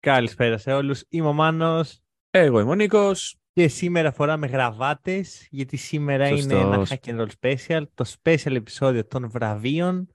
Καλησπέρα 0.00 0.58
σε 0.58 0.72
όλους. 0.72 1.04
Είμαι 1.08 1.26
ο 1.28 1.32
Μάνος 1.32 2.00
Εγώ 2.30 2.60
είμαι 2.60 2.70
ο 2.70 2.74
Νίκος. 2.74 3.36
και 3.52 3.68
σήμερα 3.68 4.12
φοράμε 4.12 4.46
γραβάτες 4.46 5.46
γιατί 5.50 5.76
σήμερα 5.76 6.28
είναι 6.28 6.40
Σωστός. 6.40 6.60
ένα 6.60 6.86
hack 6.88 7.08
and 7.08 7.20
roll 7.20 7.28
special, 7.40 7.82
το 7.94 8.04
special 8.24 8.54
επεισόδιο 8.54 9.06
των 9.06 9.30
βραβείων. 9.30 10.08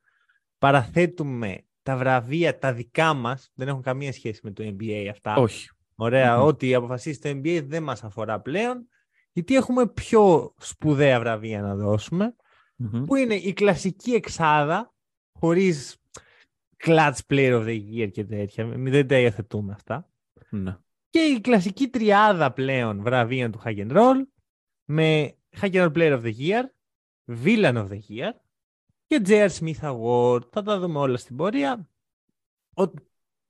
Παραθέτουμε 0.58 1.58
τα 1.84 1.98
βραβεία 1.98 2.58
τα 2.58 2.74
δικά 2.74 3.14
μας, 3.14 3.52
δεν 3.54 3.68
έχουν 3.68 3.82
καμία 3.82 4.14
σχέση 4.14 4.40
με 4.44 4.52
το 4.52 4.64
NBA 4.64 5.08
αυτά. 5.12 5.36
Όχι. 5.36 5.70
Ωραία, 5.96 6.38
Μμμ. 6.38 6.46
ό,τι 6.46 6.74
αποφασίσει 6.74 7.20
το 7.20 7.30
NBA 7.30 7.64
δεν 7.68 7.84
μας 7.84 8.04
αφορά 8.04 8.40
πλέον, 8.40 8.88
γιατί 9.32 9.56
έχουμε 9.56 9.88
πιο 9.88 10.54
σπουδαία 10.60 11.20
βραβεία 11.20 11.62
να 11.62 11.76
δώσουμε, 11.76 12.36
Μμμ. 12.76 13.04
που 13.06 13.16
είναι 13.16 13.36
η 13.36 13.54
κλασική 13.54 14.12
εξάδα, 14.12 14.94
χωρίς 15.40 15.98
clutch 16.86 17.18
player 17.30 17.62
of 17.62 17.66
the 17.66 17.80
year 17.94 18.12
και 18.12 18.24
τέτοια, 18.24 18.66
μη- 18.66 18.90
δεν 18.90 19.08
τα 19.08 19.20
υιοθετούμε 19.20 19.74
αυτά. 19.74 20.10
Ναι. 20.50 20.78
Και 21.10 21.20
η 21.20 21.42
κλασική 21.42 21.88
τριάδα 21.88 22.54
πλέον 22.54 23.02
βραβείων 23.02 23.52
του 23.52 23.62
Hack 23.66 23.78
and 23.88 23.92
Roll 23.92 24.16
με 24.86 25.36
Hack 25.62 25.72
and 25.72 25.84
Roll 25.86 25.94
Player 25.94 26.22
of 26.22 26.24
the 26.24 26.34
Year, 26.38 26.64
Villain 27.44 27.76
of 27.76 27.88
the 27.88 28.00
Year 28.10 28.32
και 29.06 29.22
J.R. 29.26 29.50
Smith 29.50 29.80
Award. 29.82 30.42
Θα 30.52 30.64
τα 30.64 30.80
δούμε 30.80 31.00
όλα 31.00 31.18
στην 31.18 31.36
πορεία. 31.36 31.90
Ο... 32.76 32.84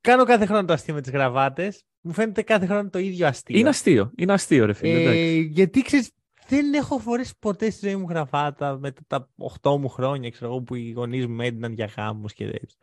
Κάνω 0.02 0.23
κάθε 0.23 0.45
χρόνο 0.45 0.66
το 0.66 0.73
αστείο 0.73 0.94
με 0.94 1.02
τις 1.02 1.12
γραβάτες. 1.12 1.86
Μου 2.02 2.14
φαίνεται 2.14 2.42
κάθε 2.42 2.66
χρόνο 2.66 2.90
το 2.90 3.00
ίδιο 3.00 3.28
αστείο. 3.28 3.59
Είναι 3.59 3.70
αστείο. 3.70 4.12
Είναι 4.16 4.34
αστείο, 4.34 4.66
ρε 4.66 4.73
φίλε. 4.73 4.94
Ε, 4.94 5.02
εντάξει. 5.02 5.50
γιατί 5.52 5.81
ξέρεις, 5.81 6.12
δεν 6.47 6.73
έχω 6.73 7.00
φορέσει 7.00 7.34
ποτέ 7.40 7.70
στη 7.70 7.88
ζωή 7.88 7.95
μου 7.95 8.06
γραβάτα 8.09 8.78
με 8.78 8.94
τα 9.08 9.30
8 9.62 9.78
μου 9.80 9.90
χρόνια 9.90 10.30
ξέρω 10.30 10.52
εγώ, 10.52 10.62
που 10.62 10.75
οι 10.75 10.92
γονείς 10.92 11.28
μου 11.28 11.42
έντυναν 11.42 11.73
για 11.73 11.86
γάμους 11.97 12.34
και 12.34 12.45
τέτοια. 12.45 12.78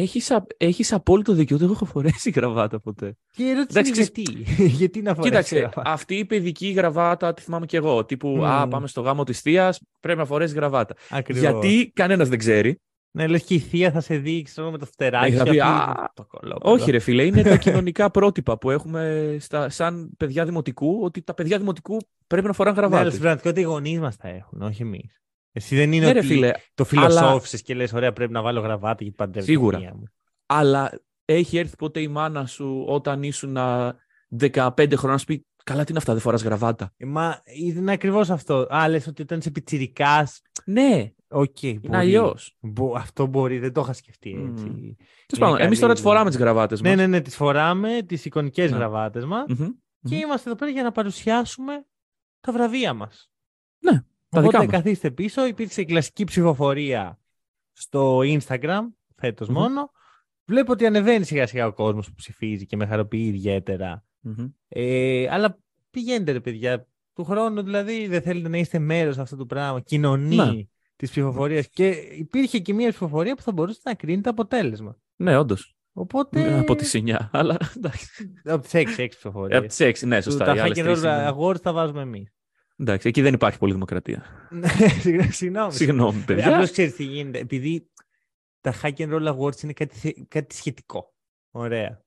Έχεις, 0.00 0.30
α- 0.30 0.46
έχεις 0.56 0.92
απόλυτο 0.92 1.32
δίκιο. 1.32 1.56
Δεν 1.56 1.70
έχω 1.70 1.84
φορέσει 1.84 2.30
γραβάτα 2.30 2.80
ποτέ. 2.80 3.16
Και 3.30 3.42
η 3.42 3.48
ερώτηση 3.48 3.78
Εντάξει, 3.78 3.92
είναι 4.22 4.32
γιατί. 4.44 4.64
γιατί 4.80 5.02
να 5.02 5.14
φορέσει 5.14 5.28
Κοίταξε, 5.30 5.58
γραβάτα. 5.58 5.82
αυτή 5.90 6.14
η 6.14 6.24
παιδική 6.24 6.68
γραβάτα 6.70 7.34
τη 7.34 7.42
θυμάμαι 7.42 7.66
και 7.66 7.76
εγώ. 7.76 8.04
Τύπου, 8.04 8.44
α, 8.44 8.62
Μμμ. 8.64 8.70
πάμε 8.70 8.86
στο 8.86 9.00
γάμο 9.00 9.24
της 9.24 9.40
θείας, 9.40 9.80
πρέπει 10.00 10.18
να 10.18 10.24
φορέσει 10.24 10.54
γραβάτα. 10.54 10.94
Ακριβώς. 11.10 11.42
Γιατί 11.42 11.90
κανένας 11.94 12.28
δεν 12.28 12.38
ξέρει. 12.38 12.80
Ναι, 13.12 13.26
λες 13.26 13.42
και 13.42 13.54
η 13.54 13.58
θεία 13.58 13.90
θα 13.90 14.00
σε 14.00 14.16
δει 14.16 14.42
ξέρω, 14.42 14.70
με 14.70 14.78
το 14.78 14.86
φτεράκι. 14.86 15.30
Ναι, 15.30 15.36
θα 15.36 15.44
και 15.44 15.50
πει, 15.50 15.60
αυτή 15.60 15.90
«Α, 16.00 16.10
το 16.14 16.24
κολόπεδο». 16.24 16.72
Όχι, 16.74 16.90
ρε 16.90 16.98
φίλε, 16.98 17.24
είναι 17.24 17.42
τα 17.42 17.56
κοινωνικά 17.56 18.10
πρότυπα 18.10 18.58
που 18.58 18.70
έχουμε 18.70 19.36
στα, 19.40 19.68
σαν 19.68 20.10
παιδιά 20.16 20.44
δημοτικού, 20.44 21.00
ότι 21.02 21.22
τα 21.22 21.34
παιδιά 21.34 21.58
δημοτικού 21.58 21.96
πρέπει 22.26 22.46
να 22.46 22.52
φοράνε 22.52 22.76
Ναι, 22.76 22.80
αλλά 22.82 22.88
γραβάτε. 22.94 23.10
στην 23.10 23.22
πραγματικότητα 23.22 23.68
οι 23.68 23.72
γονείς 23.72 24.00
μας 24.00 24.16
τα 24.16 24.28
έχουν, 24.28 24.62
όχι 24.62 24.82
εμείς. 24.82 25.20
Εσύ 25.52 25.76
δεν 25.76 25.92
είναι 25.92 26.06
Ναι, 26.06 26.12
ρε 26.12 26.18
ότι 26.18 26.26
φίλε, 26.26 26.50
το 26.74 26.84
φιλοσόφησες 26.84 27.62
και 27.62 27.74
λες: 27.74 27.92
Ωραία, 27.92 28.12
πρέπει 28.12 28.32
να 28.32 28.42
βάλω 28.42 28.60
γραβάτα 28.60 28.96
γιατί 29.02 29.16
παντρεύει 29.16 29.46
τη 29.46 29.52
Σίγουρα. 29.52 29.78
μία 29.78 29.94
μου. 29.94 30.04
αλλά 30.46 31.00
έχει 31.24 31.58
έρθει 31.58 31.76
ποτέ 31.76 32.00
η 32.00 32.08
μάνα 32.08 32.46
σου 32.46 32.84
όταν 32.88 33.22
ήσουν 33.22 33.56
α, 33.56 33.94
15 34.40 34.72
χρόνια 34.76 34.96
να 35.02 35.18
σου 35.18 35.24
πει 35.24 35.44
Καλά, 35.64 35.80
τι 35.84 35.90
είναι 35.90 35.98
αυτά, 35.98 36.12
δεν 36.12 36.22
φοράς 36.22 36.42
γραβάτα. 36.42 36.92
Ε, 36.96 37.04
Μα 37.06 37.42
είναι 37.54 37.92
ακριβώς 37.92 38.30
αυτό. 38.30 38.54
Α, 38.74 38.88
λες 38.88 39.06
ότι 39.06 39.22
όταν 39.22 39.38
είσαι 39.38 39.50
πιτσιρικάς. 39.50 40.40
Ναι, 40.64 41.12
Οκ, 41.28 41.62
είναι 41.62 41.78
μπορεί. 41.82 41.96
αλλιώς. 41.96 42.56
Μπο- 42.60 42.96
αυτό 42.96 43.26
μπορεί, 43.26 43.58
δεν 43.58 43.72
το 43.72 43.80
είχα 43.80 43.92
σκεφτεί 43.92 44.30
έτσι. 44.30 44.64
Μμμ. 44.64 44.76
Είναι 44.76 44.96
Τέλος 45.26 45.38
πάντων, 45.38 45.54
εμείς 45.56 45.60
καλή 45.68 45.78
τώρα 45.80 45.92
τις 45.92 46.00
ιδέα. 46.00 46.12
φοράμε 46.12 46.30
τις 46.30 46.38
γραβάτες 46.38 46.80
μας. 46.80 46.90
Ναι, 46.90 46.96
ναι, 46.96 47.06
ναι, 47.06 47.20
τις 47.20 47.36
φοράμε, 47.36 48.02
τις 48.06 48.24
εικονικές 48.24 48.70
Ναι. 48.70 48.76
γραβάτες 48.76 49.24
μας. 49.24 49.44
Μμμ. 49.48 49.56
Και 50.02 50.14
Μμμ. 50.14 50.20
είμαστε 50.20 50.48
εδώ 50.50 50.58
πέρα 50.58 50.70
για 50.70 50.82
να 50.82 50.92
παρουσιάσουμε 50.92 51.72
τα 52.40 52.52
βραβεία 52.52 52.94
μας. 52.94 53.30
Ναι, 53.78 53.92
τα 53.92 54.04
Οπότε 54.30 54.46
δικά 54.46 54.58
μας. 54.58 54.66
καθίστε 54.72 55.10
πίσω. 55.10 55.46
Υπήρξε 55.46 55.80
η 55.80 55.84
κλασική 55.84 56.24
ψηφοφορία 56.24 57.18
στο 57.72 58.18
Instagram, 58.18 58.80
φέτος 59.16 59.48
Μμμ. 59.48 59.54
μόνο. 59.56 59.90
Βλέπω 60.44 60.72
ότι 60.72 60.86
ανεβαίνει 60.86 61.24
σιγά 61.24 61.46
σιγά 61.46 61.66
ο 61.66 61.72
κόσμος 61.72 62.06
που 62.08 62.14
ψηφίζει 62.14 62.66
και 62.66 62.76
με 62.76 62.86
χαροποιεί 62.86 63.24
ιδιαίτερα. 63.34 64.04
Μμμ. 64.20 64.48
Ε, 64.68 65.26
αλλά 65.30 65.58
πηγαίνετε 65.90 66.32
ρε 66.32 66.40
παιδιά. 66.40 66.86
Του 67.14 67.24
χρόνου 67.24 67.62
δηλαδή 67.62 68.06
δεν 68.06 68.22
θέλετε 68.22 68.48
να 68.48 68.58
είστε 68.58 68.78
μέρος 68.78 69.18
αυτού 69.18 69.36
του 69.36 69.46
πράγμα. 69.46 69.80
Κοινωνεί 69.80 70.36
Ναι. 70.36 70.52
της 70.96 71.10
ψηφοφορίας. 71.10 71.68
Και 71.68 71.88
υπήρχε 72.18 72.58
και 72.58 72.74
μια 72.74 72.88
ψηφοφορία 72.88 73.34
που 73.34 73.42
θα 73.42 73.52
μπορούσε 73.52 73.80
να 73.84 73.94
κρίνει 73.94 74.22
το 74.22 74.30
αποτέλεσμα. 74.30 74.96
Ναι, 75.16 75.36
όντως. 75.38 75.74
Οπότε. 75.92 76.58
Από 76.58 76.74
τις 76.76 76.94
9. 76.94 77.28
Αλλά 77.32 77.56
εντάξει. 77.76 78.32
Από 78.44 78.62
τις 78.62 78.74
6, 78.74 79.02
6 79.02 79.08
ψηφοφορίες. 79.08 79.58
Από 79.58 79.68
τις 79.68 79.80
6, 79.80 80.06
ναι, 80.06 80.20
σωστά. 80.20 80.44
Τα 80.44 80.54
οι 80.54 80.58
άλλες 80.58 80.78
Hack 80.78 80.80
and 80.80 80.84
τρεις 80.84 80.98
Roll 81.00 81.02
είναι- 81.04 81.32
Awards 81.36 81.60
τα 81.62 81.72
βάζουμε 81.72 82.02
εμείς. 82.02 82.32
Εντάξει, 82.80 83.08
εκεί 83.08 83.22
δεν 83.22 83.34
υπάρχει 83.34 83.58
πολύ 83.58 83.72
δημοκρατία. 83.72 84.24
Συγγνώμη. 85.30 85.72
Συγγνώμη, 85.72 86.08
Απλώ 86.22 86.34
παιδιά. 86.34 86.68
ξέρεις 86.72 86.94
τι 86.94 87.04
γίνεται. 87.04 87.38
Επειδή 87.38 87.90
τα 88.60 88.74
Hack 88.82 88.94
and 88.96 89.12
Roll 89.14 89.34
Awards 89.36 89.62
είναι 89.62 89.72
κάτι, 89.72 89.96
θε- 89.96 90.16
κάτι 90.28 90.54
σχετικό. 90.54 91.14
Ωραία. 91.50 92.02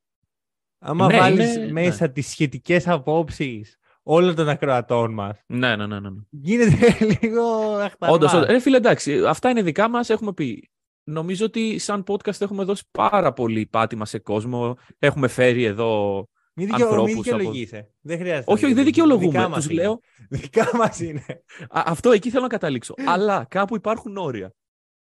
Άμα 0.79 1.07
Ναι, 1.07 1.17
βάλεις 1.17 1.55
είναι- 1.55 1.71
μέσα 1.71 2.09
τις 2.09 2.27
σχετικές 2.27 2.87
απόψεις 2.87 3.77
όλων 4.03 4.35
των 4.35 4.49
ακροατών 4.49 5.13
μας, 5.13 5.37
Ναι, 5.47 5.75
ναι, 5.75 5.87
ναι. 5.87 5.99
ναι. 5.99 6.09
ναι. 6.09 6.21
γίνεται 6.29 6.97
λίγο 7.21 7.43
αχταρμά. 7.75 8.15
Όντως, 8.15 8.33
ρε 8.33 8.59
φίλε, 8.59 8.77
εντάξει, 8.77 9.25
αυτά 9.25 9.49
είναι 9.49 9.61
δικά 9.61 9.89
μας. 9.89 10.09
Έχουμε 10.09 10.33
πει. 10.33 10.69
Νομίζω 11.03 11.45
ότι 11.45 11.79
σαν 11.79 12.03
podcast 12.07 12.41
έχουμε 12.41 12.63
δώσει 12.63 12.83
πάρα 12.91 13.33
πολύ 13.33 13.65
πάτημα 13.65 14.05
σε 14.05 14.19
κόσμο. 14.19 14.77
Έχουμε 14.99 15.27
φέρει 15.27 15.63
εδώ. 15.63 16.27
Μην, 16.55 16.65
δικαιο... 16.67 16.85
μην 16.89 16.95
ανθρώπους 16.97 17.11
από- 17.13 17.21
δικαιολογείσαι. 17.23 17.89
Δεν 18.01 18.17
χρειάζεται. 18.17 18.51
Όχι, 18.51 18.61
να 18.63 18.67
όχι, 18.67 18.75
δεν 18.75 18.85
δικαιολογείς. 18.85 19.27
δικαιολογούμε. 19.29 19.39
Δικά 19.39 19.49
μας 19.49 19.65
Του 19.67 19.73
είναι. 19.73 19.81
λέω. 19.81 19.99
Δικά 20.29 20.69
μας 20.77 20.99
είναι. 20.99 21.25
Α, 21.69 21.81
αυτό 21.85 22.11
εκεί 22.11 22.29
θέλω 22.29 22.41
να 22.41 22.47
καταλήξω. 22.47 22.93
Αλλά 23.13 23.45
κάπου 23.49 23.75
υπάρχουν 23.75 24.17
όρια. 24.17 24.53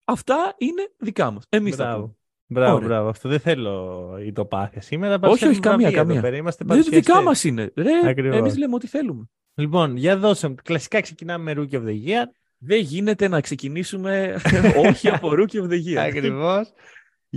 Αυτά 0.05 0.55
είναι 0.59 0.83
δικά 0.99 1.31
μας. 1.31 1.45
Εμείς 1.49 1.77
τα 1.77 1.85
πούμε. 1.85 1.95
Μπράβο. 1.97 2.17
Μπράβο, 2.49 2.75
Ωραία. 2.77 2.89
μπράβω. 2.89 3.09
Αυτό 3.09 3.29
δεν 3.29 3.41
θέλω 3.41 4.17
ητοπάθεια 4.25 4.81
σήμερα. 4.81 5.13
όχι, 5.13 5.21
Παρουσιάζουμε 5.21 5.61
καμία, 5.61 5.77
βραβεία 5.79 5.99
εδώ 6.01 6.07
καμία. 6.07 6.21
πέρα. 6.23 6.37
Είμαστε 6.37 6.65
Δεν 6.67 6.77
είναι 6.77 6.85
δικά 6.89 7.13
παρουσιαστές. 7.13 7.25
μας 7.25 7.73
είναι. 7.85 7.91
Ρε, 8.03 8.09
Ακριβώς. 8.09 8.37
εμείς 8.39 8.57
λέμε 8.59 8.75
ό,τι 8.75 8.87
θέλουμε. 8.87 9.25
Λοιπόν, 9.55 9.97
για 9.97 10.17
δώσε. 10.17 10.49
μου. 10.49 10.55
Κλασικά 10.63 11.01
ξεκινάμε 11.01 11.55
με 11.55 11.63
Rookie 11.63 11.75
of 11.75 11.85
the 11.85 12.07
Year. 12.07 12.25
Δεν 12.59 12.81
γίνεται 12.81 13.29
να 13.29 13.41
ξεκινήσουμε 13.41 14.37
όχι 14.89 15.09
από 15.09 15.31
Rookie 15.33 15.61
of 15.63 15.69
the 15.69 15.85
Year. 15.87 15.97
Ακριβώς. 15.97 16.73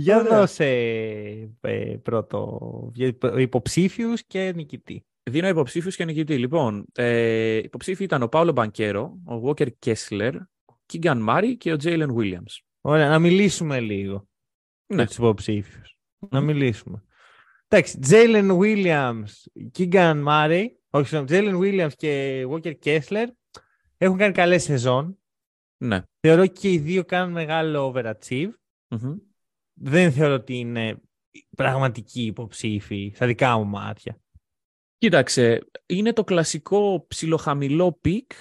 Για 0.00 0.18
Ωραία. 0.18 0.38
δώσε 0.38 0.66
ε, 1.60 1.96
πρώτο 2.02 2.92
υποψήφιου 3.36 4.12
και 4.26 4.52
νικητή. 4.54 5.04
Δίνω 5.30 5.48
υποψήφιου 5.48 5.90
και 5.90 6.04
νικητή. 6.04 6.38
Λοιπόν, 6.38 6.86
ε, 6.94 7.56
υποψήφιοι 7.56 8.06
ήταν 8.08 8.22
ο 8.22 8.28
Πάολο 8.28 8.52
Μπανκέρο, 8.52 9.18
ο 9.24 9.42
Walker 9.44 9.68
Kessler, 9.86 10.32
ο 10.64 10.72
Κίγκαν 10.86 11.20
Μάρι 11.20 11.56
και 11.56 11.72
ο 11.72 11.76
Τζέιλεν 11.76 12.16
Williams. 12.18 12.58
Ωραία, 12.80 13.08
να 13.08 13.18
μιλήσουμε 13.18 13.80
λίγο 13.80 14.28
Ναι. 14.86 14.96
για 14.96 15.06
τους 15.06 15.16
υποψήφιους. 15.16 15.96
Να 16.28 16.40
μιλήσουμε. 16.40 17.02
Εντάξει, 17.68 17.98
Jalen 18.10 18.58
Williams, 18.58 19.24
Keegan 19.78 20.24
Murray, 20.26 20.64
όχι 20.90 21.08
συγγνώμη, 21.08 21.26
Jalen 21.30 21.60
Williams 21.62 21.92
και 21.96 22.44
Walker 22.50 22.72
Kessler 22.84 23.26
έχουν 23.96 24.16
κάνει 24.16 24.32
καλές 24.32 24.62
σεζόν. 24.62 25.18
Ναι. 25.76 26.02
Θεωρώ 26.20 26.46
και 26.46 26.72
οι 26.72 26.78
δύο 26.78 27.04
κάνουν 27.04 27.32
μεγάλο 27.32 27.94
overachieve. 27.94 28.50
Μμμ. 28.88 29.14
Δεν 29.82 30.12
θεωρώ 30.12 30.34
ότι 30.34 30.58
είναι 30.58 31.00
πραγματικοί 31.56 32.22
υποψήφοι 32.22 33.12
στα 33.14 33.26
δικά 33.26 33.56
μου 33.58 33.64
μάτια. 33.64 34.18
Κοίταξε, 34.98 35.70
είναι 35.86 36.12
το 36.12 36.24
κλασικό 36.24 37.06
ψιλοχαμηλό 37.08 37.92
pick. 37.92 38.32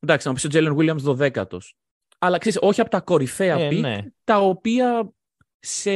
Εντάξει, 0.00 0.26
να 0.26 0.32
μου 0.32 0.38
πεις 0.38 0.44
ο 0.44 0.48
Jalen 0.48 0.76
Williams 0.78 1.16
12ο. 1.16 1.58
Αλλά 2.18 2.38
ξέρεις, 2.38 2.58
όχι 2.62 2.80
από 2.80 2.90
τα 2.90 3.00
κορυφαία 3.00 3.58
Ε, 3.58 3.68
pick, 3.68 3.78
ναι. 3.78 4.04
τα 4.24 4.40
οποία 4.40 5.12
σε 5.58 5.90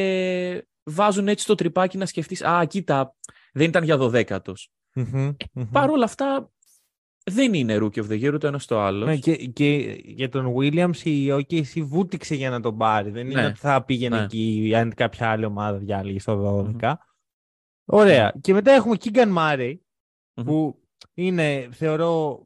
βάζουν 0.82 1.28
έτσι 1.28 1.46
στο 1.46 1.54
τρυπάκι 1.54 1.98
να 1.98 2.06
σκεφτείς. 2.06 2.42
Α, 2.42 2.64
κοίτα, 2.64 3.16
δεν 3.52 3.68
ήταν 3.68 3.84
για 3.84 3.96
12ο. 4.00 4.52
Μμμ, 4.94 5.32
μμμ. 5.52 5.70
Παρ' 5.70 5.90
όλα 5.90 6.04
αυτά, 6.04 6.50
δεν 7.30 7.54
είναι 7.54 7.76
rookie 7.80 7.98
of 8.04 8.08
the 8.08 8.22
year 8.24 8.30
ούτε 8.34 8.46
ένας 8.46 8.66
το 8.66 8.80
άλλος. 8.80 9.08
Ναι, 9.08 9.16
και, 9.16 9.36
και 9.36 10.00
για 10.04 10.28
τον 10.28 10.54
Williams 10.56 10.96
η 11.04 11.28
OKC 11.30 11.80
βούτυξε 11.82 12.34
για 12.34 12.50
να 12.50 12.60
τον 12.60 12.76
πάρει. 12.78 13.10
Δεν 13.10 13.30
είναι 13.30 13.40
Ναι. 13.40 13.46
ότι 13.46 13.58
θα 13.58 13.84
πήγαινε 13.84 14.16
Ναι. 14.18 14.22
εκεί 14.24 14.72
αν 14.76 14.94
κάποια 14.94 15.30
άλλη 15.30 15.44
ομάδα 15.44 15.78
διάλεγε 15.78 16.18
στο 16.20 16.36
12. 16.80 16.94
Ωραία. 17.84 18.32
Και 18.40 18.52
μετά 18.52 18.72
έχουμε 18.72 18.96
Keegan 19.04 19.36
Murray 19.36 19.74
Μμμ. 20.34 20.44
που 20.44 20.82
είναι 21.14 21.68
θεωρώ 21.72 22.42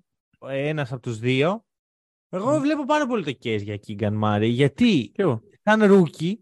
ένας 0.49 0.93
από 0.93 1.03
τους 1.03 1.19
δύο. 1.19 1.65
Εγώ 2.29 2.53
Μμμ. 2.55 2.61
βλέπω 2.61 2.85
πάρα 2.85 3.07
πολύ 3.07 3.25
το 3.25 3.33
case 3.43 3.63
για 3.63 3.79
Keegan 3.87 4.21
Murray 4.23 4.49
γιατί 4.51 5.09
Και 5.09 5.23
εγώ. 5.23 5.43
σαν 5.63 5.81
rookie 5.83 6.35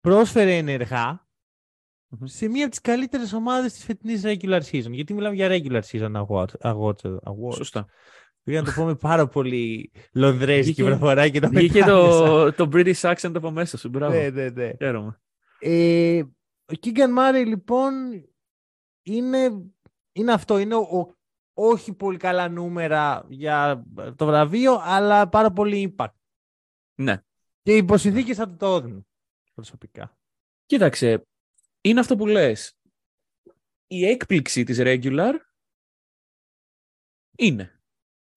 πρόσφερε 0.00 0.56
ενεργά 0.56 1.27
σε 2.24 2.48
μία 2.48 2.62
από 2.62 2.70
τις 2.70 2.80
καλύτερες 2.80 3.32
ομάδες 3.32 3.72
της 3.72 3.84
φετινής 3.84 4.22
regular 4.24 4.60
season. 4.70 4.90
Γιατί 4.90 5.14
μιλάμε 5.14 5.34
για 5.34 5.48
regular 5.50 5.80
season 5.90 6.12
awards. 6.26 6.52
awards, 6.72 7.16
awards. 7.24 7.54
Σωστά. 7.54 7.86
Πήγα 8.42 8.60
να 8.60 8.66
το 8.66 8.72
πω 8.76 8.84
με 8.84 8.94
πάρα 8.94 9.26
πολύ 9.28 9.90
λονδρέζικη 10.12 10.82
Βγήκε- 10.82 10.84
προφορά 10.98 11.28
και 11.28 11.40
το 11.40 11.48
Βγήκε 11.48 11.78
μετάνιωσα. 11.78 12.52
το, 12.52 12.52
το 12.52 12.68
British 12.72 13.14
accent 13.14 13.32
από 13.34 13.50
μέσα 13.50 13.78
σου. 13.78 13.88
Μπράβο. 13.88 14.14
Ναι, 14.14 14.28
ναι, 14.30 14.48
ναι. 14.48 14.72
Χαίρομαι. 14.78 15.20
Ε, 15.58 16.22
ο 16.66 16.74
Κίγκαν 16.80 17.12
Μάρεϊ 17.12 17.44
λοιπόν 17.44 17.92
είναι, 19.02 19.62
είναι 20.12 20.32
αυτό, 20.32 20.58
είναι 20.58 20.74
ο, 20.74 20.78
ο- 20.80 21.16
όχι 21.52 21.92
πολύ 21.92 22.16
καλά 22.16 22.48
νούμερα 22.48 23.26
για 23.28 23.84
το 24.16 24.26
βραβείο, 24.26 24.80
αλλά 24.82 25.28
πάρα 25.28 25.50
πολύ 25.50 25.94
impact. 25.96 26.12
Ναι. 26.94 27.22
Και 27.62 27.72
οι 27.74 27.76
υποσυνθήκες 27.76 28.36
θα 28.36 28.48
του 28.48 28.56
το 28.56 28.74
έδινουν 28.74 29.06
προσωπικά. 29.54 30.18
Κοίταξε, 30.66 31.26
είναι 31.80 32.00
αυτό 32.00 32.16
που 32.16 32.26
λες. 32.26 32.78
Η 33.86 34.06
έκπληξη 34.06 34.64
της 34.64 34.78
regular 34.80 35.32
είναι. 37.36 37.72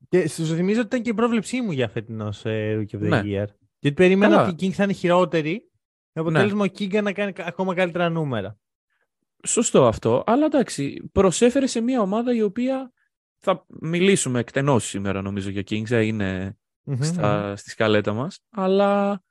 Και 0.09 0.27
σου 0.27 0.45
θυμίζω 0.45 0.77
ότι 0.79 0.87
ήταν 0.87 1.01
και 1.01 1.09
η 1.09 1.13
πρόβλεψή 1.13 1.61
μου 1.61 1.71
για 1.71 1.87
φετινός 1.87 2.45
ε, 2.45 2.77
Rookie 2.77 2.95
of 2.95 2.99
the 3.03 3.07
Ναι. 3.07 3.21
Year. 3.23 3.47
Γιατί 3.79 3.95
περίμενα 3.95 4.35
Καλά. 4.35 4.47
ότι 4.49 4.65
οι 4.65 4.67
Kings 4.69 4.73
θα 4.73 4.83
είναι 4.83 4.93
χειρότεροι. 4.93 5.71
Με 6.13 6.21
αποτέλεσμα 6.21 6.63
ο 6.63 6.67
Κίγκαν 6.67 7.03
να 7.03 7.13
κάνει 7.13 7.31
κα- 7.33 7.45
ακόμα 7.45 7.75
καλύτερα 7.75 8.09
νούμερα. 8.09 8.59
Σωστό 9.47 9.87
αυτό, 9.87 10.23
αλλά 10.25 10.45
εντάξει, 10.45 11.09
προσέφερε 11.11 11.65
σε 11.67 11.81
μια 11.81 12.01
ομάδα 12.01 12.33
η 12.35 12.41
οποία 12.41 12.91
θα 13.37 13.65
μιλήσουμε 13.67 14.39
εκτενώς 14.39 14.85
σήμερα 14.85 15.21
νομίζω 15.21 15.49
για 15.49 15.61
Kings, 15.69 15.91
ε, 15.91 16.01
είναι 16.01 16.57
Μμμ, 16.83 17.01
στα, 17.01 17.55
στη 17.55 17.69
σκαλέτα 17.69 18.13
μας, 18.13 18.39
αλλά 18.49 19.23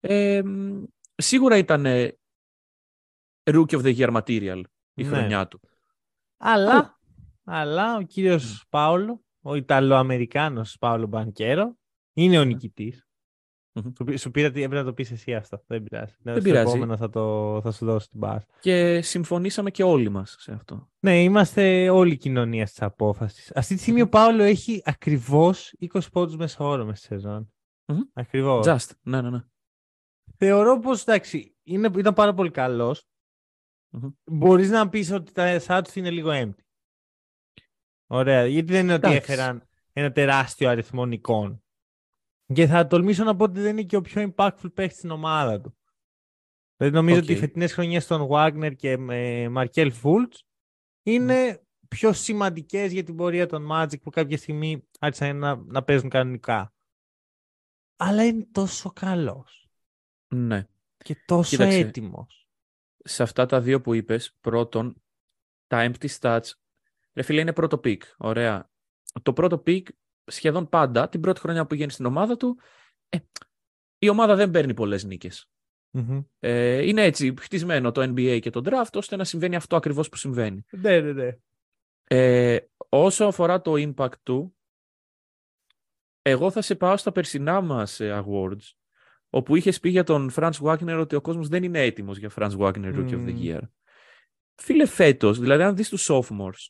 ε, 0.00 0.42
μ, 0.44 0.82
σίγουρα 1.16 1.56
ήταν 1.56 1.86
ε, 1.86 2.18
Rookie 3.44 3.76
of 3.78 3.82
the 3.82 3.96
Year 3.96 4.22
material 4.22 4.60
η 4.94 5.02
Ναι. 5.02 5.08
χρονιά 5.08 5.48
του. 5.48 5.60
Αλλά, 6.36 6.98
αλλά 7.44 7.96
ο 7.96 8.02
κύριος 8.02 8.64
Πάολο, 8.68 9.24
ο 9.42 9.54
Ιταλοαμερικάνος 9.54 10.76
Πάολο 10.80 11.06
Μπανκέρο, 11.06 11.76
είναι 12.12 12.38
ο 12.38 12.44
νικητής. 12.44 13.06
Μμμ. 13.76 13.90
Σου, 13.96 14.04
πή- 14.04 14.18
σου 14.18 14.30
πήρα 14.30 14.50
τι 14.50 14.62
έπρεπε 14.62 14.80
να 14.82 14.86
το 14.88 14.94
πεις 14.94 15.10
εσύ 15.10 15.34
αυτό. 15.34 15.62
Δεν 15.66 15.82
πειράζει. 15.82 16.14
Δεν 16.18 16.42
πειράζει. 16.42 16.68
επόμενο 16.70 16.96
θα, 16.96 17.10
το, 17.10 17.60
θα 17.62 17.72
σου 17.72 17.84
δώσω 17.84 18.08
την 18.08 18.18
μπάσα. 18.18 18.46
Και 18.60 19.00
συμφωνήσαμε 19.02 19.70
και 19.70 19.82
όλοι 19.82 20.08
μας 20.08 20.36
σε 20.38 20.52
αυτό. 20.52 20.90
Ναι, 21.00 21.22
είμαστε 21.22 21.90
όλη 21.90 22.12
η 22.12 22.16
κοινωνία 22.16 22.64
της 22.64 22.82
απόφασης. 22.82 23.52
Αυτή 23.54 23.74
τη 23.74 23.80
στιγμή 23.80 24.00
ο 24.00 24.08
Πάολο 24.08 24.42
έχει 24.42 24.82
ακριβώς 24.84 25.74
20 25.92 26.00
πόντους 26.12 26.36
μέσα 26.36 26.64
όρο 26.64 26.84
μέσα 26.84 26.96
στη 26.96 27.06
σεζόν. 27.06 27.52
Μμμ. 27.86 28.00
Ακριβώς. 28.12 28.66
Just, 28.68 28.90
ναι, 29.02 29.20
ναι, 29.22 29.30
ναι. 29.30 29.40
Θεωρώ 30.36 30.78
πως 30.78 31.02
εντάξει, 31.02 31.56
είναι, 31.62 31.90
ήταν 31.96 32.14
πάρα 32.14 32.34
πολύ 32.34 32.50
καλός. 32.50 33.06
Μμμ. 33.94 34.08
Μπορείς 34.24 34.70
να 34.70 34.88
πεις 34.88 35.10
ότι 35.10 35.32
τα 35.32 35.60
stats 35.66 35.94
είναι 35.94 36.10
λίγο 36.10 36.30
empty. 36.32 36.62
Ωραία, 38.06 38.46
γιατί 38.46 38.72
δεν 38.72 38.82
είναι 38.82 38.94
ότι 38.94 39.06
Εντάξει. 39.06 39.32
έφεραν 39.32 39.68
ένα 39.92 40.12
τεράστιο 40.12 40.68
αριθμό 40.68 41.06
νικών. 41.06 41.64
Και 42.54 42.66
θα 42.66 42.86
τολμήσω 42.86 43.24
να 43.24 43.36
πω 43.36 43.44
ότι 43.44 43.60
δεν 43.60 43.70
είναι 43.70 43.82
και 43.82 43.96
ο 43.96 44.00
πιο 44.00 44.32
impactful 44.36 44.74
παίχτη 44.74 44.96
στην 44.96 45.10
ομάδα 45.10 45.60
του. 45.60 45.76
Δηλαδή 46.76 46.94
νομίζω 46.94 47.16
Οκ. 47.16 47.22
ότι 47.22 47.32
οι 47.32 47.36
φετινές 47.36 47.72
χρονιές 47.72 48.06
των 48.06 48.28
Wagner 48.30 48.72
και 48.76 48.96
με 48.96 49.46
Markel 49.56 49.90
Fultz 50.02 50.38
είναι 51.02 51.66
πιο 51.88 52.12
σημαντικές 52.12 52.92
για 52.92 53.02
την 53.02 53.16
πορεία 53.16 53.46
των 53.46 53.68
Magic 53.70 54.00
που 54.02 54.10
κάποια 54.10 54.36
στιγμή 54.36 54.88
άρχισαν 54.98 55.36
να, 55.36 55.56
να 55.56 55.82
παίζουν 55.82 56.08
κανονικά. 56.08 56.74
Αλλά 57.96 58.24
είναι 58.24 58.46
τόσο 58.52 58.90
καλός 58.90 59.68
ναι. 60.34 60.66
και 60.96 61.16
τόσο 61.26 61.50
Κοίταξε. 61.50 61.78
έτοιμος. 61.78 62.43
Σε 63.04 63.22
αυτά 63.22 63.46
τα 63.46 63.60
δύο 63.60 63.80
που 63.80 63.94
είπες, 63.94 64.36
πρώτον, 64.40 65.02
τα 65.66 65.90
empty 65.90 66.08
stats, 66.18 66.50
ρε 67.12 67.22
φίλε, 67.22 67.40
είναι 67.40 67.52
πρώτο 67.52 67.80
pick. 67.84 67.98
Ωραία. 68.16 68.70
Το 69.22 69.32
πρώτο 69.32 69.62
pick 69.66 69.82
σχεδόν 70.24 70.68
πάντα, 70.68 71.08
την 71.08 71.20
πρώτη 71.20 71.40
χρονιά 71.40 71.62
που 71.62 71.68
πηγαίνει 71.68 71.90
στην 71.90 72.04
ομάδα 72.04 72.36
του, 72.36 72.58
ε, 73.08 73.18
η 73.98 74.08
ομάδα 74.08 74.34
δεν 74.34 74.50
παίρνει 74.50 74.74
πολλές 74.74 75.04
νίκες. 75.04 75.48
Μμμ. 75.90 76.22
Ε, 76.38 76.86
είναι 76.86 77.02
έτσι 77.02 77.34
χτισμένο 77.40 77.92
το 77.92 78.02
NBA 78.02 78.38
και 78.40 78.50
το 78.50 78.60
draft, 78.64 78.92
ώστε 78.94 79.16
να 79.16 79.24
συμβαίνει 79.24 79.56
αυτό 79.56 79.76
ακριβώς 79.76 80.08
που 80.08 80.16
συμβαίνει. 80.16 80.64
Ναι, 80.70 81.00
ναι, 81.00 81.12
ναι. 81.12 81.38
Ε, 82.04 82.58
όσο 82.88 83.24
αφορά 83.24 83.60
το 83.60 83.72
impact 83.76 84.18
του, 84.22 84.56
εγώ 86.22 86.50
θα 86.50 86.62
σε 86.62 86.74
πάω 86.74 86.96
στα 86.96 87.12
περσινά 87.12 87.60
μας 87.60 88.00
ε, 88.00 88.24
awards, 88.24 88.72
όπου 89.34 89.56
είχες 89.56 89.80
πει 89.80 89.88
για 89.88 90.04
τον 90.04 90.30
Franz 90.36 90.52
Wagner 90.62 90.96
ότι 91.00 91.14
ο 91.16 91.20
κόσμος 91.20 91.48
δεν 91.48 91.62
είναι 91.62 91.80
έτοιμος 91.80 92.18
για 92.18 92.30
Franz 92.36 92.56
Wagner 92.58 92.94
Rookie 92.94 93.10
of 93.14 93.26
the 93.26 93.32
Μμμ. 93.32 93.40
Year. 93.42 93.60
Φίλε 94.54 94.86
φέτος, 94.86 95.38
δηλαδή 95.38 95.62
αν 95.62 95.76
δεις 95.76 95.88
τους 95.88 96.08
sophomores, 96.10 96.68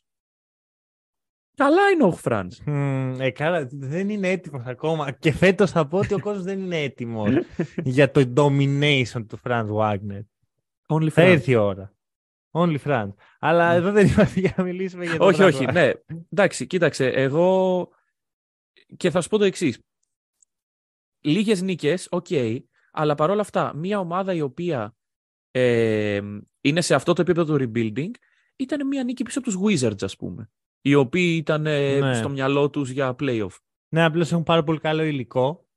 καλά 1.55 1.89
είναι 1.89 2.03
ο 2.03 2.19
Franz. 2.23 2.47
Μμμ, 2.65 3.21
ε, 3.21 3.29
καλά, 3.31 3.67
δεν 3.71 4.09
είναι 4.09 4.29
έτοιμος 4.29 4.63
ακόμα. 4.65 5.11
Και 5.11 5.31
φέτος 5.31 5.71
θα 5.71 5.87
πω 5.87 5.97
ότι 5.97 6.13
ο 6.13 6.19
κόσμος 6.19 6.43
δεν 6.43 6.59
είναι 6.59 6.81
έτοιμος 6.81 7.29
για 7.95 8.11
το 8.11 8.33
domination 8.37 9.25
του 9.27 9.39
Franz 9.43 9.67
Wagner. 9.79 10.21
Only 10.87 11.09
Θα 11.09 11.23
Franz. 11.23 11.27
έρθει 11.27 11.51
η 11.51 11.55
ώρα. 11.55 11.93
Only 12.51 12.77
Franz. 12.85 13.13
Αλλά 13.39 13.69
Ναι. 13.69 13.75
εδώ 13.75 13.91
δεν 13.91 14.07
είμαστε 14.07 14.39
για 14.39 14.53
να 14.57 14.63
μιλήσουμε 14.63 15.05
για 15.05 15.17
το 15.17 15.25
όχι, 15.25 15.39
Franz 15.41 15.45
όχι, 15.47 15.65
Wagner. 15.67 15.73
ναι. 15.73 15.91
Εντάξει, 16.31 16.67
κοίταξε, 16.67 17.05
εγώ 17.07 17.89
και 18.97 19.09
θα 19.09 19.21
σου 19.21 19.29
πω 19.29 19.37
το 19.37 19.43
εξής. 19.43 19.79
Λίγες 21.25 21.61
νίκες, 21.61 22.07
οκ, 22.11 22.25
αλλά 22.91 23.15
παρόλα 23.15 23.41
αυτά, 23.41 23.73
μια 23.75 23.99
ομάδα 23.99 24.33
η 24.33 24.41
οποία 24.41 24.95
ε, 25.51 26.21
είναι 26.61 26.81
σε 26.81 26.95
αυτό 26.95 27.13
το 27.13 27.21
επίπεδο 27.21 27.57
του 27.57 27.63
rebuilding, 27.73 28.11
ήταν 28.55 28.87
μια 28.87 29.03
νίκη 29.03 29.23
πίσω 29.23 29.39
από 29.39 29.47
τους 29.51 29.59
Wizards, 29.63 30.03
ας 30.03 30.15
πούμε, 30.15 30.51
οι 30.81 30.93
οποίοι 30.95 31.35
ήταν 31.39 31.65
ε, 31.65 31.99
Ναι. 31.99 32.13
στο 32.15 32.29
μυαλό 32.29 32.69
τους 32.69 32.89
για 32.89 33.15
playoff. 33.19 33.57
Ναι, 33.89 34.03
απλώς 34.03 34.31
έχουν 34.31 34.43
πάρα 34.43 34.63
πολύ 34.63 34.79
καλό 34.79 35.03
υλικό 35.03 35.67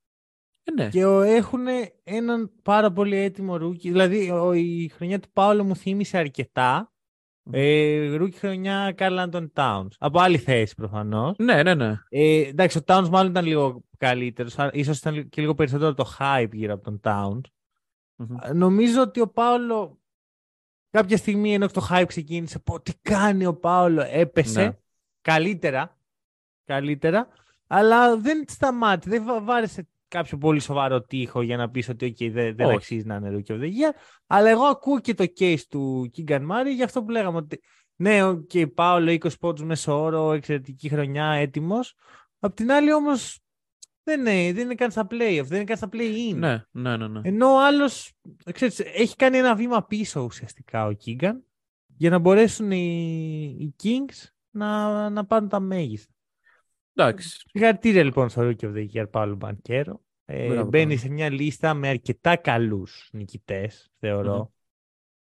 Ε, 0.64 0.72
ναι. 0.72 0.88
και 0.88 1.00
έχουν 1.26 1.60
έναν 2.04 2.52
πάρα 2.62 2.92
πολύ 2.92 3.16
έτοιμο 3.16 3.56
rookie. 3.56 3.90
Δηλαδή, 3.90 4.30
ο- 4.30 4.52
η 4.52 4.88
χρονιά 4.94 5.20
του 5.20 5.28
Πάολο 5.32 5.64
μου 5.64 5.76
θύμισε 5.76 6.18
αρκετά. 6.18 6.92
Ε, 7.50 8.14
rookie 8.16 8.38
χρονιά 8.38 8.94
Karl-Anthony 8.98 9.46
Towns. 9.54 9.88
Από 9.98 10.20
άλλη 10.20 10.38
θέση 10.38 10.74
προφανώς. 10.74 11.36
ναι, 11.38 11.62
ναι, 11.62 11.74
ναι. 11.74 11.94
Ε, 12.08 12.40
εντάξει, 12.46 12.78
ο 12.78 12.80
Towns 12.86 13.08
μάλλον 13.10 13.30
ήταν 13.30 13.44
λίγο 13.44 13.82
καλύτερος. 13.98 14.56
Ίσως 14.72 14.98
ήταν 14.98 15.14
λι- 15.14 15.28
και 15.28 15.40
λίγο 15.40 15.54
περισσότερο 15.54 15.94
το 15.94 16.16
hype 16.18 16.48
γύρω 16.52 16.74
από 16.74 16.84
τον 16.84 17.00
Towns. 17.02 17.40
Μμμ. 18.16 18.36
Ε, 18.42 18.52
Νομίζω 18.52 19.00
ότι 19.02 19.20
ο 19.20 19.28
Πάολο 19.28 19.98
κάποια 20.90 21.16
στιγμή 21.16 21.54
ενώ 21.54 21.66
το 21.68 21.86
hype 21.90 22.04
ξεκίνησε, 22.06 22.58
πω 22.58 22.80
τι 22.80 22.92
κάνει 23.02 23.46
ο 23.46 23.54
Πάολο, 23.54 24.04
έπεσε 24.11 24.62
Ναι. 24.64 24.76
καλύτερα, 25.20 25.99
καλύτερα, 26.64 27.28
αλλά 27.66 28.16
δεν 28.16 28.44
σταμάτησε, 28.49 29.11
δεν 29.11 29.25
βα- 29.25 29.40
βάρεσε 29.42 29.88
κάποιο 30.08 30.38
πολύ 30.38 30.60
σοβαρό 30.60 31.02
τείχο 31.02 31.42
για 31.42 31.56
να 31.56 31.70
πεις 31.70 31.88
ότι 31.88 32.14
okay, 32.18 32.30
δεν, 32.30 32.56
δεν 32.56 32.66
Όχι. 32.66 32.76
αξίζει 32.76 33.06
να 33.06 33.14
είναι 33.14 33.30
Rookie 33.32 33.52
of 33.52 33.60
the 33.60 33.66
Year, 33.66 33.92
αλλά 34.26 34.48
εγώ 34.48 34.64
ακούω 34.64 35.00
και 35.00 35.14
το 35.14 35.24
case 35.38 35.62
του 35.68 36.10
Keegan 36.16 36.40
Murray 36.40 36.74
για 36.74 36.84
αυτό 36.84 37.02
που 37.02 37.10
λέγαμε 37.10 37.36
ότι 37.36 37.60
ναι, 37.96 38.22
ο 38.22 38.44
okay, 38.52 38.74
Πάολο 38.74 39.12
20 39.12 39.38
πόντους 39.40 39.64
μέσω 39.64 40.02
όρο, 40.02 40.32
εξαιρετική 40.32 40.88
χρονιά, 40.88 41.26
έτοιμος. 41.26 41.94
Απ' 42.38 42.54
την 42.54 42.72
άλλη 42.72 42.92
όμως 42.92 43.40
δεν 44.02 44.20
είναι, 44.20 44.52
δεν 44.52 44.64
είναι 44.64 44.74
καν 44.74 44.90
στα 44.90 45.06
playoff, 45.10 45.44
δεν 45.44 45.56
είναι 45.56 45.64
καν 45.64 45.76
στα 45.76 45.88
play-in. 45.92 46.34
Ναι, 46.34 46.64
ναι, 46.70 46.96
ναι, 46.96 47.08
ναι. 47.08 47.20
Ενώ 47.24 47.46
ο 47.46 47.64
άλλο 47.64 47.90
έχει 48.94 49.16
κάνει 49.16 49.36
ένα 49.36 49.54
βήμα 49.54 49.84
πίσω 49.84 50.20
ουσιαστικά 50.20 50.86
ο 50.86 50.92
Κίγκαν 50.92 51.44
για 51.86 52.10
να 52.10 52.18
μπορέσουν 52.18 52.70
οι, 52.70 53.56
οι 53.60 53.74
Kings 53.82 54.28
να, 54.50 55.10
να 55.10 55.24
πάρουν 55.24 55.48
τα 55.48 55.60
μέγιστα. 55.60 56.12
Εντάξει. 57.02 57.28
Συγχαρητήρια 57.50 58.05
λοιπόν 58.05 58.28
στο 58.28 58.43
Rookie 58.43 58.64
of 58.64 58.73
the 58.75 58.87
Year 58.93 59.11
Παύλο 59.11 59.35
Μπανκέρο. 59.35 60.02
Ε, 60.25 60.49
Μπράβο, 60.49 60.69
μπαίνει 60.69 60.85
Παύλο. 60.85 60.99
σε 61.00 61.09
μια 61.09 61.31
λίστα 61.31 61.75
με 61.75 61.88
αρκετά 61.88 62.37
καλούς 62.37 63.09
νικητές, 63.12 63.90
θεωρώ. 63.99 64.52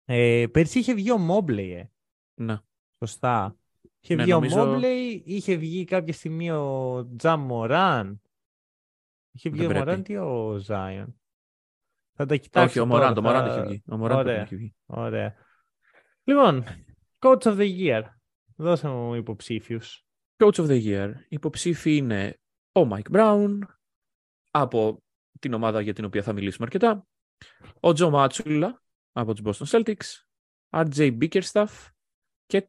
Ε, 0.06 0.46
πέρσι 0.52 0.80
είχε 0.80 0.94
βγει 0.94 1.12
ο 1.12 1.18
Μόμπλεϊ, 1.18 1.72
ε, 1.72 1.90
Ναι. 2.34 2.58
σωστά. 3.00 3.56
Είχε 4.00 4.16
Ναι, 4.16 4.24
βγει 4.24 4.32
νομίζω- 4.32 4.62
ο 4.62 4.66
Μόμπλεϊ, 4.66 5.24
είχε 5.26 5.56
βγει 5.56 5.84
κάποια 5.86 6.14
στιγμή 6.14 6.52
ο 6.52 7.08
Τζαμ 7.18 7.42
Μωράν. 7.42 8.22
Είχε 9.32 9.50
βγει 9.50 9.60
Δεν 9.60 9.68
ο 9.68 9.70
πρέπει. 9.84 9.86
Μωράν 9.86 10.04
ή 10.08 10.18
ο 10.18 10.58
Ζάιον. 10.58 11.20
Θα 12.14 12.26
τα 12.26 12.36
κοιτάξω 12.36 12.68
Όχι, 12.70 12.80
ο 12.80 12.86
τώρα, 12.92 12.96
Μωράν, 12.98 13.14
το 13.14 13.22
θα- 13.22 13.28
Μωράν 13.28 13.50
είχε 13.50 13.68
βγει. 13.68 13.84
Ο 13.88 13.98
Μωράν 13.98 14.18
Ωραία. 14.18 14.44
είχε 14.44 14.56
βγει. 14.56 14.76
Ωραία. 14.86 15.34
Λοιπόν, 16.24 16.64
Coach 17.20 17.42
of 17.42 17.58
the 17.58 17.78
Year. 17.80 18.04
Δώσε 18.56 18.88
μου 18.88 19.14
υποψήφιους. 19.14 20.07
Coach 20.38 20.56
of 20.56 20.68
the 20.68 20.84
Year. 20.86 21.14
Υποψήφοι 21.28 21.96
είναι 21.96 22.40
ο 22.72 22.88
Mike 22.92 23.12
Brown 23.12 23.60
από 24.52 25.04
την 25.40 25.54
ομάδα 25.54 25.82
για 25.82 25.94
την 25.94 26.06
οποία 26.06 26.24
θα 26.24 26.34
μιλήσουμε 26.34 26.66
αρκετά. 26.66 27.08
Ο 27.80 27.94
Τζο 27.94 28.10
Μάτσουλα 28.10 28.82
από 29.12 29.34
τους 29.34 29.44
Boston 29.46 29.80
Celtics. 29.80 30.26
RJ 30.70 31.18
Bickerstaff 31.22 31.68
και 32.46 32.68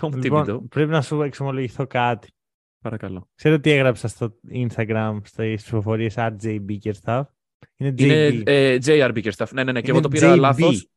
Tom 0.00 0.06
Thibodeau. 0.08 0.22
Λοιπόν, 0.22 0.68
πρέπει 0.68 0.90
να 0.90 1.02
σου 1.02 1.22
εξομολογηθώ 1.22 1.86
κάτι. 1.86 2.28
Παρακαλώ. 2.82 3.28
Ξέρω 3.34 3.60
τι 3.60 3.70
έγραψα 3.70 4.08
στο 4.08 4.38
Instagram 4.52 5.18
στις 5.24 5.62
ψηφοφορίες 5.62 6.14
RJ 6.16 6.64
Bickerstaff. 6.68 7.22
Είναι 7.76 7.90
JB. 7.90 8.00
Είναι 8.00 8.42
ε, 8.44 8.78
JR 8.84 9.12
Bickerstaff. 9.14 9.48
Ναι, 9.52 9.64
ναι, 9.64 9.72
ναι. 9.72 9.80
Και 9.80 9.90
εγώ 9.90 9.98
Είναι 9.98 10.08
το 10.08 10.12
πήρα 10.12 10.34
JB. 10.34 10.38
λάθος. 10.38 10.88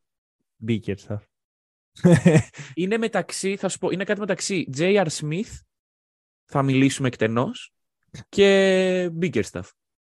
Bickerstaff. 0.66 1.18
είναι 2.74 2.98
μεταξύ, 2.98 3.56
θα 3.56 3.68
σου 3.68 3.78
πω, 3.78 3.90
είναι 3.90 4.04
κάτι 4.04 4.20
μεταξύ 4.20 4.68
J.R. 4.76 5.06
Smith, 5.06 5.60
θα 6.44 6.62
μιλήσουμε 6.62 7.08
εκτενώς, 7.08 7.72
και 8.28 9.10
Bickerstaff. 9.20 9.68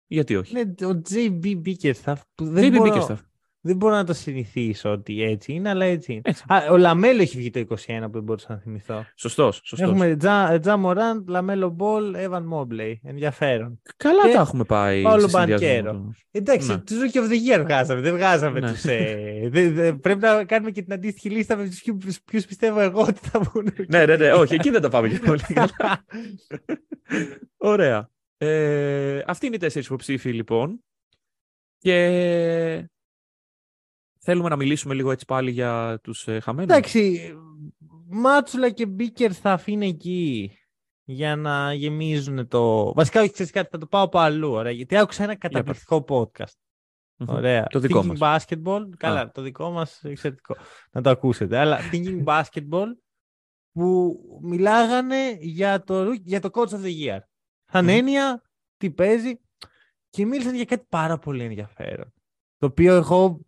Γιατί 0.06 0.36
όχι; 0.36 0.60
Είναι 0.60 0.74
ο 0.86 1.02
JB 1.10 1.62
Bickerstaff 1.64 2.16
που 2.34 2.44
JB 2.44 2.50
δεν 2.50 2.72
μπορώ, 2.72 3.06
Bickerstaff. 3.06 3.18
Δεν 3.62 3.76
μπορώ 3.76 3.94
να 3.94 4.04
το 4.04 4.12
συνηθίσω 4.12 4.90
ότι 4.90 5.22
έτσι 5.22 5.52
είναι, 5.52 5.68
αλλά 5.68 5.84
έτσι 5.84 6.12
είναι. 6.12 6.20
Έτσι. 6.24 6.44
Α, 6.48 6.56
ο 6.70 6.76
LaMelo 6.76 7.22
έχει 7.22 7.36
βγει 7.36 7.50
το 7.50 7.60
21 7.60 7.66
που 8.02 8.10
δεν 8.12 8.22
μπορούσα 8.22 8.46
να 8.52 8.58
θυμηθώ. 8.58 9.04
Σωστός, 9.14 9.60
σωστός. 9.64 9.88
Έχουμε 9.88 10.16
Ja, 10.16 10.58
Ja 10.60 10.76
Morant, 10.76 11.28
LaMelo 11.28 11.68
Ball, 11.68 12.14
Evan 12.14 12.44
Mobley. 12.46 13.00
Ενδιαφέρον. 13.04 13.80
Καλά 13.96 14.26
και 14.28 14.34
τα 14.34 14.40
έχουμε 14.40 14.64
πάει 14.64 15.02
Paolo 15.02 15.20
σε 15.20 15.28
συνδυασμό 15.28 15.66
Banchero. 15.68 15.90
όμως. 15.90 16.24
Εντάξει, 16.30 16.68
Ναι. 16.68 16.78
τους 16.78 16.96
Rookie 16.98 17.16
of 17.18 17.28
the 17.30 17.58
Year 17.58 17.62
βγάζαμε. 17.64 18.00
Δεν 18.00 18.14
βγάζαμε 18.14 18.60
Ναι. 18.60 18.70
τους... 18.72 18.84
Ε, 18.84 19.48
δε- 19.52 19.70
δε- 19.70 19.92
πρέπει 19.92 20.20
να 20.20 20.44
κάνουμε 20.44 20.70
και 20.70 20.82
την 20.82 20.92
αντίστοιχη 20.92 21.30
λίστα 21.30 21.56
με 21.56 21.68
τους 22.00 22.20
ποιους 22.22 22.44
πιστεύω 22.46 22.80
εγώ 22.80 23.00
ότι 23.00 23.18
θα 23.28 23.40
βγουν. 23.40 23.68
ναι, 23.88 24.06
ναι, 24.06 24.16
ναι, 24.16 24.32
όχι, 24.32 24.54
εκεί 24.54 24.70
δεν 24.70 24.80
τα 24.82 24.88
πάμε 24.88 25.08
και 25.08 25.18
πολύ 25.18 25.42
καλά. 25.54 26.04
Ωραία. 27.56 28.10
Ε, 28.38 29.22
αυτοί 29.26 29.46
είναι 29.46 29.54
οι 29.54 29.58
τέσσερις 29.58 29.86
υποψήφοι 29.86 30.32
λοιπόν. 30.32 30.84
Και 31.78 32.88
θέλουμε 34.22 34.48
να 34.48 34.56
μιλήσουμε 34.56 34.94
λίγο 34.94 35.10
έτσι 35.10 35.24
πάλι 35.24 35.50
για 35.50 36.00
τους 36.02 36.28
ε, 36.28 36.40
χαμένους. 36.40 36.72
Εντάξει, 36.72 37.32
Μάτσουλα 38.08 38.70
και 38.70 38.86
Μπίκερ 38.86 39.36
θα 39.40 39.52
αφήνει 39.52 39.86
εκεί 39.88 40.52
για 41.04 41.36
να 41.36 41.74
γεμίζουν 41.74 42.48
το... 42.48 42.92
Βασικά, 42.92 43.20
όχι, 43.20 43.32
ξέρεις 43.32 43.52
κάτι, 43.52 43.68
θα 43.70 43.78
το 43.78 43.86
πάω 43.86 44.02
από 44.02 44.18
αλλού, 44.18 44.50
ωραία, 44.50 44.72
γιατί 44.72 44.96
άκουσα 44.96 45.22
ένα 45.22 45.36
καταπληκτικό 45.36 46.04
podcast. 46.08 46.54
Μμμ. 47.16 47.28
Ωραία. 47.28 47.66
Το 47.66 47.78
δικό 47.78 48.00
Thinking 48.00 48.16
μας. 48.18 48.44
Basketball. 48.46 48.82
Καλά, 48.96 49.30
το 49.30 49.42
δικό 49.42 49.70
μας 49.70 50.04
εξαιρετικό. 50.04 50.56
Να 50.90 51.02
το 51.02 51.10
ακούσετε. 51.10 51.58
Αλλά 51.58 51.78
Thinking 51.92 52.24
Basketball 52.24 52.86
που 53.72 54.16
μιλάγανε 54.42 55.36
για 55.40 55.82
το, 55.82 56.10
roo- 56.10 56.20
για 56.22 56.40
το 56.40 56.48
Coach 56.52 56.68
of 56.68 56.82
the 56.82 57.06
Year. 57.06 57.18
Σαν 57.64 57.84
Μμμ. 57.84 57.88
έννοια, 57.88 58.42
τι 58.76 58.90
παίζει. 58.90 59.40
Και 60.10 60.26
μίλησαν 60.26 60.54
για 60.54 60.64
κάτι 60.64 60.86
πάρα 60.88 61.18
πολύ 61.18 61.44
ενδιαφέρον. 61.44 62.12
Το 62.58 62.66
οποίο 62.66 62.94
εγώ 62.94 63.40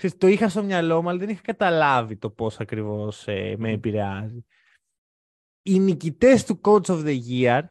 ξέρεις, 0.00 0.16
το 0.16 0.26
είχα 0.26 0.48
στο 0.48 0.62
μυαλό 0.62 1.02
μου, 1.02 1.08
αλλά 1.08 1.18
δεν 1.18 1.28
είχα 1.28 1.40
καταλάβει 1.42 2.16
το 2.16 2.30
πώς 2.30 2.60
ακριβώς 2.60 3.28
ε, 3.28 3.54
με 3.58 3.68
Μμμ. 3.68 3.74
επηρεάζει. 3.74 4.44
Οι 5.62 5.78
νικητές 5.78 6.44
του 6.44 6.60
Coach 6.64 6.84
of 6.84 7.04
the 7.04 7.18
Year 7.28 7.62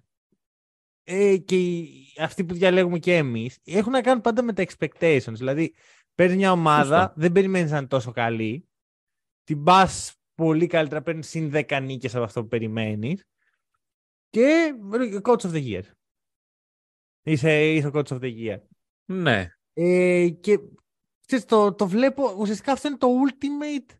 ε, 1.03 1.37
και 1.37 1.57
οι- 1.59 2.13
αυτοί 2.19 2.45
που 2.45 2.53
διαλέγουμε 2.53 2.99
και 2.99 3.15
εμείς 3.15 3.59
έχουν 3.63 3.91
να 3.91 4.01
κάνουν 4.01 4.21
πάντα 4.21 4.43
με 4.43 4.53
τα 4.53 4.65
expectations. 4.67 5.33
Δηλαδή, 5.33 5.73
παίρνει 6.15 6.35
μια 6.35 6.51
ομάδα, 6.51 6.83
Σωστά. 6.99 7.13
δεν 7.17 7.31
περιμένεις 7.31 7.71
να 7.71 7.77
είναι 7.77 7.87
τόσο 7.87 8.11
καλή, 8.11 8.67
την 9.43 9.63
πας 9.63 10.13
πολύ 10.35 10.67
καλύτερα, 10.67 11.01
παίρνεις 11.01 11.27
συν 11.29 11.51
10 11.53 11.79
νίκες 11.81 12.15
από 12.15 12.23
αυτό 12.23 12.41
που 12.41 12.47
περιμένεις 12.47 13.25
και 14.29 14.73
ε, 15.13 15.19
Coach 15.23 15.41
of 15.41 15.51
the 15.51 15.65
Year. 15.67 15.83
Είσαι, 17.23 17.71
είσαι 17.73 17.87
ο 17.87 17.91
Coach 17.93 18.07
of 18.07 18.19
the 18.21 18.33
Year. 18.37 18.59
Ναι. 19.05 19.49
Ε, 19.73 20.29
και 20.29 20.59
ξέρεις, 21.29 21.45
το, 21.45 21.73
το 21.73 21.87
βλέπω, 21.87 22.35
ουσιαστικά 22.37 22.71
αυτό 22.71 22.87
είναι 22.87 22.97
το 22.97 23.07
ultimate 23.27 23.95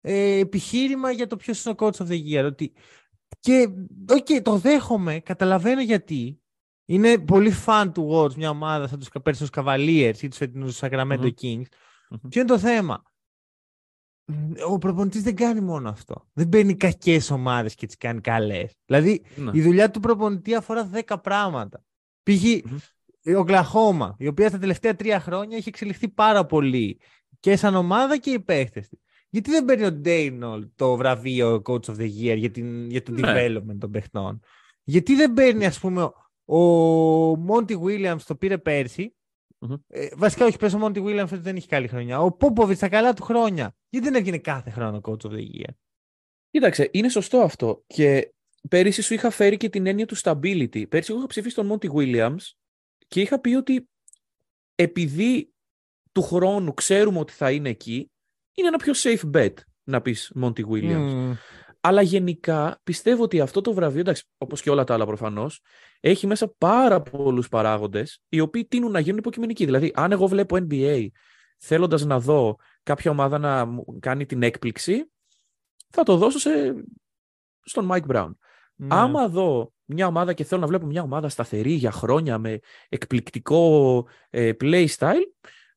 ε, 0.00 0.38
επιχείρημα 0.38 1.10
για 1.10 1.26
το 1.26 1.36
ποιος 1.36 1.64
είναι 1.64 1.74
ο 1.78 1.84
coach 1.84 2.06
of 2.06 2.06
the 2.06 2.20
year. 2.32 2.44
Ότι, 2.44 2.72
και, 3.40 3.68
οκ, 4.08 4.42
το 4.42 4.56
δέχομαι, 4.56 5.20
καταλαβαίνω 5.20 5.80
γιατί. 5.80 6.40
Είναι 6.88 7.18
πολύ 7.18 7.52
fun 7.66 7.92
to 7.92 8.06
watch 8.08 8.34
μια 8.34 8.50
ομάδα 8.50 8.86
σαν 8.88 8.98
τους 8.98 9.08
περσινούς 9.22 9.50
Cavaliers 9.54 10.14
ή 10.22 10.28
τους 10.28 10.36
φετινούς 10.36 10.78
Sacramento 10.80 11.18
Μμμ. 11.18 11.34
Kings. 11.40 11.64
Μμμ. 12.10 12.28
Ποιο 12.28 12.40
είναι 12.40 12.50
το 12.50 12.58
θέμα; 12.58 13.02
Ο 14.68 14.78
προπονητής 14.78 15.22
δεν 15.22 15.36
κάνει 15.36 15.60
μόνο 15.60 15.88
αυτό. 15.88 16.28
Δεν 16.32 16.48
παίρνει 16.48 16.76
κακές 16.76 17.30
ομάδες 17.30 17.74
και 17.74 17.86
τις 17.86 17.96
κάνει 17.96 18.20
καλές. 18.20 18.72
Δηλαδή, 18.86 19.24
ναι. 19.36 19.50
η 19.54 19.62
δουλειά 19.62 19.90
του 19.90 20.00
προπονητή 20.00 20.54
αφορά 20.54 20.90
10 21.06 21.16
πράγματα. 21.22 21.84
Π.χ. 22.22 22.42
Μμμ. 22.42 22.76
Η 23.26 23.34
Οκλαχώμα, 23.34 24.16
η 24.18 24.26
οποία 24.26 24.48
στα 24.48 24.58
τελευταία 24.58 24.96
τρία 24.96 25.20
χρόνια 25.20 25.56
έχει 25.56 25.68
εξελιχθεί 25.68 26.08
πάρα 26.08 26.46
πολύ 26.46 27.00
και 27.40 27.56
σαν 27.56 27.74
ομάδα 27.74 28.18
και 28.18 28.30
οι 28.30 28.40
παίχτες 28.40 28.88
της. 28.88 29.00
Γιατί 29.28 29.50
δεν 29.50 29.64
παίρνει 29.64 29.84
ο 29.84 29.92
Ντέινολ 29.92 30.68
το 30.74 30.96
βραβείο 30.96 31.62
Coach 31.64 31.84
of 31.84 31.96
the 31.96 32.10
Year 32.20 32.36
για, 32.36 32.50
την, 32.50 32.90
για 32.90 33.02
το 33.02 33.12
Ναι. 33.12 33.32
development 33.34 33.76
των 33.78 33.90
παιχτών; 33.90 34.40
Γιατί 34.84 35.14
δεν 35.14 35.32
παίρνει, 35.32 35.66
ας 35.66 35.78
πούμε, 35.78 36.10
ο 36.44 36.58
Μόντι 37.36 37.78
Williams 37.84 38.20
το 38.26 38.34
πήρε 38.34 38.58
πέρσι. 38.58 39.16
Μμμ. 39.58 39.74
Ε, 39.88 40.08
βασικά, 40.16 40.44
όχι, 40.44 40.56
πες 40.58 40.74
ο 40.74 40.78
Μόντι 40.78 41.02
Williams 41.04 41.24
ότι 41.24 41.36
δεν 41.36 41.56
έχει 41.56 41.68
καλή 41.68 41.88
χρονιά. 41.88 42.20
Ο 42.20 42.32
Πόποβιτ 42.32 42.76
στα 42.76 42.88
καλά 42.88 43.12
του 43.12 43.22
χρόνια. 43.22 43.76
Γιατί 43.88 44.06
δεν 44.06 44.14
έβγαινε 44.18 44.38
κάθε 44.38 44.70
χρόνο 44.70 45.00
Coach 45.02 45.26
of 45.26 45.30
the 45.30 45.60
Year; 45.60 45.74
Κοίταξε, 46.50 46.88
είναι 46.92 47.08
σωστό 47.08 47.38
αυτό. 47.38 47.84
Και 47.86 48.34
πέρυσι 48.68 49.02
σου 49.02 49.14
είχα 49.14 49.30
φέρει 49.30 49.56
και 49.56 49.68
την 49.68 49.86
έννοια 49.86 50.06
του 50.06 50.16
stability. 50.16 50.88
Πέρυσι 50.88 51.10
εγώ 51.10 51.18
είχα 51.18 51.26
ψηφίσει 51.26 51.54
τον 51.54 51.72
Monty 51.72 51.90
Williams 51.90 52.36
και 53.06 53.20
είχα 53.20 53.40
πει 53.40 53.54
ότι 53.54 53.88
επειδή 54.74 55.52
του 56.12 56.22
χρόνου 56.22 56.74
ξέρουμε 56.74 57.18
ότι 57.18 57.32
θα 57.32 57.50
είναι 57.50 57.68
εκεί, 57.68 58.10
είναι 58.54 58.68
ένα 58.68 58.76
πιο 58.76 58.92
safe 58.96 59.30
bet 59.36 59.54
να 59.84 60.00
πεις 60.00 60.32
Monty 60.40 60.66
Williams. 60.66 61.12
Μμμ. 61.12 61.34
Αλλά 61.80 62.02
γενικά 62.02 62.80
πιστεύω 62.82 63.22
ότι 63.22 63.40
αυτό 63.40 63.60
το 63.60 63.72
βραβείο, 63.72 64.00
εντάξει, 64.00 64.24
όπως 64.38 64.62
και 64.62 64.70
όλα 64.70 64.84
τα 64.84 64.94
άλλα 64.94 65.06
προφανώς, 65.06 65.60
έχει 66.00 66.26
μέσα 66.26 66.54
πάρα 66.58 67.02
πολλούς 67.02 67.48
παράγοντες 67.48 68.22
οι 68.28 68.40
οποίοι 68.40 68.66
τείνουν 68.66 68.90
να 68.90 69.00
γίνουν 69.00 69.18
υποκειμενικοί. 69.18 69.64
Δηλαδή, 69.64 69.92
αν 69.94 70.12
εγώ 70.12 70.26
βλέπω 70.26 70.56
NBA 70.60 71.06
θέλοντας 71.58 72.04
να 72.04 72.20
δω 72.20 72.56
κάποια 72.82 73.10
ομάδα 73.10 73.38
να 73.38 73.64
μου 73.64 73.98
κάνει 74.00 74.26
την 74.26 74.42
έκπληξη, 74.42 75.10
θα 75.88 76.02
το 76.02 76.16
δώσω 76.16 76.38
σε... 76.38 76.84
στον 77.60 77.88
Mike 77.92 78.06
Brown. 78.06 78.30
Ναι. 78.74 78.88
Άμα 78.90 79.28
δω 79.28 79.72
μια 79.86 80.06
ομάδα 80.06 80.32
και 80.32 80.44
θέλω 80.44 80.60
να 80.60 80.66
βλέπω 80.66 80.86
μια 80.86 81.02
ομάδα 81.02 81.28
σταθερή 81.28 81.72
για 81.72 81.90
χρόνια 81.90 82.38
με 82.38 82.58
εκπληκτικό 82.88 84.04
ε, 84.30 84.52
play 84.60 84.86
style, 84.98 85.24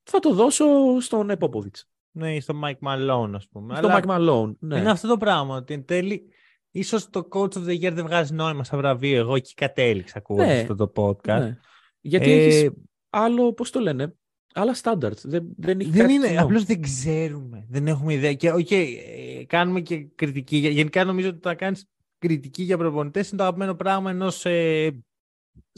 θα 0.03 0.19
το 0.19 0.33
δώσω 0.33 0.65
στον 0.99 1.31
Popovich. 1.39 1.81
Ναι, 2.11 2.35
ή 2.35 2.39
στο 2.39 2.59
Mike 2.63 2.87
Malone, 2.87 3.31
ας 3.35 3.47
πούμε. 3.47 3.75
Στον 3.75 3.91
Αλλά 3.91 4.01
Mike 4.03 4.09
Malone. 4.09 4.51
Ναι. 4.59 4.77
Είναι 4.79 4.89
αυτό 4.91 5.07
το 5.07 5.17
πράγμα. 5.17 5.55
Ότι 5.55 5.73
εν 5.73 5.85
τέλει, 5.85 6.23
ίσως 6.71 7.09
το 7.09 7.27
Coach 7.31 7.53
of 7.53 7.65
the 7.65 7.79
Year 7.81 7.91
δεν 7.93 8.05
βγάζει 8.05 8.33
νόημα 8.33 8.63
σαν 8.63 8.79
βραβείο. 8.79 9.17
Εγώ 9.19 9.35
εκεί 9.35 9.53
κατέληξα 9.53 10.17
ακούγοντας 10.17 10.47
Ναι. 10.47 10.59
αυτό 10.59 10.75
το 10.75 10.91
podcast. 10.95 11.39
Ναι. 11.39 11.57
Γιατί 11.99 12.31
Ε, 12.31 12.45
έχεις 12.45 12.71
άλλο, 13.09 13.53
πώς 13.53 13.71
το 13.71 13.79
λένε, 13.79 14.15
άλλα 14.53 14.75
standards. 14.83 15.21
Δεν, 15.23 15.47
δεν 15.57 15.79
έχει 15.79 15.89
Δεν 15.89 16.01
κάτι 16.01 16.13
είναι, 16.13 16.27
κοινό. 16.27 16.41
απλώς 16.41 16.63
δεν 16.63 16.81
ξέρουμε. 16.81 17.65
Δεν 17.69 17.87
έχουμε 17.87 18.13
ιδέα. 18.13 18.33
Και 18.33 18.51
οκ, 18.51 18.71
ε, 18.71 19.43
κάνουμε 19.47 19.79
και 19.81 20.07
κριτική. 20.15 20.57
για- 20.57 20.69
Γενικά 20.69 21.03
νομίζω 21.03 21.29
ότι 21.29 21.39
το 21.39 21.49
να 21.49 21.55
κάνεις 21.55 21.85
κριτική 22.19 22.63
για 22.63 22.77
προπονητές 22.77 23.27
είναι 23.27 23.37
το 23.37 23.43
αγαπημένο 23.43 23.75
πράγμα 23.75 24.09
ενός 24.09 24.45
ε, 24.45 25.03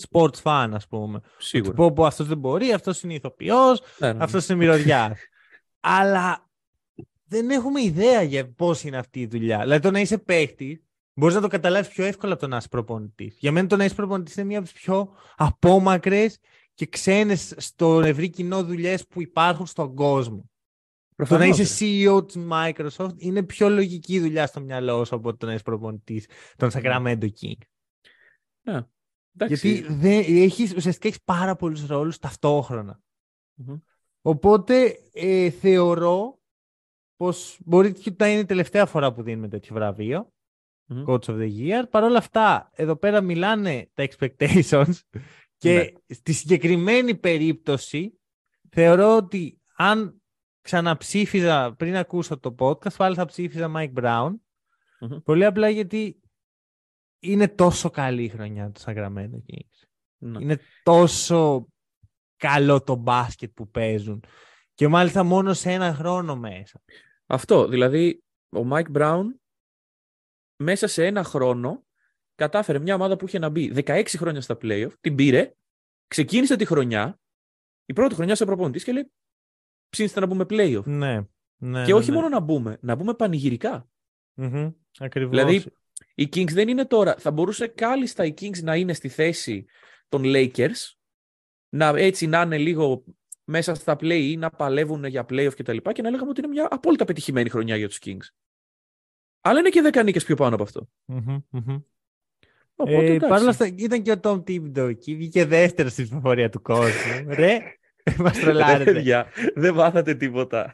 sports 0.10 0.42
fan, 0.44 0.70
ας 0.74 0.88
πούμε. 0.88 1.22
Σίγουρα. 1.38 1.74
Πω, 1.74 1.92
πω, 1.92 2.06
αυτός 2.06 2.28
δεν 2.28 2.38
μπορεί, 2.38 2.74
αυτός 2.74 3.04
είναι 3.04 3.14
ηθοποιός, 3.14 3.82
Ναι, 3.98 4.08
ναι, 4.08 4.14
ναι. 4.14 4.24
αυτός 4.24 4.48
είναι 4.48 4.58
μυρωδιάς. 4.58 5.20
Αλλά 5.80 6.50
δεν 7.24 7.50
έχουμε 7.50 7.82
ιδέα 7.82 8.22
για 8.22 8.52
πώς 8.52 8.84
είναι 8.84 8.98
αυτή 8.98 9.20
η 9.20 9.28
δουλειά. 9.28 9.60
Δηλαδή 9.60 9.82
το 9.82 9.92
να 9.92 10.00
είσαι 10.00 10.18
παίχτη, 10.18 10.86
μπορείς 11.14 11.36
να 11.36 11.42
το 11.42 11.48
καταλάβεις 11.48 11.90
πιο 11.90 12.06
εύκολα 12.06 12.34
από 12.34 12.42
το 12.42 12.48
να 12.48 12.58
είσαι 12.58 12.68
προπονητής. 12.68 13.38
Για 13.40 13.52
μένα 13.52 13.68
το 13.68 13.76
να 13.76 13.84
είσαι 13.84 13.96
προπονητής 13.96 14.36
είναι 14.36 14.46
μία 14.46 14.58
από 14.58 14.68
τις 14.68 14.82
πιο 14.82 15.10
απόμακρες 15.36 16.40
και 16.74 16.86
ξένες 16.86 17.54
στο 17.58 18.02
ευρύ 18.02 18.30
κοινό 18.30 18.64
δουλειές 18.64 19.08
που 19.08 19.22
υπάρχουν 19.22 19.66
στον 19.66 19.96
κόσμο. 19.96 20.51
Το 21.28 21.28
να 21.28 21.38
Προφανώς, 21.40 21.58
είσαι 21.58 21.86
CEO 21.86 22.28
της 22.28 22.38
Microsoft 22.52 23.14
είναι 23.18 23.44
πιο 23.44 23.70
λογική 23.70 24.20
δουλειά 24.20 24.48
στο 24.48 24.62
μυαλό 24.62 25.06
σου 25.06 25.16
από 25.16 25.36
το 25.38 25.46
να 25.46 25.54
είσαι 25.54 25.64
προπονητής 25.64 26.28
των 26.58 26.70
Sacramento 26.74 27.24
King. 27.42 27.58
ρε. 28.64 28.88
Εντάξει. 29.36 29.68
Γιατί 29.68 29.94
δεν, 29.94 30.24
έχεις, 30.28 30.76
ουσιαστικά 30.76 31.08
έχεις 31.08 31.22
πάρα 31.24 31.56
πολλούς 31.56 31.88
ρόλους 31.88 32.18
ταυτόχρονα. 32.18 33.02
Μμμ. 33.54 33.78
Οπότε 34.22 34.98
ε, 35.14 35.50
θεωρώ 35.50 36.40
πως 37.16 37.58
μπορεί 37.66 37.94
και 37.94 38.14
να 38.18 38.28
είναι 38.30 38.40
η 38.40 38.46
τελευταία 38.46 38.86
φορά 38.86 39.14
που 39.14 39.24
δίνουμε 39.24 39.48
τέτοιο 39.48 39.76
βραβείο. 39.76 40.34
Μμμ. 40.86 41.04
Coach 41.08 41.24
of 41.26 41.38
the 41.40 41.50
Year. 41.60 41.84
Παρ' 41.90 42.04
όλα 42.04 42.18
αυτά, 42.18 42.72
εδώ 42.74 42.96
πέρα 42.96 43.22
μιλάνε 43.22 43.90
τα 43.94 44.08
expectations 44.10 44.94
και 45.58 45.74
Ναι. 45.74 46.16
στη 46.16 46.34
συγκεκριμένη 46.34 47.16
περίπτωση 47.16 48.20
θεωρώ 48.70 49.16
ότι 49.16 49.60
αν 49.76 50.21
ξαναψήφιζα 50.62 51.74
πριν 51.78 51.96
ακούσω 51.96 52.40
το 52.40 52.56
podcast, 52.60 52.96
πάλι 52.98 53.16
θα 53.16 53.26
ψήφιζα 53.26 53.72
Mike 53.76 53.94
Brown. 53.94 54.32
Μμμ. 55.00 55.18
Πολύ 55.24 55.46
απλά 55.46 55.70
γιατί 55.70 56.22
είναι 57.20 57.48
τόσο 57.48 57.90
καλή 57.90 58.24
η 58.24 58.30
χρονιά 58.30 58.72
του 58.72 58.82
Sacramento 58.82 59.42
Kings. 59.48 59.88
Ναι. 60.18 60.42
Είναι 60.42 60.60
τόσο 60.84 61.68
καλό 62.38 62.84
το 62.84 62.96
μπάσκετ 62.96 63.52
που 63.54 63.70
παίζουν. 63.70 64.24
Και 64.74 64.88
μάλιστα 64.88 65.24
μόνο 65.24 65.54
σε 65.54 65.72
ένα 65.72 65.94
χρόνο 65.94 66.36
μέσα. 66.36 66.82
Αυτό, 67.26 67.68
δηλαδή 67.68 68.24
ο 68.50 68.68
Mike 68.72 68.92
Brown 68.94 69.24
μέσα 70.56 70.88
σε 70.88 71.06
ένα 71.06 71.24
χρόνο 71.24 71.84
κατάφερε 72.36 72.80
μια 72.80 72.96
ομάδα 72.96 73.16
που 73.16 73.28
είχε 73.28 73.40
να 73.40 73.50
μπει 73.50 73.74
16 73.76 74.04
χρόνια 74.08 74.42
στα 74.42 74.58
playoff, 74.62 74.92
την 75.02 75.16
πήρε, 75.16 75.54
ξεκίνησε 76.08 76.56
τη 76.56 76.66
χρονιά, 76.66 77.20
η 77.86 77.94
πρώτη 77.94 78.16
χρονιά 78.16 78.36
σε 78.36 78.46
προπονητής 78.46 78.84
και 78.84 78.92
λέει 78.92 79.12
ψήνστε 79.92 80.20
να 80.20 80.26
μπούμε 80.26 80.46
playoff. 80.50 80.84
Ναι. 80.84 81.22
Ναι, 81.64 81.86
και 81.86 81.92
ναι, 81.92 81.98
όχι 81.98 82.10
ναι. 82.10 82.16
μόνο 82.16 82.30
να 82.30 82.40
μπούμε, 82.40 82.78
να 82.82 82.96
μπούμε 82.96 83.14
πανηγυρικά. 83.14 83.88
Μμμ, 84.34 84.70
Ακριβώς. 85.00 85.30
Δηλαδή, 85.30 85.64
οι 86.16 86.24
Kings 86.24 86.52
δεν 86.52 86.68
είναι 86.68 86.86
τώρα. 86.86 87.16
Θα 87.18 87.32
μπορούσε 87.32 87.68
κάλλιστα 87.68 88.26
οι 88.26 88.34
Kings 88.42 88.64
να 88.64 88.76
είναι 88.76 88.94
στη 88.94 89.08
θέση 89.08 89.66
των 90.10 90.22
Lakers, 90.26 90.94
να 91.70 91.88
έτσι 91.88 92.28
να 92.28 92.42
είναι 92.42 92.58
λίγο 92.58 93.04
μέσα 93.44 93.76
στα 93.76 93.98
play 94.00 94.36
να 94.38 94.50
παλεύουν 94.50 95.06
για 95.06 95.26
playoff 95.30 95.52
κτλ. 95.56 95.78
Και, 95.78 95.92
και 95.92 96.02
να 96.02 96.10
λέγαμε 96.10 96.30
ότι 96.30 96.40
είναι 96.40 96.50
μια 96.50 96.68
απόλυτα 96.72 97.06
πετυχημένη 97.06 97.50
χρονιά 97.50 97.76
για 97.76 97.88
τους 97.88 98.00
Kings. 98.06 98.28
Αλλά 99.42 99.60
είναι 99.60 99.70
και 99.70 99.82
δέκα 99.82 100.04
νίκες 100.04 100.24
πιο 100.24 100.36
πάνω 100.36 100.56
από 100.56 100.64
αυτό. 100.64 100.90
Μμμ, 101.06 101.38
μμμ. 101.50 101.80
Οπότε, 102.76 102.96
Ε, 102.96 103.06
εντάξει. 103.06 103.28
Παρ' 103.28 103.42
όλα 103.42 103.50
αυτά, 103.50 103.66
ήταν 103.76 104.02
και 104.02 104.12
ο 104.12 104.20
Tom 104.22 104.44
Thibodeau 104.44 104.90
εκεί, 104.90 105.16
βγήκε 105.16 105.46
δεύτερος 105.46 105.92
στην 105.92 106.04
ψηφοφορία 106.04 106.50
του 106.50 106.62
κόσμου. 106.62 107.26
Ρε, 107.28 107.60
μας 108.18 108.38
Ρε, 108.38 108.42
τρελάρετε. 108.44 108.92
παιδιά, 108.94 109.28
δεν 109.56 109.74
μάθατε 109.74 110.16
τίποτα. 110.16 110.74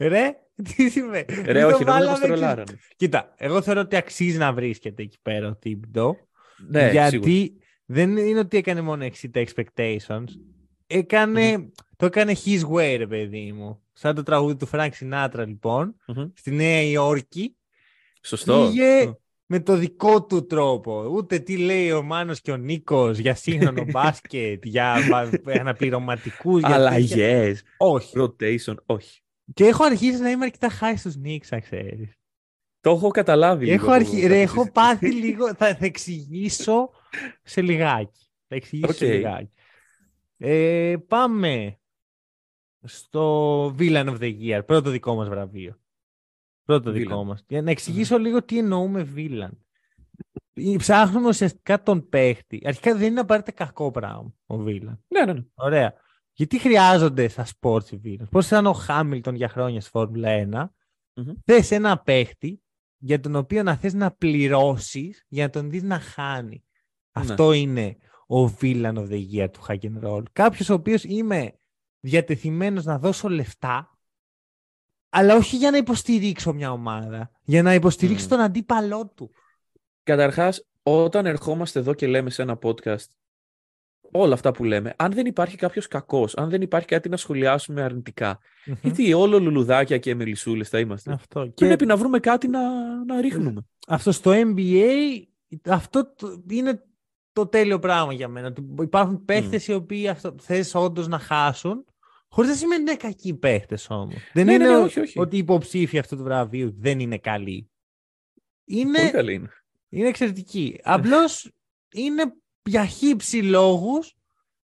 Ρε, 0.00 0.30
τι 0.76 0.88
σημαίνει; 0.88 1.24
Ρε, 1.44 1.52
Μην 1.52 1.68
το 1.70 1.74
όχι, 1.74 1.84
νόμιζα 1.84 1.84
βάλαμε 1.84 2.10
πως 2.10 2.20
εξής. 2.20 2.28
τρολάρανε. 2.28 2.78
Κοίτα, 2.96 3.34
εγώ 3.36 3.62
θεωρώ 3.62 3.80
ότι 3.80 3.96
αξίζει 3.96 4.38
να 4.38 4.52
βρίσκεται 4.52 5.02
εκεί 5.02 5.18
πέρα 5.22 5.48
ο 5.48 5.58
Thibodeau. 5.64 6.10
Ναι, 6.68 6.90
γιατί 6.90 7.10
σίγουρα. 7.10 7.64
δεν 7.86 8.16
είναι 8.16 8.38
ότι 8.38 8.56
έκανε 8.56 8.80
μόνο 8.80 9.06
exceed 9.06 9.30
the 9.38 9.44
expectations. 9.44 10.24
Έκανε, 10.86 11.68
Το 11.96 12.06
έκανε 12.06 12.34
his 12.44 12.60
way, 12.74 12.94
ρε 12.98 13.06
παιδί 13.06 13.52
μου. 13.52 13.82
Σαν 13.92 14.14
το 14.14 14.22
τραγούδι 14.22 14.56
του 14.56 14.68
Frank 14.72 14.90
Sinatra, 15.00 15.44
λοιπόν. 15.46 15.94
Μμμ. 16.06 16.28
Στη 16.34 16.50
Νέα 16.50 16.82
Υόρκη. 16.82 17.56
Σωστό. 18.22 18.66
Πήγε 18.68 19.14
με 19.52 19.60
το 19.60 19.76
δικό 19.76 20.24
του 20.24 20.46
τρόπο. 20.46 21.04
Ούτε 21.04 21.38
τι 21.38 21.56
λέει 21.56 21.90
ο 21.92 22.02
Μάνος 22.02 22.40
και 22.40 22.50
ο 22.52 22.56
Νίκος 22.56 23.18
για 23.18 23.34
σύγχρονο 23.34 23.84
μπάσκετ, 23.92 24.64
για 24.64 24.94
αναπληρωματικούς. 25.58 26.60
για 26.60 26.68
τέτοια. 26.68 26.84
Αλλαγές, 26.86 27.62
Όχι. 27.76 28.12
rotation, 28.16 28.74
όχι. 28.86 29.20
Και 29.54 29.64
έχω 29.66 29.84
αρχίσει 29.84 30.20
να 30.20 30.30
είμαι 30.30 30.44
αρκετά 30.44 30.68
high 30.80 30.94
στους 30.96 31.14
Knicks, 31.24 31.46
αν 31.50 31.60
ξέρεις. 31.60 32.14
Το 32.80 32.90
έχω 32.90 33.08
καταλάβει 33.10 33.64
λίγο. 33.64 33.74
Έχω, 33.74 33.84
από 33.84 33.94
αρχι... 33.94 34.10
κάποια 34.14 34.28
ρε, 34.28 34.40
έχω 34.40 34.52
συζήτηση. 34.52 34.72
πάθει 34.72 35.12
λίγο. 35.24 35.54
Θα, 35.54 35.74
θα 35.76 35.84
εξηγήσω 35.84 36.90
σε 37.42 37.62
λιγάκι. 37.62 38.20
Θα 38.48 38.54
εξηγήσω 38.56 38.92
σε 38.92 39.04
Οκ. 39.04 39.10
λιγάκι. 39.12 39.50
Ε, 40.36 40.96
πάμε 41.08 41.78
στο 42.82 43.66
Villain 43.78 44.06
of 44.06 44.18
the 44.20 44.38
Year. 44.40 44.60
Πρώτο 44.66 44.90
δικό 44.90 45.14
μας 45.14 45.28
βραβείο. 45.28 45.78
Πρώτο 46.70 46.90
δικό 46.90 47.20
Villain. 47.20 47.26
μας. 47.26 47.44
Για 47.48 47.62
να 47.62 47.70
εξηγήσω 47.70 48.18
λίγο 48.18 48.42
τι 48.42 48.58
εννοούμε 48.58 49.12
Villain. 49.16 49.50
Ε, 50.54 50.76
Ψάχνουμε 50.76 51.28
ουσιαστικά 51.28 51.82
τον 51.82 52.08
παίχτη. 52.08 52.62
Αρχικά 52.64 52.96
δεν 52.96 53.10
είναι 53.10 53.20
απαραίτητα 53.20 53.64
κακό 53.64 53.90
πράγμα 53.90 54.34
ο 54.46 54.54
Villain. 54.54 54.98
Ναι, 55.08 55.24
ναι, 55.24 55.32
ναι. 55.32 55.44
Ωραία. 55.54 55.94
Γιατί 56.32 56.58
χρειάζονται 56.58 57.28
στα 57.28 57.46
sports 57.46 57.90
οι 57.90 58.00
villains. 58.04 58.28
Πώς 58.30 58.46
ήταν 58.46 58.66
ο 58.66 58.72
Χάμιλτον 58.72 59.34
για 59.34 59.48
χρόνια 59.48 59.80
στη 59.80 59.90
Φόρμουλα 59.90 60.28
1. 60.30 60.64
Μμμ. 61.14 61.32
Θες 61.44 61.70
ένα 61.70 61.98
παίχτη 61.98 62.62
για 62.96 63.20
τον 63.20 63.36
οποίο 63.36 63.62
να 63.62 63.76
θες 63.76 63.94
να 63.94 64.10
πληρώσεις 64.10 65.24
για 65.28 65.44
να 65.44 65.50
τον 65.50 65.70
δεις 65.70 65.82
να 65.82 65.98
χάνει. 65.98 66.64
Αυτό 67.12 67.52
είναι 67.52 67.96
ο 68.26 68.44
villain 68.60 68.94
of 68.94 69.08
the 69.08 69.26
year 69.34 69.48
του 69.52 69.60
hack 69.68 69.78
and 69.80 70.02
roll. 70.02 70.22
Κάποιος 70.32 70.68
ο 70.68 70.74
οποίος 70.74 71.04
είμαι 71.04 71.52
διατεθειμένος 72.00 72.84
να 72.84 72.98
δώσω 72.98 73.28
λεφτά 73.28 73.99
αλλά 75.10 75.36
όχι 75.36 75.56
για 75.56 75.70
να 75.70 75.76
υποστηρίξω 75.76 76.52
μια 76.52 76.72
ομάδα. 76.72 77.30
Για 77.44 77.62
να 77.62 77.74
υποστηρίξω 77.74 78.24
Μμ. 78.24 78.28
τον 78.28 78.40
αντίπαλό 78.40 79.12
του. 79.14 79.30
Καταρχάς, 80.02 80.66
όταν 80.82 81.26
ερχόμαστε 81.26 81.78
εδώ 81.78 81.94
και 81.94 82.06
λέμε 82.06 82.30
σε 82.30 82.42
ένα 82.42 82.58
podcast 82.62 83.04
όλα 84.12 84.34
αυτά 84.34 84.50
που 84.52 84.64
λέμε, 84.64 84.94
αν 84.98 85.12
δεν 85.12 85.26
υπάρχει 85.26 85.56
κάποιος 85.56 85.86
κακός, 85.88 86.36
αν 86.36 86.48
δεν 86.50 86.62
υπάρχει 86.62 86.86
κάτι 86.86 87.08
να 87.08 87.16
σχολιάσουμε 87.16 87.82
αρνητικά, 87.82 88.38
γιατί 88.82 89.12
όλο 89.12 89.40
λουλουδάκια 89.40 89.98
και 89.98 90.14
μελισσούλες 90.14 90.68
θα 90.68 90.78
είμαστε. 90.78 91.12
Αυτό. 91.12 91.46
Και 91.46 91.66
Πρέπει 91.66 91.86
να 91.86 91.96
βρούμε 91.96 92.18
κάτι 92.18 92.48
να, 92.48 92.60
να 93.04 93.20
ρίχνουμε. 93.20 93.66
αυτό 93.88 94.12
στο 94.12 94.30
NBA 94.34 94.88
αυτό 95.68 96.14
το- 96.14 96.42
είναι 96.50 96.82
το 97.32 97.46
τέλειο 97.46 97.78
πράγμα 97.78 98.12
για 98.12 98.28
μένα. 98.28 98.46
Ότι 98.46 98.64
υπάρχουν 98.80 99.24
παίχτες 99.24 99.66
οι 99.68 99.72
οποίοι 99.72 100.08
αυτό, 100.08 100.34
θες 100.40 100.74
όντως 100.74 101.08
να 101.08 101.18
χάσουν 101.18 101.84
χωρίς 102.30 102.50
να 102.50 102.56
σημαίνει 102.56 102.82
ότι 102.82 102.90
είναι 102.90 103.00
κακοί 103.00 103.34
παίχτες 103.34 103.90
όμως. 103.90 104.14
Δεν 104.32 104.46
Ναι, 104.46 104.56
ναι, 104.56 104.64
είναι 104.64 104.72
ναι, 104.72 104.78
ο- 104.78 104.82
όχι, 104.82 105.00
όχι. 105.00 105.18
ότι 105.20 105.36
οι 105.36 105.38
υποψήφοι 105.38 105.98
αυτού 105.98 106.16
του 106.16 106.22
βραβείου 106.22 106.74
δεν 106.78 107.00
είναι 107.00 107.18
καλοί. 107.18 107.70
Είναι, 108.64 108.98
Πολύ 108.98 109.10
καλή 109.10 109.34
είναι. 109.34 109.50
είναι 109.88 110.08
εξαιρετικοί. 110.08 110.80
Απλώς 110.82 111.50
είναι 111.92 112.32
για 112.62 112.86
χύψη 112.86 113.42
λόγους 113.42 114.14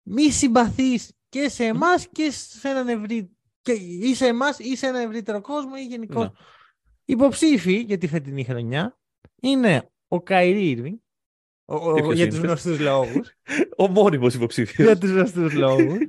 μη 0.04 0.32
συμπαθείς 0.32 1.14
και 1.30 1.50
σε 1.50 1.64
εμάς 1.66 2.08
και 2.12 2.32
σε 2.32 2.70
έναν 2.70 2.88
ευρύ... 2.88 3.30
Και 3.62 3.72
ή 3.72 4.14
σε 4.16 4.28
εμάς 4.28 4.60
ή 4.60 4.76
σε 4.76 4.88
ένα 4.88 5.00
ευρύτερο 5.00 5.42
κόσμο 5.42 5.72
ή 5.78 5.84
γενικώς. 5.86 6.24
Ναι. 6.26 6.32
Υποψήφοι 7.06 7.74
για 7.80 7.98
τη 7.98 8.08
φετινή 8.08 8.44
χρονιά 8.44 9.00
είναι 9.42 9.90
ο 10.08 10.22
Καϊρή 10.22 10.70
Ήρβινγκ, 10.70 10.98
ο- 11.66 11.76
ο- 11.76 11.96
Και 11.96 12.02
ποιος 12.02 12.16
για 12.16 12.24
είναι 12.26 12.34
τους 12.34 12.44
αυτός; 12.52 12.64
γνωστούς 12.64 12.80
λόγους. 12.80 13.32
Ο 13.78 13.88
μόνιμος 13.88 14.34
υποψήφιος. 14.34 14.88
για 14.88 14.98
τους 14.98 15.10
γνωστούς 15.10 15.54
λόγους. 15.54 15.98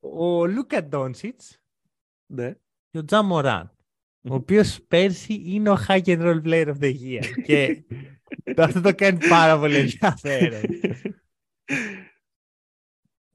ο 0.00 0.46
Λούκα 0.46 0.84
Ντόνσιτς 0.84 1.60
ναι. 2.26 2.54
και 2.90 2.98
ο 2.98 3.04
Τζα 3.04 3.22
Μωράν, 3.22 3.76
ο 4.30 4.34
οποίος 4.34 4.82
πέρσι 4.88 5.42
είναι 5.44 5.70
ο 5.70 5.76
Hack 5.88 6.02
and 6.04 6.20
Roll 6.20 6.42
Player 6.44 6.66
of 6.74 6.78
the 6.80 6.94
Year. 7.00 7.24
και 7.44 7.84
αυτό 8.56 8.80
το 8.80 8.94
κάνει 8.94 9.18
πάρα 9.28 9.58
πολύ 9.58 9.76
ενδιαφέρον. 9.76 10.62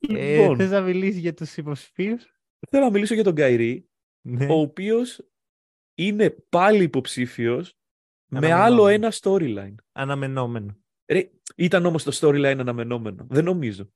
ε, 0.10 0.40
Λοιπόν, 0.40 0.58
θες 0.58 0.70
να 0.72 0.82
μιλήσεις 0.82 1.20
για 1.20 1.34
τους 1.34 1.58
υποψηφίους; 1.58 2.34
θέλω 2.70 2.84
να 2.84 2.92
μιλήσω 2.92 3.14
για 3.14 3.24
τον 3.24 3.36
Καϊρή, 3.36 3.90
Ναι. 4.28 4.46
ο 4.46 4.54
οποίος 4.60 5.30
είναι 5.98 6.30
πάλι 6.30 6.84
υποψήφιος 6.84 7.78
με 8.32 8.38
Αναμενόμενο. 8.38 8.66
άλλο 8.74 8.88
ένα 8.88 9.12
storyline. 9.22 9.76
Αναμενόμενο. 9.92 10.78
Ρε, 11.12 11.30
ήταν 11.56 11.86
όμως 11.86 12.04
το 12.04 12.12
storyline 12.22 12.56
αναμενόμενο. 12.60 13.28
Δεν 13.30 13.44
νομίζω. 13.44 13.92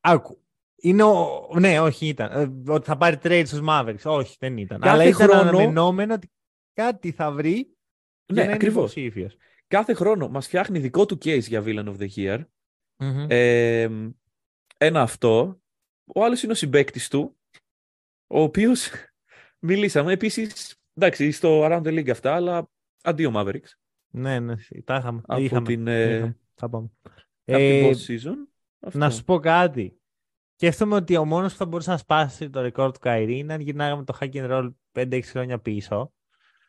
Άκου. 0.00 0.44
Είναι 0.84 1.02
ο... 1.02 1.48
Ναι, 1.58 1.80
όχι 1.80 2.06
ήταν. 2.06 2.30
Ε, 2.66 2.70
ότι 2.72 2.86
θα 2.86 2.96
πάρει 2.96 3.18
trade 3.22 3.42
στους 3.46 3.60
Mavericks. 3.68 4.02
Όχι, 4.04 4.36
δεν 4.38 4.56
ήταν. 4.56 4.80
Κάθε 4.80 4.92
Αλλά 4.94 5.04
ήταν 5.04 5.28
χρόνο- 5.28 5.40
αναμενόμενο 5.48 6.14
ότι 6.14 6.30
κάτι 6.72 7.10
θα 7.12 7.30
βρει 7.32 7.54
για 7.54 7.74
Ναι, 8.26 8.34
να 8.40 8.42
είναι 8.42 8.52
ακριβώς. 8.52 8.74
υποψήφιος. 8.94 9.36
Κάθε 9.66 9.94
χρόνο 9.94 10.28
μας 10.28 10.46
φτιάχνει 10.46 10.78
δικό 10.78 11.06
του 11.06 11.14
case 11.14 11.40
για 11.42 11.62
Villain 11.66 11.84
of 11.86 11.96
the 11.98 12.08
Year. 12.16 12.44
Μμμ. 12.96 13.26
Ε, 13.28 13.88
ένα 14.78 15.00
αυτό. 15.02 15.60
Ο 16.14 16.24
άλλος 16.24 16.42
είναι 16.42 16.52
ο 16.52 16.54
συμπέκτης 16.54 17.08
του, 17.08 17.36
ο 18.26 18.40
οποίος 18.42 18.90
μιλήσαμε 19.66 20.12
επίσης, 20.12 20.76
εντάξει, 20.94 21.30
στο 21.30 21.60
Around 21.64 21.82
the 21.82 21.98
League 21.98 22.10
αυτά, 22.10 22.34
αλλά 22.34 22.70
αντίο 23.02 23.32
Mavericks. 23.34 23.70
Ναι, 24.14 24.40
ναι, 24.40 24.54
τα 24.84 24.96
είχαμε. 24.96 25.20
Από 25.26 25.40
είχαμε, 25.40 25.66
την, 25.66 25.86
ε, 25.86 26.14
είχαμε. 26.16 26.38
Θα 26.54 26.68
πάμε. 26.68 26.90
Από 27.44 27.58
Ε, 27.58 27.80
την 27.80 27.90
post 27.90 28.10
season. 28.10 28.34
Αυτό. 28.80 28.98
να 28.98 29.10
σου 29.10 29.24
πω 29.24 29.38
κάτι. 29.38 29.96
Σκέφτομαι 30.62 30.94
ότι 30.94 31.16
ο 31.16 31.24
μόνος 31.24 31.52
που 31.52 31.58
θα 31.58 31.66
μπορούσε 31.66 31.90
να 31.90 31.96
σπάσει 31.96 32.50
το 32.50 32.60
ρεκόρ 32.60 32.92
του 32.92 32.98
Καϊρή 32.98 33.38
είναι 33.38 33.52
αν 33.52 33.60
γυρνάγαμε 33.60 34.04
το 34.04 34.16
hack 34.20 34.32
and 34.32 34.50
roll 34.50 34.70
5-6 34.94 35.20
χρόνια 35.24 35.58
πίσω. 35.58 36.12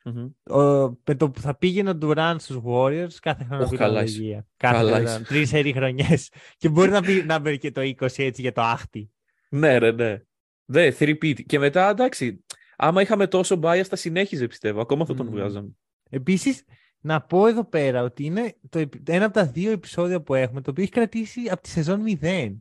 Μμμ. 0.03 0.29
Ο, 0.55 0.61
με 1.03 1.15
το 1.17 1.29
που 1.29 1.39
θα 1.39 1.55
πήγαινε 1.57 1.89
ο 1.89 1.97
Durant 2.01 2.35
στους 2.39 2.57
Warriors 2.65 3.13
κάθε 3.21 3.43
χρόνο 3.43 3.63
Οχ, 3.63 3.69
πήρε 3.69 3.83
καλά 3.83 4.01
οδηγία. 4.01 4.47
Κάθε 4.57 4.75
Καλά 4.75 4.91
χρόνο. 4.91 5.03
είσαι. 5.09 5.19
Τρεις 5.23 5.49
σερί 5.49 5.73
χρονιές. 5.73 6.31
και 6.59 6.69
μπορεί 6.69 6.91
να, 6.91 7.01
πει, 7.01 7.23
να 7.25 7.39
μπει 7.39 7.57
και 7.57 7.71
το 7.71 7.81
20 7.81 7.95
έτσι 8.17 8.41
για 8.41 8.51
το 8.51 8.61
άχτη. 8.61 9.11
Ναι, 9.49 9.77
ρε, 9.77 9.91
ναι. 9.91 10.21
Δε, 10.65 10.91
three-peat. 10.99 11.43
Και 11.45 11.59
μετά, 11.59 11.89
εντάξει, 11.89 12.45
άμα 12.75 13.01
είχαμε 13.01 13.27
τόσο 13.27 13.59
bias, 13.63 13.83
θα 13.87 13.95
συνέχιζε, 13.95 14.47
πιστεύω. 14.47 14.81
Ακόμα 14.81 15.05
θα 15.05 15.13
τον 15.13 15.25
Μμμ. 15.25 15.33
βγάζαμε. 15.33 15.69
Επίσης, 16.09 16.63
να 16.99 17.21
πω 17.21 17.47
εδώ 17.47 17.65
πέρα 17.65 18.03
ότι 18.03 18.25
είναι 18.25 18.55
το, 18.69 18.79
επει- 18.79 19.09
ένα 19.09 19.25
από 19.25 19.33
τα 19.33 19.45
δύο 19.45 19.71
επεισόδια 19.71 20.21
που 20.21 20.33
έχουμε 20.33 20.61
το 20.61 20.71
οποίο 20.71 20.83
έχει 20.83 20.91
κρατήσει 20.91 21.41
από 21.49 21.61
τη 21.61 21.69
σεζόν 21.69 22.03
0. 22.21 22.53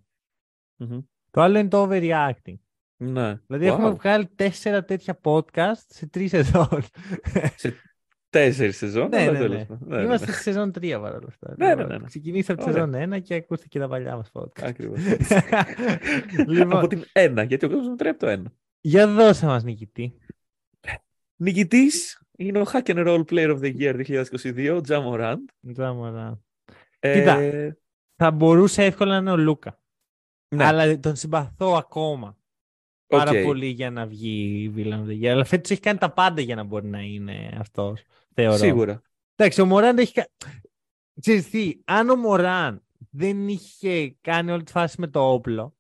Μμμ. 0.77 0.99
Το 1.33 1.41
άλλο 1.41 1.59
είναι 1.59 1.69
το 1.69 1.89
overreacting. 1.91 2.57
Ναι. 2.97 3.39
Δηλαδή 3.47 3.67
Wow. 3.67 3.73
έχουμε 3.73 3.91
βγάλει 3.91 4.27
τέσσερα 4.35 4.85
τέτοια 4.85 5.21
podcast 5.23 5.83
σε 5.89 6.07
τρεις 6.07 6.31
σεζόν. 6.31 6.83
Τέσσερις 8.31 8.77
σεζόν. 8.77 9.09
ναι, 9.09 9.17
αλλά 9.17 9.33
ναι, 9.33 9.39
τέλος 9.39 9.59
ναι. 9.59 9.65
πάντων. 9.65 9.89
Ναι, 9.89 9.97
ναι, 9.97 10.03
Είμαστε 10.03 10.27
ναι. 10.27 10.33
στη 10.33 10.43
σεζόν 10.43 10.71
3 10.81 10.99
παρόλα 11.01 11.27
αυτά. 11.29 11.55
Ναι, 11.57 11.75
ναι, 11.75 11.85
ναι, 11.85 11.97
ναι. 11.99 12.05
Ξεκινήσατε 12.07 12.53
από 12.63 12.73
τη 12.73 12.79
Ωραία. 12.79 12.93
σεζόν 12.93 13.13
1 13.19 13.23
και 13.23 13.35
ακούστε 13.35 13.67
και 13.69 13.79
τα 13.79 13.89
παλιά 13.89 14.17
μας 14.17 14.31
podcast. 14.33 14.63
Ακριβώς. 14.63 14.99
λοιπόν, 16.47 16.77
Από 16.77 16.87
την 16.87 17.05
ένα, 17.13 17.43
γιατί 17.43 17.65
ο 17.65 17.69
κόσμος 17.69 17.89
μετράει 17.89 18.11
από 18.11 18.21
το 18.21 18.27
ένα. 18.27 18.53
για 18.81 19.07
δώσε 19.09 19.47
μας 19.47 19.65
νικητή. 19.65 20.19
Νικητής 21.37 22.23
είναι 22.37 22.59
ο 22.59 22.65
Hack 22.73 22.83
and 22.83 23.07
Roll 23.07 23.25
Player 23.31 23.59
of 23.59 23.61
the 23.61 23.77
Year 23.79 23.95
2022, 24.07 24.75
ο 24.77 24.81
Τζα 24.81 25.03
Morant. 25.07 25.71
Τζάμορα. 25.73 26.41
Ε, 26.99 27.19
Κοίτα. 27.19 27.39
Θα 28.17 28.31
μπορούσε 28.31 28.85
εύκολα 28.85 29.11
να 29.13 29.17
είναι 29.17 29.31
ο 29.31 29.37
Luka. 29.37 29.82
Ναι, 30.55 30.65
Αλλά 30.65 30.99
τον 30.99 31.17
συμπαθώ 31.17 31.73
ακόμα. 31.75 32.37
Πάρα 33.07 33.31
οκ. 33.31 33.45
πολύ 33.45 33.67
για 33.67 33.91
να 33.91 34.07
βγει 34.07 34.73
Villain 34.77 34.93
of 35.05 35.07
the 35.07 35.23
Year. 35.23 35.27
Αλλά 35.27 35.45
φέτος 35.45 35.71
έχει 35.71 35.81
κάνει 35.81 35.99
τα 35.99 36.11
πάντα 36.13 36.41
για 36.41 36.55
να 36.55 36.63
μπορεί 36.63 36.87
να 36.87 37.01
είναι 37.01 37.57
αυτός. 37.61 38.03
Θεωρώ. 38.35 38.57
Σίγουρα. 38.57 39.03
Εντάξει, 39.37 39.61
ο 39.61 39.67
Μωράν 39.67 39.99
έχει 39.99 40.13
κάνει. 40.13 40.29
Ξέρεις 41.21 41.51
τι, 41.51 41.81
αν 41.85 42.11
ο 42.11 42.17
Μωράν 42.17 42.83
δεν 43.11 43.49
είχε 43.49 44.17
κάνει 44.21 44.51
όλη 44.51 44.63
τη 44.63 44.73
φάση 44.73 45.01
με 45.01 45.07
το 45.07 45.33
όπλο, 45.33 45.77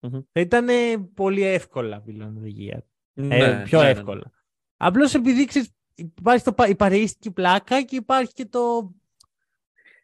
Μμμ. 0.00 0.20
θα 0.32 0.40
ήταν 0.40 0.66
πολύ 1.14 1.42
εύκολα 1.42 2.02
Villain 2.06 2.22
of 2.22 2.44
the 2.44 2.74
Year. 2.74 2.78
Ναι, 3.12 3.36
Ε, 3.36 3.62
πιο 3.64 3.78
ναι, 3.78 3.84
ναι, 3.84 3.92
ναι. 3.92 3.98
εύκολα. 3.98 4.30
Απλώς 4.76 5.14
επειδή 5.14 5.44
ξέρεις, 5.44 5.68
υπάρχει 5.94 6.44
το, 6.44 6.52
πα- 6.52 6.68
η 6.68 6.74
παρεΐστικη 6.74 7.30
πλάκα 7.30 7.82
και 7.82 7.96
υπάρχει 7.96 8.32
και 8.32 8.46
το 8.46 8.92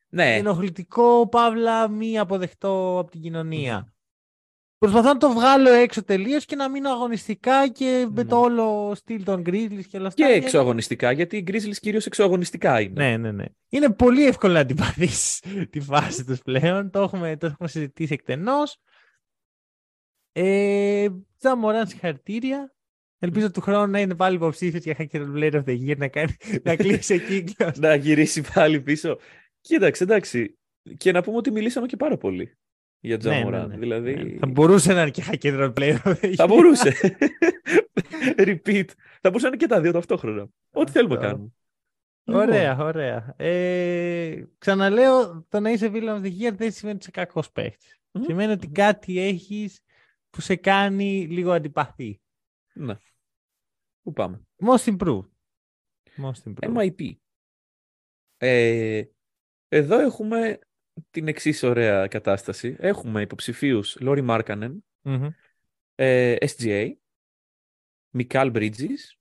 Ναι, 0.08 0.36
ενοχλητικό, 0.36 1.28
παύλα, 1.28 1.88
μη 1.88 2.18
αποδεκτό 2.18 2.98
από 2.98 3.10
την 3.10 3.20
κοινωνία. 3.20 3.94
Προσπαθώ 4.80 5.08
να 5.08 5.16
το 5.16 5.30
βγάλω 5.32 5.70
έξω 5.70 6.04
τελείως 6.04 6.44
και 6.44 6.56
να 6.56 6.68
μείνω 6.70 6.90
αγωνιστικά 6.90 7.68
και 7.68 8.06
με 8.10 8.22
Ναι. 8.22 8.28
το 8.28 8.40
όλο 8.40 8.92
στυλ 8.94 9.24
των 9.24 9.42
Grizzlies 9.46 9.84
και 9.88 9.96
όλα 9.96 10.06
αυτά. 10.06 10.26
και 10.26 10.32
Και- 10.32 10.44
εξωαγωνιστικά, 10.44 11.12
γιατί 11.12 11.36
οι 11.36 11.44
Grizzlies 11.50 11.76
κυρίως 11.80 12.06
εξωαγωνιστικά 12.06 12.80
είναι. 12.80 12.92
Ναι, 13.08 13.16
ναι, 13.16 13.32
ναι. 13.32 13.44
Είναι 13.68 13.92
πολύ 13.92 14.26
εύκολο 14.26 14.52
να 14.52 14.60
αντιπαθείς 14.60 15.38
τη 15.70 15.80
φάση 15.80 16.24
τους 16.24 16.38
πλέον. 16.42 16.90
Το 16.90 17.00
έχουμε, 17.00 17.36
το 17.36 17.46
έχουμε 17.46 17.68
συζητήσει 17.68 18.12
εκτενώς. 18.12 18.78
Ε, 20.32 21.08
Τζαμοράν, 21.38 21.86
συγχαρητήρια. 21.86 22.74
Ελπίζω 23.18 23.50
του 23.50 23.60
χρόνου 23.60 23.90
να 23.90 24.00
είναι 24.00 24.14
πάλι 24.14 24.36
υποψήφιος 24.36 24.82
για 24.82 24.96
Hacker 24.98 25.34
Player 25.34 25.52
of 25.52 25.64
the 25.64 25.88
Year 25.88 25.96
να, 25.96 26.08
κάνει, 26.08 26.36
να 26.62 26.76
κλείσει 26.76 27.20
κύκλος. 27.20 27.78
Να 27.84 27.94
γυρίσει 27.94 28.44
πάλι 28.54 28.80
πίσω. 28.80 29.18
Κοίταξε, 29.60 30.02
εντάξει. 30.04 30.58
Και 30.96 31.12
να 31.12 31.22
πούμε 31.22 31.36
ότι 31.36 31.50
μιλήσαμε 31.50 31.86
και 31.86 31.96
πάρα 31.96 32.16
πολύ 32.16 32.58
για 33.00 33.16
Ναι, 33.16 33.24
ναι, 33.24 33.34
Τζαμοράν. 33.36 33.68
ναι. 33.68 33.76
Δηλαδή. 33.76 34.14
Ναι. 34.14 34.38
Θα 34.38 34.46
μπορούσε 34.46 34.92
να 34.92 35.00
είναι 35.00 35.10
και 35.10 35.24
Hacker 35.26 35.72
Player 35.74 35.98
of 36.04 36.14
the 36.20 36.24
Year. 36.24 36.34
Θα 36.34 36.46
μπορούσε. 36.46 36.92
Repeat. 38.46 38.84
Θα 39.20 39.30
μπορούσαν 39.30 39.56
και 39.56 39.66
τα 39.66 39.80
δύο 39.80 39.92
ταυτόχρονα. 39.92 40.48
Ό,τι 40.70 40.90
θέλουμε 40.92 41.14
να 41.14 41.20
Αυτό. 41.20 41.30
κάνουμε. 41.32 41.52
Ωραία, 42.24 42.78
ωραία. 42.78 43.34
Ε, 43.36 44.44
ξαναλέω, 44.58 45.44
το 45.48 45.60
να 45.60 45.70
είσαι 45.70 45.90
Villain 45.92 46.20
of 46.20 46.22
the 46.22 46.38
Year 46.40 46.52
δεν 46.54 46.72
σημαίνει 46.72 46.96
ότι 46.96 47.02
είσαι 47.02 47.10
κακός 47.10 47.50
παίχτης. 47.52 48.00
Μμμ. 48.12 48.22
Σημαίνει 48.24 48.52
ότι 48.52 48.68
κάτι 48.68 49.18
έχεις 49.18 49.80
που 50.30 50.40
σε 50.40 50.56
κάνει 50.56 51.26
λίγο 51.26 51.52
αντιπαθή. 51.52 52.20
Ναι. 52.72 52.96
Πού 54.02 54.12
πάμε; 54.12 54.42
Most 54.66 54.96
improved. 54.96 55.28
Most 56.22 56.42
improved. 56.52 56.76
MIP. 56.76 57.10
Ε, 58.36 59.02
εδώ 59.68 59.98
έχουμε 59.98 60.58
την 61.10 61.28
εξής 61.28 61.62
ωραία 61.62 62.06
κατάσταση. 62.06 62.76
Έχουμε 62.78 63.20
υποψηφίους 63.20 63.96
Λόρι 64.00 64.20
Μάρκανεν, 64.22 64.84
Μμμ. 65.02 65.28
ε, 65.94 66.36
SGA, 66.40 66.90
Μικάλ 68.10 68.50
Bridges 68.54 69.14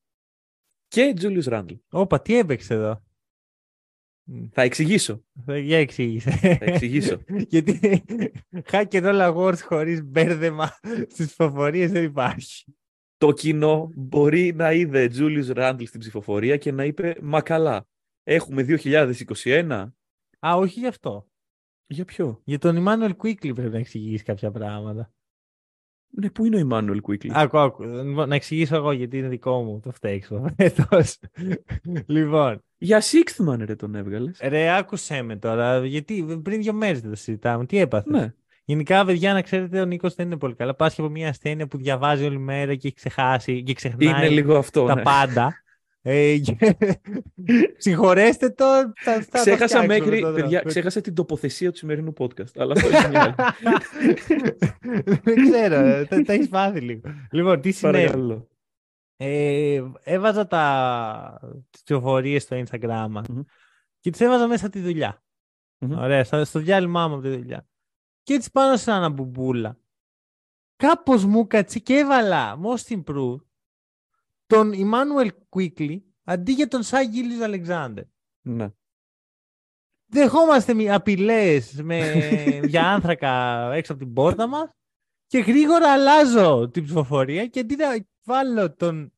και 0.87 1.13
Julius 1.21 1.43
Randle. 1.43 1.79
Όπα, 1.89 2.21
τι 2.21 2.37
έπαιξε 2.37 2.73
εδώ; 2.73 3.03
Μ, 4.23 4.45
Θα 4.51 4.61
εξηγήσω. 4.61 5.23
θα- 5.45 5.57
Για 5.57 5.77
εξήγησε. 5.77 6.31
Θα 6.31 6.65
εξηγήσω. 6.65 7.21
Γιατί 7.53 7.79
hack 8.71 8.87
and 8.89 9.03
roll 9.03 9.33
awards 9.33 9.59
χωρίς 9.61 10.03
μπέρδεμα 10.03 10.79
στις 11.09 11.25
ψηφοφορίες 11.25 11.91
δεν 11.91 12.03
υπάρχει. 12.03 12.65
Το 13.17 13.31
κοινό 13.31 13.91
μπορεί 13.95 14.53
να 14.53 14.71
είδε 14.71 15.09
Julius 15.13 15.53
Randle 15.55 15.83
στην 15.87 15.99
ψηφοφορία 15.99 16.57
και 16.57 16.71
να 16.71 16.83
είπε 16.83 17.15
«Μα 17.21 17.41
καλά, 17.41 17.87
έχουμε 18.23 18.65
2021». 18.67 19.85
Α, 20.47 20.55
όχι 20.55 20.79
γι' 20.79 20.87
αυτό. 20.87 21.27
Για 21.91 22.05
ποιο; 22.05 22.41
Για 22.43 22.59
τον 22.59 22.85
Emmanuel 22.85 23.11
Quickly 23.23 23.53
πρέπει 23.55 23.69
να 23.69 23.77
εξηγήσεις 23.77 24.23
κάποια 24.23 24.51
πράγματα. 24.51 25.11
Ναι, 26.11 26.29
πού 26.29 26.45
είναι 26.45 26.61
ο 26.63 26.67
Emmanuel 26.71 26.97
Quickly; 27.07 27.29
Άκου, 27.31 27.57
άκου. 27.59 27.83
Λοιπόν, 27.83 28.29
Να 28.29 28.35
εξηγήσω 28.35 28.75
εγώ 28.75 28.91
γιατί 28.91 29.17
είναι 29.17 29.27
δικό 29.27 29.63
μου 29.63 29.79
το 29.79 29.91
φταίξιμο. 29.91 30.45
φέτος. 30.57 31.19
λοιπόν, 32.07 32.63
Για 32.77 33.01
Sixth 33.01 33.45
Man 33.49 33.57
ρε 33.65 33.75
τον 33.75 33.95
έβγαλες. 33.95 34.39
ρε, 34.43 34.77
άκουσέ 34.77 35.21
με 35.21 35.35
τώρα. 35.35 35.85
Γιατί 35.85 36.39
πριν 36.43 36.61
δύο 36.61 36.73
μέρες 36.73 37.01
δεν 37.01 37.09
το 37.09 37.15
συζητάμε. 37.15 37.65
Τι 37.65 37.77
έπαθες; 37.77 38.11
Ναι. 38.13 38.33
Γενικά, 38.63 39.05
παιδιά, 39.05 39.33
να 39.33 39.41
ξέρετε, 39.41 39.81
ο 39.81 39.85
Νίκος 39.85 40.15
δεν 40.15 40.25
είναι 40.25 40.37
πολύ 40.37 40.55
καλά. 40.55 40.75
Πάσχει 40.75 41.01
από 41.01 41.09
μια 41.09 41.29
ασθένεια 41.29 41.67
που 41.67 41.77
διαβάζει 41.77 42.25
όλη 42.25 42.37
μέρα 42.37 42.75
και 42.75 42.87
έχει 42.87 42.95
ξεχάσει 42.95 43.63
και 43.63 43.73
ξεχνάει 43.73 44.07
Είναι 44.09 44.29
λίγο 44.29 44.57
αυτό. 44.57 44.85
τα 44.85 44.95
ναι. 44.95 45.01
πάντα. 45.01 45.53
Ε, 46.01 46.37
και- 46.37 46.77
Συγχωρέστε 47.77 48.49
το. 48.49 48.65
Θα, 48.95 49.13
θα 49.13 49.19
το 49.19 49.25
Ξέχασα 49.31 49.53
φτιάξουμε 49.55 49.85
μέχρι, 49.85 50.21
τώρα. 50.21 50.33
παιδιά, 50.35 50.61
ξέχασα 50.61 51.01
την 51.01 51.13
τοποθεσία 51.13 51.71
του 51.71 51.77
σημερινού 51.77 52.13
podcast. 52.17 52.55
Αλλά 52.55 52.73
αυτό 52.73 52.87
είναι 52.89 53.07
μια 53.07 53.21
άλλη. 53.21 53.35
Δεν 55.23 55.35
ξέρω, 55.51 55.75
ε, 55.75 56.05
τα, 56.05 56.21
τα 56.21 56.33
έχεις 56.33 56.49
πάθει 56.49 56.79
λίγο. 56.79 57.01
Λοιπόν, 57.31 57.61
τι 57.61 57.71
συνέβη. 57.71 57.97
Παρακαλώ. 58.05 58.47
Ε, 59.21 59.83
έβαζα 60.03 60.47
τα 60.47 61.39
τις 61.69 61.83
πληροφορίες 61.83 62.43
στο 62.43 62.63
Instagram 62.65 63.07
μας 63.09 63.27
Μμμ. 63.27 63.41
και 63.99 64.09
τις 64.09 64.19
έβαζα 64.21 64.47
μέσα 64.47 64.69
τη 64.69 64.79
δουλειά. 64.79 65.23
Μμμ. 65.79 65.97
Ωραία, 65.99 66.23
στο, 66.23 66.45
στο 66.45 66.59
διάλειμμά 66.59 67.07
μου 67.07 67.13
από 67.13 67.23
τη 67.23 67.29
δουλειά. 67.29 67.67
Και 68.23 68.33
έτσι 68.33 68.51
πάνω 68.51 68.77
σε 68.77 68.91
ένα 68.91 69.09
μπουμπούλα. 69.09 69.77
Κάπως 70.75 71.25
μου 71.25 71.47
κάτσε 71.47 71.79
και 71.79 71.93
έβαλα 71.95 72.59
most 72.63 72.99
improved 73.01 73.43
τον 74.49 74.71
Emmanuel 74.73 75.29
Quickly 75.49 76.01
αντί 76.23 76.51
για 76.51 76.67
τον 76.67 76.83
Σάι 76.83 77.05
Γίλης 77.05 77.41
Αλεξάνδερ. 77.41 78.03
Ναι. 78.41 78.69
Δεχόμαστε 80.11 80.93
απειλές 80.93 81.81
για 82.71 82.91
άνθρακα 82.91 83.63
έξω 83.73 83.93
από 83.93 84.03
την 84.03 84.13
πόρτα 84.13 84.47
μας 84.47 84.69
και 85.27 85.39
γρήγορα 85.39 85.93
αλλάζω 85.93 86.69
την 86.69 86.83
ψηφοφορία 86.83 87.47
και 87.47 87.59
αντί 87.59 87.75
να 87.75 87.85
βάλω 88.23 88.75
τον 88.75 89.13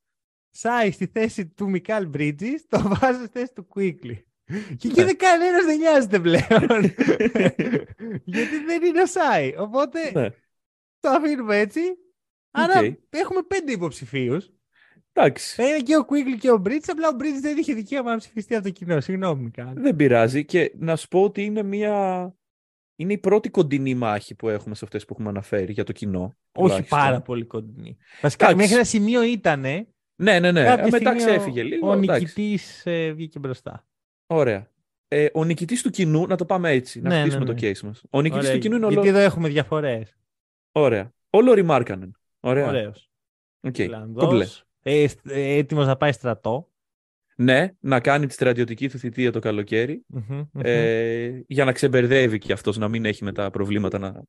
Shai 0.49 0.91
στη 0.91 1.07
θέση 1.07 1.47
του 1.47 1.69
Mikal 1.69 2.07
Bridges, 2.07 2.67
το 2.67 2.81
βάζω 2.81 3.19
στη 3.19 3.27
θέση 3.27 3.53
του 3.53 3.67
Quickly. 3.75 4.23
Και 4.77 4.87
εκεί 4.87 4.99
Ναι. 4.99 5.05
δεν 5.05 5.17
κανένας 5.17 5.65
δεν 5.65 5.77
νοιάζεται 5.77 6.19
πλέον. 6.19 6.81
Γιατί 8.33 8.63
δεν 8.65 8.83
είναι 8.83 9.01
ο 9.01 9.05
Shai. 9.05 9.53
Οπότε 9.57 10.11
ναι. 10.13 10.29
το 10.99 11.09
αφήνουμε 11.09 11.57
έτσι. 11.57 11.81
Άρα 12.51 12.79
Οκ. 12.79 12.99
έχουμε 13.09 13.41
πέντε 13.41 13.71
υποψηφίους. 13.71 14.51
Εντάξει. 15.13 15.55
Θα 15.55 15.67
είναι 15.67 15.79
και 15.79 15.95
ο 15.95 16.05
Quickly 16.09 16.37
και 16.39 16.51
ο 16.51 16.61
Bridges, 16.65 16.85
απλά 16.87 17.07
ο 17.09 17.15
Bridges 17.19 17.41
δεν 17.41 17.57
είχε 17.57 17.73
δικαίωμα 17.73 18.11
να 18.11 18.17
ψηφιστεί 18.17 18.55
από 18.55 18.63
το 18.63 18.69
κοινό. 18.69 18.99
Συγγνώμη, 19.01 19.43
Μικάλ. 19.43 19.73
Δεν 19.75 19.95
πειράζει. 19.95 20.45
Και 20.45 20.73
να 20.77 20.95
σου 20.95 21.07
πω 21.07 21.23
ότι 21.23 21.43
είναι 21.43 21.63
μια. 21.63 22.35
Είναι 22.95 23.13
η 23.13 23.17
πρώτη 23.17 23.49
κοντινή 23.49 23.95
μάχη 23.95 24.35
που 24.35 24.49
έχουμε 24.49 24.75
σε 24.75 24.85
αυτές 24.85 25.05
που 25.05 25.13
έχουμε 25.13 25.29
αναφέρει 25.29 25.71
για 25.73 25.83
το 25.83 25.91
κοινό. 25.91 26.21
Όχι 26.51 26.67
τουλάχιστον. 26.69 26.99
πάρα 26.99 27.21
πολύ 27.21 27.45
κοντινή. 27.45 27.97
Βασικά, 28.21 28.45
Εντάξει. 28.45 28.61
μέχρι 28.61 28.75
ένα 28.75 28.83
σημείο 28.83 29.23
ήταν. 29.23 29.61
Ναι, 29.61 30.39
ναι, 30.39 30.51
ναι. 30.51 30.63
Κάποια 30.63 30.83
Μετά 30.83 30.97
στιγμή 30.97 31.15
ξέφυγε 31.17 31.59
ο, 31.61 31.63
λίγο. 31.63 31.89
Ο 31.89 31.93
εντάξει. 31.93 32.21
νικητής 32.21 32.85
ε, 32.85 33.11
βγήκε 33.11 33.39
μπροστά. 33.39 33.85
Ωραία. 34.27 34.69
Ε, 35.07 35.27
ο 35.33 35.43
νικητής 35.43 35.81
του 35.81 35.89
κοινού, 35.89 36.27
να 36.27 36.35
το 36.35 36.45
πάμε 36.45 36.69
έτσι, 36.69 37.01
να 37.01 37.09
Ναι, 37.09 37.19
χτίσουμε 37.21 37.45
ναι, 37.45 37.53
το 37.53 37.65
ναι. 37.65 37.71
case 37.71 37.79
μας. 37.79 38.03
Ο 38.09 38.21
νικητής 38.21 38.43
Ωραία, 38.45 38.53
του 38.55 38.61
κοινού 38.61 38.75
είναι 38.75 38.85
ο 38.85 38.89
Γιατί 38.89 39.07
Λο- 39.07 39.13
εδώ 39.13 39.23
έχουμε 39.25 39.49
διαφορές. 39.49 40.15
Ωραία. 40.71 41.13
Ο 41.29 41.41
Lauri 41.41 41.63
Markkanen. 41.63 42.17
Ωραία. 42.39 42.67
Ωραίος. 42.67 43.09
Οκ. 43.61 43.75
Κομπλέ. 44.13 44.45
Ε, 44.83 45.05
ε, 45.23 45.57
Έτοιμος 45.57 45.85
να 45.85 45.97
πάει 45.97 46.11
στρατό. 46.11 46.69
Ναι, 47.35 47.73
να 47.79 47.99
κάνει 47.99 48.25
τη 48.27 48.33
στρατιωτική 48.33 48.89
του 48.89 48.97
θητεία 48.97 49.31
το 49.31 49.39
καλοκαίρι. 49.39 50.03
Μμμ, 50.07 50.23
μμμ. 50.29 50.61
Ε, 50.63 51.43
για 51.47 51.65
να 51.65 51.71
ξεμπερδεύει 51.71 52.37
και 52.39 52.53
αυτός 52.53 52.77
να 52.77 52.87
μην 52.87 53.05
έχει 53.05 53.23
μετά 53.23 53.49
προβλήματα 53.49 53.97
να... 53.99 54.23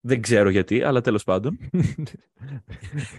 Δεν 0.00 0.20
ξέρω 0.20 0.48
γιατί, 0.48 0.82
αλλά 0.82 1.00
τέλος 1.00 1.24
πάντων. 1.24 1.58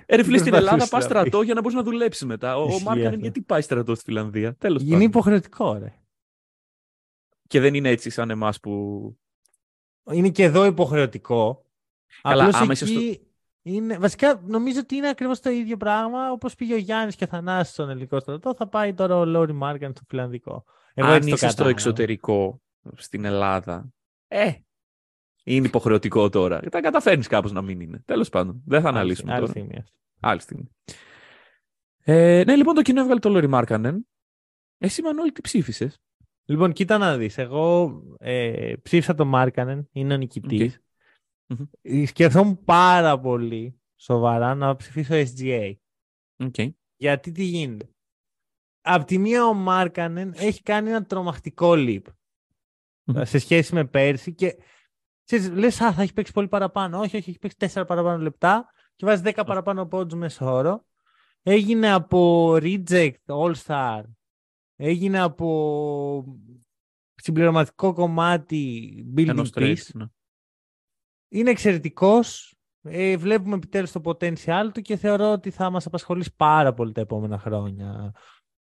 Ε, 0.06 0.16
ρε 0.16 0.24
φίλε, 0.24 0.38
στην 0.38 0.52
Δεν 0.52 0.60
Ελλάδα 0.60 0.78
πατούσε 0.78 0.90
πας 0.90 1.04
να 1.04 1.10
στρατό 1.10 1.38
πεις. 1.38 1.46
για 1.46 1.54
να 1.54 1.62
μπορείς 1.62 1.78
να 1.78 1.84
δουλέψεις 1.84 2.26
μετά. 2.26 2.58
Ο, 2.58 2.64
ο 2.64 2.68
Ισχύει 2.68 2.84
Markkanen 2.84 3.08
αυτό. 3.08 3.20
γιατί 3.22 3.42
πάει 3.42 3.62
στρατός 3.62 3.98
στη 3.98 4.06
Φιλανδία; 4.06 4.56
Τέλος 4.56 4.82
Είναι 4.82 4.92
πάντων. 4.92 5.06
υποχρεωτικό, 5.06 5.74
ρε. 5.78 5.94
Και 7.48 7.60
δεν 7.60 7.74
είναι 7.74 7.90
έτσι 7.90 8.10
σαν 8.10 8.30
εμάς 8.30 8.60
που... 8.60 9.16
Είναι 10.12 10.30
και 10.30 10.44
εδώ 10.44 10.66
υποχρεωτικό. 10.66 11.66
Καλά, 12.22 12.44
Απλώς 12.46 12.62
άμα 12.62 12.72
είσαι 12.72 12.84
εκεί 12.86 13.22
είναι... 13.62 13.98
Βασικά, 13.98 14.42
νομίζω 14.46 14.80
ότι 14.80 14.96
είναι 14.96 15.10
ακριβώς 15.10 15.40
το 15.40 15.50
ίδιο 15.50 15.78
πράγμα. 15.78 16.32
Όπως 16.32 16.56
πήγε 16.56 16.74
ο 16.74 16.78
Γιάννης 16.78 17.16
και 17.16 17.24
ο 17.24 17.28
Θανάσης 17.28 17.74
στον 17.74 17.90
ελληνικό 17.90 18.20
στρατό, 18.20 18.56
θα 18.56 18.68
πάει 18.68 18.94
τώρα 18.94 19.18
ο 19.18 19.26
Λόρι 19.26 19.54
Μάργαν 19.54 19.92
στο 19.92 20.02
φιλανδικό. 20.08 20.64
Εγώ 20.94 21.08
αν 21.08 21.14
έτσι 21.16 21.28
το 21.30 21.36
είσαι 21.36 21.46
στο 21.46 21.48
κατάλαβα. 21.48 21.76
εξωτερικό, 21.76 22.62
στην 22.96 23.26
Ελλάδα, 23.26 23.90
ε, 24.28 24.52
είναι 25.44 25.68
υποχρεωτικό 25.68 26.30
τώρα. 26.30 26.60
Τα 26.60 26.82
καταφέρνεις 26.82 27.28
κάπως 27.28 27.52
να 27.52 27.62
μην 27.62 27.80
είναι. 27.80 28.02
Τέλος 28.06 28.30
πάντων. 28.30 28.62
Δεν 28.66 28.82
θα 28.82 28.88
Άλλη- 28.88 28.98
αναλύσουμε 28.98 29.32
άλλη 29.32 29.40
τώρα. 29.40 29.52
στιγμή 29.52 29.78
αυτή. 29.78 29.92
Άλλη 30.20 30.40
στιγμή. 30.42 30.70
Ε, 32.04 32.44
ναι, 32.46 32.56
λοιπόν, 32.56 32.76
το 32.76 32.82
κοινό 32.82 33.02
έβγαλε 33.02 33.20
το 33.20 33.30
Λόρι 33.30 33.48
Μάρκανεν. 33.48 34.08
Εσύ, 34.78 35.02
Μανώλη, 35.02 35.32
τι 35.32 35.42
ψήφισες; 35.42 36.02
Λοιπόν, 36.46 36.72
κοίτα 36.74 36.98
να 36.98 37.18
δεις. 37.18 37.38
Εγώ 37.38 37.92
ε, 38.20 38.74
ψήφισα 38.82 39.16
τον 39.16 39.28
Μάρκανεν, 39.28 39.88
είναι 39.92 40.14
ο 40.14 40.18
νικητής. 40.18 40.74
Μμμ. 40.74 40.82
Ε, 41.82 42.06
Σκεφτόμουν 42.06 42.64
πάρα 42.64 43.20
πολύ 43.20 43.80
σοβαρά 43.96 44.56
να 44.56 44.76
ψηφίσω 44.76 45.14
SGA. 45.14 45.74
Οκ. 46.38 46.56
Γιατί 46.96 47.32
τι 47.32 47.44
γίνεται; 47.44 47.90
Απ' 48.82 49.04
τη 49.06 49.18
μία 49.18 49.46
ο 49.46 49.54
Μάρκανεν 49.54 50.34
έχει 50.36 50.62
κάνει 50.62 50.90
ένα 50.90 51.06
τρομακτικό 51.06 51.72
leap 51.76 52.02
Μμμ. 53.04 53.22
σε 53.24 53.40
σχέση 53.40 53.74
με 53.74 53.86
πέρσι 53.86 54.34
και 54.34 54.58
ξέρεις, 55.24 55.50
λες 55.50 55.82
α, 55.82 55.94
θα 55.94 56.02
έχει 56.02 56.14
παίξει 56.14 56.32
πολύ 56.32 56.48
παραπάνω. 56.48 57.00
Όχι, 57.00 57.18
όχι, 57.18 57.30
έχει 57.30 57.40
παίξει 57.40 57.58
4 57.80 57.84
παραπάνω 57.88 58.22
λεπτά 58.24 58.66
και 58.96 59.06
βάζει 59.06 59.22
10 59.26 59.44
παραπάνω 59.46 59.86
πόντους 59.88 60.20
μέσα 60.20 60.46
όρο. 60.52 60.86
Έγινε 61.44 61.92
από 61.92 62.52
reject 62.62 63.14
all-star. 63.26 64.02
Έγινε 64.76 65.20
από 65.20 66.40
συμπληρωματικό 67.16 67.94
κομμάτι 67.94 68.94
building 69.16 69.28
Ενός 69.28 69.50
piece. 69.56 69.62
trade, 69.62 69.78
ναι. 69.94 70.06
Είναι 71.34 71.50
εξαιρετικός. 71.50 72.56
Ε, 72.84 73.18
βλέπουμε 73.18 73.56
επιτέλους 73.56 73.92
το 73.92 74.02
potential 74.04 74.70
του 74.74 74.82
και 74.82 74.96
θεωρώ 74.96 75.32
ότι 75.32 75.50
θα 75.50 75.70
μας 75.70 75.86
απασχολήσει 75.86 76.36
πάρα 76.36 76.74
πολύ 76.74 76.92
τα 76.92 77.02
επόμενα 77.02 77.38
χρόνια 77.40 78.14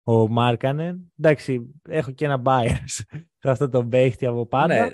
ο 0.04 0.28
Μάρκανεν. 0.28 1.14
Εντάξει, 1.20 1.74
έχω 1.90 2.12
και 2.12 2.26
ένα 2.26 2.42
bias 2.46 2.86
σε 3.42 3.50
αυτό 3.50 3.70
το 3.70 3.86
παίχτη 3.86 4.26
από 4.26 4.46
πάντα. 4.46 4.86
Ναι. 4.86 4.90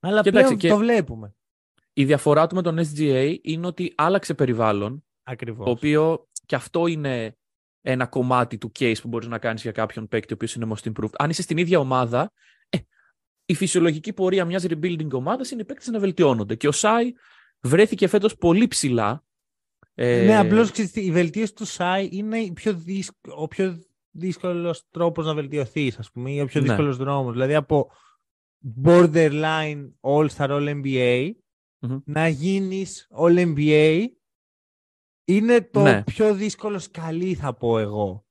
Αλλά 0.00 0.22
Και 0.22 0.30
πλέον 0.30 0.44
εντάξει, 0.46 0.66
και- 0.66 0.72
το 0.72 0.76
βλέπουμε. 0.76 1.34
Η 1.92 2.04
διαφορά 2.04 2.46
του 2.46 2.54
με 2.54 2.62
τον 2.62 2.78
SGA 2.78 3.36
είναι 3.42 3.66
ότι 3.66 3.92
άλλαξε 3.96 4.34
περιβάλλον, 4.34 5.04
Ακριβώς. 5.22 5.64
το 5.64 5.70
οποίο 5.70 6.28
και 6.46 6.54
αυτό 6.54 6.86
είναι 6.86 7.36
ένα 7.80 8.06
κομμάτι 8.06 8.58
του 8.58 8.72
case 8.78 8.94
που 9.02 9.08
μπορείς 9.08 9.28
να 9.28 9.38
κάνεις 9.38 9.62
για 9.62 9.72
κάποιον 9.72 10.08
παίκτη 10.08 10.32
ο 10.32 10.34
οποίος 10.34 10.54
είναι 10.54 10.72
most 10.74 10.92
improved. 10.92 11.12
Αν 11.18 11.30
είσαι 11.30 11.42
στην 11.42 11.56
ίδια 11.56 11.78
ομάδα, 11.78 12.22
ε, 12.22 12.32
η 13.50 13.54
φυσιολογική 13.54 14.12
πορεία 14.12 14.44
μιας 14.44 14.64
rebuilding 14.68 15.10
ομάδας 15.10 15.50
είναι 15.50 15.60
οι 15.60 15.64
παίκτες 15.64 15.86
να 15.88 15.98
βελτιώνονται. 15.98 16.54
Και 16.54 16.68
ο 16.68 16.72
Σάι 16.72 17.12
βρέθηκε 17.60 18.06
φέτος 18.06 18.36
πολύ 18.36 18.66
ψηλά. 18.68 19.24
Ε, 19.94 20.24
Ναι, 20.24 20.36
απλώς 20.38 20.70
ξέρεις 20.70 20.90
τι, 20.90 21.00
η 21.04 21.10
βελτίωση 21.10 21.54
του 21.54 21.64
Σάι 21.64 22.08
είναι 22.12 22.38
η 22.38 22.52
πιο 22.52 22.74
δύσκ... 22.74 23.12
ο 23.36 23.48
πιο 23.48 23.82
δύσκολος 24.10 24.84
τρόπος 24.90 25.26
να 25.26 25.34
βελτιωθείς, 25.34 25.98
ας 25.98 26.10
πούμε, 26.10 26.30
ή 26.30 26.40
ο 26.40 26.44
πιο 26.46 26.60
Ναι. 26.60 26.66
δύσκολος 26.66 26.96
δρόμος. 26.96 27.32
Δηλαδή 27.32 27.54
από 27.54 27.90
borderline 28.84 29.90
all-star 30.00 30.48
all-NBA 30.50 31.30
Μμμ. 31.78 31.98
να 32.04 32.28
γίνεις 32.28 33.08
all-NBA 33.18 34.04
είναι 35.24 35.60
το 35.60 35.80
Ναι. 35.82 36.02
πιο 36.04 36.34
δύσκολος 36.34 36.82
σκαλί, 36.82 37.34
θα 37.34 37.54
πω 37.54 37.78
εγώ. 37.78 38.24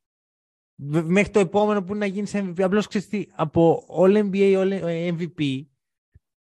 Β- 0.82 1.06
Μέχρι 1.10 1.32
το 1.32 1.40
επόμενο 1.40 1.84
που 1.84 1.90
είναι 1.96 2.00
να 2.00 2.06
γίνεις 2.06 2.32
MVP. 2.36 2.62
Απλώς 2.62 2.88
ξέρεις 2.88 3.08
τι, 3.08 3.26
από 3.32 3.86
all-NBA, 3.90 4.58
all-MVP 4.58 5.62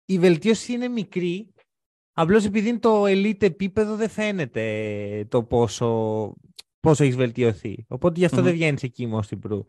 η 0.05 0.19
βελτίωση 0.19 0.73
είναι 0.73 0.87
μικρή 0.87 1.53
Απλώς 2.13 2.45
επειδή 2.45 2.69
είναι 2.69 2.79
το 2.79 3.03
elite 3.03 3.41
επίπεδο 3.41 3.95
δεν 3.95 4.09
φαίνεται 4.09 5.25
το 5.29 5.43
πόσο, 5.43 6.33
πόσο 6.79 7.03
έχεις 7.03 7.15
βελτιωθεί. 7.15 7.85
Οπότε 7.87 8.19
γι' 8.19 8.25
αυτό 8.25 8.37
Μμμ. 8.37 8.45
δεν 8.45 8.53
βγαίνεις 8.53 8.83
εκεί 8.83 9.11
most 9.13 9.37
improve. 9.39 9.65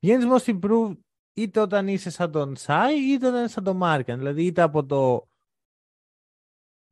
Βγαίνεις 0.00 0.26
most 0.28 0.58
improve 0.60 0.96
είτε 1.34 1.60
όταν 1.60 1.88
είσαι 1.88 2.10
σαν 2.10 2.30
τον 2.32 2.56
Σάι 2.56 3.12
είτε 3.12 3.26
όταν 3.28 3.44
είσαι 3.44 3.52
σαν 3.52 3.64
τον 3.64 3.76
Μάρκαν. 3.76 4.18
Δηλαδή 4.18 4.44
είτε 4.44 4.62
από 4.62 4.86
το 4.86 5.28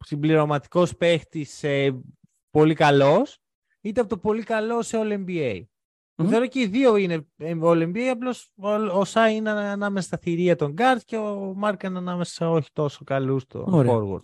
συμπληρωματικός 0.05 0.97
παίχτης 0.97 1.51
σε 1.57 2.03
πολύ 2.51 2.75
καλός 2.75 3.39
είτε 3.81 4.01
από 4.01 4.09
το 4.09 4.19
πολύ 4.19 4.43
καλό 4.43 4.83
σε 4.83 4.99
All 5.01 5.25
NBA. 5.27 5.63
Μμμ. 6.21 6.29
Θεωρώ 6.29 6.47
και 6.47 6.61
οι 6.61 6.67
δύο 6.67 6.97
είναι 6.97 7.27
All 7.39 7.83
NBA, 7.83 7.99
απλώς 7.99 8.51
ο, 8.57 8.69
ο 8.71 9.05
Σάι 9.05 9.35
είναι 9.35 9.51
ανάμεσα 9.51 10.07
στα 10.07 10.19
θηρία 10.19 10.57
των 10.57 10.75
guards 10.79 11.01
και 11.05 11.17
ο 11.17 11.55
Μάρκαν 11.57 11.97
ανάμεσα 11.97 12.33
σε 12.33 12.45
όχι 12.45 12.69
τόσο 12.73 13.05
καλούς 13.05 13.47
των 13.47 13.65
Ωραία. 13.75 13.93
forward. 13.95 14.23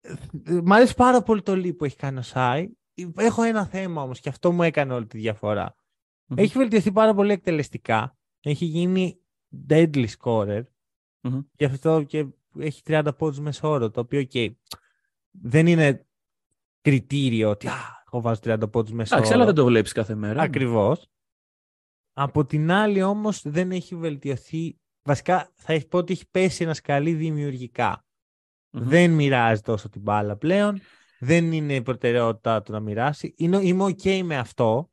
Ε, 0.00 0.60
Μ' 0.62 0.72
αρέσει 0.72 0.94
πάρα 0.94 1.22
πολύ 1.22 1.42
το 1.42 1.52
leap 1.52 1.76
που 1.76 1.84
έχει 1.84 1.96
κάνει 1.96 2.18
ο 2.18 2.22
Σάι. 2.22 2.68
Έχω 3.16 3.42
ένα 3.42 3.66
θέμα 3.66 4.02
όμως 4.02 4.20
και 4.20 4.28
αυτό 4.28 4.52
μου 4.52 4.62
έκανε 4.62 4.94
όλη 4.94 5.06
τη 5.06 5.18
διαφορά. 5.18 5.74
Μμμ. 6.26 6.38
Έχει 6.38 6.58
βελτιωθεί 6.58 6.92
πάρα 6.92 7.14
πολύ 7.14 7.32
εκτελεστικά. 7.32 8.16
Έχει 8.40 8.64
γίνει 8.64 9.20
deadly 9.68 10.06
scorer. 10.20 10.62
Μμμ. 11.20 11.40
Γι' 11.56 11.64
αυτό 11.64 12.02
και 12.02 12.26
έχει 12.58 12.82
30 12.86 13.08
πόντους 13.18 13.40
μεσόωρο, 13.40 13.90
το 13.90 14.00
οποίο 14.00 14.22
και 14.22 14.56
δεν 15.30 15.66
είναι 15.66 16.06
κριτήριο 16.80 17.50
ότι 17.50 17.66
«Α, 17.68 17.97
εγώ 18.12 18.22
βάζω 18.22 18.40
30 18.44 18.70
πόντους 18.70 18.92
μεσόωρο. 18.92 19.16
Εντάξει, 19.16 19.32
αλλά 19.32 19.44
δεν 19.44 19.54
το 19.54 19.64
βλέπεις 19.64 19.92
κάθε 19.92 20.14
μέρα. 20.14 20.42
Ακριβώς. 20.42 21.06
Από 22.12 22.44
την 22.44 22.70
άλλη 22.70 23.02
όμως 23.02 23.42
δεν 23.44 23.72
έχει 23.72 23.96
βελτιωθεί. 23.96 24.78
Βασικά 25.02 25.52
θα 25.54 25.72
έχει 25.72 25.88
πω 25.88 25.98
ότι 25.98 26.12
έχει 26.12 26.28
πέσει 26.30 26.64
ένας 26.64 26.76
σκαλί 26.76 27.12
δημιουργικά. 27.12 28.04
Μμμ. 28.70 28.88
Δεν 28.88 29.10
μοιράζει 29.10 29.60
τόσο 29.60 29.88
την 29.88 30.00
μπάλα 30.00 30.36
πλέον. 30.36 30.80
Δεν 31.18 31.52
είναι 31.52 31.74
η 31.74 31.82
προτεραιότητά 31.82 32.62
του 32.62 32.72
να 32.72 32.80
μοιράσει. 32.80 33.34
Είναι, 33.36 33.56
είμαι 33.56 33.84
ok 33.84 34.22
με 34.22 34.36
αυτό. 34.36 34.90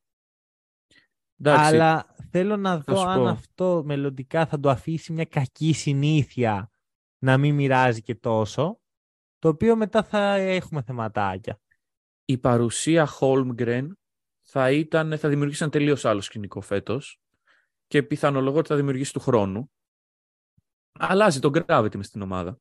Εντάξει, 1.39 1.63
Αλλά 1.75 2.15
θέλω 2.30 2.58
να 2.58 2.80
δω 2.80 2.95
σου 2.95 3.08
αν 3.08 3.19
πω. 3.19 3.28
αυτό 3.28 3.84
μελλοντικά 3.86 4.45
θα 4.45 4.60
το 4.60 4.69
αφήσει 4.69 5.13
μια 5.13 5.25
κακή 5.25 5.73
συνήθεια 5.73 6.69
να 7.17 7.38
μην 7.38 7.56
μοιράζει 7.56 8.01
και 8.01 8.15
τόσο. 8.15 8.80
Το 9.39 9.47
οποίο 9.49 9.75
μετά 9.75 10.04
θα 10.04 10.34
έχουμε 10.36 10.82
θεματάκια. 10.82 11.60
Η 12.26 12.38
παρουσία 12.38 13.08
Holmgren 13.20 13.88
θα, 14.42 14.72
ήταν, 14.72 15.18
θα 15.18 15.30
δημιουργήσει 15.30 15.64
ένα 15.64 15.72
τελείως 15.72 16.06
άλλο 16.06 16.22
σκηνικό 16.22 16.62
φέτος 16.62 17.20
και 17.88 18.04
πιθανολογώ 18.04 18.58
ότι 18.58 18.68
θα 18.68 18.76
δημιουργήσει 18.76 19.14
του 19.14 19.20
χρόνου. 19.20 19.72
Αλλάζει 21.00 21.40
τον 21.40 21.52
gravity 21.56 21.96
μες 21.96 22.06
στην 22.06 22.22
ομάδα. 22.22 22.60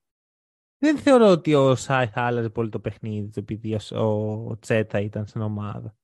Δεν 0.79 0.99
θεωρώ 0.99 1.31
ότι 1.31 1.55
ο 1.55 1.75
Σάι 1.75 2.07
θα 2.07 2.23
άλλαζε 2.23 2.51
πολύ 2.51 2.69
το 2.69 2.81
παιχνίδι 2.81 3.31
του 3.31 3.39
επειδή 3.39 3.79
ο, 3.95 4.05
ο 4.49 4.59
Τσέτα 4.59 5.01
ήταν 5.01 5.27
στην 5.27 5.41
ομάδα. 5.41 5.97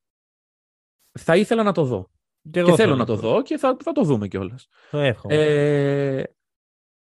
Θα 1.18 1.36
ήθελα 1.36 1.62
να 1.62 1.72
το 1.72 1.84
δω. 1.84 2.10
Και, 2.50 2.62
και 2.62 2.74
θέλω 2.74 2.96
να 2.96 3.04
το 3.04 3.16
δω 3.16 3.42
και 3.42 3.58
θα, 3.58 3.76
θα 3.82 3.92
το 3.92 4.02
δούμε 4.02 4.28
κιόλας. 4.28 4.68
Το 4.90 4.98
εύχομαι. 4.98 5.34
Ε, 5.34 6.24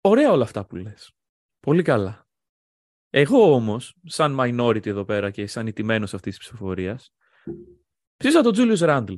ωραία 0.02 0.32
όλα 0.32 0.44
αυτά 0.44 0.66
που 0.66 0.76
λες. 0.76 1.12
Πολύ 1.60 1.82
καλά. 1.82 2.28
Εγώ 3.14 3.54
όμως, 3.54 3.96
σαν 4.04 4.38
minority 4.40 4.86
εδώ 4.86 5.06
πέρα 5.06 5.32
και 5.32 5.48
σαν 5.48 5.68
ηττημένος 5.68 6.14
αυτής 6.14 6.38
της 6.38 6.48
ψηφοφορίας, 6.48 7.14
ψήφισα 8.18 8.42
τον 8.42 8.54
Julius 8.56 8.78
Randle. 8.78 9.16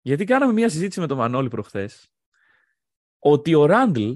Γιατί 0.00 0.24
κάναμε 0.24 0.52
μια 0.52 0.68
συζήτηση 0.68 1.00
με 1.00 1.06
τον 1.06 1.16
Μανώλη 1.16 1.48
προχθές, 1.48 2.12
ότι 3.18 3.54
ο 3.54 3.66
Randle, 3.68 4.12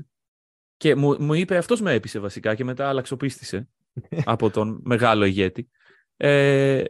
και 0.76 0.94
μου, 0.94 1.22
μου 1.22 1.34
είπε, 1.34 1.56
αυτός 1.56 1.80
με 1.80 1.92
έπεισε 1.92 2.18
βασικά 2.18 2.54
και 2.54 2.64
μετά 2.64 2.88
αλλαξοπίστησε 2.88 3.68
από 4.24 4.50
τον 4.50 4.80
μεγάλο 4.84 5.24
ηγέτη, 5.24 5.70
ε, 6.16 6.84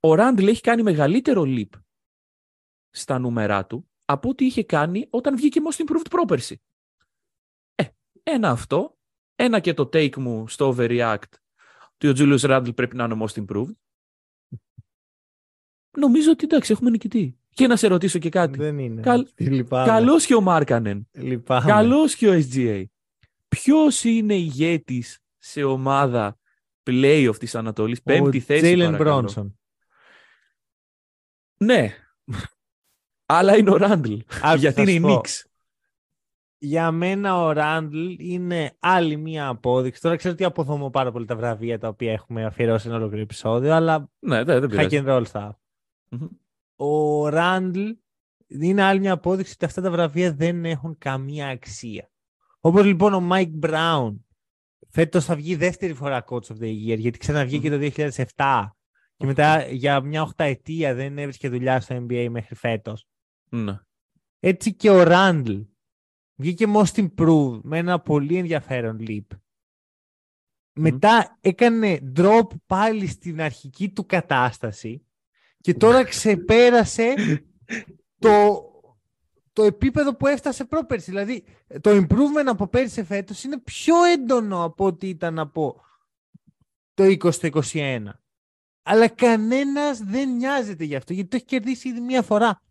ο 0.00 0.12
Randle 0.12 0.46
έχει 0.46 0.60
κάνει 0.60 0.82
μεγαλύτερο 0.82 1.42
leap 1.46 1.70
στα 2.90 3.18
νούμερά 3.18 3.66
του 3.66 3.90
από 4.04 4.28
ό,τι 4.28 4.44
είχε 4.44 4.64
κάνει 4.64 5.06
όταν 5.10 5.36
βγήκε 5.36 5.60
most 5.68 5.84
improved 5.86 6.10
πρόπερση. 6.10 6.62
Ε, 7.74 7.84
ένα 8.22 8.50
αυτό, 8.50 8.98
ένα 9.34 9.60
και 9.60 9.74
το 9.74 9.82
take 9.82 10.16
μου 10.16 10.48
στο 10.48 10.74
overreact 10.76 11.32
ότι 12.00 12.08
ο 12.08 12.12
Julius 12.16 12.40
Randle 12.50 12.74
πρέπει 12.74 12.96
να 12.96 13.04
είναι 13.04 13.16
most 13.26 13.44
improved. 13.44 13.72
Νομίζω 15.98 16.30
ότι 16.30 16.44
εντάξει, 16.44 16.72
έχουμε 16.72 16.90
νικητή. 16.90 17.38
Και 17.50 17.66
να 17.66 17.76
σε 17.76 17.86
ρωτήσω 17.86 18.18
και 18.18 18.28
κάτι. 18.28 18.58
Δεν 18.58 18.78
είναι. 18.78 19.00
Καλ- 19.02 19.28
Λυπάμαι. 19.36 19.86
Καλός 19.86 20.26
και 20.26 20.34
ο 20.34 20.40
Μάρκανεν. 20.40 21.08
Λυπάμαι. 21.12 21.70
Καλός 21.70 22.14
και 22.16 22.28
ο 22.28 22.32
SGA. 22.50 22.84
Ποιος 23.48 24.04
είναι 24.04 24.34
ηγέτης 24.34 25.18
σε 25.38 25.62
ομάδα 25.62 26.38
playoff 26.90 27.34
της 27.38 27.54
Ανατολής, 27.54 28.02
πέμπτη 28.02 28.36
ο 28.38 28.40
θέση 28.40 28.60
Τζέιλεν 28.60 28.90
παρακαλώ. 28.90 29.16
Μπρόνσον. 29.16 29.58
Ναι. 31.56 31.94
Αλλά 33.26 33.56
είναι 33.56 33.70
ο 33.70 33.76
Ράντλ. 33.76 34.14
Άκου, 34.42 34.58
Γιατί 34.58 34.74
θα 34.74 34.82
είναι 34.82 34.90
η 34.90 34.94
σου 34.94 35.00
πω. 35.00 35.20
Knicks. 35.20 35.47
Για 36.60 36.90
μένα 36.90 37.42
ο 37.42 37.52
Ράντλ 37.52 38.06
είναι 38.18 38.76
άλλη 38.78 39.16
μία 39.16 39.48
απόδειξη. 39.48 40.00
Τώρα 40.00 40.16
ξέρω 40.16 40.34
ότι 40.34 40.44
αποδομώ 40.44 40.90
πάρα 40.90 41.12
πολύ 41.12 41.24
τα 41.26 41.36
βραβεία 41.36 41.78
τα 41.78 41.88
οποία 41.88 42.12
έχουμε 42.12 42.44
αφιερώσει 42.44 42.88
ένα 42.88 42.96
ολόκληρο 42.96 43.22
επεισόδιο, 43.22 43.72
αλλά 43.74 44.10
Ναι, 44.18 44.44
δεν, 44.44 44.60
δεν 44.60 44.70
hack 44.70 44.88
πειράζει. 44.88 45.02
and 45.06 45.08
roll 45.08 45.24
stuff. 45.32 45.50
Μμμ. 46.08 46.26
Ο 46.76 47.28
Ράντλ 47.28 47.88
είναι 48.46 48.82
άλλη 48.82 49.00
μια 49.00 49.12
απόδειξη 49.12 49.52
ότι 49.52 49.64
αυτά 49.64 49.80
τα 49.80 49.90
βραβεία 49.90 50.32
δεν 50.32 50.64
έχουν 50.64 50.98
καμία 50.98 51.48
αξία. 51.48 52.10
Όπως 52.60 52.84
λοιπόν 52.84 53.14
ο 53.14 53.20
Μάικ 53.20 53.48
Μπράουν 53.52 54.26
φέτος 54.88 55.24
θα 55.24 55.34
βγει 55.36 55.54
δεύτερη 55.54 55.94
φορά 55.94 56.24
Coach 56.28 56.46
of 56.46 56.56
the 56.60 56.66
Year 56.66 56.98
γιατί 56.98 57.18
ξαναβγήκε 57.18 57.70
το 57.70 57.90
2007 58.36 58.66
και 59.16 59.26
μετά 59.26 59.66
για 59.66 60.00
μια 60.00 60.22
οχταετία 60.22 60.94
δεν 60.94 61.18
έβρισκε 61.18 61.48
δουλειά 61.48 61.80
στο 61.80 61.96
NBA 61.96 62.26
μέχρι 62.30 62.54
φέτος. 62.54 63.06
Ναι. 63.48 63.78
Έτσι 64.40 64.74
και 64.74 64.90
ο 64.90 65.02
Ράντλ 65.02 65.56
βγήκε 66.38 66.66
most 66.74 67.08
improved 67.08 67.60
με 67.62 67.78
ένα 67.78 68.00
πολύ 68.00 68.36
ενδιαφέρον 68.36 68.98
leap. 69.08 69.26
Μετά 70.72 71.38
έκανε 71.40 72.12
drop 72.16 72.46
πάλι 72.66 73.06
στην 73.06 73.40
αρχική 73.40 73.90
του 73.90 74.06
κατάσταση 74.06 75.06
και 75.60 75.74
τώρα 75.74 76.04
ξεπέρασε 76.04 77.14
το, 78.18 78.62
το 79.52 79.62
επίπεδο 79.62 80.16
που 80.16 80.26
έφτασε 80.26 80.64
πρόπερση. 80.64 81.10
Δηλαδή 81.10 81.44
το 81.80 81.90
improvement 81.90 82.46
από 82.46 82.66
πέρυσι 82.66 82.94
σε 82.94 83.04
φέτος 83.04 83.44
είναι 83.44 83.58
πιο 83.58 84.04
έντονο 84.04 84.64
από 84.64 84.84
ό,τι 84.84 85.08
ήταν 85.08 85.38
από 85.38 85.80
το 86.94 87.04
20 87.04 87.34
το 87.34 87.60
21. 87.72 88.04
Αλλά 88.82 89.08
κανένας 89.08 89.98
δεν 89.98 90.36
νοιάζεται 90.36 90.84
γι' 90.84 90.96
αυτό 90.96 91.12
γιατί 91.12 91.28
το 91.28 91.36
έχει 91.36 91.44
κερδίσει 91.44 91.88
ήδη 91.88 92.00
μία 92.00 92.22
φορά. 92.22 92.62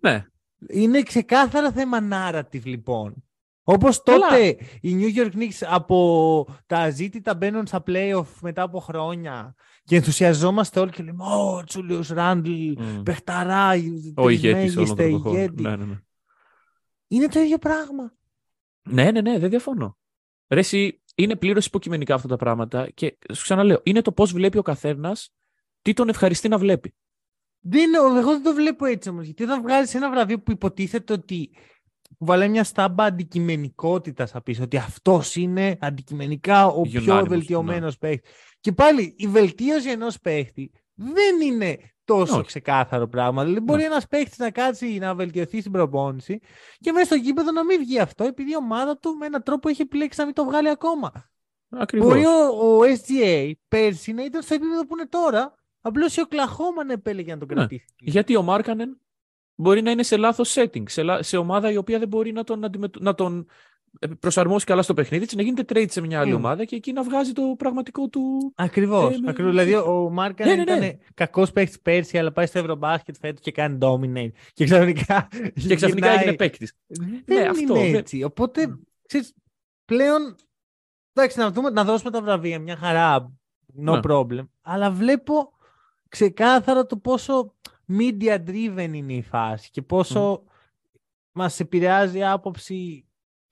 Ναι. 0.00 0.26
Είναι 0.68 1.02
ξεκάθαρα 1.02 1.72
θέμα 1.72 1.98
narrative 2.12 2.64
λοιπόν. 2.64 3.14
Όπως 3.62 4.02
Καλά. 4.02 4.28
τότε 4.28 4.56
οι 4.80 4.96
New 5.00 5.18
York 5.18 5.32
Knicks 5.36 5.66
από 5.66 6.46
τα 6.66 6.78
αζήτητα 6.78 7.34
μπαίνουν 7.34 7.66
στα 7.66 7.82
playoff 7.86 8.26
μετά 8.40 8.62
από 8.62 8.80
χρόνια 8.80 9.54
και 9.84 9.96
ενθουσιαζόμαστε 9.96 10.80
όλοι 10.80 10.90
και 10.90 11.02
λέμε 11.02 11.24
«Ω, 11.24 11.64
Τσούλιος 11.64 12.08
Ράντλ, 12.08 12.50
Μμ. 12.78 13.02
παιχταρά, 13.02 13.68
Ο 14.14 14.28
ηγέτης 14.28 14.76
όλων 14.76 14.88
μέγιστα 14.88 14.94
των 14.94 15.06
ηγέτη». 15.06 15.42
εποχών. 15.42 15.62
Ναι, 15.62 15.76
ναι, 15.76 15.84
ναι. 15.84 15.98
Είναι 17.08 17.28
το 17.28 17.40
ίδιο 17.40 17.58
πράγμα. 17.58 18.12
ναι, 18.82 19.10
ναι, 19.10 19.20
ναι, 19.20 19.38
δεν 19.38 19.50
διαφωνώ. 19.50 19.98
Ρε, 20.48 20.58
εσύ, 20.60 21.02
είναι 21.14 21.36
πλήρως 21.36 21.66
υποκειμενικά 21.66 22.14
αυτά 22.14 22.28
τα 22.28 22.36
πράγματα 22.36 22.90
και 22.90 23.18
σου 23.34 23.42
ξαναλέω, 23.42 23.80
είναι 23.82 24.02
το 24.02 24.12
πώς 24.12 24.32
βλέπει 24.32 24.58
ο 24.58 24.62
καθένας 24.62 25.32
τι 25.82 25.92
τον 25.92 26.08
ευχαριστεί 26.08 26.48
να 26.48 26.58
βλέπει. 26.58 26.94
Δεν, 27.60 27.94
εγώ 27.94 28.30
δεν 28.30 28.42
το 28.42 28.54
βλέπω 28.54 28.84
έτσι 28.84 29.08
όμως. 29.08 29.24
Γιατί 29.24 29.42
όταν 29.42 29.62
βγάζει 29.62 29.96
ένα 29.96 30.10
βραβείο 30.10 30.40
που 30.40 30.50
υποτίθεται 30.50 31.12
ότι 31.12 31.50
που 32.18 32.24
βάλε 32.24 32.48
μια 32.48 32.64
στάμπα 32.64 33.04
αντικειμενικότητας 33.04 34.30
θα 34.30 34.42
πει 34.42 34.62
ότι 34.62 34.76
αυτός 34.76 35.36
είναι 35.36 35.76
αντικειμενικά 35.80 36.66
ο 36.66 36.82
πιο 36.82 37.02
Unanimous, 37.06 37.28
βελτιωμένος 37.28 37.98
ναι. 38.00 38.08
παίχτης. 38.08 38.30
Και 38.60 38.72
πάλι 38.72 39.14
η 39.18 39.26
βελτίωση 39.26 39.90
ενός 39.90 40.20
παίχτη 40.20 40.70
δεν 40.94 41.40
είναι 41.40 41.78
τόσο 42.04 42.36
Όχι. 42.36 42.46
ξεκάθαρο 42.46 43.08
πράγμα. 43.08 43.44
Δηλαδή, 43.44 43.60
μπορεί 43.60 43.84
ένας 43.84 44.06
παίχτης 44.06 44.38
να 44.38 44.50
κάτσει 44.50 44.98
να 44.98 45.14
βελτιωθεί 45.14 45.60
στην 45.60 45.72
προπόνηση 45.72 46.40
και 46.78 46.92
μέσα 46.92 47.04
στο 47.04 47.14
γήπεδο 47.14 47.50
να 47.50 47.64
μην 47.64 47.78
βγει 47.78 47.98
αυτό 47.98 48.24
επειδή 48.24 48.50
η 48.50 48.56
ομάδα 48.56 48.98
του 48.98 49.16
με 49.16 49.26
έναν 49.26 49.42
τρόπο 49.42 49.68
έχει 49.68 49.82
επιλέξει 49.82 50.18
να 50.18 50.24
μην 50.24 50.34
το 50.34 50.44
βγάλει 50.44 50.68
ακόμα. 50.68 51.30
Ακριβώς. 51.68 52.08
Μπορεί 52.08 52.24
ο, 52.24 52.76
ο 52.76 52.80
SGA 52.80 53.52
πέρσι 53.68 54.12
να 54.12 54.24
ήταν 54.24 54.42
στο 54.42 54.54
επίπεδο 54.54 54.86
που 54.86 54.96
είναι 54.96 55.06
τώρα. 55.08 55.54
Απλώς 55.80 56.16
η 56.16 56.20
Οκλαχώμα 56.20 56.84
να 56.84 56.92
επέλεγε 56.92 57.32
να 57.32 57.38
τον 57.38 57.48
Ναι. 57.48 57.54
κρατήσει. 57.54 57.84
Γιατί 57.98 58.36
ο 58.36 58.42
Μάρκανεν 58.42 59.00
μπορεί 59.54 59.82
να 59.82 59.90
είναι 59.90 60.02
σε 60.02 60.16
λάθος 60.16 60.54
setting, 60.58 60.82
σε, 60.90 61.02
λα- 61.02 61.22
σε 61.22 61.36
ομάδα 61.36 61.70
η 61.70 61.76
οποία 61.76 61.98
δεν 61.98 62.08
μπορεί 62.08 62.32
να 62.32 62.44
τον, 62.44 62.64
αντιμετω- 62.64 63.00
να 63.00 63.14
τον 63.14 63.46
ε, 63.98 64.06
προσαρμόσει 64.06 64.66
καλά 64.66 64.82
στο 64.82 64.94
παιχνίδι 64.94 65.26
της, 65.26 65.34
να 65.34 65.42
γίνεται 65.42 65.62
trade 65.74 65.90
σε 65.90 66.00
μια 66.00 66.20
άλλη 66.20 66.32
Mm. 66.32 66.36
ομάδα 66.36 66.64
και 66.64 66.76
εκεί 66.76 66.92
να 66.92 67.02
βγάζει 67.02 67.32
το 67.32 67.54
πραγματικό 67.58 68.08
του. 68.08 68.52
Ακριβώς. 68.56 69.14
Ε, 69.14 69.18
με- 69.20 69.32
Δηλαδή, 69.32 69.74
ο 69.74 70.08
Μάρκα 70.12 70.44
Ναι, 70.46 70.54
ναι, 70.54 70.64
ναι. 70.64 70.86
ήταν 70.86 70.98
κακός 71.14 71.52
παίχτη 71.52 71.78
πέρσι, 71.82 72.18
αλλά 72.18 72.32
πάει 72.32 72.46
στο 72.46 72.58
Ευρωμπάσκετ 72.58 73.16
φέτος 73.20 73.40
και 73.40 73.50
κάνει 73.52 73.78
dominate. 73.80 74.30
Και 74.52 74.64
ξαφνικά. 74.64 75.28
Και 75.68 75.74
ξαφνικά 75.74 76.06
γυρνάει- 76.06 76.16
έγινε 76.16 76.36
παίκτης. 76.36 76.72
Δεν 77.24 77.38
Ναι, 77.42 77.48
αυτό, 77.48 77.60
είναι 77.76 77.84
δεν- 77.84 77.94
έτσι. 77.94 78.22
Οπότε, 78.22 78.78
ξέρεις, 79.06 79.34
πλέον. 79.84 80.34
Εντάξει, 81.12 81.38
να, 81.38 81.50
δούμε, 81.50 81.70
να 81.70 81.84
δώσουμε 81.84 82.10
τα 82.10 82.22
βραβεία. 82.22 82.58
Μια 82.58 82.76
χαρά. 82.76 83.32
No 83.86 83.92
Ναι. 83.92 84.00
problem. 84.02 84.48
Αλλά 84.62 84.90
βλέπω 84.90 85.52
ξεκάθαρα 86.10 86.86
το 86.86 86.96
πόσο 86.96 87.54
media 87.88 88.38
driven 88.46 88.90
είναι 88.92 89.12
η 89.12 89.22
φάση 89.22 89.70
και 89.70 89.82
πόσο 89.82 90.44
μας 91.32 91.60
επηρεάζει 91.60 92.18
η 92.18 92.24
άποψη 92.24 93.04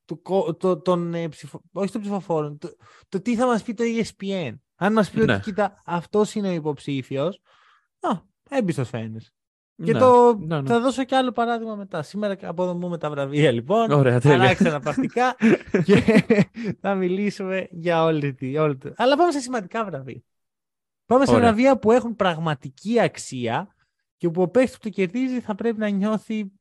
του, 0.04 0.22
κο- 0.22 0.54
το, 0.54 0.80
των, 0.80 1.14
ε, 1.14 1.28
ψηφο- 1.28 1.62
όχι 1.72 1.92
των 1.92 2.00
ψηφοφόρων, 2.00 2.58
το, 2.58 2.76
το 3.08 3.20
τι 3.20 3.36
θα 3.36 3.46
μας 3.46 3.62
πει 3.62 3.74
το 3.74 3.84
E 3.86 4.04
ESPN. 4.04 4.54
Αν 4.76 4.92
μας 4.92 5.10
πει 5.10 5.24
Ναι. 5.24 5.32
ότι 5.32 5.42
κοίτα 5.42 5.82
αυτός 5.86 6.34
είναι 6.34 6.48
ο 6.48 6.52
υποψήφιος, 6.52 7.40
α, 8.00 8.08
έμπιστος 8.50 8.88
φαίνεσαι. 8.88 9.32
Και 9.84 9.92
Ναι, 9.92 9.98
το, 9.98 10.36
ναι, 10.38 10.60
ναι. 10.60 10.68
θα 10.68 10.80
δώσω 10.80 11.04
και 11.04 11.16
άλλο 11.16 11.32
παράδειγμα 11.32 11.74
μετά. 11.74 12.02
Σήμερα 12.02 12.36
αποδομούμε 12.42 12.98
τα 12.98 13.10
βραβεία 13.10 13.50
λοιπόν. 13.52 13.90
Ωραία, 13.90 14.20
τέλεια. 14.20 14.36
Αλλάξτε 14.36 14.68
αναπαυτικά 14.68 15.36
και 15.86 16.24
θα 16.80 16.94
μιλήσουμε 16.94 17.68
για 17.70 18.04
όλη 18.04 18.34
τη. 18.34 18.58
Όλη 18.58 18.76
τη... 18.76 18.88
Αλλά 18.96 19.16
πάμε 19.16 19.32
σε 19.32 19.40
σημαντικά 19.40 19.84
βραβεία. 19.84 20.22
Πάμε 21.08 21.24
σε 21.24 21.30
Ωραία. 21.30 21.42
βραβεία 21.42 21.78
που 21.78 21.92
έχουν 21.92 22.16
πραγματική 22.16 23.00
αξία 23.00 23.74
και 24.16 24.28
που 24.30 24.42
ο 24.42 24.48
παίκτης 24.48 24.72
που 24.74 24.80
το 24.82 24.88
κερδίζει 24.88 25.40
θα 25.40 25.54
πρέπει 25.54 25.78
να 25.78 25.88
νιώθει 25.88 26.52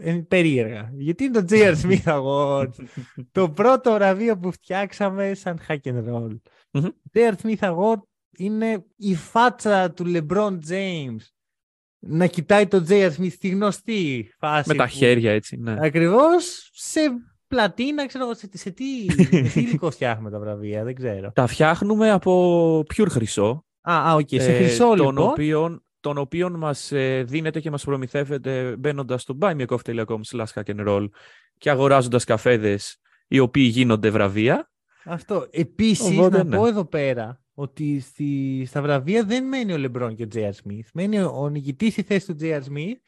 ε, 0.00 0.12
περίεργα. 0.28 0.90
Γιατί 0.94 1.24
είναι 1.24 1.42
το 1.42 1.46
J.R. 1.50 1.74
Smith 1.82 2.02
Award. 2.20 2.70
το 3.32 3.50
πρώτο 3.50 3.92
βραβείο 3.92 4.38
που 4.38 4.52
φτιάξαμε 4.52 5.34
σαν 5.34 5.60
Hack 5.68 5.78
n 5.82 6.04
Roll. 6.08 6.36
Μμμ. 6.70 6.88
J.R. 7.12 7.32
Smith 7.42 7.58
Award 7.58 8.00
είναι 8.36 8.84
η 8.96 9.14
φάτσα 9.14 9.92
του 9.92 10.04
LeBron 10.06 10.58
James 10.68 11.20
να 11.98 12.26
κοιτάει 12.26 12.66
τον 12.66 12.86
J.R. 12.88 13.10
Smith 13.16 13.30
στη 13.32 13.48
γνωστή 13.48 14.30
φάση. 14.38 14.68
Με 14.68 14.74
τα 14.74 14.84
που- 14.84 14.90
χέρια 14.90 15.32
έτσι. 15.32 15.56
Ναι. 15.56 15.76
Ακριβώς 15.80 16.70
σε 16.72 17.00
πλατίνα, 17.48 18.06
ξέρω 18.06 18.24
εγώ, 18.24 18.34
σε, 18.34 18.48
σε 18.52 18.70
τι, 18.70 18.84
με 19.42 19.48
τι 19.48 19.60
υλικό 19.60 19.90
φτιάχνουμε 19.90 20.30
τα 20.30 20.38
βραβεία, 20.38 20.84
δεν 20.84 20.94
ξέρω. 20.94 21.32
Τα 21.34 21.46
φτιάχνουμε 21.46 22.10
από 22.10 22.78
pure 22.78 23.08
χρυσό. 23.08 23.64
Α, 23.80 24.10
α 24.10 24.14
οκ, 24.14 24.28
σε 24.28 24.52
ε, 24.52 24.56
χρυσό 24.56 24.94
τον 24.94 24.96
λοιπόν. 24.96 25.18
οποίον, 25.18 25.84
τον 26.00 26.18
οποίον 26.18 26.58
μας 26.58 26.92
ε, 26.92 27.22
δίνεται 27.22 27.60
και 27.60 27.70
μας 27.70 27.84
προμηθεύεται 27.84 28.76
μπαίνοντας 28.78 29.22
στο 29.22 29.38
buymeacoffee.com 29.40 30.20
slash 30.30 30.52
hack 30.54 30.76
and 30.76 30.88
roll 30.88 31.08
και 31.58 31.70
αγοράζοντας 31.70 32.24
καφέδες 32.24 33.00
οι 33.28 33.38
οποίοι 33.38 33.68
γίνονται 33.72 34.10
βραβεία. 34.10 34.70
Αυτό. 35.04 35.46
Επίσης, 35.50 36.18
Οπότε, 36.18 36.36
να 36.36 36.44
ναι. 36.44 36.56
πω 36.56 36.66
εδώ 36.66 36.84
πέρα 36.84 37.42
ότι 37.54 38.00
στη, 38.00 38.62
στα 38.66 38.82
βραβεία 38.82 39.24
δεν 39.24 39.44
μένει 39.44 39.72
ο 39.72 39.78
Λεμπρόν 39.78 40.14
και 40.14 40.22
ο 40.22 40.28
J.R. 40.34 40.50
Smith. 40.50 40.86
Μένει 40.92 41.20
ο, 41.20 41.32
ο 41.34 41.48
νικητής 41.48 41.92
στη 41.92 42.02
θέση 42.02 42.26
του 42.26 42.36
J.R. 42.40 42.60
Smith 42.60 42.98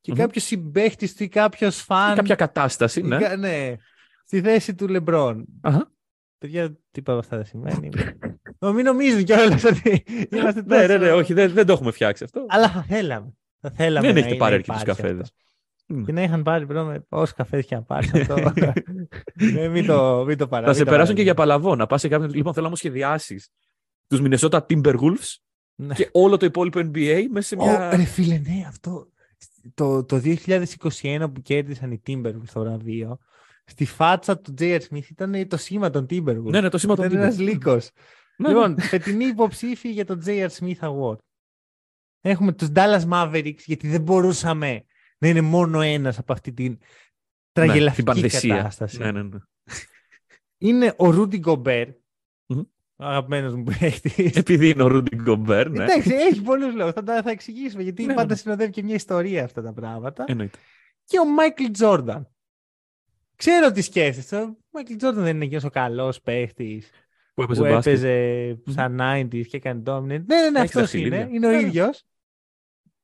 και 0.00 0.12
Μμμ. 0.12 0.18
κάποιος 0.18 0.44
συμπαίχτης 0.44 1.14
του 1.14 1.22
ή 1.22 1.28
κάποιος 1.28 1.76
φαν. 1.82 2.14
Κάποια 2.14 2.34
κατάσταση, 2.34 3.00
ή 3.00 3.02
ναι. 3.02 3.18
κα- 3.18 3.36
ναι. 3.36 3.74
Στη 4.24 4.40
θέση 4.40 4.74
του 4.74 4.88
Λεμπρόν. 4.88 5.44
Αχα. 5.60 5.92
Παιδιά, 6.38 6.78
τίποτα 6.90 7.12
από 7.12 7.20
αυτά 7.20 7.36
δεν 7.36 7.46
σημαίνει. 7.46 7.88
Νο- 8.58 8.72
Μην 8.72 8.84
νομίζουν 8.84 9.24
κιόλας 9.24 9.64
ότι 9.64 10.04
είμαστε 10.32 10.62
Ναι, 10.66 10.76
ναι, 10.76 10.86
τόσο- 10.86 10.98
ναι, 10.98 11.12
όχι, 11.12 11.32
δεν, 11.32 11.52
δεν 11.52 11.66
το 11.66 11.72
έχουμε 11.72 11.90
φτιάξει 11.90 12.24
αυτό. 12.24 12.44
Αλλά 12.48 12.70
θα 12.70 12.82
θέλαμε. 12.82 13.34
Θα 13.60 13.70
θέλαμε 13.70 14.06
Δεν 14.06 14.14
να 14.14 14.18
έχετε 14.20 14.28
είναι- 14.34 14.38
πάρει 14.38 14.50
να 14.52 14.56
αρκετούς 14.58 14.80
υπάρχει 14.82 15.00
καφέδες. 15.02 15.22
αυτός. 15.22 15.44
Μμ. 15.86 16.04
Και 16.04 16.12
να 16.12 16.22
είχαν 16.22 16.42
πάρει 16.42 16.64
μπρο 16.64 16.84
με 16.84 17.04
όσου 17.08 17.34
καφέ 17.34 17.62
και 17.62 17.74
να 17.74 17.82
πάρει 17.82 18.08
αυτό. 18.20 18.34
Ε, 19.56 19.68
μην 19.68 19.86
το, 19.86 20.24
μην 20.26 20.36
το 20.38 20.48
παρα, 20.48 20.62
Θα 20.62 20.68
μην 20.68 20.78
σε 20.78 20.84
το 20.84 20.90
περάσουν 20.90 21.14
και 21.14 21.22
για 21.22 21.34
παρα- 21.34 21.48
παλαβό. 21.52 21.76
Να 21.76 21.86
πας 21.86 22.00
σε 22.00 22.08
κάποιον. 22.08 22.30
Λοιπόν, 22.34 22.52
θέλω 22.52 22.64
να 22.64 22.70
μου 22.70 22.76
σχεδιάσεις 22.76 23.48
τους 24.06 24.20
Minnesota 24.22 24.60
Timberwolves 24.66 25.34
Ναι. 25.74 25.94
και 25.94 26.08
όλο 26.12 26.36
το 26.36 26.46
υπόλοιπο 26.46 26.80
NBA 26.80 27.24
μέσα 27.30 27.46
σε 27.48 27.56
Ω, 27.58 27.64
μια. 27.64 27.96
ρε 27.96 28.04
φίλε, 28.04 28.34
ναι, 28.38 28.64
αυτό. 28.68 29.08
Το, 29.74 30.04
το 30.04 30.20
2021 30.24 31.30
που 31.34 31.42
κέρδισαν 31.42 31.90
οι 31.92 32.00
Timberwolves 32.06 32.46
στο 32.46 32.60
βραβείο, 32.60 33.18
στη 33.64 33.84
φάτσα 33.84 34.38
του 34.38 34.54
J.R. 34.58 34.80
Smith 34.90 35.08
ήταν 35.10 35.48
το 35.48 35.56
σήμα 35.56 35.90
των 35.90 36.06
Timberwolves. 36.10 36.42
Ναι, 36.42 36.60
ναι, 36.60 36.68
το 36.68 36.78
σήμα 36.78 36.96
των 36.96 37.04
Ήταν 37.04 37.18
ένας 37.18 37.34
Timberwolves. 37.34 37.38
λύκος. 37.38 37.90
Ναι, 38.36 38.48
Λοιπόν, 38.48 38.80
φετινή 38.80 39.24
υποψήφοι 39.24 39.90
για 39.90 40.04
το 40.04 40.22
J.R. 40.24 40.48
Smith 40.48 40.78
Award. 40.80 41.18
Έχουμε 42.20 42.52
τους 42.52 42.68
Dallas 42.74 43.08
Mavericks, 43.12 43.60
γιατί 43.64 43.88
δεν 43.88 44.00
μπορούσαμε 44.02 44.84
να 45.18 45.28
είναι 45.28 45.40
μόνο 45.40 45.80
ένας 45.80 46.18
από 46.18 46.32
αυτή 46.32 46.52
την 46.52 46.70
ναι, 46.70 46.78
τραγελαφική 47.52 48.02
την 48.02 48.04
πανδεσία. 48.04 48.56
κατάσταση. 48.56 48.98
Ναι, 48.98 49.12
ναι, 49.12 49.22
ναι. 49.22 49.38
Είναι 50.58 50.86
ο 50.98 51.04
Rudy 51.06 51.40
Gobert, 51.40 51.92
Μμμ. 52.46 52.62
Ο 53.00 53.04
αγαπημένος 53.06 53.54
μου 53.54 53.62
παίχτης. 53.78 54.36
Επειδή 54.36 54.68
είναι 54.68 54.82
ο 54.82 54.86
Rudy 54.90 55.28
Gobert, 55.28 55.66
ναι. 55.70 55.84
Εντάξει, 55.84 56.10
έχει 56.14 56.42
πολλούς 56.42 56.74
λόγους, 56.74 56.92
θα 56.92 57.02
τα 57.02 57.22
θα 57.22 57.30
εξηγήσουμε, 57.30 57.82
γιατί 57.82 58.04
Ναι, 58.04 58.14
πάντα 58.14 58.28
ναι. 58.28 58.34
συνοδεύει 58.36 58.70
και 58.70 58.82
μια 58.82 58.94
ιστορία 58.94 59.44
αυτά 59.44 59.62
τα 59.62 59.72
πράγματα. 59.72 60.24
Εννοείται. 60.28 60.58
Και 61.04 61.18
ο 61.18 61.22
Michael 61.38 61.80
Jordan. 61.84 62.22
Ξέρω 63.36 63.70
τις 63.72 63.84
σκέφτεσαι. 63.84 64.36
Ο 64.36 64.56
Michael 64.72 65.04
Jordan 65.04 65.14
δεν 65.14 65.36
είναι 65.36 65.46
και 65.46 65.56
όσο 65.56 65.70
καλός 65.70 66.20
παίχτης 66.20 66.90
Που 67.34 67.42
έπαιζε 67.42 67.60
που 67.62 67.68
μπάσκετ. 67.68 67.86
έπαιζε 67.92 68.58
σαν 68.68 68.98
90s 69.00 69.46
και 69.46 69.56
έκανε 69.56 69.82
dominate. 69.86 70.04
Ναι, 70.04 70.16
ναι, 70.16 70.50
ναι, 70.50 70.58
Έχει 70.58 70.58
αυτός 70.58 70.80
δαχτυλίδια. 70.82 71.20
είναι. 71.20 71.28
Είναι 71.36 71.46
ο 71.46 71.50
Ναι, 71.50 71.56
ναι. 71.56 71.66
ίδιος. 71.66 72.04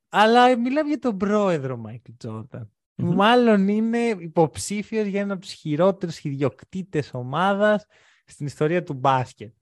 Αλλά 0.09 0.57
μιλάμε 0.57 0.87
για 0.87 0.99
τον 0.99 1.17
πρόεδρο 1.17 1.81
Michael 1.87 2.27
Jordan. 2.27 2.67
που 2.95 3.05
Μμμ. 3.05 3.15
Μάλλον 3.15 3.67
είναι 3.67 3.97
υποψήφιος 3.97 5.07
για 5.07 5.21
ένα 5.21 5.33
από 5.33 5.41
τους 5.41 5.51
χειρότερους 5.51 6.19
ιδιοκτήτες 6.23 7.09
ομάδας 7.13 7.85
στην 8.25 8.45
ιστορία 8.45 8.83
του 8.83 8.93
μπάσκετ. 8.93 9.53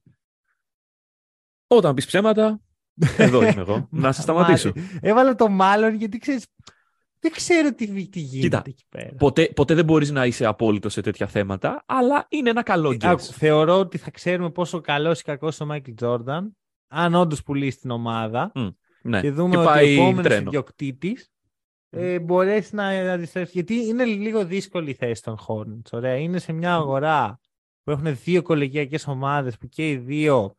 Όταν 1.67 1.93
πεις 1.93 2.05
ψέματα, 2.05 2.61
εδώ 3.17 3.41
είμαι 3.41 3.61
εγώ. 3.61 3.87
να 3.91 4.11
σε 4.11 4.21
σταματήσω. 4.21 4.71
Μάλλον. 4.75 4.89
Έβαλα 5.01 5.35
το 5.35 5.49
μάλλον 5.49 5.95
γιατί 5.95 6.17
ξέρεις, 6.17 6.45
δεν 7.19 7.31
ξέρω 7.31 7.73
τι, 7.73 8.07
τι 8.07 8.19
γίνεται 8.19 8.39
Κοίτα, 8.39 8.63
εκεί 8.65 8.85
πέρα. 8.89 9.15
Ποτέ, 9.17 9.45
ποτέ 9.55 9.73
δεν 9.73 9.85
μπορείς 9.85 10.11
να 10.11 10.25
είσαι 10.25 10.45
απόλυτο 10.45 10.89
σε 10.89 11.01
τέτοια 11.01 11.27
θέματα, 11.27 11.83
αλλά 11.85 12.25
είναι 12.29 12.49
ένα 12.49 12.63
καλό 12.63 12.89
guess. 12.89 13.05
Άκου, 13.05 13.21
θεωρώ 13.21 13.79
ότι 13.79 13.97
θα 13.97 14.11
ξέρουμε 14.11 14.49
πόσο 14.49 14.81
καλός 14.81 15.19
ή 15.19 15.23
κακός 15.23 15.57
είναι 15.57 15.69
ο 15.69 15.71
Μάικλ 15.71 15.91
Τζόρνταν 15.95 16.55
αν 16.87 17.15
όντως 17.15 17.43
πουλήσει 17.43 17.79
την 17.79 17.91
ομάδα 17.91 18.51
ναι. 19.01 19.21
και 19.21 19.31
δούμε 19.31 19.49
και 19.49 19.57
ότι 19.57 19.67
ο 19.67 19.69
πάει 19.69 19.93
επόμενος 19.93 20.23
τρένο. 20.23 20.47
ιδιοκτήτης 20.47 21.29
ε, 21.89 22.19
μπορέσει 22.19 22.75
να 22.75 22.87
αντιστρέψει. 22.87 23.51
Γιατί 23.53 23.75
είναι 23.75 24.03
λίγο 24.03 24.45
δύσκολη 24.45 24.89
η 24.89 24.93
θέση 24.93 25.21
των 25.21 25.37
Hornets. 25.47 25.91
Ωραία. 25.91 26.15
Είναι 26.15 26.39
σε 26.39 26.53
μια 26.53 26.73
αγορά 26.73 27.39
που 27.83 27.91
έχουν 27.91 28.17
δύο 28.23 28.41
κολεγιακές 28.41 29.07
ομάδες 29.07 29.57
που 29.57 29.67
και 29.67 29.89
οι 29.89 29.97
δύο 29.97 30.55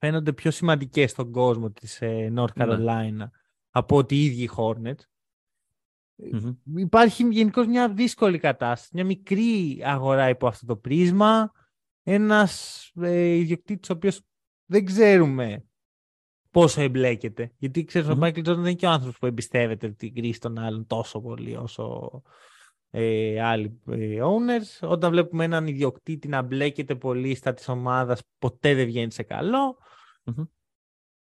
φαίνονται 0.00 0.32
πιο 0.32 0.50
σημαντικές 0.50 1.10
στον 1.10 1.30
κόσμο 1.30 1.70
της 1.70 2.00
ε, 2.00 2.32
North 2.36 2.54
Ναι. 2.54 2.64
Carolina 2.68 3.28
από 3.70 3.96
ότι 3.96 4.14
οι 4.14 4.24
ίδιοι 4.24 4.42
οι 4.42 4.50
Hornets. 4.56 5.02
Μμμ. 6.14 6.78
Υπάρχει 6.78 7.28
γενικώς 7.30 7.66
μια 7.66 7.88
δύσκολη 7.88 8.38
κατάσταση. 8.38 8.90
Μια 8.92 9.04
μικρή 9.04 9.80
αγορά 9.84 10.28
υπό 10.28 10.46
αυτό 10.46 10.66
το 10.66 10.76
πρίσμα. 10.76 11.52
Ένας 12.02 12.84
ε, 13.00 13.34
ιδιοκτήτης 13.34 13.90
ο 13.90 13.92
οποίος 13.92 14.20
δεν 14.64 14.84
ξέρουμε 14.84 15.64
πόσο 16.50 16.80
εμπλέκεται. 16.80 17.52
Γιατί 17.58 17.84
ξέρεις, 17.84 18.08
ο 18.08 18.12
Μμμ. 18.12 18.18
Μάικλ 18.18 18.40
Τζόρνταν 18.40 18.64
δεν 18.64 18.72
είναι 18.72 18.80
και 18.80 18.86
ο 18.86 18.90
άνθρωπος 18.90 19.18
που 19.18 19.26
εμπιστεύεται 19.26 19.90
την 19.90 20.14
κρίση 20.14 20.40
των 20.40 20.58
άλλων 20.58 20.86
τόσο 20.86 21.20
πολύ 21.20 21.56
όσο 21.56 22.10
ε, 22.90 23.40
άλλοι 23.42 23.80
ε, 23.90 24.18
owners. 24.22 24.88
Όταν 24.88 25.10
βλέπουμε 25.10 25.44
έναν 25.44 25.66
ιδιοκτήτη 25.66 26.28
να 26.28 26.42
μπλέκεται 26.42 26.94
πολύ 26.94 27.34
στα 27.34 27.54
της 27.54 27.68
ομάδας, 27.68 28.22
ποτέ 28.38 28.74
δεν 28.74 28.86
βγαίνει 28.86 29.12
σε 29.12 29.22
καλό. 29.22 29.78
Μμμ. 30.24 30.44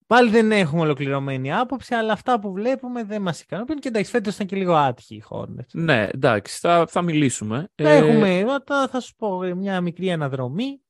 Πάλι 0.06 0.30
δεν 0.30 0.52
έχουμε 0.52 0.80
ολοκληρωμένη 0.80 1.52
άποψη, 1.52 1.94
αλλά 1.94 2.12
αυτά 2.12 2.40
που 2.40 2.52
βλέπουμε 2.52 3.04
δεν 3.04 3.22
μας 3.22 3.40
ικανοποιούν. 3.40 3.78
Και 3.78 3.88
εντάξει, 3.88 4.10
φέτος 4.10 4.34
ήταν 4.34 4.46
και 4.46 4.56
λίγο 4.56 4.74
άτυχοι 4.74 5.14
οι 5.14 5.22
Hornets. 5.28 5.70
Ναι, 5.72 6.08
εντάξει, 6.12 6.58
θα, 6.58 6.86
θα 6.86 7.02
μιλήσουμε. 7.02 7.68
Θα 7.74 7.90
Ε, 7.90 7.96
έχουμε, 7.96 8.44
θα, 8.64 8.88
θα 8.88 9.00
σου 9.00 9.14
πω 9.14 9.38
μια 9.38 9.80
μικρή 9.80 10.12
αναδρομή. 10.12 10.80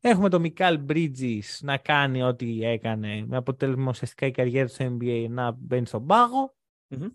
Έχουμε 0.00 0.28
τον 0.28 0.40
Μικάλ 0.40 0.80
Bridges 0.88 1.58
να 1.60 1.76
κάνει 1.76 2.22
ό,τι 2.22 2.64
έκανε 2.64 3.24
με 3.26 3.36
αποτέλεσμα 3.36 3.88
ουσιαστικά 3.88 4.26
η 4.26 4.30
καριέρα 4.30 4.66
του 4.66 4.72
στο 4.72 4.96
NBA 5.00 5.26
να 5.28 5.50
μπαίνει 5.50 5.86
στον 5.86 6.06
πάγο. 6.06 6.56
Μμμ. 6.88 7.06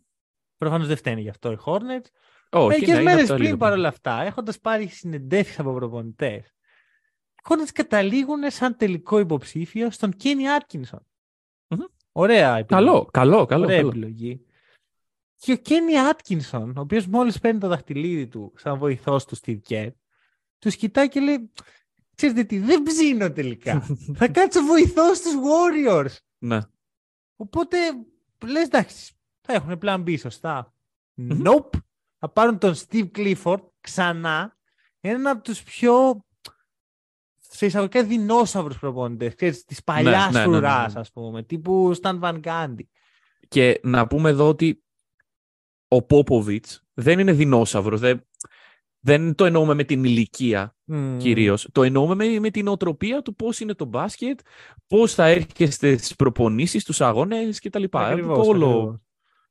Προφανώς 0.57 0.87
δεν 0.87 0.97
φταίνει 0.97 1.21
γι' 1.21 1.29
αυτό 1.29 1.51
οι 1.51 1.57
Hornets. 1.65 2.07
Όχι, 2.51 2.67
Μερικές 2.67 2.87
ναι, 2.87 3.01
είναι 3.01 3.03
μέρες 3.03 3.19
από 3.19 3.27
τα 3.29 3.33
πριν 3.33 3.45
λίγα 3.45 3.57
παρόλα 3.57 3.87
αυτά, 3.87 4.21
έχοντας 4.21 4.59
πάρει 4.59 4.87
συνεντεύξεις 4.87 5.59
από 5.59 5.73
προπονητές, 5.73 6.47
οι 6.47 6.58
Hornets 7.49 7.71
καταλήγουν 7.73 8.51
σαν 8.51 8.75
τελικό 8.75 9.19
υποψήφιο 9.19 9.91
στον 9.91 10.13
Kenny 10.23 10.59
Atkinson. 10.59 10.99
Μμμ. 11.67 11.83
Ωραία 12.11 12.57
επιλογή. 12.57 12.85
Καλό, 12.85 13.05
καλό, 13.11 13.45
καλό. 13.45 13.63
Ωραία 13.63 13.77
καλό. 13.77 13.89
επιλογή. 13.89 14.43
Και 15.35 15.53
ο 15.53 15.57
Kenny 15.65 16.13
Atkinson, 16.13 16.71
ο 16.75 16.79
οποίος 16.79 17.07
μόλις 17.07 17.39
παίρνει 17.39 17.59
το 17.59 17.67
δαχτυλίδι 17.67 18.27
του 18.27 18.53
σαν 18.55 18.77
βοηθός 18.77 19.25
του 19.25 19.37
Steve 19.37 19.59
Kerr, 19.69 19.91
τους 20.59 20.75
κοιτάει 20.75 21.09
και 21.09 21.19
λέει: 21.19 21.51
Ξέρετε 22.15 22.43
τι, 22.43 22.59
δεν 22.59 22.83
ψήνω 22.83 23.31
τελικά. 23.31 23.85
Θα 24.17 24.27
κάτσω 24.27 24.61
βοηθός 24.61 25.17
στους 25.17 25.33
Warriors. 25.33 26.15
Ναι. 26.37 26.59
Οπότε 27.35 27.77
λες 28.45 28.65
εντάξει, 28.65 29.13
θα 29.41 29.53
έχουν 29.53 29.77
πλάν 29.77 30.03
B, 30.07 30.19
σωστά. 30.19 30.73
Μμμ. 31.13 31.41
Nope. 31.45 31.79
Θα 32.17 32.29
πάρουν 32.29 32.57
τον 32.57 32.73
Steve 32.75 33.11
Clifford 33.15 33.63
ξανά, 33.81 34.57
έναν 34.99 35.27
από 35.27 35.43
τους 35.43 35.63
πιο 35.63 36.25
σε 37.51 37.65
εισαγωγικά 37.65 38.03
δεινόσαυρους 38.03 38.79
προπονητές. 38.79 39.65
Της 39.65 39.83
παλιάς 39.83 40.33
ναι, 40.33 40.39
ναι, 40.39 40.45
ναι, 40.45 40.51
φρουρά, 40.51 40.87
ναι. 40.93 40.99
ας 40.99 41.11
πούμε. 41.11 41.43
Τύπου 41.43 41.95
Stan 42.01 42.19
Van 42.19 42.39
Gundy. 42.43 42.83
Και 43.47 43.79
να 43.83 44.07
πούμε 44.07 44.29
εδώ 44.29 44.47
ότι 44.47 44.83
ο 45.87 46.01
Πόποβιτς 46.01 46.83
δεν 46.93 47.19
είναι 47.19 47.33
δεινόσαυρος. 47.33 47.99
Δεν, 47.99 48.27
δεν 48.99 49.35
το 49.35 49.45
εννοούμε 49.45 49.73
με 49.73 49.83
την 49.83 50.03
ηλικία 50.03 50.75
Μμμ. 50.83 51.17
κυρίως. 51.17 51.67
Το 51.71 51.83
εννοούμε 51.83 52.15
με, 52.15 52.39
με 52.39 52.49
την 52.49 52.67
οτροπία 52.67 53.21
του 53.21 53.35
πώς 53.35 53.59
είναι 53.59 53.73
το 53.73 53.85
μπάσκετ, 53.85 54.39
πώς 54.87 55.13
θα 55.13 55.25
έρχεστε 55.25 55.97
στις 55.97 56.15
προπονήσεις, 56.15 56.81
στους 56.81 57.01
αγώνες 57.01 57.59
κτλ. 57.59 57.83
Ακριβώς, 57.91 58.47
Όλο 58.47 58.67
ακριβώς. 58.67 58.99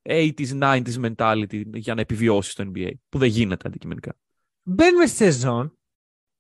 80s, 0.03 0.59
90s 0.63 1.11
mentality 1.17 1.63
για 1.75 1.95
να 1.95 2.01
επιβιώσει 2.01 2.55
το 2.55 2.71
NBA, 2.75 2.91
που 3.09 3.19
δεν 3.19 3.29
γίνεται 3.29 3.69
αντικειμενικά. 3.69 4.17
Μπαίνουμε 4.63 5.07
στη 5.07 5.17
σεζόν. 5.17 5.78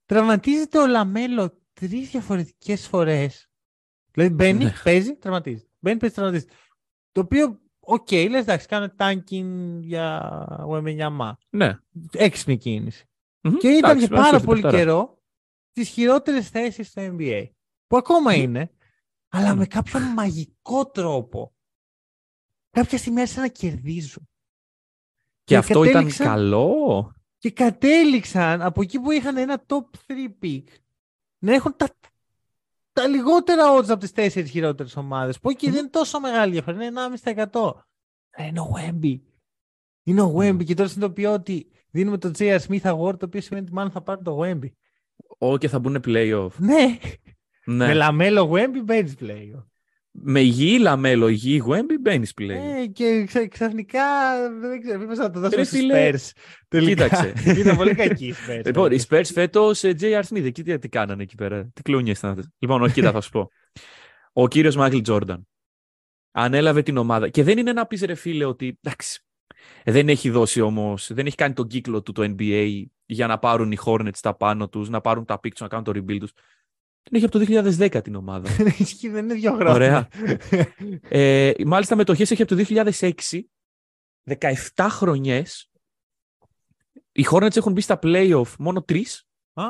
Τραυματίζεται 0.08 0.78
ο 0.78 0.86
Λαμέλο 0.86 1.58
τρεις 1.72 2.10
διαφορετικές 2.10 2.86
φορές. 2.88 3.50
Δηλαδή 4.10 4.34
μπαίνει, 4.34 4.64
Ναι. 4.64 4.72
παίζει, 4.84 5.14
τραυματίζεται. 5.16 5.68
Μπαίνει, 5.78 5.98
παίζει, 5.98 6.14
τραυματίζεται. 6.14 6.52
Το 7.12 7.20
οποίο, 7.20 7.60
οκ, 7.80 8.10
λες 8.10 8.40
εντάξει, 8.42 8.66
κάνω 8.66 8.92
tanking 8.98 9.78
για 9.80 10.32
Wembanyama. 10.70 11.32
Ναι. 11.50 11.78
Έξυπνη 12.12 12.56
κίνηση. 12.58 13.08
Μμμ. 13.40 13.56
Και 13.56 13.68
ήταν 13.68 13.78
Εντάξει, 13.90 14.00
και 14.00 14.06
πρέπει 14.06 14.20
να 14.20 14.26
πάρα 14.26 14.38
σου 14.38 14.44
πολύ 14.44 14.60
παιχταράς. 14.60 14.84
καιρό 14.86 15.22
στις 15.70 15.88
χειρότερες 15.88 16.48
θέσεις 16.48 16.88
στο 16.88 17.02
NBA. 17.18 17.48
Που 17.86 17.96
ακόμα 17.96 18.34
είναι, 18.34 18.70
αλλά 19.28 19.54
Μμ. 19.54 19.58
με 19.58 19.66
κάποιον 19.66 20.02
μαγικό 20.02 20.86
τρόπο. 20.90 21.54
Κάποια 22.70 22.98
στιγμή 22.98 23.20
άρχισαν 23.20 23.42
να 23.42 23.48
κερδίζουν. 23.48 24.28
Και 25.44 25.56
αυτό 25.56 25.80
ήταν 25.84 25.92
κατέληξαν- 25.92 26.28
καλό; 26.28 27.12
Και 27.38 27.50
κατέληξαν 27.50 28.62
από 28.62 28.82
εκεί 28.82 29.00
που 29.00 29.10
είχαν 29.10 29.36
ένα 29.36 29.64
top 29.66 29.84
3 30.06 30.12
pick 30.42 30.62
να 31.38 31.54
έχουν 31.54 31.74
τα, 31.76 31.88
τα 32.92 33.06
λιγότερα 33.06 33.62
odds 33.76 33.88
από 33.88 34.00
τις 34.00 34.12
τέσσερις 34.12 34.50
χειρότερες 34.50 34.96
ομάδες. 34.96 35.40
Που 35.40 35.50
εκεί 35.50 35.70
δεν 35.70 35.78
είναι 35.78 35.88
τόσο 35.88 36.20
μεγάλη 36.20 36.52
διαφορά, 36.52 36.84
είναι 36.84 37.00
1,5%. 37.24 37.72
Ε, 38.30 38.46
Είναι 38.46 38.60
ο 38.60 38.72
Wemby. 38.76 39.20
Είναι 40.02 40.22
ο 40.22 40.34
Wemby 40.38 40.64
και 40.64 40.74
τώρα 40.74 40.88
συνειδητοποιώ 40.88 41.32
ότι 41.32 41.70
δίνουμε 41.90 42.18
το 42.18 42.30
J.R. 42.38 42.58
Smith 42.58 42.80
Award, 42.82 43.18
το 43.18 43.24
οποίο 43.24 43.40
σημαίνει 43.40 43.64
ότι 43.64 43.74
μάλλον 43.74 43.90
θα 43.90 44.02
πάρει 44.02 44.22
το 44.22 44.40
Wemby. 44.42 44.70
Ω, 45.38 45.58
και 45.58 45.68
θα 45.68 45.78
μπουν 45.78 46.02
playoff. 46.06 46.50
Ναι, 46.56 46.98
Ναι. 47.64 47.86
με 47.86 47.94
λαμέλο 47.94 48.50
Wemby 48.52 48.82
μπαίνεις 48.84 49.14
play. 49.20 49.50
Με 50.22 50.40
υγιή 50.40 50.78
λαμέλο, 50.80 51.28
υγιή 51.28 51.60
Γουέμπι, 51.64 51.98
μπαίνεις 51.98 52.34
πλέον. 52.34 52.76
Ε, 52.76 52.86
και 52.86 53.24
ξε- 53.26 53.48
ξαφνικά 53.48 54.02
δεν 54.60 54.80
ξέρω, 54.80 54.98
μήπως 54.98 55.18
να 55.18 55.30
το 55.30 55.40
δώσουμε 55.40 55.56
Ρε 55.56 55.64
στους 55.64 55.78
φίλε, 55.78 56.10
Spurs. 56.12 56.30
Τελικά. 56.68 57.08
κοίταξε. 57.08 57.32
Ήταν 57.60 57.76
πολύ 57.76 57.94
κακή 57.94 58.26
οι 58.26 58.34
Spurs. 58.46 58.62
Λοιπόν, 58.64 58.92
οι 58.92 59.00
Spurs 59.08 59.24
φέτος 59.32 59.80
J.R. 59.84 60.22
Smith, 60.28 60.44
εκεί 60.44 60.62
τι, 60.62 60.78
τι 60.78 60.88
κάνανε 60.88 61.22
εκεί 61.22 61.34
πέρα. 61.34 61.70
Τι 61.72 61.82
κλούνιε 61.82 62.12
ήταν 62.12 62.30
αυτές. 62.30 62.48
Λοιπόν, 62.58 62.82
όχι, 62.82 62.92
κοίτα, 62.92 63.12
θα 63.12 63.20
σου 63.20 63.30
πω. 63.30 63.48
Ο 64.32 64.48
κύριος 64.48 64.76
Μάικλ 64.76 65.00
Τζόρνταν 65.00 65.46
ανέλαβε 66.30 66.82
την 66.82 66.96
ομάδα. 66.96 67.28
Και 67.28 67.42
δεν 67.42 67.58
είναι 67.58 67.72
να 67.72 67.86
πεις 67.86 68.02
ρε 68.02 68.14
φίλε 68.14 68.44
ότι 68.44 68.78
εντάξει, 68.82 69.20
δεν 69.84 70.08
έχει 70.08 70.30
δώσει 70.30 70.60
όμως, 70.60 71.10
δεν 71.12 71.26
έχει 71.26 71.36
κάνει 71.36 71.54
τον 71.54 71.66
κύκλο 71.66 72.02
του 72.02 72.12
το 72.12 72.34
NBA 72.36 72.82
για 73.06 73.26
να 73.26 73.38
πάρουν 73.38 73.72
οι 73.72 73.76
Hornets 73.84 74.18
τα 74.20 74.36
πάνω 74.36 74.68
τους, 74.68 74.88
να 74.88 75.00
πάρουν 75.00 75.24
τα 75.24 75.40
picks, 75.42 75.56
να 75.58 75.68
κάνουν 75.68 75.84
το 75.84 75.92
rebuild 75.94 76.18
τους. 76.18 76.32
Την 77.02 77.16
έχει 77.16 77.24
από 77.24 77.38
το 77.38 77.44
2010 77.78 78.00
την 78.02 78.14
ομάδα. 78.14 78.48
Ισχύει, 78.78 79.08
δεν 79.08 79.24
είναι 79.24 79.34
δύο 79.34 79.52
χρόνια. 79.54 79.72
Ωραία. 79.72 80.08
ε, 81.08 81.52
μάλιστα 81.66 81.96
μετοχέ 81.96 82.22
έχει 82.22 82.42
από 82.42 82.56
το 82.56 82.64
2006, 82.68 83.10
17 84.74 84.86
χρονιές. 84.90 85.70
Οι 87.12 87.24
Hornets 87.30 87.56
έχουν 87.56 87.72
μπει 87.72 87.80
στα 87.80 87.98
playoff 88.02 88.54
μόνο 88.58 88.82
τρεις. 88.82 89.26
Α, 89.52 89.64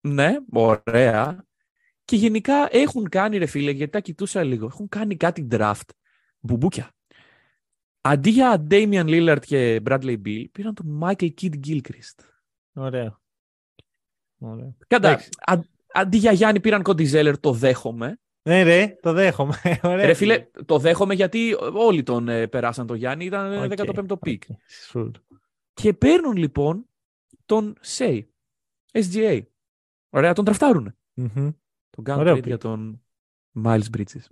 Ναι, 0.00 0.36
ωραία. 0.52 1.46
Και 2.04 2.16
γενικά 2.16 2.68
έχουν 2.70 3.08
κάνει, 3.08 3.38
ρε 3.38 3.46
φίλε, 3.46 3.70
γιατί 3.70 3.92
τα 3.92 4.00
κοιτούσα 4.00 4.42
λίγο, 4.42 4.66
έχουν 4.66 4.88
κάνει 4.88 5.16
κάτι 5.16 5.48
draft. 5.50 5.88
Μπουμπούκια. 6.40 6.92
Αντί 8.00 8.30
για 8.30 8.66
Damian 8.70 9.04
Lillard 9.04 9.40
και 9.46 9.82
Bradley 9.84 10.16
Beal, 10.24 10.44
πήραν 10.52 10.74
τον 10.74 11.00
Michael 11.02 11.30
Kidd 11.40 11.54
Gilchrist. 11.66 12.24
Ωραίο. 12.72 13.20
Ωραίο. 14.38 14.76
Κατά, 14.86 15.08
Εντάξει. 15.08 15.28
α- 15.46 15.60
αντί 15.92 16.16
για 16.16 16.32
Γιάννη 16.32 16.60
πήραν 16.60 16.82
Cody 16.84 17.12
Zeller, 17.12 17.34
το 17.40 17.52
δέχομαι. 17.52 18.18
Ναι, 18.42 18.62
ρε, 18.62 18.96
το 19.02 19.12
δέχομαι. 19.12 19.54
Ωραία. 19.82 20.06
Ρε 20.06 20.14
φίλε, 20.14 20.46
το 20.64 20.78
δέχομαι 20.78 21.14
γιατί 21.14 21.56
όλοι 21.72 22.02
τον 22.02 22.28
ε, 22.28 22.46
περάσαν 22.46 22.86
τον 22.86 22.96
Γιάννη, 22.96 23.24
ήταν 23.24 23.52
ε, 23.52 23.58
Οκ, 23.64 23.72
15ο 23.76 24.12
pick. 24.26 24.38
οκ, 24.48 24.56
sure. 24.92 25.10
Και 25.72 25.92
παίρνουν 25.92 26.36
λοιπόν 26.36 26.84
τον 27.46 27.76
Shai, 27.96 28.22
SGA. 28.92 29.40
Ωραία, 30.10 30.32
τον 30.32 30.44
draft 30.44 30.67
άρουν. 30.67 30.94
Μμμ. 31.14 31.50
Τον 31.90 32.04
κάνουν 32.04 32.20
Ωραίο 32.20 32.34
trade 32.34 32.38
pick. 32.38 32.46
για 32.46 32.58
τον 32.58 33.02
Miles 33.64 33.84
Bridges. 33.96 34.24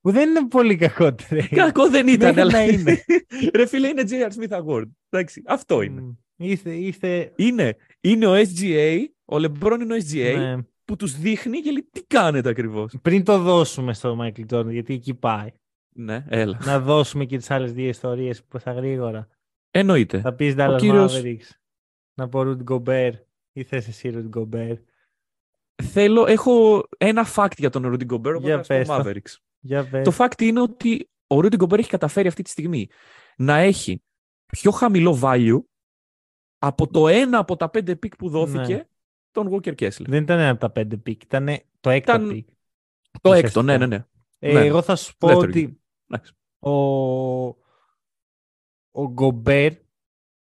Που 0.00 0.10
δεν 0.10 0.28
είναι 0.28 0.48
πολύ 0.48 0.76
κακό 0.76 1.04
trade. 1.06 1.46
Κακό 1.50 1.90
δεν 1.90 2.08
ήταν, 2.08 2.34
Μέχρι 2.34 2.40
αλλά 2.40 2.52
να 2.52 2.62
είναι. 2.64 3.04
Ρε 3.54 3.66
φίλε, 3.66 3.88
είναι 3.88 4.04
J.R. 4.08 4.28
Smith 4.38 4.62
Award. 4.64 4.88
Εντάξει, 5.08 5.42
αυτό 5.46 5.82
είναι. 5.82 6.00
Μμ. 6.00 6.10
Είστε, 6.36 6.74
είστε... 6.74 7.32
Είναι, 7.36 7.76
είναι 8.00 8.26
ο 8.26 8.34
SGA, 8.34 9.04
ο 9.24 9.36
LeBron 9.36 9.78
είναι 9.80 9.94
ο 9.94 9.96
SGA, 9.96 10.34
ναι. 10.36 10.56
που 10.84 10.96
τους 10.96 11.18
δείχνει 11.18 11.60
και 11.60 11.70
λέει 11.70 11.88
τι 11.92 12.02
κάνετε 12.02 12.48
ακριβώς; 12.48 12.94
Πριν 13.02 13.24
το 13.24 13.38
δώσουμε 13.38 13.94
στο 13.94 14.18
Michael 14.20 14.44
Jordan, 14.54 14.70
γιατί 14.70 14.94
εκεί 14.94 15.14
πάει. 15.14 15.52
Ναι, 15.92 16.24
έλα. 16.28 16.58
να 16.64 16.80
δώσουμε 16.80 17.24
και 17.24 17.36
τις 17.36 17.50
άλλες 17.50 17.72
δύο 17.72 17.88
ιστορίες 17.88 18.44
που 18.44 18.58
θα 18.58 18.72
γρήγορα. 18.72 19.28
Εννοείται. 19.70 20.20
Θα 20.20 20.34
πεις 20.34 20.54
Dallas 20.58 20.76
κύριος- 20.78 21.20
Mavericks. 21.22 21.48
Να 22.14 22.28
πω 22.28 22.40
Rudy 22.40 22.64
Gobert. 22.64 23.12
Ή 23.52 23.62
θες 23.62 23.88
εσύ 23.88 24.12
Rudy 24.14 24.40
Gobert; 24.40 24.78
Θέλω, 25.82 26.26
έχω 26.26 26.82
ένα 26.98 27.26
fact 27.34 27.56
για 27.56 27.70
τον 27.70 27.82
Rudy 27.86 28.12
Gobert, 28.12 28.34
οπότε 28.36 28.38
Για 28.38 28.62
θα 28.62 28.62
σου 28.62 28.68
πω 28.68 28.74
πες 28.74 28.86
το. 28.86 29.02
Mavericks. 29.04 29.42
Για 29.60 29.88
πες. 29.88 30.04
Το 30.04 30.12
fact 30.18 30.42
είναι 30.42 30.60
ότι 30.60 31.10
ο 31.26 31.36
Rudy 31.36 31.56
Gobert 31.58 31.78
έχει 31.78 31.90
καταφέρει 31.90 32.28
αυτή 32.28 32.42
τη 32.42 32.50
στιγμή 32.50 32.88
να 33.36 33.56
έχει 33.56 34.02
πιο 34.46 34.70
χαμηλό 34.70 35.20
value 35.22 35.60
από 36.62 36.86
το 36.86 37.08
ένα 37.08 37.38
από 37.38 37.56
τα 37.56 37.68
πέντε 37.70 37.92
pick 37.92 38.16
που 38.18 38.28
δόθηκε 38.28 38.74
Ναι. 38.74 38.84
τον 39.30 39.48
Walker 39.52 39.74
Kessler. 39.74 40.04
Δεν 40.06 40.22
ήταν 40.22 40.38
ένα 40.38 40.48
από 40.50 40.60
τα 40.60 40.70
πέντε 40.70 40.96
pick, 41.06 41.22
ήταν 41.24 41.48
το 41.80 41.90
έκτο 41.90 42.12
Ήταν 42.14 42.30
pick. 42.30 42.44
Το 43.20 43.30
ουσιαστικά. 43.30 43.46
έκτο, 43.46 43.62
ναι, 43.62 43.76
ναι, 43.78 43.86
ναι. 43.86 44.04
Ε, 44.38 44.52
ναι. 44.52 44.66
Εγώ 44.66 44.82
θα 44.82 44.96
σου 44.96 45.16
πω 45.16 45.26
Δεύτερο 45.26 45.48
ότι 45.48 45.80
Εντάξει. 46.08 46.32
ο, 46.58 46.70
ο 48.90 49.08
Γκομπέρ 49.12 49.72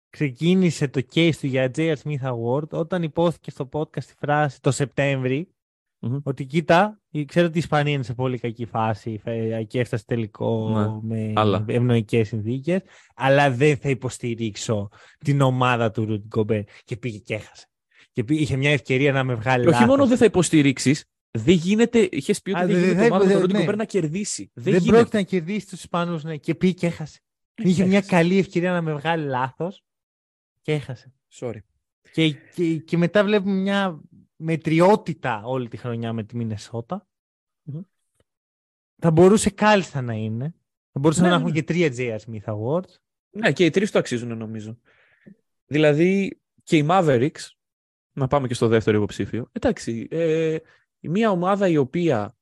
ξεκίνησε 0.10 0.88
το 0.88 1.02
case 1.14 1.36
του 1.40 1.48
για 1.48 1.72
J.R. 1.76 1.96
Smith 2.04 2.22
Award 2.34 2.70
όταν 2.70 3.04
υπόθηκε 3.04 3.52
στο 3.52 3.70
podcast 3.74 4.04
τη 4.04 4.14
φράση 4.18 4.62
το 4.62 4.72
σεπτεμβρη 4.72 5.53
Μμμ. 6.06 6.18
ότι 6.24 6.46
κοίτα, 6.46 7.02
ξέρω 7.26 7.46
ότι 7.46 7.56
η 7.56 7.60
Ισπανία 7.60 7.94
είναι 7.94 8.04
σε 8.04 8.14
πολύ 8.14 8.38
κακή 8.40 8.66
φάση 8.66 9.20
φε- 9.24 9.68
και 9.68 9.80
έφτασε 9.80 10.04
τελικό 10.06 10.70
Ναι, 10.70 11.16
με 11.16 11.34
αλλά. 11.36 11.66
ευνοϊκές 11.68 12.28
συνθήκες 12.28 12.82
αλλά 13.16 13.52
δεν 13.52 13.78
θα 13.78 13.90
υποστηρίξω 13.90 14.90
την 15.18 15.42
ομάδα 15.42 15.92
του 15.92 16.06
Ρουτ 16.06 16.26
Γκομπέρ 16.26 16.62
και 16.84 16.98
πήγε 16.98 17.18
και 17.18 17.34
έχασε. 17.34 17.68
Και 18.12 18.24
πήγε, 18.24 18.42
είχε 18.42 18.56
μια 18.56 18.72
ευκαιρία 18.72 19.12
να 19.12 19.24
με 19.24 19.34
βγάλει 19.34 19.64
Και 19.64 19.70
όχι 19.70 19.80
λάθος. 19.80 19.96
μόνο 19.96 20.08
δεν 20.10 20.18
θα 20.18 20.26
υποστηρίξεις, 20.26 21.06
δεν 21.32 21.56
γίνεται. 21.56 22.08
Είχες 22.12 22.42
πει 22.42 22.52
ότι 22.52 22.60
Α, 22.62 22.66
δεν 22.66 22.76
δεν- 22.76 22.84
γίνεται 22.84 23.02
δεν- 23.02 23.12
ομάδα 23.12 23.26
δεν- 23.28 23.40
του 23.40 23.46
Rudy 23.46 23.52
ναι. 23.54 23.66
Gobert 23.68 23.76
να 23.78 23.86
κερδίσει. 23.86 24.52
Δεν, 24.54 24.64
Δεν, 24.64 24.74
γίνεται. 24.82 24.92
πρόκειται 24.98 25.18
να 25.18 25.24
κερδίσει 25.24 25.68
τους 25.68 25.80
Ισπανούς, 25.80 26.24
ναι, 26.24 26.38
και 26.38 26.56
πήγε 26.56 26.74
και 26.74 26.86
έχασε. 26.88 27.20
Είχε 27.56 27.86
μια 27.86 27.98
Έχασε. 27.98 28.16
καλή 28.16 28.38
ευκαιρία 28.38 28.72
να 28.72 28.82
με 28.82 28.94
βγάλει 28.94 29.26
λάθος 29.26 29.84
και 30.62 30.74
έχασε. 30.74 31.14
Sorry. 31.40 31.58
Και, 32.12 32.30
και, 32.32 32.76
και 32.78 32.98
μετά 32.98 33.24
βλέπουμε 33.24 33.54
μια 33.56 34.02
μετριότητα 34.44 35.42
όλη 35.46 35.68
τη 35.68 35.78
χρονιά 35.78 36.14
με 36.14 36.24
τη 36.24 36.36
μινεσοτα 36.36 37.08
Μμμ. 37.64 37.82
Θα 38.98 39.12
μπορούσε 39.12 39.50
κάλλιστα 39.50 40.02
να 40.02 40.14
είναι. 40.14 40.56
Θα 40.92 41.00
μπορούσαν 41.00 41.24
Ναι, 41.24 41.30
να 41.30 41.36
ναι, 41.36 41.42
έχουμε 41.42 41.60
και 41.60 41.64
τρία 41.64 41.90
J.R. 41.98 42.18
Smith 42.26 42.54
Awards. 42.54 42.96
Ναι, 43.30 43.52
και 43.52 43.66
οι 43.66 43.70
τρεις 43.70 43.92
το 43.92 44.00
αξίζουν 44.00 44.38
νομίζω. 44.38 44.78
Δηλαδή 45.66 46.42
και 46.64 46.78
οι 46.78 46.86
Mavericks 46.90 47.48
να 48.14 48.28
πάμε 48.28 48.48
και 48.48 48.54
στο 48.54 48.68
δεύτερο 48.68 48.98
υποψήφιο. 48.98 49.50
Εντάξει, 49.52 50.08
ε, 50.12 50.58
μια 51.00 51.32
ομάδα 51.32 51.68
η 51.68 51.78
οποία 51.78 52.38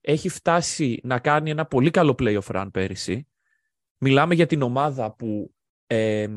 έχει 0.00 0.28
φτάσει 0.28 1.00
να 1.02 1.18
κάνει 1.18 1.50
ένα 1.50 1.66
πολύ 1.66 1.90
καλό 1.90 2.14
playoff 2.18 2.46
run 2.46 2.68
πέρυσι. 2.72 3.26
Μιλάμε 3.98 4.34
για 4.34 4.46
την 4.46 4.62
ομάδα 4.62 5.12
που 5.12 5.54
ε, 5.86 6.28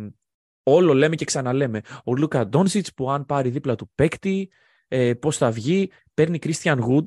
όλο 0.63 0.93
λέμε 0.93 1.15
και 1.15 1.25
ξαναλέμε. 1.25 1.81
Ο 2.03 2.15
Λούκα 2.15 2.47
Ντόνσιτς 2.47 2.93
που 2.93 3.11
αν 3.11 3.25
πάρει 3.25 3.49
δίπλα 3.49 3.75
του 3.75 3.91
παίκτη, 3.95 4.49
ε, 4.87 5.13
πώς 5.13 5.37
θα 5.37 5.51
βγει, 5.51 5.89
παίρνει 6.13 6.39
Christian 6.41 6.79
Wood, 6.79 7.03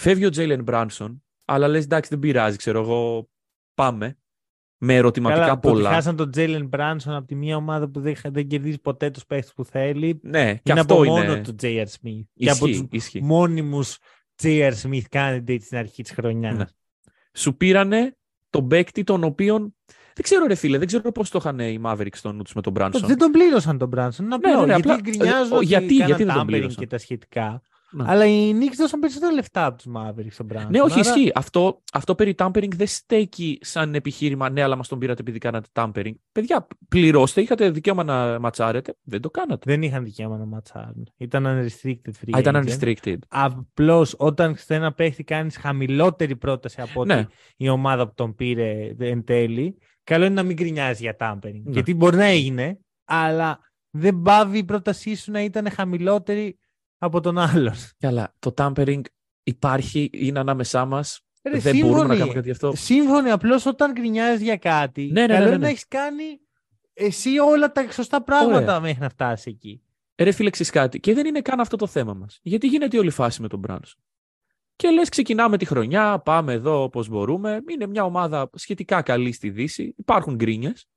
φεύγει 0.00 0.26
ο 0.26 0.30
Jalen 0.32 0.64
Branson, 0.64 1.16
αλλά 1.44 1.68
λες 1.68 1.84
εντάξει 1.84 2.10
δεν 2.10 2.18
πειράζει, 2.18 2.56
ξέρω 2.56 2.80
εγώ, 2.80 3.28
πάμε. 3.74 4.16
Με 4.84 4.96
ερωτηματικά 4.96 5.40
Καλά, 5.40 5.58
πολλά. 5.58 5.88
Το 5.88 5.94
χάσαν 5.94 6.16
τον 6.16 6.30
Τζέιλεν 6.30 6.66
Μπράνσον 6.66 7.14
από 7.14 7.26
τη 7.26 7.34
μία 7.34 7.56
ομάδα 7.56 7.88
που 7.88 8.00
δεν, 8.00 8.14
δεν 8.24 8.46
κερδίζει 8.48 8.78
ποτέ 8.80 9.10
τους 9.10 9.26
παίχτες 9.26 9.52
που 9.52 9.64
θέλει. 9.64 10.20
Ναι, 10.22 10.54
και 10.54 10.70
είναι 10.70 10.80
αυτό 10.80 10.94
από 10.94 11.04
είναι. 11.04 11.12
μόνο 11.12 11.40
του 11.40 11.54
J.R. 11.62 11.84
Smith. 11.84 12.22
και 12.34 12.50
από 12.50 12.66
Ισχύει, 12.66 12.88
τους 12.88 12.88
ισχύει. 12.90 13.22
μόνιμους 13.22 13.98
J.R. 14.42 14.72
Smith 14.82 15.02
candidate 15.10 15.62
στην 15.62 15.78
αρχή 15.78 16.02
της 16.02 16.12
χρονιάς. 16.12 16.56
Ναι. 16.56 16.64
Σου 17.32 17.56
πήρανε 17.56 18.16
τον 18.50 18.68
παίκτη 18.68 19.04
τον 19.04 19.24
οποίον. 19.24 19.76
Δεν 20.14 20.22
ξέρω, 20.24 20.46
ρε 20.46 20.54
φίλε, 20.54 20.78
δεν 20.78 20.86
ξέρω 20.86 21.12
πώς 21.12 21.30
το 21.30 21.38
είχαν 21.40 21.58
οι 21.58 21.80
Mavericks 21.84 22.06
στο 22.16 22.32
νου 22.32 22.42
τους 22.42 22.54
με 22.54 22.60
τον 22.60 22.72
Branson. 22.78 23.00
Δεν 23.06 23.18
τον 23.18 23.30
πλήρωσαν 23.30 23.78
τον 23.78 23.88
Μπράνσον. 23.88 24.26
Να 24.26 24.36
Ναι, 24.36 24.42
πλέον, 24.42 24.66
ναι, 24.66 24.74
γιατί 24.74 24.90
απλά- 24.90 25.00
γκρινιάζουν 25.02 25.52
ε, 25.52 25.56
ότι 25.56 25.64
γιατί- 25.66 25.86
κάναν 25.96 26.06
γιατί 26.06 26.24
δεν 26.24 26.34
τον 26.34 26.42
tampering 26.42 26.46
πλήρωσαν. 26.46 26.76
και 26.78 26.86
τα 26.86 26.98
σχετικά. 26.98 27.62
Ναι. 27.94 28.04
Αλλά 28.06 28.26
οι 28.26 28.52
Knicks 28.52 28.74
δώσαν 28.76 29.00
περισσότερα 29.00 29.32
λεφτά 29.32 29.66
από 29.66 29.76
τους 29.82 29.86
Mavericks 29.96 30.30
στον 30.30 30.46
Μπράνσον. 30.46 30.70
Ναι, 30.70 30.80
όχι, 30.80 30.98
Άρα- 31.00 31.08
ισχύει. 31.10 31.30
Αυτό, 31.34 31.82
αυτό 31.92 32.14
περί 32.14 32.34
tampering 32.38 32.74
δεν 32.76 32.86
στέκει 32.86 33.58
σαν 33.60 33.94
επιχείρημα. 33.94 34.50
Ναι, 34.50 34.62
αλλά 34.62 34.76
μας 34.76 34.88
τον 34.88 34.98
πήρατε 34.98 35.20
επειδή 35.20 35.38
κάνατε 35.38 35.68
tampering. 35.72 36.12
Παιδιά, 36.32 36.66
πληρώστε, 36.88 37.40
είχατε 37.40 37.70
δικαίωμα 37.70 38.04
να 38.04 38.38
ματσάρετε. 38.38 38.94
Δεν 39.02 39.20
το 39.20 39.30
κάνατε. 39.30 39.70
Δεν 39.70 39.82
είχαν 39.82 40.04
δικαίωμα 40.04 40.36
να 40.38 40.44
ματσάρουν. 40.44 41.08
Ήταν 41.16 41.44
unrestricted 41.46 42.10
free 42.24 42.30
Α, 42.36 42.38
ήταν 42.38 42.56
agent. 42.56 42.68
unrestricted. 42.80 43.16
Απλώς 43.28 44.14
όταν 44.18 44.54
σε 44.56 44.74
ένα 44.74 44.92
παίχτη 44.92 45.24
κάνεις 45.24 45.56
χαμηλότερη 45.56 46.36
πρόταση 46.36 46.80
από 46.80 47.00
ότι 47.00 47.14
Ναι. 47.14 47.26
η 47.56 47.68
ομάδα 47.68 48.06
που 48.06 48.12
τον 48.14 48.34
πήρε 48.34 48.94
εν 48.98 49.24
τέλει, 49.24 49.78
καλό 50.04 50.24
είναι 50.24 50.34
να 50.34 50.42
μην 50.42 50.56
γκρινιάζει 50.56 51.02
για 51.02 51.16
tampering. 51.20 51.60
Ναι. 51.64 51.70
Γιατί 51.72 51.94
μπορεί 51.94 52.16
να 52.16 52.24
έγινε, 52.24 52.78
αλλά 53.04 53.58
δεν 53.90 54.22
πάβει 54.22 54.58
η 54.58 54.64
πρότασή 54.64 55.14
σου 55.14 55.30
να 55.30 55.40
ήταν 55.42 55.70
χαμηλότερη 55.70 56.58
από 56.98 57.20
τον 57.20 57.38
άλλον. 57.38 57.74
Καλά, 57.98 58.34
το 58.38 58.54
tampering 58.56 59.00
υπάρχει, 59.42 60.10
είναι 60.12 60.38
ανάμεσά 60.38 60.84
μας. 60.84 61.20
Ρε, 61.50 61.58
Δεν 61.58 61.76
μπορούμε 61.76 61.90
να 61.90 61.98
σύμφωνοι. 61.98 62.16
κάνουμε 62.18 62.34
κάτι 62.34 62.46
γι' 62.46 62.52
αυτό. 62.52 62.72
Σύμφωνοι, 62.76 63.30
απλώς 63.30 63.66
όταν 63.66 63.92
γκρινιάζει 63.92 64.44
για 64.44 64.56
κάτι, 64.56 65.10
Ναι, 65.12 65.20
ναι, 65.20 65.26
ναι, 65.26 65.32
καλό 65.32 65.38
ναι, 65.38 65.48
είναι 65.48 65.56
ναι. 65.56 65.62
να 65.64 65.68
έχεις 65.68 65.88
κάνει 65.88 66.24
εσύ 66.92 67.38
όλα 67.38 67.72
τα 67.72 67.90
σωστά 67.90 68.22
πράγματα 68.22 68.80
μέχρι 68.80 69.00
να 69.00 69.08
φτάσεις 69.08 69.46
εκεί. 69.46 69.82
Ρε 70.18 70.32
φίλε, 70.32 70.50
ξέρεις 70.50 70.72
κάτι. 70.72 71.00
Και 71.00 71.14
δεν 71.14 71.26
είναι 71.26 71.40
καν 71.40 71.60
αυτό 71.60 71.76
το 71.76 71.86
θέμα 71.86 72.14
μας. 72.14 72.38
Γιατί 72.42 72.66
γίνεται 72.66 72.96
η 72.96 73.00
όλη 73.00 73.10
φάση 73.10 73.42
με 73.42 73.48
τον 73.48 73.62
Branson. 73.68 74.00
Και 74.82 74.90
λες, 74.90 75.08
ξεκινάμε 75.08 75.56
τη 75.56 75.64
χρονιά, 75.64 76.18
πάμε 76.18 76.52
εδώ 76.52 76.82
όπως 76.82 77.08
μπορούμε. 77.08 77.62
Είναι 77.70 77.86
μια 77.86 78.04
ομάδα 78.04 78.50
σχετικά 78.54 79.02
καλή 79.02 79.32
στη 79.32 79.50
Δύση. 79.50 79.94
Υπάρχουν 79.96 80.34
γκρίνιες. 80.34 80.88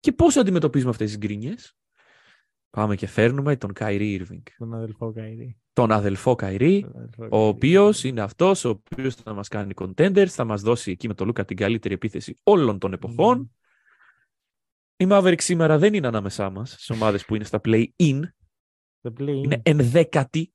Και 0.00 0.12
πώς 0.12 0.36
αντιμετωπίζουμε 0.36 0.90
αυτές 0.90 1.08
τις 1.08 1.18
γκρίνιες; 1.18 1.76
Πάμε 2.70 2.96
και 2.96 3.06
φέρνουμε 3.06 3.56
τον 3.56 3.72
Kyrie 3.72 4.20
Irving. 4.20 4.42
Τον 4.58 4.74
αδελφό 4.74 5.12
Kyrie. 5.12 5.58
Τον 5.72 5.92
αδελφό 5.92 6.34
Kyrie, 6.34 6.80
Τον 6.80 6.96
αδελφό 6.96 7.24
ο 7.24 7.28
Kyrie. 7.28 7.48
οποίος 7.48 8.04
είναι 8.04 8.20
αυτός 8.20 8.64
ο 8.64 8.68
οποίος 8.68 9.14
θα 9.14 9.34
μας 9.34 9.48
κάνει 9.48 9.72
contenders, 9.76 10.28
θα 10.28 10.44
μας 10.44 10.62
δώσει 10.62 10.90
εκεί 10.90 11.08
με 11.08 11.14
τον 11.14 11.26
Λούκα 11.26 11.44
την 11.44 11.56
καλύτερη 11.56 11.94
επίθεση 11.94 12.38
όλων 12.42 12.78
των 12.78 12.92
εποχών. 12.92 13.38
Μμμ. 13.38 13.46
Οι 14.96 15.06
Mavericks 15.10 15.42
σήμερα 15.42 15.78
δεν 15.78 15.94
είναι 15.94 16.06
ανάμεσά 16.06 16.50
μας 16.50 16.72
στις 16.78 16.92
ομάδες 16.92 17.24
που 17.24 17.34
είναι 17.34 17.44
στα 17.44 17.60
play-in. 17.64 18.20
Το 19.00 19.12
play-in. 19.18 19.42
Είναι 19.44 19.60
ενδέκατη. 19.62 20.52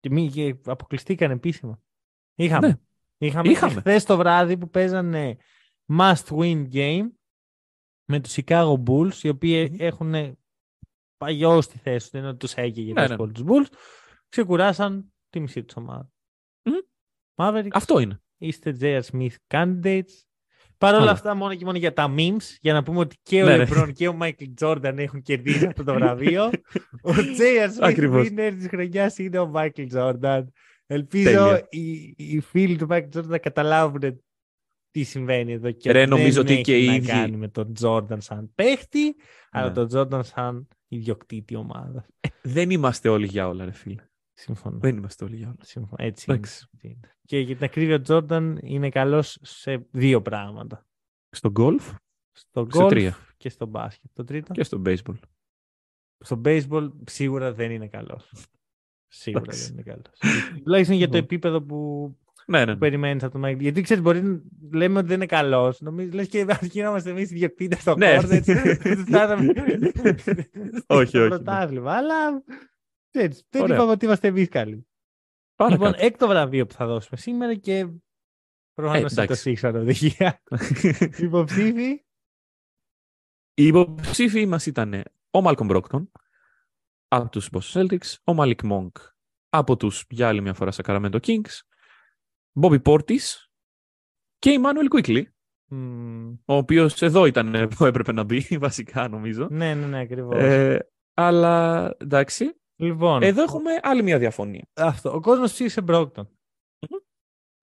Και, 0.00 0.10
μη, 0.10 0.28
και 0.30 0.56
αποκλειστήκαν 0.64 1.30
επίσημα. 1.30 1.82
Είχαμε. 2.34 2.66
Ναι. 2.66 2.74
Είχαμε, 3.26 3.50
Είχαμε. 3.50 3.72
χθες 3.80 4.04
το 4.04 4.16
βράδυ 4.16 4.58
που 4.58 4.70
παίζανε 4.70 5.36
must 5.92 6.24
win 6.28 6.68
game 6.72 7.08
με 8.04 8.20
τους 8.20 8.34
Chicago 8.36 8.82
Bulls, 8.86 9.14
οι 9.22 9.28
οποίοι 9.28 9.76
έχουν 9.78 10.38
παγιός 11.16 11.64
στη 11.64 11.78
θέση 11.78 11.98
τους, 11.98 12.10
δεν 12.10 12.20
είναι 12.20 12.30
ότι 12.30 12.38
τους 12.38 12.54
έκαιγε 12.54 12.92
Ναι, 12.92 13.00
τόσο 13.00 13.08
ναι. 13.10 13.16
πολύ 13.16 13.32
τους 13.32 13.44
Bulls, 13.46 13.74
ξεκουράσαν 14.28 15.12
τη 15.28 15.40
μισή 15.40 15.64
τους 15.64 15.76
ομάδα. 15.76 16.10
Μμ. 16.62 16.72
Mavericks, 17.34 17.68
Αυτό 17.72 17.98
είναι. 17.98 18.22
είστε 18.38 18.76
J.R. 18.80 19.02
Smith 19.12 19.34
candidates. 19.48 20.22
Παρ' 20.78 20.94
όλα 20.94 21.02
Άρα. 21.02 21.10
αυτά, 21.12 21.34
μόνο 21.34 21.54
και 21.54 21.64
μόνο 21.64 21.78
για 21.78 21.92
τα 21.92 22.14
memes, 22.16 22.56
για 22.60 22.72
να 22.72 22.82
πούμε 22.82 22.98
ότι 22.98 23.16
και 23.22 23.42
ο 23.42 23.46
Ναι, 23.46 23.56
ναι. 23.56 23.64
LeBron 23.68 23.90
και 23.94 24.08
ο 24.08 24.16
Michael 24.20 24.54
Jordan 24.60 24.94
έχουν 24.96 25.22
κερδίσει 25.22 25.66
αυτό 25.66 25.84
το 25.84 25.94
βραβείο. 25.94 26.44
ο 27.02 27.10
J.R. 27.38 27.66
Smith 27.68 27.80
Ακριβώς. 27.80 28.26
winner 28.28 28.52
της 28.58 28.68
χρονιάς 28.68 29.18
είναι 29.18 29.38
ο 29.38 29.52
Michael 29.54 29.86
Jordan. 29.94 30.44
Ελπίζω 30.86 31.24
Τέλεια. 31.30 31.66
οι, 31.70 32.14
οι 32.16 32.40
φίλοι 32.40 32.76
του 32.76 32.86
Michael 32.90 33.08
Jordan 33.16 33.24
να 33.26 33.38
καταλάβουν 33.38 34.22
τι 34.90 35.02
συμβαίνει 35.02 35.52
εδώ 35.52 35.70
και 35.70 35.92
Ρε, 35.92 36.00
ότι 36.00 36.08
νομίζω 36.10 36.42
δεν 36.42 36.52
ότι 36.52 36.62
και 36.62 36.74
έχει 36.74 36.84
οι 36.84 36.86
να 36.86 36.94
ίδιοι- 36.94 37.08
κάνει 37.10 37.36
με 37.36 37.48
τον 37.48 37.72
Jordan 37.80 38.16
σαν 38.18 38.52
παίχτη, 38.54 39.14
αλλά 39.50 39.68
Ναι. 39.72 39.86
τον 39.86 39.88
Jordan 39.94 40.20
σαν 40.24 40.68
ιδιοκτήτη 40.88 41.54
ομάδας. 41.56 42.06
Δεν 42.42 42.70
είμαστε 42.70 43.08
όλοι 43.08 43.26
για 43.26 43.48
όλα, 43.48 43.64
ρε 43.64 43.72
φίλε. 43.72 44.02
Συμφωνώ. 44.40 44.78
Δεν 44.78 44.96
είμαστε 44.96 45.24
όλοι 45.24 45.36
για 45.36 45.46
όλα. 45.46 45.56
Συμφωνώ. 45.60 46.04
Έτσι 46.04 46.24
είναι. 46.28 46.36
Εντάξει. 46.38 46.66
Έτσι 46.74 46.88
είναι. 46.88 47.16
Και 47.24 47.38
για 47.38 47.54
την 47.54 47.64
ακρίβεια, 47.64 47.96
ο 47.96 48.00
Jordan 48.06 48.54
είναι 48.62 48.88
καλός 48.88 49.38
σε 49.42 49.86
δύο 49.90 50.22
πράγματα. 50.22 50.86
Στο 51.30 51.52
golf 51.56 51.94
Στο 52.32 52.66
Σε 52.70 52.84
golf 52.84 52.88
τρία. 52.88 53.16
και 53.36 53.48
στο 53.48 53.66
μπάσκετ. 53.66 54.10
Το 54.12 54.24
τρίτο; 54.24 54.52
και 54.52 54.62
στο 54.62 54.82
baseball. 54.86 55.18
Στο 56.18 56.40
baseball 56.44 56.90
σίγουρα 57.06 57.52
δεν 57.52 57.70
είναι 57.70 57.88
καλός. 57.88 58.32
Σίγουρα 59.08 59.42
Εντάξει. 59.44 59.62
δεν 59.64 59.72
είναι 59.72 59.82
καλός. 59.82 60.18
Τουλάχιστον 60.64 60.96
για 60.96 61.08
το 61.08 61.12
Λοιπόν. 61.16 61.24
επίπεδο 61.30 61.62
που, 61.62 62.16
Ναι, 62.46 62.58
ναι. 62.58 62.64
που 62.64 62.70
ναι. 62.70 62.76
περιμένεις 62.78 63.22
από 63.22 63.32
τον 63.32 63.40
Μάικλ. 63.40 63.62
Γιατί 63.62 63.80
ξέρεις, 63.80 64.02
μπορεί 64.02 64.22
να 64.22 64.40
λέμε 64.72 64.98
ότι 64.98 65.06
δεν 65.06 65.16
είναι 65.16 65.26
καλός. 65.26 65.80
Νομίζω, 65.80 66.10
λες 66.12 66.28
και 66.28 66.44
αρχινόμαστε 66.48 67.10
εμείς 67.10 67.30
οι 67.30 67.34
διοκτήτες 67.34 67.80
στο 67.80 67.96
Ναι. 67.96 68.18
Hornets. 68.20 68.76
Φτάσαμε 69.06 69.52
Όχι, 69.52 70.78
στο 70.78 70.94
όχι, 70.96 71.18
ναι. 71.18 71.28
πρωτάθλημα. 71.28 71.92
Αλλά 71.92 72.42
ξέρεις, 73.18 73.46
δεν 73.50 73.62
Ωραία. 73.62 73.76
είπαμε 73.76 73.90
ότι 73.90 74.04
είμαστε 74.04 74.28
εμείς 74.28 74.48
καλοί. 74.48 74.86
Παρακάτω. 75.56 75.84
Λοιπόν, 75.84 76.06
έκτο 76.06 76.26
βραβείο 76.26 76.66
που 76.66 76.74
θα 76.74 76.86
δώσουμε 76.86 77.20
σήμερα 77.20 77.54
και 77.54 77.88
προφανώς 78.74 79.12
είναι 79.12 79.26
το 79.26 79.32
εντάξει. 79.32 79.58
Six 79.62 79.74
οδηγία. 79.74 80.42
Υποψήφοι. 81.26 82.04
Οι 83.54 83.66
υποψήφοι 83.66 84.46
μας 84.46 84.66
ήταν 84.66 85.02
ο 85.30 85.40
Μάλκομ 85.40 85.66
Μπρόκτον 85.66 86.12
από 87.08 87.28
τους 87.28 87.50
Boston 87.52 87.86
Celtics, 87.86 88.14
ο 88.24 88.34
Μαλικ 88.34 88.60
Monk 88.64 88.90
από 89.48 89.76
τους 89.76 90.04
για 90.08 90.28
άλλη 90.28 90.40
μια 90.40 90.54
φορά 90.54 90.72
Sacramento 90.74 91.18
Kings, 91.20 91.60
Bobby 92.60 92.82
Portis 92.82 93.48
και 94.38 94.50
η 94.50 94.58
Manuel 94.64 94.98
Quickly, 94.98 95.22
Μμμ, 95.70 96.34
ο 96.44 96.54
οποίος 96.54 97.02
εδώ 97.02 97.26
ήταν 97.26 97.68
που 97.76 97.84
έπρεπε 97.84 98.12
να 98.12 98.22
μπει 98.22 98.46
βασικά 98.60 99.08
νομίζω. 99.08 99.48
Ναι, 99.50 99.74
ναι, 99.74 99.86
ναι, 99.86 100.00
ακριβώς. 100.00 100.40
Ε, 100.40 100.90
αλλά 101.14 101.94
εντάξει, 101.98 102.60
λοιπόν, 102.78 103.22
εδώ 103.22 103.42
έχουμε 103.42 103.70
άλλη 103.82 104.02
μια 104.02 104.18
διαφωνία. 104.18 104.68
αυτό. 104.74 105.14
Ο 105.14 105.20
κόσμος 105.20 105.52
ψήφισε 105.52 105.80
Μπρόκτον. 105.80 106.28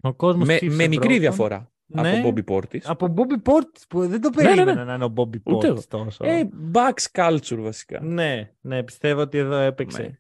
Ο 0.02 0.14
κόσμος 0.14 0.48
Με, 0.48 0.56
ψήφισε 0.56 0.76
με 0.78 0.88
μικρή 0.88 1.16
Brockton. 1.16 1.20
διαφορά 1.20 1.72
Ναι. 1.86 2.20
από 2.20 2.34
Bobby 2.36 2.44
Portis. 2.52 2.80
Από 2.84 3.14
Bobby 3.18 3.50
Portis 3.52 3.82
που 3.90 4.08
δεν 4.08 4.22
το 4.22 4.30
Ναι, 4.36 4.44
ναι, 4.44 4.50
ναι. 4.50 4.56
περίμενα 4.56 4.84
να 4.86 4.94
είναι 4.94 5.04
ο 5.06 5.14
Bobby 5.16 5.42
Ούτε 5.44 5.68
εγώ. 5.68 5.76
Portis 5.78 5.84
τόσο. 5.88 6.26
Ε, 6.26 6.50
Bucks 6.74 7.06
culture 7.12 7.58
βασικά. 7.60 8.00
Ναι, 8.04 8.52
ναι, 8.62 8.84
πιστεύω 8.84 9.22
ότι 9.22 9.38
εδώ 9.38 9.56
έπαιξε 9.56 10.02
Ναι. 10.02 10.20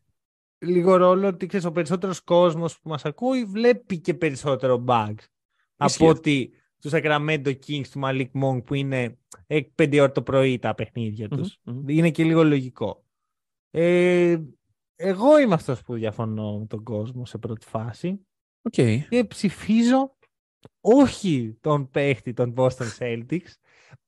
λίγο 0.69 0.95
ρόλο 0.95 1.27
ότι 1.27 1.45
ξέρεις, 1.45 1.65
ο 1.65 1.71
περισσότερος 1.71 2.21
κόσμος 2.21 2.79
που 2.79 2.89
μας 2.89 3.05
ακούει 3.05 3.43
βλέπει 3.45 3.99
και 3.99 4.13
περισσότερο 4.13 4.83
Bucks 4.87 5.09
Ισχύει 5.17 5.29
από 5.77 5.85
αυτό. 5.85 6.07
ότι 6.07 6.51
τους 6.81 6.91
Sacramento 6.93 7.53
Kings 7.67 7.87
του 7.91 7.99
Malik 8.03 8.27
Monk 8.43 8.63
που 8.63 8.73
είναι 8.73 9.17
5 9.75 9.99
ώρα 9.99 10.11
το 10.11 10.21
πρωί 10.21 10.59
τα 10.59 10.75
παιχνίδια 10.75 11.27
τους. 11.29 11.57
Μμμ, 11.63 11.75
μμμ. 11.77 11.89
Είναι 11.89 12.11
και 12.11 12.23
λίγο 12.23 12.43
λογικό. 12.43 13.03
Ε, 13.71 14.37
εγώ 14.95 15.39
είμαι 15.39 15.53
αυτός 15.53 15.81
που 15.81 15.93
διαφωνώ 15.93 16.59
με 16.59 16.65
τον 16.65 16.83
κόσμο 16.83 17.25
σε 17.25 17.37
πρώτη 17.37 17.65
φάση 17.65 18.25
Οκ. 18.61 18.73
και 19.09 19.25
ψηφίζω 19.27 20.17
όχι 20.81 21.57
τον 21.61 21.89
παίχτη 21.89 22.33
των 22.33 22.53
Boston 22.57 22.87
Celtics, 22.97 23.51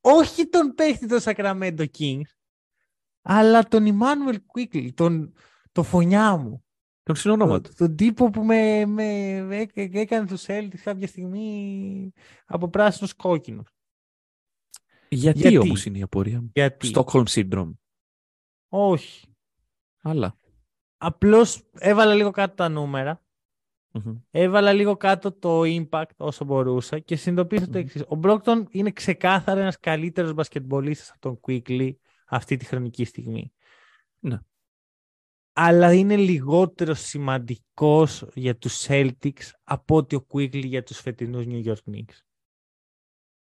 όχι 0.02 0.48
τον 0.48 0.74
παίχτη 0.74 1.08
των 1.08 1.20
Sacramento 1.22 1.86
Kings, 1.98 2.30
αλλά 3.22 3.64
τον 3.64 3.86
Emmanuel 4.00 4.38
Quickly, 4.54 4.94
τον, 4.94 5.34
το 5.72 5.84
φωνιά 5.84 6.36
μου. 6.38 6.66
Τον 7.04 7.16
συνονόματο. 7.16 7.62
Τον, 7.62 7.76
τον 7.88 7.96
τύπο 7.96 8.30
που 8.30 8.44
με, 8.44 8.86
με, 8.86 9.42
με 9.42 9.58
έκ- 9.58 9.96
έκανε 9.96 10.28
τους 10.28 10.44
Celtics 10.48 10.78
κάποια 10.84 11.08
στιγμή 11.08 12.12
από 12.46 12.70
πράσινους 12.70 13.14
κόκκινους. 13.14 13.76
Γιατί, 15.10 15.40
Γιατί; 15.40 15.58
όμως 15.58 15.86
είναι 15.86 15.98
η 15.98 16.02
απορία 16.02 16.42
μου; 16.42 16.52
Γιατί; 16.54 16.92
Stockholm 16.96 17.24
Syndrome. 17.26 17.72
Όχι. 18.68 19.28
Αλλά. 20.02 20.38
Απλώς 20.98 21.64
έβαλα 21.74 22.14
λίγο 22.14 22.32
κάτω 22.32 22.56
τα 22.56 22.70
νούμερα. 22.70 23.22
Μμμ. 23.92 24.18
Έβαλα 24.32 24.74
λίγο 24.74 24.98
κάτω 24.98 25.32
το 25.32 25.62
impact 25.62 26.16
όσο 26.18 26.46
μπορούσα 26.46 27.00
και 27.00 27.16
συνειδητοποίησα 27.16 27.66
το 27.66 27.72
Μμμ. 27.72 27.80
εξής. 27.86 28.04
Ο 28.08 28.16
Μπρόκτον 28.16 28.68
είναι 28.70 28.92
ξεκάθαρα 28.92 29.62
ένας 29.62 29.80
καλύτερος 29.80 30.34
μπασκετμπολίστας 30.34 31.12
από 31.12 31.20
τον 31.20 31.40
Quickly 31.42 31.92
αυτή 32.26 32.58
τη 32.58 32.66
χρονική 32.66 33.06
στιγμή. 33.06 33.52
Ναι. 34.20 34.40
αλλά 35.54 35.94
είναι 35.94 36.16
λιγότερος 36.16 37.00
σημαντικός 37.00 38.26
για 38.34 38.58
τους 38.58 38.86
Celtics 38.88 39.52
από 39.64 39.96
ότι 39.96 40.16
ο 40.16 40.26
Quickly 40.34 40.66
για 40.66 40.84
τους 40.84 41.00
φετινούς 41.00 41.46
New 41.48 41.66
York 41.66 41.92
Knicks. 41.92 42.22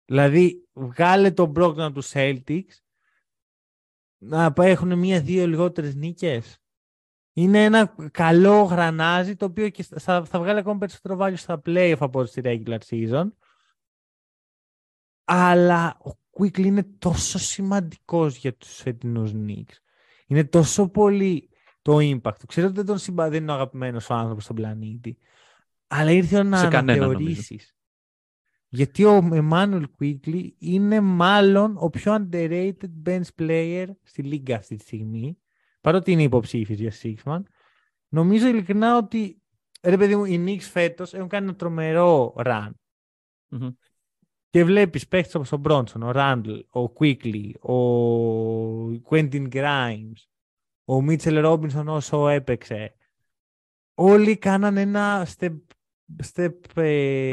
Δηλαδή, 0.05 0.69
βγάλε 0.73 1.31
τον 1.31 1.53
Brockton 1.57 1.79
από 1.79 1.95
τους 1.95 2.11
Celtics 2.15 2.83
να 4.19 4.53
έχουν 4.57 4.99
μία-δύο 4.99 5.47
λιγότερες 5.47 5.95
νίκες. 5.95 6.64
Είναι 7.37 7.65
ένα 7.65 7.95
καλό 8.11 8.63
γρανάζι 8.63 9.37
το 9.37 9.45
οποίο 9.45 9.69
και 9.69 9.83
θα, 9.83 10.25
θα 10.25 10.39
βγάλει 10.39 10.59
ακόμα 10.59 10.79
περισσότερο 10.79 11.19
value 11.21 11.37
στα 11.37 11.63
playoff 11.67 11.97
από 11.99 12.25
στη 12.25 12.41
regular 12.45 12.79
season. 12.89 13.29
Αλλά 15.25 15.99
ο 16.05 16.11
Quickly 16.39 16.65
είναι 16.65 16.83
τόσο 16.99 17.39
σημαντικός 17.39 18.37
για 18.37 18.55
τους 18.55 18.77
φετινούς 18.77 19.33
Knicks. 19.35 19.77
Είναι 20.27 20.45
τόσο 20.45 20.89
πολύ 20.89 21.49
το 21.83 21.97
impact. 21.97 22.47
Ξέρω 22.47 22.67
ότι 22.67 22.77
δεν 22.77 22.87
τον 22.87 22.99
συμπα... 22.99 23.29
δεν 23.29 23.43
είναι 23.43 23.53
ο 23.53 23.55
αγαπημένος 23.55 24.11
άνθρωπος 24.11 24.45
στον 24.45 24.57
πλανήτη. 24.57 25.19
Αλλά 25.87 26.11
ήρθε 26.11 26.43
να 26.43 26.61
αναθεωρήσεις. 26.61 27.77
Γιατί 28.69 29.05
ο 29.05 29.29
Emmanuel 29.33 29.85
Quickly 30.01 30.49
είναι 30.59 31.01
μάλλον 31.01 31.77
ο 31.79 31.91
πιο 31.91 32.15
underrated 32.15 32.91
bench 33.07 33.29
player 33.39 33.87
στη 34.03 34.23
λίγκα 34.23 34.57
αυτή 34.57 34.77
τη 34.77 34.83
στιγμή. 34.83 35.39
Παρότι 35.85 36.13
είναι 36.13 36.23
υποψήφιος 36.23 36.79
για 36.79 36.93
Sixman. 37.03 37.43
Νομίζω 38.09 38.49
ειλικρινά 38.49 38.97
ότι 38.97 39.43
ρε 39.83 39.97
παιδί 39.97 40.17
μου, 40.17 40.25
οι 40.25 40.45
Knicks 40.47 40.69
φέτος 40.71 41.15
έχουν 41.15 41.29
κάνει 41.29 41.47
ένα 41.47 41.57
τρομερό 41.57 42.35
run. 42.45 42.71
Mm-hmm. 43.51 43.75
Και 44.51 44.65
βλέπεις 44.65 45.09
παίχτες 45.09 45.35
όπως 45.35 45.53
ο 45.53 45.57
Μπρόνσον, 45.57 46.03
ο 46.03 46.11
Ράντλ, 46.11 46.53
ο 46.71 46.93
Quickly, 46.99 47.51
ο 47.61 47.75
Quentin 49.11 49.49
Grimes, 49.53 50.23
ο 50.85 51.03
Μίτσελ 51.03 51.41
Ρόμπινσον 51.41 51.89
όσο 51.89 52.29
έπαιξε. 52.29 52.95
Όλοι 53.95 54.37
κάνανε 54.37 54.81
ένα 54.81 55.27
step, 55.37 55.57
step 56.35 56.53
ε, 56.75 57.31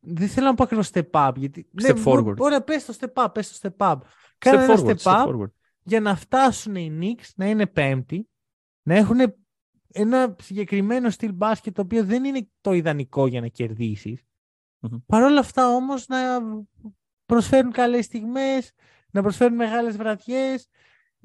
δεν 0.00 0.28
θέλω 0.28 0.46
να 0.46 0.54
πω 0.54 0.62
ακριβώς 0.62 0.90
step 0.92 1.10
up. 1.10 1.32
Γιατί, 1.36 1.68
step 1.82 1.94
ναι, 1.94 2.02
forward. 2.04 2.36
Ωραία, 2.36 2.62
πες 2.62 2.84
το 2.84 2.96
step 3.00 3.24
up, 3.24 3.28
πες 3.34 3.60
το 3.60 3.70
step 3.78 3.90
up. 3.90 3.98
Κάνανε 4.38 4.72
ένα 4.72 4.82
step, 4.82 4.96
step 4.96 5.26
up 5.26 5.44
για 5.84 6.00
να 6.00 6.16
φτάσουν 6.16 6.74
οι 6.74 6.98
Knicks 7.00 7.28
να 7.36 7.46
είναι 7.46 7.66
πέμπτη, 7.66 8.28
να 8.82 8.94
έχουν 8.94 9.18
ένα 9.92 10.36
συγκεκριμένο 10.42 11.10
στυλ 11.10 11.32
μπάσκετ 11.32 11.74
το 11.74 11.82
οποίο 11.82 12.04
δεν 12.04 12.24
είναι 12.24 12.48
το 12.60 12.72
ιδανικό 12.72 13.26
για 13.26 13.40
να 13.40 13.48
κερδίσεις. 13.48 14.22
Mm-hmm. 14.80 15.02
Παρ' 15.06 15.22
όλα 15.22 15.40
αυτά 15.40 15.68
όμως 15.68 16.06
να 16.08 16.18
προσφέρουν 17.26 17.72
καλές 17.72 18.04
στιγμές, 18.04 18.72
να 19.10 19.22
προσφέρουν 19.22 19.54
μεγάλες 19.56 19.96
βραδιές, 19.96 20.68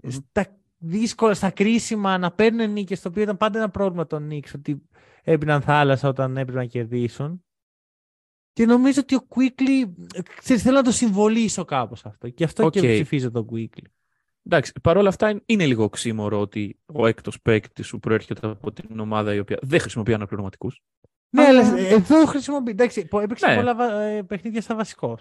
mm-hmm. 0.02 0.12
στα 0.12 0.60
δύσκολα, 0.78 1.34
στα 1.34 1.50
κρίσιμα 1.50 2.18
να 2.18 2.32
παίρνουν 2.32 2.72
νίκες, 2.72 3.02
το 3.02 3.10
οποίο 3.10 3.22
ήταν 3.22 3.38
πάντα 3.38 3.58
ένα 3.58 3.70
πρόβλημα 3.70 4.08
των 4.08 4.28
Νίξ, 4.28 4.54
ότι 4.54 4.82
έπιναν 5.24 5.62
θάλασσα 5.62 6.08
όταν 6.08 6.38
έπρεπε 6.38 6.60
να 6.60 6.66
κερδίσουν. 6.66 7.44
Και 8.54 8.66
νομίζω 8.66 9.02
ότι 9.02 9.16
ο 9.16 9.28
Quickly, 9.30 9.92
ξέρεις, 10.38 10.64
θέλω 10.64 10.76
να 10.76 10.84
το 10.84 10.92
συμβολήσω 10.92 11.66
κάπως 11.66 12.06
αυτό. 12.06 12.30
Και 12.30 12.44
αυτό 12.44 12.66
okay. 12.66 12.72
και 12.72 12.80
ψηφίζω 12.80 13.32
τον 13.32 13.48
Quickly. 13.52 13.84
Εντάξει, 14.52 14.72
παρόλα 14.82 15.10
αυτά 15.10 15.42
είναι 15.46 15.66
λίγο 15.66 15.84
οξύμορο 15.84 16.40
ότι 16.40 16.80
ο 16.86 17.08
έκτος 17.08 17.42
παίκτης 17.42 17.88
σου 17.88 18.00
προέρχεται 18.00 18.48
από 18.48 18.72
την 18.72 19.00
ομάδα 19.00 19.34
η 19.34 19.40
οποία 19.40 19.58
δεν 19.62 19.80
χρησιμοποιεί 19.80 20.14
αναπληρωματικούς. 20.14 20.82
Ναι, 21.30 21.44
αλλά 21.44 21.78
εδώ 21.78 22.26
χρησιμοποιεί. 22.26 22.72
Εντάξει, 22.72 23.08
έπαιξε 23.22 23.48
ναι. 23.48 23.56
πολλά 23.56 24.02
ε, 24.02 24.22
παιχνίδια 24.22 24.62
στα 24.62 24.76
βασικό. 24.76 25.18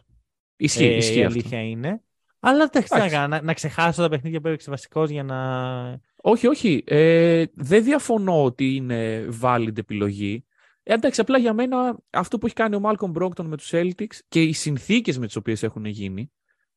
Ισχύει, 0.57 0.85
ε, 0.85 0.97
ισχύει. 0.97 1.19
Η 1.19 1.25
αλήθεια 1.25 1.61
είναι. 1.61 2.03
Αλλά 2.41 2.69
δεν 2.73 2.85
να, 3.11 3.29
να, 3.29 3.43
να 3.43 3.55
ξεχάσω 3.55 4.03
τα 4.03 4.09
παιχνίδια 4.09 4.41
που 4.41 4.49
έπαιξε 4.49 4.71
βασικός 4.71 5.11
για 5.11 5.23
να. 5.23 6.01
Όχι, 6.23 6.47
όχι. 6.47 6.83
Ε, 6.87 7.45
δεν 7.55 7.85
διαφωνώ 7.85 8.45
ότι 8.45 8.75
είναι 8.75 9.29
valid 9.41 9.79
επιλογή. 9.79 10.45
Ε, 10.83 10.95
εντάξει, 10.95 11.21
απλά 11.21 11.39
για 11.39 11.53
μένα 11.53 11.99
αυτό 12.11 12.39
που 12.39 12.47
έχει 12.47 12.55
κάνει 12.55 12.75
ο 12.75 12.81
Malcolm 12.83 13.13
Brockton 13.13 13.45
με 13.45 13.57
τους 13.57 13.71
Celtics 13.73 14.19
και 14.29 14.43
οι 14.43 14.53
συνθήκες 14.53 15.19
με 15.19 15.27
τις 15.27 15.37
οποίες 15.37 15.63
έχουν 15.63 15.85
γίνει, 15.85 16.33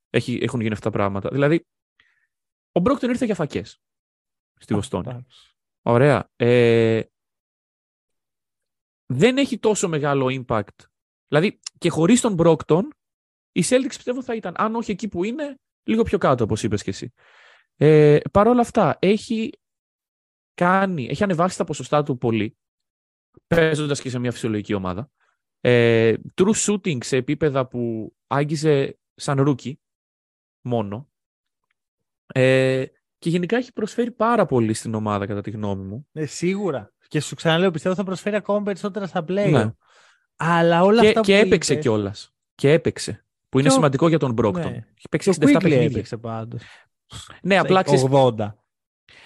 έχει, 0.09 0.39
έχουν 0.41 0.59
γίνει 0.61 0.73
αυτά 0.73 0.89
τα 0.89 0.97
πράγματα. 0.97 1.29
Δηλαδή, 1.31 1.65
ο 2.71 2.81
Brockton 2.83 3.03
ήρθε 3.03 3.25
για 3.25 3.35
φακές 3.35 3.81
στη 4.59 4.73
Βοστόνη. 4.73 5.25
Ωραία. 5.81 6.29
Ε, 6.35 7.01
δεν 9.05 9.37
έχει 9.37 9.59
τόσο 9.59 9.87
μεγάλο 9.87 10.43
impact. 10.47 10.85
Δηλαδή, 11.27 11.59
και 11.77 11.89
χωρίς 11.89 12.21
τον 12.21 12.35
Brockton, 12.39 12.83
οι 13.51 13.61
Celtics 13.65 13.87
πιστεύω 13.87 14.23
θα 14.23 14.35
ήταν, 14.35 14.53
αν 14.57 14.75
όχι 14.75 14.91
εκεί 14.91 15.07
που 15.07 15.23
είναι, 15.23 15.59
λίγο 15.83 16.03
πιο 16.03 16.17
κάτω, 16.17 16.43
όπως 16.43 16.63
είπες 16.63 16.83
και 16.83 16.89
εσύ. 16.89 17.13
Ε, 17.75 18.19
Παρ' 18.31 18.47
όλα 18.47 18.61
αυτά, 18.61 18.97
έχει 19.01 19.49
κάνει, 20.53 21.05
έχει 21.05 21.23
ανεβάσει 21.23 21.57
τα 21.57 21.63
ποσοστά 21.63 22.03
του 22.03 22.17
πολύ, 22.17 22.57
παίζοντας 23.47 24.01
και 24.01 24.09
σε 24.09 24.19
μια 24.19 24.31
φυσιολογική 24.31 24.73
ομάδα. 24.73 25.11
Ε, 25.59 26.13
true 26.35 26.53
shooting 26.53 27.03
σε 27.03 27.17
επίπεδα 27.17 27.67
που 27.67 28.13
άγγιζε 28.27 28.99
σαν 29.15 29.41
rookie 29.41 29.79
μόνο. 30.61 31.10
Ε, 32.33 32.85
και 33.17 33.29
γενικά 33.29 33.57
έχει 33.57 33.73
προσφέρει 33.73 34.11
πάρα 34.11 34.45
πολύ 34.45 34.73
στην 34.73 34.93
ομάδα, 34.93 35.25
κατά 35.25 35.41
τη 35.41 35.51
γνώμη 35.51 35.83
μου. 35.83 36.07
Ε, 36.11 36.25
σίγουρα. 36.25 36.93
Και 37.07 37.19
σου 37.19 37.35
ξαναλέω, 37.35 37.71
πιστεύω 37.71 37.95
θα 37.95 38.03
προσφέρει 38.03 38.35
ακόμα 38.35 38.61
περισσότερα 38.61 39.07
στα 39.07 39.25
playoffs. 39.27 39.49
Ναι. 39.51 39.71
Αλλά 40.35 40.83
όλα 40.83 41.01
και, 41.01 41.07
αυτά 41.07 41.21
και 41.21 41.37
έπαιξε 41.37 41.75
κιόλας. 41.75 42.33
Και 42.55 42.71
έπαιξε. 42.71 43.25
Που 43.49 43.59
είναι 43.59 43.69
σημαντικό 43.69 44.07
για 44.07 44.19
τον 44.19 44.33
Μπρόγκντον. 44.33 44.71
Ναι. 44.71 44.77
Έχει 44.77 45.07
παίξει 45.09 45.31
67 45.39 45.45
παιχνίδια. 45.51 45.81
έπαιξε 45.81 46.17
πάντως. 46.17 46.61
Ναι, 47.41 47.57
απλά 47.57 47.81
ξέρεις... 47.81 48.05
80. 48.11 48.53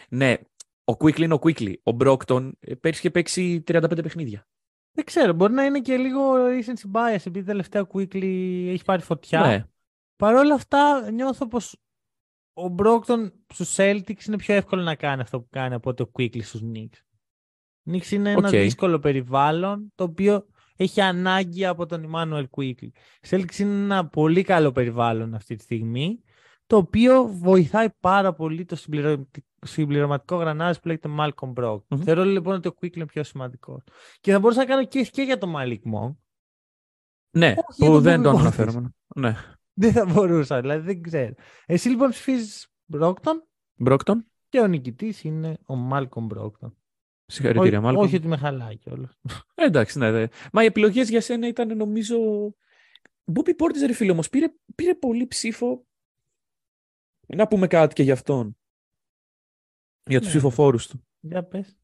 Ναι, 0.09 0.35
ο 0.83 0.93
Quickly 0.99 1.19
είναι 1.19 1.33
ο 1.33 1.39
Quickly. 1.41 1.73
Ο 1.83 1.91
Μπρόκτον 1.91 2.57
ε, 2.59 2.75
πέρυσι 2.75 2.99
είχε 2.99 3.11
παίξει 3.11 3.63
35 3.67 3.99
παιχνίδια. 4.03 4.47
Δεν 4.91 5.05
ξέρω, 5.05 5.33
μπορεί 5.33 5.53
να 5.53 5.65
είναι 5.65 5.79
και 5.79 5.97
λίγο 5.97 6.35
recency 6.35 6.91
bias 6.91 7.23
επειδή 7.25 7.43
τελευταία 7.43 7.87
Quickly 7.93 8.23
έχει 8.67 8.83
πάρει 8.85 9.01
φωτιά. 9.01 9.39
Ναι. 9.39 9.65
Παρ' 10.15 10.35
όλα 10.35 10.53
αυτά 10.53 11.11
νιώθω 11.11 11.47
πως 11.47 11.84
ο 12.57 12.67
Μπρόκτον 12.67 13.33
στους 13.53 13.75
Celtics 13.77 14.25
είναι 14.27 14.37
πιο 14.37 14.55
εύκολο 14.55 14.81
να 14.81 14.95
κάνει 14.95 15.21
αυτό 15.21 15.39
που 15.39 15.47
κάνει 15.49 15.73
από 15.73 15.93
το 15.93 16.11
Quickly 16.17 16.43
στους 16.43 16.61
Knicks. 16.63 17.03
Knicks 17.91 18.11
είναι 18.11 18.31
ένα 18.31 18.49
δύσκολο 18.49 18.99
περιβάλλον 18.99 19.91
το 19.95 20.03
οποίο 20.03 20.45
έχει 20.75 21.01
ανάγκη 21.01 21.65
από 21.65 21.85
τον 21.85 22.11
Emmanuel 22.11 22.45
Quickly. 22.57 22.89
Celtics 23.29 23.57
είναι 23.57 23.83
ένα 23.83 24.07
πολύ 24.07 24.43
καλό 24.43 24.71
περιβάλλον 24.71 25.33
αυτή 25.33 25.55
τη 25.55 25.63
στιγμή, 25.63 26.19
το 26.67 26.77
οποίο 26.77 27.25
βοηθάει 27.25 27.87
πάρα 27.99 28.33
πολύ 28.33 28.65
το 28.65 28.77
συμπληρωματικό 29.61 30.35
γρανάζι 30.35 30.79
που 30.79 30.87
λέγεται 30.87 31.09
Malcolm 31.19 31.53
Brock. 31.53 31.77
Mm-hmm. 31.77 31.97
Θεωρώ 32.03 32.23
λοιπόν 32.23 32.55
ότι 32.55 32.67
ο 32.67 32.75
Quickly 32.81 32.95
είναι 32.95 33.05
πιο 33.05 33.23
σημαντικό. 33.23 33.83
Και 34.19 34.31
θα 34.31 34.39
μπορούσα 34.39 34.59
να 34.59 34.65
κάνω 34.65 34.85
και, 34.85 35.01
και 35.01 35.21
για 35.21 35.37
το 35.37 35.53
Malik 35.55 35.79
Monk. 35.93 36.15
Ναι, 37.29 37.53
Όχι 37.69 37.85
που 37.85 38.01
δεν 38.01 38.21
τον 38.21 38.39
αναφέρομαι. 38.39 38.89
Ναι. 39.15 39.35
Δεν 39.77 39.91
θα 39.91 40.05
μπορούσα, 40.05 40.61
δηλαδή 40.61 40.85
δεν 40.85 41.01
ξέρω. 41.01 41.33
Εσύ 41.65 41.89
λοιπόν 41.89 42.09
ψηφίζεις 42.09 42.67
Brockton; 42.93 43.41
Brockton. 43.85 44.15
Και 44.49 44.59
ο 44.59 44.67
νικητής 44.67 45.23
είναι 45.23 45.57
ο 45.65 45.73
Malcolm 45.91 46.27
Brockton. 46.35 46.71
Συγχαρητήρια, 47.25 47.81
μάλλον. 47.81 48.03
Όχι 48.03 48.15
ότι 48.15 48.27
με 48.27 48.37
χαλάει 48.37 48.77
κιόλας. 48.77 49.19
Ε, 49.55 49.65
εντάξει, 49.65 49.97
ναι, 49.97 50.11
ναι. 50.11 50.27
Μα 50.51 50.63
οι 50.63 50.65
επιλογές 50.65 51.09
για 51.09 51.21
σένα 51.21 51.47
ήταν 51.47 51.77
νομίζω. 51.77 52.17
Μπούμπι 53.25 53.55
Πόρτη, 53.55 53.85
ρε 53.85 53.93
φίλο 53.93 54.11
όμως, 54.11 54.29
πήρε, 54.29 54.53
πήρε 54.75 54.95
πολύ 54.95 55.27
ψήφο. 55.27 55.85
Να 57.27 57.47
πούμε 57.47 57.67
κάτι 57.67 57.93
και 57.93 58.03
για 58.03 58.13
αυτόν. 58.13 58.57
Για 60.03 60.19
τους 60.19 60.27
ναι. 60.27 60.33
ψηφοφόρους 60.33 60.87
του. 60.87 61.07
Για 61.19 61.43
πες. 61.43 61.77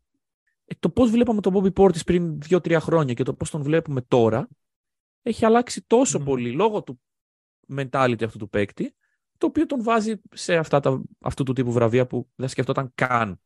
Ε, 0.66 0.76
το 0.80 0.90
πώς 0.90 1.12
βλέπαμε 1.12 1.42
τον 1.42 1.52
Μπούμπι 1.52 1.72
Πόρτη 1.72 2.00
πριν 2.06 2.40
2-3 2.50 2.78
χρόνια 2.80 3.14
και 3.14 3.24
το 3.24 3.34
πώς 3.34 3.50
τον 3.50 3.62
βλέπουμε 3.62 4.02
τώρα 4.02 4.48
έχει 5.22 5.46
αλλάξει 5.46 5.84
τόσο 5.88 6.20
mm. 6.20 6.26
πολύ 6.26 6.52
λόγω 6.52 6.84
του 6.84 7.02
mentality 7.78 8.24
αυτού 8.24 8.38
του 8.38 8.50
παίκτη, 8.50 8.96
το 9.38 9.46
οποίο 9.46 9.66
τον 9.66 9.84
βάζει 9.84 10.22
σε 10.32 10.56
αυτά 10.56 10.80
τα, 10.80 11.02
αυτού 11.22 11.44
του 11.44 11.54
τύπου 11.54 11.72
βραβεία 11.72 12.08
που 12.08 12.30
δεν 12.36 12.48
σκεφτόταν 12.48 12.92
καν 12.96 13.40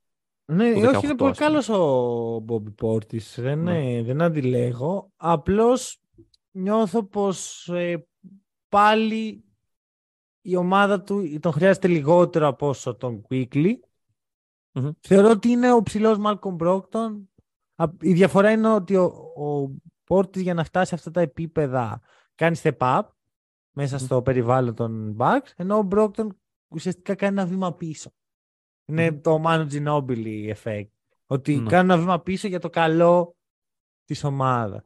ναι, 0.47 0.71
όχι, 0.71 1.05
είναι 1.05 1.15
πολύ 1.15 1.33
καλός 1.33 1.69
ο 1.69 2.39
Μπόμπι 2.39 2.71
Πόρτη. 2.71 3.21
Δεν, 3.35 3.63
ναι. 3.63 4.01
δεν 4.03 4.21
αντιλέγω. 4.21 5.11
Απλώς 5.15 6.01
νιώθω 6.51 7.03
πως 7.03 7.67
ε, 7.67 8.07
πάλι 8.69 9.43
η 10.41 10.55
ομάδα 10.55 11.01
του 11.01 11.39
τον 11.39 11.51
χρειάζεται 11.51 11.87
λιγότερο 11.87 12.47
από 12.47 12.67
όσο 12.67 12.95
τον 12.95 13.21
Quickly. 13.29 13.73
Θεωρώ 14.99 15.29
ότι 15.29 15.49
είναι 15.49 15.71
ο 15.71 15.81
ψηλός 15.81 16.17
Μάλκομ 16.17 16.55
Μπρόκτον. 16.55 17.29
Η 18.01 18.13
διαφορά 18.13 18.51
είναι 18.51 18.73
ότι 18.73 18.95
ο, 18.95 19.03
ο 19.35 19.75
Πόρτης 20.03 20.41
για 20.41 20.53
να 20.53 20.63
φτάσει 20.63 20.89
σε 20.89 20.95
αυτά 20.95 21.11
τα 21.11 21.21
επίπεδα 21.21 22.01
κάνει 22.35 22.59
step 22.63 22.77
up 22.77 23.01
μέσα 23.77 23.97
στο 23.97 24.21
περιβάλλον 24.21 24.75
των 24.75 25.15
Bucks, 25.19 25.51
ενώ 25.55 25.77
ο 25.77 25.81
Μπρόκτον 25.81 26.37
ουσιαστικά 26.67 27.15
κάνει 27.15 27.39
ένα 27.39 27.47
βήμα 27.47 27.73
πίσω. 27.73 28.11
Είναι 28.85 29.11
το 29.11 29.43
Manu 29.45 29.67
Ginobili 29.71 30.53
effect. 30.53 30.89
Ότι 31.25 31.61
mm. 31.61 31.69
κάνω 31.69 31.93
ένα 31.93 32.01
βήμα 32.01 32.21
πίσω 32.21 32.47
για 32.47 32.59
το 32.59 32.69
καλό 32.69 33.35
της 34.05 34.23
ομάδα. 34.23 34.85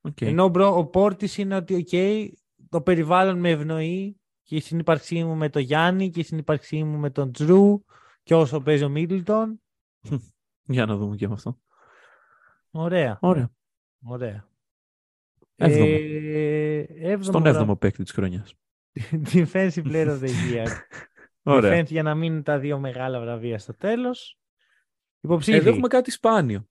Okay. 0.00 0.26
Ενώ 0.26 0.52
ο 0.54 0.86
Πόρτης 0.86 1.38
είναι 1.38 1.56
ότι 1.56 1.86
okay, 1.90 2.28
το 2.68 2.80
περιβάλλον 2.80 3.38
με 3.38 3.50
ευνοεί 3.50 4.20
και 4.42 4.56
η 4.56 4.60
συνύπαρξή 4.60 5.24
μου 5.24 5.34
με 5.34 5.48
τον 5.48 5.62
Γιάννη 5.62 6.10
και 6.10 6.20
η 6.20 6.22
συνύπαρξή 6.22 6.84
μου 6.84 6.98
με 6.98 7.10
τον 7.10 7.32
Τζρου 7.32 7.84
και 8.22 8.34
όσο 8.34 8.60
παίζει 8.60 8.84
ο 8.84 8.88
Μίτλτον 8.88 9.60
Για 10.62 10.86
να 10.86 10.96
δούμε 10.96 11.16
και 11.16 11.28
με 11.28 11.34
αυτό. 11.34 11.58
Ωραία. 12.70 13.18
Ωραία. 13.20 13.50
Ωραία. 14.04 14.48
Έβδομο. 15.56 15.84
Ε, 15.88 16.78
έβδομο 16.80 17.22
Στον 17.22 17.40
γράφω. 17.42 17.48
έβδομο 17.48 17.76
παίκτη 17.76 18.02
της 18.02 18.12
χρονιάς. 18.12 18.54
Defensive 19.32 19.84
Player 19.84 20.08
of 20.08 20.20
the 20.20 20.28
Year. 20.52 20.66
Ωραία. 21.42 21.80
Defense 21.82 21.86
για 21.86 22.02
να 22.02 22.14
μείνουν 22.14 22.42
τα 22.42 22.58
δύο 22.58 22.78
μεγάλα 22.78 23.20
βραβεία 23.20 23.58
στο 23.58 23.74
τέλος. 23.76 24.38
Υποψήφοι. 25.20 25.56
Εδώ 25.56 25.70
έχουμε 25.70 25.88
κάτι 25.88 26.10
σπάνιο. 26.10 26.68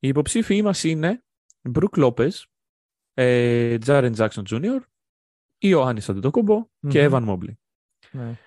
Οι 0.00 0.08
υποψήφοι 0.08 0.62
μας 0.62 0.84
είναι 0.84 1.24
Μπρουκ 1.62 1.96
Λόπες, 1.96 2.46
ε, 3.14 3.78
Τζάρεν 3.78 4.12
Τζάξον 4.12 4.44
Jr., 4.50 4.80
Ιωάννης 5.58 6.08
Αντετοκούμπο 6.08 6.66
και 6.88 6.98
Μμμ. 6.98 7.04
Εύαν 7.06 7.22
Μόμπλη. 7.22 7.58
Ναι. 8.10 8.38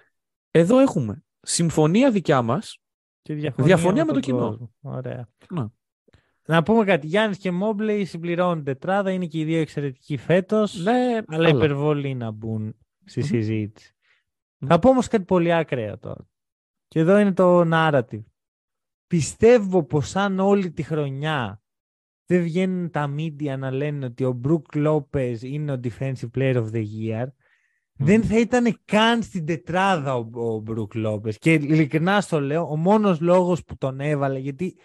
Εδώ 0.51 0.79
έχουμε 0.79 1.23
συμφωνία 1.41 2.11
δικιά 2.11 2.41
μας. 2.41 2.79
Και 3.21 3.33
διαφωνία, 3.33 3.75
Διαφωνία 3.75 4.05
με 4.05 4.11
τον 4.11 4.21
το 4.21 4.27
κοινό. 4.27 4.38
κόσμο. 4.47 4.73
Ωραία. 4.81 5.29
Να. 5.49 5.71
Να 6.47 6.63
πούμε 6.63 6.83
κάτι. 6.83 7.07
Γιάννης 7.07 7.37
και 7.37 7.51
Μόμπλεϊ 7.51 8.05
συμπληρώνουν 8.05 8.63
τετράδα. 8.63 9.11
Είναι 9.11 9.25
και 9.25 9.39
οι 9.39 9.43
δύο 9.43 9.59
εξαιρετικοί 9.59 10.17
φέτος. 10.17 10.83
Ναι, 10.83 11.21
αλλά 11.27 11.47
αλλά. 11.47 11.49
υπερβολή 11.49 12.13
να 12.13 12.31
μπουν 12.31 12.75
στη 13.05 13.19
Μμμ. 13.19 13.25
συζήτηση. 13.25 13.95
Μμμ. 14.57 14.69
Θα 14.69 14.79
πω 14.79 14.89
όμως 14.89 15.07
κάτι 15.07 15.23
πολύ 15.23 15.53
ακραίο 15.53 15.97
τώρα. 15.97 16.27
Και 16.87 16.99
εδώ 16.99 17.17
είναι 17.17 17.33
το 17.33 17.63
narrative. 17.73 18.23
Πιστεύω 19.07 19.83
πως 19.83 20.15
αν 20.15 20.39
όλη 20.39 20.71
τη 20.71 20.83
χρονιά 20.83 21.63
δεν 22.25 22.43
βγαίνουν 22.43 22.89
τα 22.89 23.13
media 23.17 23.57
να 23.57 23.71
λένε 23.71 24.05
ότι 24.05 24.23
ο 24.23 24.31
Μπρουκ 24.31 24.65
Λόπez 24.75 25.37
είναι 25.41 25.71
ο 25.71 25.79
Defensive 25.83 26.29
Player 26.35 26.55
of 26.55 26.71
the 26.71 26.83
Year, 26.83 27.25
δεν 27.97 28.23
θα 28.23 28.39
ήταν 28.39 28.79
καν 28.85 29.23
στην 29.23 29.45
τετράδα 29.45 30.15
ο, 30.15 30.29
ο 30.33 30.59
Μπρουκ 30.59 30.91
Λόπez. 30.95 31.33
Και 31.39 31.53
ειλικρινά 31.53 32.21
στο 32.21 32.39
λέω, 32.39 32.69
ο 32.69 32.75
μόνος 32.75 33.19
λόγος 33.19 33.63
που 33.63 33.77
τον 33.77 33.99
έβαλε, 33.99 34.39
γιατί 34.39 34.77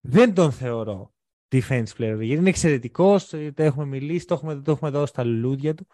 δεν 0.00 0.34
τον 0.34 0.52
θεωρώ 0.52 1.14
Defensive 1.48 1.96
Player 1.98 2.14
of 2.14 2.18
the 2.18 2.22
Year. 2.22 2.36
Είναι 2.36 2.48
εξαιρετικός, 2.48 3.28
το 3.28 3.62
έχουμε 3.62 3.84
μιλήσει, 3.84 4.26
το 4.26 4.34
έχουμε, 4.34 4.54
το 4.54 4.70
έχουμε 4.70 4.90
δώσει 4.90 5.12
στα 5.12 5.24
λουλούδια 5.24 5.74
του. 5.74 5.86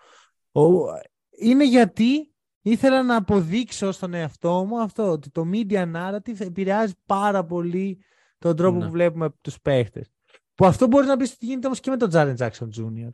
Ο, 0.52 0.84
είναι 1.30 1.66
γιατί 1.66 2.34
ήθελα 2.62 3.02
να 3.02 3.16
αποδείξω 3.16 3.92
στον 3.92 4.14
εαυτό 4.14 4.64
μου 4.64 4.80
αυτό, 4.80 5.10
ότι 5.10 5.30
το 5.30 5.44
media 5.52 5.92
narrative 5.96 6.40
επηρεάζει 6.40 6.94
πάρα 7.06 7.44
πολύ 7.44 8.04
τον 8.38 8.56
τρόπο 8.56 8.78
Ναι. 8.78 8.84
που 8.84 8.90
βλέπουμε 8.90 9.30
τους 9.40 9.60
παίχτες. 9.60 10.10
Που 10.54 10.66
αυτό 10.66 10.86
μπορεί 10.86 11.06
να 11.06 11.16
πεις 11.16 11.32
ότι 11.32 11.46
γίνεται 11.46 11.66
όμως 11.66 11.80
και 11.80 11.90
με 11.90 11.96
τον 11.96 12.10
Jaren 12.12 12.36
Jackson 12.36 12.68
Jr. 12.78 13.10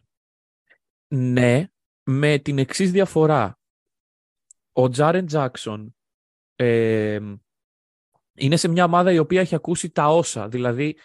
Ναι, 1.08 1.66
με 2.02 2.38
την 2.38 2.58
εξής 2.58 2.90
διαφορά. 2.90 3.58
Ο 4.72 4.88
Τζάρεν 4.88 5.26
Τζάξον 5.26 5.96
ε, 6.56 7.20
είναι 8.34 8.56
σε 8.56 8.68
μια 8.68 8.84
ομάδα 8.84 9.12
η 9.12 9.18
οποία 9.18 9.40
έχει 9.40 9.54
ακούσει 9.54 9.90
τα 9.90 10.08
όσα. 10.08 10.48
Δηλαδή, 10.48 10.96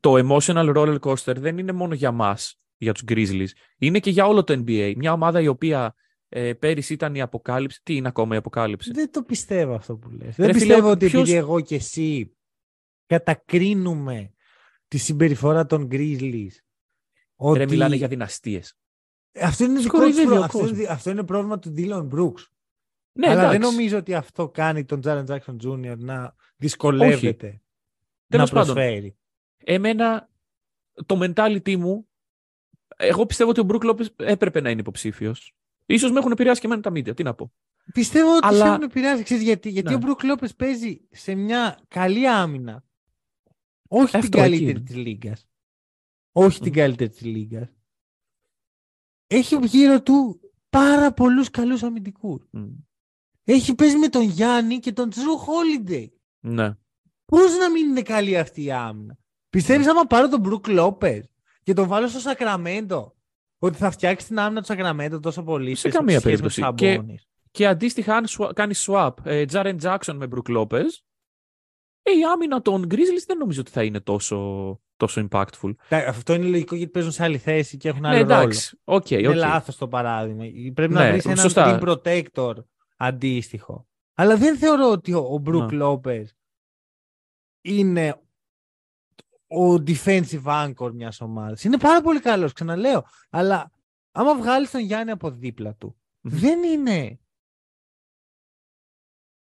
το 0.00 0.14
emotional 0.14 0.74
roller 0.76 0.98
coaster 1.00 1.36
δεν 1.36 1.58
είναι 1.58 1.72
μόνο 1.72 1.94
για 1.94 2.12
μας, 2.12 2.60
για 2.76 2.92
τους 2.92 3.02
Grizzlies. 3.08 3.48
Είναι 3.78 3.98
και 3.98 4.10
για 4.10 4.26
όλο 4.26 4.44
το 4.44 4.62
NBA. 4.66 4.94
Μια 4.96 5.12
ομάδα 5.12 5.40
η 5.40 5.46
οποία 5.46 5.94
ε, 6.28 6.52
πέρυσι 6.52 6.92
ήταν 6.92 7.14
η 7.14 7.20
αποκάλυψη. 7.20 7.80
Τι 7.82 7.96
είναι 7.96 8.08
ακόμα 8.08 8.34
η 8.34 8.38
αποκάλυψη; 8.38 8.90
Δεν 8.92 9.10
το 9.12 9.22
πιστεύω 9.22 9.74
αυτό 9.74 9.96
που 9.96 10.10
λες. 10.10 10.36
Ρε 10.36 10.44
Δεν 10.44 10.46
φίλε, 10.46 10.52
πιστεύω 10.52 10.90
ότι 10.90 11.06
ποιος- 11.06 11.22
επειδή 11.22 11.36
εγώ 11.36 11.60
και 11.60 11.74
εσύ 11.74 12.36
κατακρίνουμε 13.06 14.32
τη 14.88 14.98
συμπεριφορά 14.98 15.66
των 15.66 15.88
Grizzlies. 15.90 16.52
Ότι... 17.36 17.58
Ρε, 17.58 17.66
μιλάνε 17.66 17.96
για 17.96 18.08
δυναστείες. 18.08 18.76
Αυτό 19.40 19.64
είναι, 19.64 19.80
δικό 19.80 19.96
Κοροϊδεύει 19.98 20.26
τους 20.26 20.30
προ- 20.30 20.40
ο 20.40 20.44
αυτό, 20.44 20.58
είναι, 20.58 20.68
κόσμος. 20.70 20.88
αυτό 20.88 21.10
είναι 21.10 21.24
πρόβλημα 21.24 21.58
του 21.58 21.74
Dylan 21.76 22.08
Brooks. 22.08 22.44
Ναι, 23.18 23.26
Αλλά 23.28 23.40
εντάξει. 23.40 23.58
δεν 23.58 23.68
νομίζω 23.70 23.98
ότι 23.98 24.14
αυτό 24.14 24.48
κάνει 24.48 24.84
τον 24.84 25.00
Jaren 25.04 25.24
Jackson 25.26 25.56
Jr. 25.64 25.94
να 25.98 26.34
δυσκολεύεται 26.56 27.46
να 27.50 27.60
Τέλος 28.28 28.50
πάντων. 28.50 28.74
προσφέρει. 28.74 29.16
Εμένα, 29.64 30.28
το 31.06 31.18
mentality 31.22 31.76
μου, 31.76 32.08
εγώ 32.96 33.26
πιστεύω 33.26 33.50
ότι 33.50 33.60
ο 33.60 33.62
Μπρουκ 33.64 33.84
Λόπες 33.84 34.12
έπρεπε 34.16 34.60
να 34.60 34.70
είναι 34.70 34.80
υποψήφιος. 34.80 35.52
Ίσως 35.86 36.10
με 36.10 36.18
έχουν 36.18 36.30
επηρεάσει 36.30 36.60
και 36.60 36.66
εμένα 36.66 36.82
τα 36.82 36.90
media. 36.90 37.16
Τι 37.16 37.22
να 37.22 37.34
πω. 37.34 37.52
Πιστεύω 37.92 38.36
ότι 38.36 38.46
Αλλά- 38.46 38.64
σε 38.64 38.70
έχουν 38.70 38.82
επηρεάσει. 38.82 39.22
Ξέρεις 39.22 39.42
γιατί, 39.42 39.68
γιατί 39.70 39.88
Ναι. 39.88 39.94
ο 39.94 39.98
Μπρουκ 39.98 40.22
Λόπες 40.22 40.54
παίζει 40.54 41.00
σε 41.10 41.34
μια 41.34 41.78
καλή 41.88 42.28
άμυνα. 42.28 42.84
Όχι 43.88 44.10
την 44.10 44.18
Αυτό 44.18 44.38
εκεί 44.38 44.48
καλύτερη 44.48 44.70
είναι. 44.70 44.80
της 44.80 44.94
λίγας. 44.96 45.48
Όχι 46.32 46.60
την 46.60 46.68
Μμ. 46.72 46.74
καλύτερη 46.74 47.10
της 47.10 47.20
λίγας. 47.22 47.68
Έχει 49.26 49.66
γύρω 49.66 50.02
του 50.02 50.40
πάρα 50.70 51.12
πολλούς 51.12 51.50
καλούς 51.50 51.82
αμυντικούς. 51.82 52.46
Μμ. 52.50 52.68
Έχει 53.50 53.74
παίζει 53.74 53.96
με 53.96 54.08
τον 54.08 54.22
Γιάννη 54.22 54.78
και 54.78 54.92
τον 54.92 55.10
Τζρου 55.10 55.36
Χόλιντεϊ. 55.38 56.12
Ναι. 56.40 56.74
Πώς 57.24 57.56
να 57.58 57.70
μην 57.70 57.88
είναι 57.88 58.02
καλή 58.02 58.38
αυτή 58.38 58.62
η 58.64 58.72
άμυνα; 58.72 59.16
Πιστεύεις 59.50 59.86
άμα 59.88 60.04
πάρω 60.04 60.28
τον 60.28 60.40
Μπρουκ 60.40 60.66
Λόπες 60.68 61.30
και 61.62 61.72
τον 61.72 61.88
βάλω 61.88 62.08
στο 62.08 62.18
Σακραμέντο 62.18 63.14
ότι 63.58 63.76
θα 63.76 63.90
φτιάξει 63.90 64.26
την 64.26 64.38
άμυνα 64.38 64.60
του 64.60 64.66
Σακραμέντο 64.66 65.20
τόσο 65.20 65.42
πολύ 65.42 65.74
Σε 65.74 65.88
καμία 65.88 66.20
σχέση 66.20 66.42
με 66.42 66.48
τους 66.48 66.54
περίπτωση. 66.54 66.74
Και- 66.84 66.92
Σαμπόνις; 66.94 67.26
Και 67.50 67.66
αντίστοιχα, 67.66 68.16
αν 68.16 68.26
σου- 68.26 68.50
κάνει 68.54 68.74
swap 68.76 69.10
ε, 69.22 69.44
Jaren 69.52 69.76
Jackson 69.82 70.14
με 70.14 70.28
Brook 70.34 70.56
Lopez, 70.56 70.84
ε, 72.02 72.10
η 72.10 72.24
άμυνα 72.32 72.62
των 72.62 72.84
Grizzlies 72.90 73.24
δεν 73.26 73.36
νομίζω 73.38 73.60
ότι 73.60 73.70
θα 73.70 73.82
είναι 73.84 74.00
τόσο, 74.00 74.80
τόσο 74.96 75.28
impactful. 75.30 75.74
Τα- 75.88 75.96
Αυτό 76.08 76.34
είναι 76.34 76.46
λογικό 76.46 76.74
γιατί 76.74 76.90
παίζουν 76.92 77.12
σε 77.12 77.22
άλλη 77.22 77.38
θέση 77.38 77.76
και 77.76 77.88
έχουν 77.88 78.00
Ναι, 78.00 78.08
άλλο 78.08 78.18
ρόλο. 78.18 78.32
εντάξει. 78.32 78.78
Οκ, 78.84 79.10
Είναι 79.10 79.28
οκ. 79.28 79.34
λάθος 79.34 79.76
το 79.76 79.88
παράδειγμα. 79.88 80.44
Πρέπει 80.74 80.92
Ναι, 80.92 81.00
να 81.04 81.10
βρεις 81.10 81.24
έναν 81.24 81.36
σωστά. 81.36 81.78
rim 81.80 81.88
protector 81.88 82.54
αντίστοιχο. 82.98 83.86
Αλλά 84.14 84.36
δεν 84.36 84.58
θεωρώ 84.58 84.90
ότι 84.90 85.12
ο, 85.12 85.18
ο 85.18 85.42
Brook 85.46 85.72
Ναι. 85.72 85.78
Lopez 85.82 86.24
είναι 87.60 88.22
ο 89.46 89.72
defensive 89.74 90.44
anchor 90.44 90.92
μιας 90.92 91.20
ομάδας. 91.20 91.64
Είναι 91.64 91.78
πάρα 91.78 92.00
πολύ 92.02 92.20
καλός, 92.20 92.52
ξαναλέω. 92.52 93.04
Αλλά 93.30 93.70
άμα 94.12 94.36
βγάλεις 94.36 94.70
τον 94.70 94.80
Γιάννη 94.80 95.10
από 95.10 95.30
δίπλα 95.30 95.74
του, 95.74 95.96
Μμμ. 96.20 96.38
δεν 96.38 96.62
είναι 96.62 97.18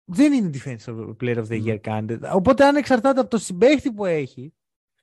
δεν 0.05 0.33
είναι 0.33 0.49
defensive 0.53 1.15
player 1.21 1.37
of 1.37 1.47
the 1.47 1.59
Μμμ. 1.59 1.65
year 1.67 1.79
candidate. 1.81 2.31
Οπότε 2.33 2.65
αν 2.65 2.75
εξαρτάται 2.75 3.19
από 3.19 3.29
το 3.29 3.37
συμπαίχτη 3.37 3.91
που 3.91 4.05
έχει, 4.05 4.53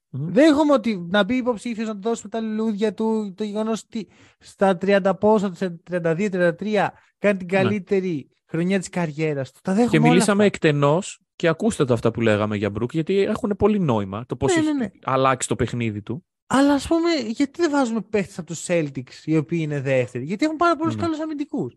Μμμ. 0.08 0.32
Δέχομαι 0.32 0.72
ότι 0.72 0.96
να 0.96 1.24
μπει 1.24 1.36
υποψήφιος 1.36 1.88
να 1.88 1.94
του 1.94 2.00
δώσουμε 2.00 2.28
τα 2.28 2.40
λουλούδια 2.40 2.94
του, 2.94 3.34
το 3.36 3.44
γεγονός 3.44 3.82
ότι 3.82 4.08
στα 4.38 4.78
30 4.80 5.12
πόσα, 5.20 5.54
σε 5.54 5.80
32-33 5.90 6.88
κάνει 7.18 7.38
την 7.38 7.48
καλύτερη 7.48 8.30
χρονιά 8.50 8.78
της 8.78 8.88
καριέρας 8.88 9.52
του. 9.52 9.60
Τα 9.62 9.72
δέχομαι 9.72 9.90
Και 9.90 9.98
όλα 9.98 10.08
μιλήσαμε 10.08 10.44
αυτά. 10.44 10.56
εκτενώς 10.56 11.20
και 11.36 11.48
ακούστε 11.48 11.84
το 11.84 11.92
αυτά 11.92 12.10
που 12.10 12.20
λέγαμε 12.20 12.56
για 12.56 12.72
Brook, 12.78 12.90
γιατί 12.92 13.18
έχουν 13.18 13.54
πολύ 13.58 13.78
νόημα 13.78 14.26
το 14.26 14.36
πώς 14.36 14.54
Ναι, 14.54 14.60
έχει 14.60 14.72
ναι, 14.72 14.78
ναι. 14.84 14.90
αλλάξει 15.02 15.48
το 15.48 15.56
παιχνίδι 15.56 16.02
του. 16.02 16.24
Αλλά 16.46 16.72
ας 16.74 16.86
πούμε, 16.86 17.10
γιατί 17.14 17.60
δεν 17.60 17.70
βάζουμε 17.70 18.00
παίχτε 18.00 18.32
από 18.36 18.46
τους 18.46 18.64
Celtics 18.68 19.12
οι 19.24 19.36
οποίοι 19.36 19.58
είναι 19.62 19.80
δεύτεροι, 19.80 20.24
Γιατί 20.24 20.44
έχουν 20.44 20.56
πάρα 20.56 20.76
πολλούς 20.76 20.94
Ναι. 20.94 21.02
καλούς 21.02 21.20
αμυντικούς. 21.20 21.76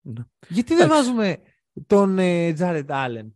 Ναι. 0.00 0.22
Γιατί 0.48 0.74
δεν 0.74 0.84
Εντάξει. 0.84 1.02
βάζουμε 1.04 1.36
τον 1.86 2.18
ε, 2.18 2.54
Jared 2.58 2.86
Allen; 2.86 3.32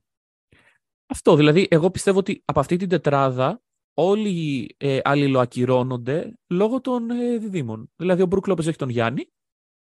Αυτό, 1.07 1.37
δηλαδή, 1.37 1.67
εγώ 1.71 1.91
πιστεύω 1.91 2.19
ότι 2.19 2.43
από 2.45 2.61
αυτή 2.61 2.77
την 2.77 2.89
τετράδα 2.89 3.63
όλοι 3.95 4.75
ε, 4.79 4.99
αλληλοακυρώνονται 5.05 6.33
λόγω 6.49 6.81
των 6.81 7.11
ε, 7.11 7.37
διδήμων. 7.39 7.93
Δηλαδή, 7.97 8.23
ο 8.23 8.29
Brook 8.31 8.51
Lopez 8.53 8.59
έχει 8.67 8.77
τον 8.77 8.89
Γιάννη, 8.89 9.27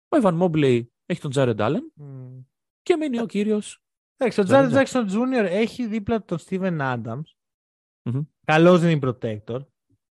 ο 0.09 0.17
Evan 0.21 0.39
Mobley 0.41 0.85
έχει 1.09 1.21
τον 1.21 1.31
Jared 1.33 1.57
Allen 1.57 2.03
και 2.81 2.95
μένει 2.95 3.19
ο 3.19 3.25
κύριος 3.25 3.81
Εντάξει, 4.17 4.41
ο 4.41 4.43
Jared 4.47 4.71
Jared 4.71 4.85
Jackson 4.85 5.09
Jr. 5.09 5.45
έχει 5.49 5.87
δίπλα 5.87 6.23
τον 6.23 6.37
Steven 6.45 6.79
Adams. 6.79 7.21
Μμμ. 8.03 8.21
Καλός 8.45 8.79
δεν 8.81 8.89
είναι 8.89 8.99
protector. 9.03 9.59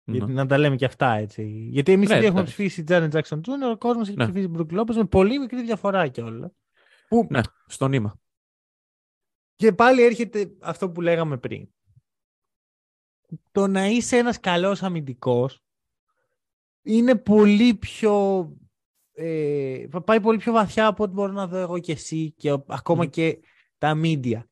Γιατί, 0.04 0.26
Ναι. 0.26 0.32
να 0.32 0.46
τα 0.46 0.58
λέμε 0.58 0.76
και 0.76 0.84
αυτά 0.84 1.12
έτσι. 1.12 1.68
Γιατί 1.70 1.92
εμείς 1.92 2.08
Ναι, 2.08 2.16
ήδη 2.16 2.24
έχουμε 2.26 2.40
εντάξει. 2.40 2.56
ψηφίσει 2.56 2.84
Jared 2.88 3.10
Jackson 3.10 3.40
Jr. 3.40 3.72
Ο 3.72 3.76
κόσμος 3.78 4.08
έχει 4.08 4.16
Ναι. 4.16 4.24
ψηφίσει 4.24 4.50
Brook 4.56 4.80
Lopez 4.80 4.94
με 4.94 5.04
πολύ 5.04 5.38
μικρή 5.38 5.62
διαφορά 5.62 6.08
κιόλας. 6.08 6.50
Που 7.08 7.26
Ναι, 7.30 7.40
στο 7.66 7.88
νήμα. 7.88 8.20
και 9.56 9.72
πάλι 9.72 10.02
έρχεται 10.02 10.52
αυτό 10.60 10.90
που 10.90 11.00
λέγαμε 11.00 11.38
πριν. 11.38 11.68
Το 13.52 13.66
να 13.66 13.86
είσαι 13.86 14.16
ένας 14.16 14.40
καλός 14.40 14.82
αμυντικός 14.82 15.62
είναι 16.82 17.16
πολύ 17.16 17.74
πιο... 17.74 18.44
Ε, 19.22 19.86
πάει 20.04 20.20
πολύ 20.20 20.38
πιο 20.38 20.52
βαθιά 20.52 20.86
από 20.86 21.02
ό,τι 21.04 21.12
μπορώ 21.12 21.32
να 21.32 21.46
δω 21.46 21.56
εγώ 21.56 21.78
και 21.78 21.92
εσύ 21.92 22.30
και 22.36 22.52
ο- 22.52 22.64
ακόμα 22.68 23.02
Μμμ. 23.02 23.10
και 23.10 23.38
τα 23.78 24.00
media. 24.04 24.42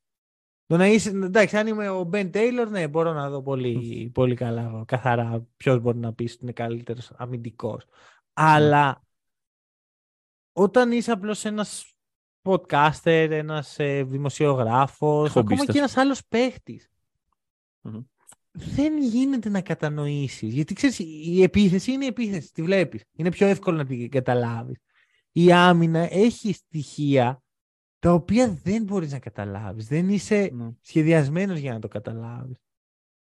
Το 0.66 0.76
να 0.76 0.86
είσαι, 0.86 1.08
εντάξει, 1.10 1.56
αν 1.56 1.66
είμαι 1.66 1.88
ο 1.88 2.10
Ben 2.12 2.30
Taylor, 2.34 2.66
ναι, 2.70 2.88
μπορώ 2.88 3.12
να 3.12 3.30
δω 3.30 3.42
πολύ, 3.42 4.10
πολύ 4.14 4.34
καλά, 4.34 4.84
καθαρά 4.86 5.46
ποιος 5.56 5.80
μπορεί 5.80 5.98
να 5.98 6.12
πει 6.12 6.22
ότι 6.24 6.38
είναι 6.42 6.52
καλύτερος 6.52 7.10
αμυντικός. 7.16 7.84
Αλλά 8.32 9.02
όταν 10.52 10.92
είσαι 10.92 11.12
απλώς 11.12 11.44
ένας 11.44 11.94
podcaster, 12.42 13.28
ένας 13.30 13.78
ε, 13.78 14.02
δημοσιογράφος, 14.02 15.30
ακόμα 15.30 15.44
Χομπίστας. 15.44 15.74
και 15.74 15.78
ένας 15.78 15.96
άλλος 15.96 16.26
παίχτης, 16.28 16.90
Μμμ. 17.80 18.00
Δεν 18.58 19.02
γίνεται 19.02 19.48
να 19.48 19.60
κατανοήσεις. 19.60 20.54
Γιατί 20.54 20.74
ξέρεις, 20.74 20.98
η 20.98 21.42
επίθεση 21.42 21.92
είναι 21.92 22.04
η 22.04 22.08
επίθεση, 22.08 22.52
τη 22.52 22.62
βλέπεις. 22.62 23.02
Είναι 23.12 23.30
πιο 23.30 23.46
εύκολο 23.46 23.76
να 23.76 23.84
την 23.86 24.10
καταλάβεις. 24.10 24.78
Η 25.32 25.52
άμυνα 25.52 26.12
έχει 26.14 26.52
στοιχεία 26.52 27.42
τα 27.98 28.12
οποία 28.12 28.58
δεν 28.62 28.82
μπορείς 28.82 29.12
να 29.12 29.18
καταλάβεις. 29.18 29.86
Δεν 29.86 30.08
είσαι 30.08 30.50
Ναι. 30.52 30.68
σχεδιασμένος 30.80 31.58
για 31.58 31.72
να 31.72 31.78
το 31.78 31.88
καταλάβεις. 31.88 32.56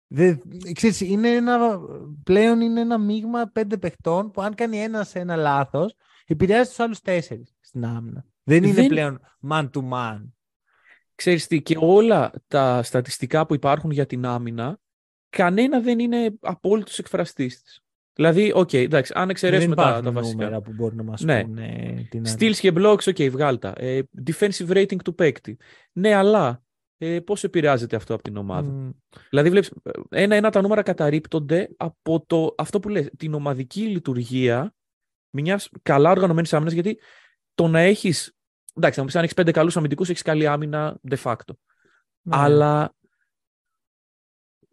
Δε, 0.07 0.36
ξέρεις, 0.74 1.01
είναι 1.01 1.30
ένα, 1.30 1.80
πλέον 2.24 2.61
είναι 2.61 2.80
ένα 2.82 2.97
μείγμα 2.97 3.45
πέντε 3.45 3.78
παιχτών 3.78 4.32
που 4.32 4.41
αν 4.41 4.55
κάνει 4.55 4.78
ένας 4.78 5.09
σε 5.09 5.20
ένα 5.20 5.36
λάθος 5.36 5.93
επηρεάζει 6.26 6.70
τους 6.70 6.80
άλλους 6.80 7.01
τέσσερις 7.01 7.55
στην 7.59 7.86
άμυνα. 7.86 8.26
Δεν 8.43 8.63
είναι 8.63 8.74
Δεν- 8.74 8.88
πλέον 8.88 9.20
man 9.49 9.70
to 9.70 9.89
man. 9.91 10.30
Ξέρεις 11.15 11.47
τι, 11.47 11.61
και 11.61 11.76
όλα 11.80 12.32
τα 12.47 12.84
στατιστικά 12.84 13.45
που 13.45 13.53
υπάρχουν 13.53 13.91
για 13.91 14.05
την 14.05 14.26
άμυνα, 14.26 14.80
κανένα 15.30 15.80
δεν 15.82 15.99
είναι 15.99 16.38
απόλυτος 16.39 16.99
εκφραστής 16.99 17.61
της. 17.61 17.84
Δηλαδή, 18.13 18.51
οκ, 18.55 18.73
εντάξει, 18.73 19.11
αν 19.15 19.21
Δεν 19.21 19.30
εξαιρέσουμε 19.30 19.75
τα, 19.75 19.82
υπάρχουν 19.82 20.03
τα 20.03 20.11
βασικά. 20.11 20.43
νούμερα 20.43 20.61
που 20.61 20.71
μπορούν 20.73 20.97
να 20.97 21.03
μας 21.03 21.21
Ναι. 21.21 21.43
πούνε 21.43 22.07
την 22.09 22.27
άλλη. 22.27 22.36
Steals 22.39 22.55
και 22.55 22.73
blocks, 22.75 23.07
οκ, 23.07 23.21
βγάλτα. 23.30 23.73
Ε, 23.77 24.01
defensive 24.25 24.67
rating 24.69 25.01
του 25.03 25.15
παίκτη. 25.15 25.57
Ναι, 25.91 26.13
αλλά 26.13 26.61
ε, 26.97 27.19
πώς 27.19 27.43
επηρεάζεται 27.43 27.95
αυτό 27.95 28.13
από 28.13 28.23
την 28.23 28.38
ομάδα; 28.38 28.71
Μμ. 28.71 28.89
Δηλαδή, 29.30 29.49
βλέπεις, 29.49 29.71
ένα-ένα 30.09 30.49
τα 30.49 30.61
νούμερα 30.61 30.82
καταρρύπτονται 30.82 31.69
από 31.77 32.23
το, 32.27 32.55
αυτό 32.57 32.80
που 32.80 32.89
λες, 32.89 33.09
την 33.17 33.34
ομαδική 33.34 33.82
λειτουργία 33.82 34.73
μιας 35.30 35.69
καλά 35.82 36.11
οργανωμένης 36.11 36.53
άμυνας, 36.53 36.73
γιατί 36.73 36.99
το 37.53 37.67
να 37.67 37.80
έχεις. 37.80 38.34
Εντάξει, 38.75 38.97
να 38.97 39.03
μου 39.03 39.05
πεις 39.05 39.15
αν 39.17 39.23
έχεις 39.23 39.36
πέντε 39.36 39.51
καλούς 39.51 39.77
αμυντικούς, 39.77 40.09
έχεις 40.09 40.21
καλή 40.21 40.47
άμυνα 40.47 40.99
de 41.09 41.17
facto. 41.23 41.53
Ναι. 42.21 42.36
Αλλά 42.38 42.95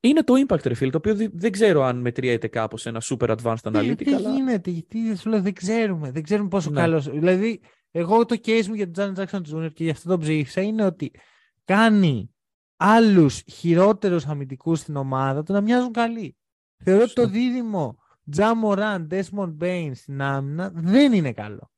είναι 0.09 0.23
το 0.23 0.35
impact, 0.47 0.63
ρε 0.67 0.75
φίλε, 0.75 0.91
το 0.91 0.97
οποίο 0.97 1.15
δεν- 1.15 1.31
δεν 1.35 1.53
ξέρω 1.53 1.83
αν 1.85 1.99
μετριέται 2.01 2.49
κάπως 2.49 2.81
σε 2.81 2.89
ένα 2.89 3.01
super 3.05 3.37
advanced 3.37 3.57
Τι, 3.63 3.71
analytic. 3.73 3.97
τι 4.05 4.15
αλλά... 4.15 4.31
γίνεται, 4.31 4.71
γιατί 4.71 5.17
σου 5.17 5.29
λέω 5.29 5.41
δεν 5.43 5.53
ξέρουμε. 5.53 6.11
Δεν 6.11 6.23
ξέρουμε 6.23 6.49
πόσο 6.49 6.71
Ναι. 6.71 6.81
καλός. 6.81 7.11
Δηλαδή, 7.11 7.61
εγώ 7.91 8.25
το 8.27 8.37
case 8.45 8.67
μου 8.67 8.75
για 8.75 8.91
τον 8.91 9.13
Τζάνι 9.13 9.15
Jackson 9.31 9.65
Jr. 9.65 9.73
και 9.73 9.85
γι' 9.85 9.91
αυτό 9.91 10.09
τον 10.09 10.21
ψήφισα 10.21 10.61
είναι 10.61 10.85
ότι 10.85 11.11
κάνει 11.65 12.31
άλλους 12.77 13.43
χειρότερους 13.53 14.27
αμυντικούς 14.27 14.79
στην 14.79 14.97
ομάδα 14.97 15.43
του 15.43 15.53
να 15.53 15.61
μοιάζουν 15.61 15.93
καλοί. 15.93 16.37
Θεωρώ 16.85 17.03
ότι 17.03 17.13
το 17.13 17.21
Σωστό. 17.21 17.39
δίδυμο 17.39 17.99
Τζα 18.31 18.55
Μωράν, 18.57 19.09
Desmond 19.11 19.57
Bain 19.61 19.91
στην 19.95 20.23
άμυνα 20.23 20.71
δεν 20.75 21.13
είναι 21.13 21.33
καλό. 21.33 21.71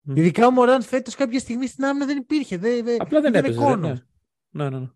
Μμ. 0.00 0.16
Ειδικά 0.16 0.46
ο 0.46 0.50
Μωράν 0.50 0.82
φέτος 0.82 1.14
κάποια 1.14 1.38
στιγμή 1.38 1.66
στην 1.66 1.84
άμυνα 1.84 2.06
δεν 2.06 2.16
υπήρχε. 2.16 2.56
Δεν, 2.58 2.84
δεν- 2.84 3.00
Απλά 3.02 3.20
δεν 3.20 3.30
ήταν 3.30 3.44
έπαιζε. 3.44 3.58
ρε, 3.58 3.64
κόνος. 3.64 4.02
Ναι. 4.50 4.64
Ναι, 4.64 4.70
ναι, 4.70 4.78
ναι. 4.78 4.88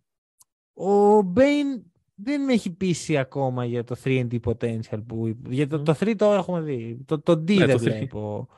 Ο 0.72 1.22
Μπέιν 1.22 1.82
δεν 2.21 2.45
με 2.45 2.53
έχει 2.53 2.71
πείσει 2.71 3.16
ακόμα 3.19 3.64
για 3.64 3.85
το 3.85 3.97
3D 4.05 4.39
potential 4.45 5.03
που 5.07 5.37
για 5.49 5.66
το, 5.69 5.79
Μμ. 5.79 5.83
το 5.83 5.93
3 6.01 6.14
το 6.16 6.33
έχουμε 6.33 6.61
δει. 6.61 7.03
Το, 7.05 7.21
το 7.21 7.33
D 7.33 7.55
Ναι, 7.57 7.66
δεν 7.66 7.77
το 7.77 7.77
3. 7.77 7.79
βλέπω. 7.79 8.49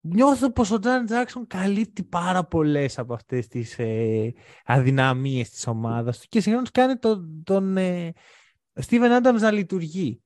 Νιώθω 0.00 0.52
πως 0.52 0.70
ο 0.70 0.78
Τζάν 0.78 1.06
Τζάξον 1.06 1.46
καλύπτει 1.46 2.02
πάρα 2.02 2.44
πολλές 2.44 2.98
από 2.98 3.14
αυτές 3.14 3.46
τις 3.46 3.78
ε, 3.78 4.32
αδυναμίες 4.64 5.50
της 5.50 5.66
ομάδας 5.66 6.18
του 6.18 6.26
και 6.28 6.40
συγχρόνως 6.40 6.70
κάνει 6.70 6.96
τον, 6.96 7.42
τον 7.44 7.76
ε, 7.76 8.12
Steven 8.86 9.20
Adams 9.22 9.38
να 9.40 9.50
λειτουργεί. 9.50 10.22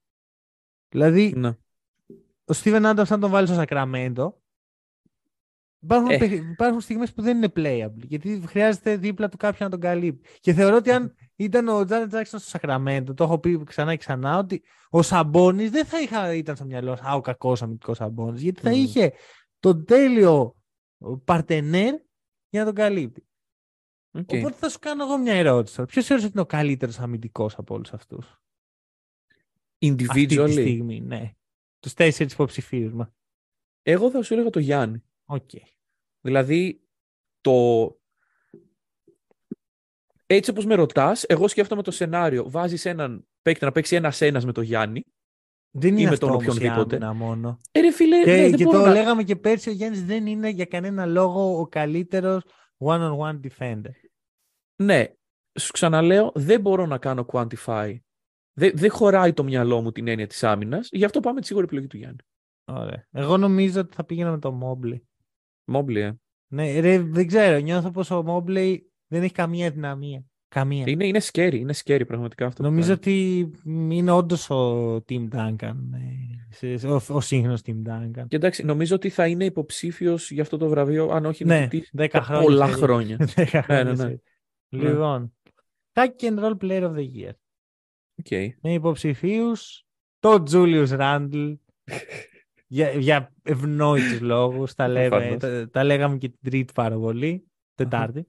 Δηλαδή, 0.88 1.32
Ναι. 1.36 1.48
ο 2.44 2.54
Steven 2.62 2.90
Adams 2.94 3.04
αν 3.08 3.20
τον 3.20 3.30
βάλεις 3.30 3.48
στο 3.48 3.58
Σακραμέντο 3.58 4.40
υπάρχουν, 5.80 6.10
Ε. 6.10 6.18
παιχ- 6.18 6.32
υπάρχουν 6.50 6.80
στιγμές 6.80 7.12
που 7.12 7.22
δεν 7.22 7.36
είναι 7.36 7.52
playable 7.56 8.02
γιατί 8.06 8.42
χρειάζεται 8.46 8.96
δίπλα 8.96 9.28
του 9.28 9.36
κάποιον 9.36 9.70
να 9.70 9.78
τον 9.78 9.80
καλύπτει. 9.80 10.28
Και 10.40 10.52
θεωρώ 10.52 10.76
ότι 10.76 10.90
αν 10.90 11.14
ήταν 11.36 11.68
ο 11.68 11.84
Τζάνετ 11.84 12.08
Τζάξον 12.08 12.40
στο 12.40 12.48
Σακραμέντο, 12.48 13.14
το 13.14 13.24
έχω 13.24 13.38
πει 13.38 13.64
ξανά 13.64 13.90
και 13.90 13.96
ξανά, 13.96 14.38
ότι 14.38 14.62
ο 14.90 15.02
Σαμπόνις 15.02 15.68
δεν 15.68 15.84
θα 15.84 16.00
είχα, 16.00 16.34
ήταν 16.34 16.56
στο 16.56 16.64
μυαλό 16.64 16.96
σου, 16.96 17.02
α, 17.06 17.14
ο 17.14 17.20
κακός 17.20 17.62
αμυντικός 17.62 17.96
Σαμπόνις, 17.96 18.40
γιατί 18.40 18.60
θα 18.60 18.70
Μμμ. 18.70 18.76
είχε 18.76 19.12
τον 19.60 19.84
τέλειο 19.84 20.56
παρτενέρ 21.24 21.94
για 22.48 22.60
να 22.60 22.64
τον 22.64 22.74
καλύπτει. 22.74 23.22
Οκ. 24.10 24.30
Οπότε 24.32 24.54
θα 24.58 24.68
σου 24.68 24.78
κάνω 24.78 25.04
εγώ 25.04 25.18
μια 25.18 25.34
ερώτηση. 25.34 25.84
Ποιος 25.84 26.06
θεωρείς 26.06 26.24
ότι 26.24 26.32
είναι 26.32 26.42
ο 26.42 26.46
καλύτερος 26.46 26.98
αμυντικός 26.98 27.58
από 27.58 27.74
όλους 27.74 27.92
αυτούς; 27.92 28.26
Αυτή 29.80 29.94
τη 29.96 30.04
Individually. 30.08 30.50
στιγμή, 30.50 31.00
ναι. 31.00 31.32
Τους 31.80 31.94
τέσσερις 31.94 32.32
υποψηφίους 32.32 32.92
μας. 32.92 33.08
Εγώ 33.82 34.10
θα 34.10 34.22
σου 34.22 34.34
έλεγα 34.34 34.50
το 34.50 34.58
Γιάννη. 34.58 35.02
Οκ. 35.30 35.50
Δηλαδή, 36.20 36.80
το... 37.40 37.92
Έτσι 40.26 40.50
όπως 40.50 40.64
με 40.64 40.74
ρωτάς, 40.74 41.24
εγώ 41.24 41.48
σκέφτομαι 41.48 41.82
το 41.82 41.90
σενάριο. 41.90 42.50
Βάζεις 42.50 42.84
έναν 42.84 43.26
παίκτη 43.42 43.64
να 43.64 43.72
παίξει 43.72 43.96
ένας 43.96 44.20
ένας 44.20 44.44
με 44.44 44.52
το 44.52 44.60
Γιάννη. 44.60 45.04
Δεν 45.70 45.92
είναι 45.92 46.02
με 46.02 46.08
αυτό 46.08 46.26
τον 46.26 46.34
όμως 46.34 46.44
η 46.44 46.48
οποιονδήποτε. 46.48 46.96
άμυνα 46.96 47.12
μόνο. 47.12 47.58
Ε, 47.70 47.80
ρε 47.80 47.92
φίλε, 47.92 48.22
Και, 48.24 48.30
ναι, 48.30 48.36
δεν 48.36 48.54
και 48.54 48.64
μπορώ 48.64 48.78
το 48.78 48.84
να... 48.84 48.92
λέγαμε 48.92 49.22
και 49.22 49.36
πέρσι, 49.36 49.68
ο 49.68 49.72
Γιάννης 49.72 50.04
δεν 50.04 50.26
είναι 50.26 50.48
για 50.48 50.64
κανένα 50.64 51.06
λόγο 51.06 51.58
ο 51.60 51.68
καλύτερος 51.68 52.42
one-on-one 52.78 53.40
defender. 53.40 53.94
Ναι, 54.82 55.06
σου 55.60 55.72
ξαναλέω, 55.72 56.32
δεν 56.34 56.60
μπορώ 56.60 56.86
να 56.86 56.98
κάνω 56.98 57.26
quantify. 57.32 57.96
Δεν, 58.52 58.72
δεν 58.74 58.90
χωράει 58.90 59.32
το 59.32 59.44
μυαλό 59.44 59.82
μου 59.82 59.92
την 59.92 60.08
έννοια 60.08 60.26
της 60.26 60.44
άμυνας. 60.44 60.88
Γι' 60.92 61.04
αυτό 61.04 61.20
πάμε 61.20 61.40
τη 61.40 61.46
σίγουρη 61.46 61.64
επιλογή 61.64 61.86
του 61.86 61.96
Γιάννη. 61.96 62.18
Ωραία. 62.64 63.06
Εγώ 63.10 63.36
νομίζω 63.36 63.80
ότι 63.80 63.94
θα 63.94 64.04
πήγαινα 64.04 64.30
με 64.30 64.38
το 64.38 64.58
Mobley. 64.62 65.00
Mobley, 65.68 66.00
ε. 66.00 66.12
Ναι, 66.50 66.80
ρε, 66.80 66.98
δεν 67.02 67.26
ξέρω. 67.26 67.58
Νιώθω 67.58 67.90
πως 67.90 68.10
ο 68.10 68.24
Mobley 68.26 68.76
δεν 69.06 69.22
έχει 69.22 69.32
καμία 69.32 69.70
αδυναμία. 69.70 70.24
Καμία. 70.48 70.84
Είναι, 70.88 71.06
είναι 71.06 71.20
scary, 71.32 71.54
είναι 71.54 71.74
scary 71.84 72.02
πραγματικά 72.06 72.46
αυτό. 72.46 72.62
που 72.62 72.68
Νομίζω 72.68 72.96
κάνει. 72.96 73.00
ότι 73.00 73.50
είναι 73.96 74.10
όντως 74.10 74.50
ο 74.50 74.94
Tim 74.96 75.28
Duncan. 75.32 75.74
ε, 76.50 76.76
σε- 76.76 76.86
Ο, 76.86 77.00
ο 77.08 77.20
σύγχρονος 77.20 77.60
Tim 77.66 77.82
Duncan. 77.86 78.24
Και 78.28 78.36
εντάξει, 78.36 78.64
νομίζω 78.64 78.94
ότι 78.94 79.08
θα 79.08 79.26
είναι 79.26 79.44
υποψήφιος 79.44 80.30
για 80.30 80.42
αυτό 80.42 80.56
το 80.56 80.68
βραβείο, 80.68 81.08
αν 81.08 81.24
όχι 81.26 81.44
Ναι, 81.44 81.60
νικητής, 81.60 81.90
10 81.96 82.08
για 82.10 82.22
χρόνια. 82.22 82.42
πολλά 82.44 82.66
σε- 82.66 82.72
χρόνια. 82.72 83.16
10 83.34 83.34
Ναι, 83.36 83.44
χρόνια 83.62 83.84
ναι, 83.84 83.90
ναι. 83.90 83.96
σε- 83.96 84.22
Λοιπόν. 84.68 85.32
Hack 85.92 86.20
and 86.20 86.38
roll 86.44 86.56
player 86.60 86.82
of 86.82 86.94
the 86.94 87.06
year. 87.16 87.32
OK. 88.18 88.56
με 88.62 88.72
υποψηφίους 88.72 89.84
τον 90.18 90.42
Julius 90.50 90.88
Randle 90.88 91.54
για, 92.70 92.90
για 92.90 93.32
ευνόητους 93.42 94.20
λόγους. 94.20 94.74
Τα, 94.74 94.88
λέμε, 94.88 95.08
Προφανώς. 95.08 95.38
τα, 95.38 95.70
τα 95.70 95.84
λέγαμε 95.84 96.16
και 96.16 96.28
την 96.28 96.38
Τρίτη 96.42 96.72
πάρα 96.72 96.96
πολύ, 96.98 97.46
Τετάρτη. 97.74 98.26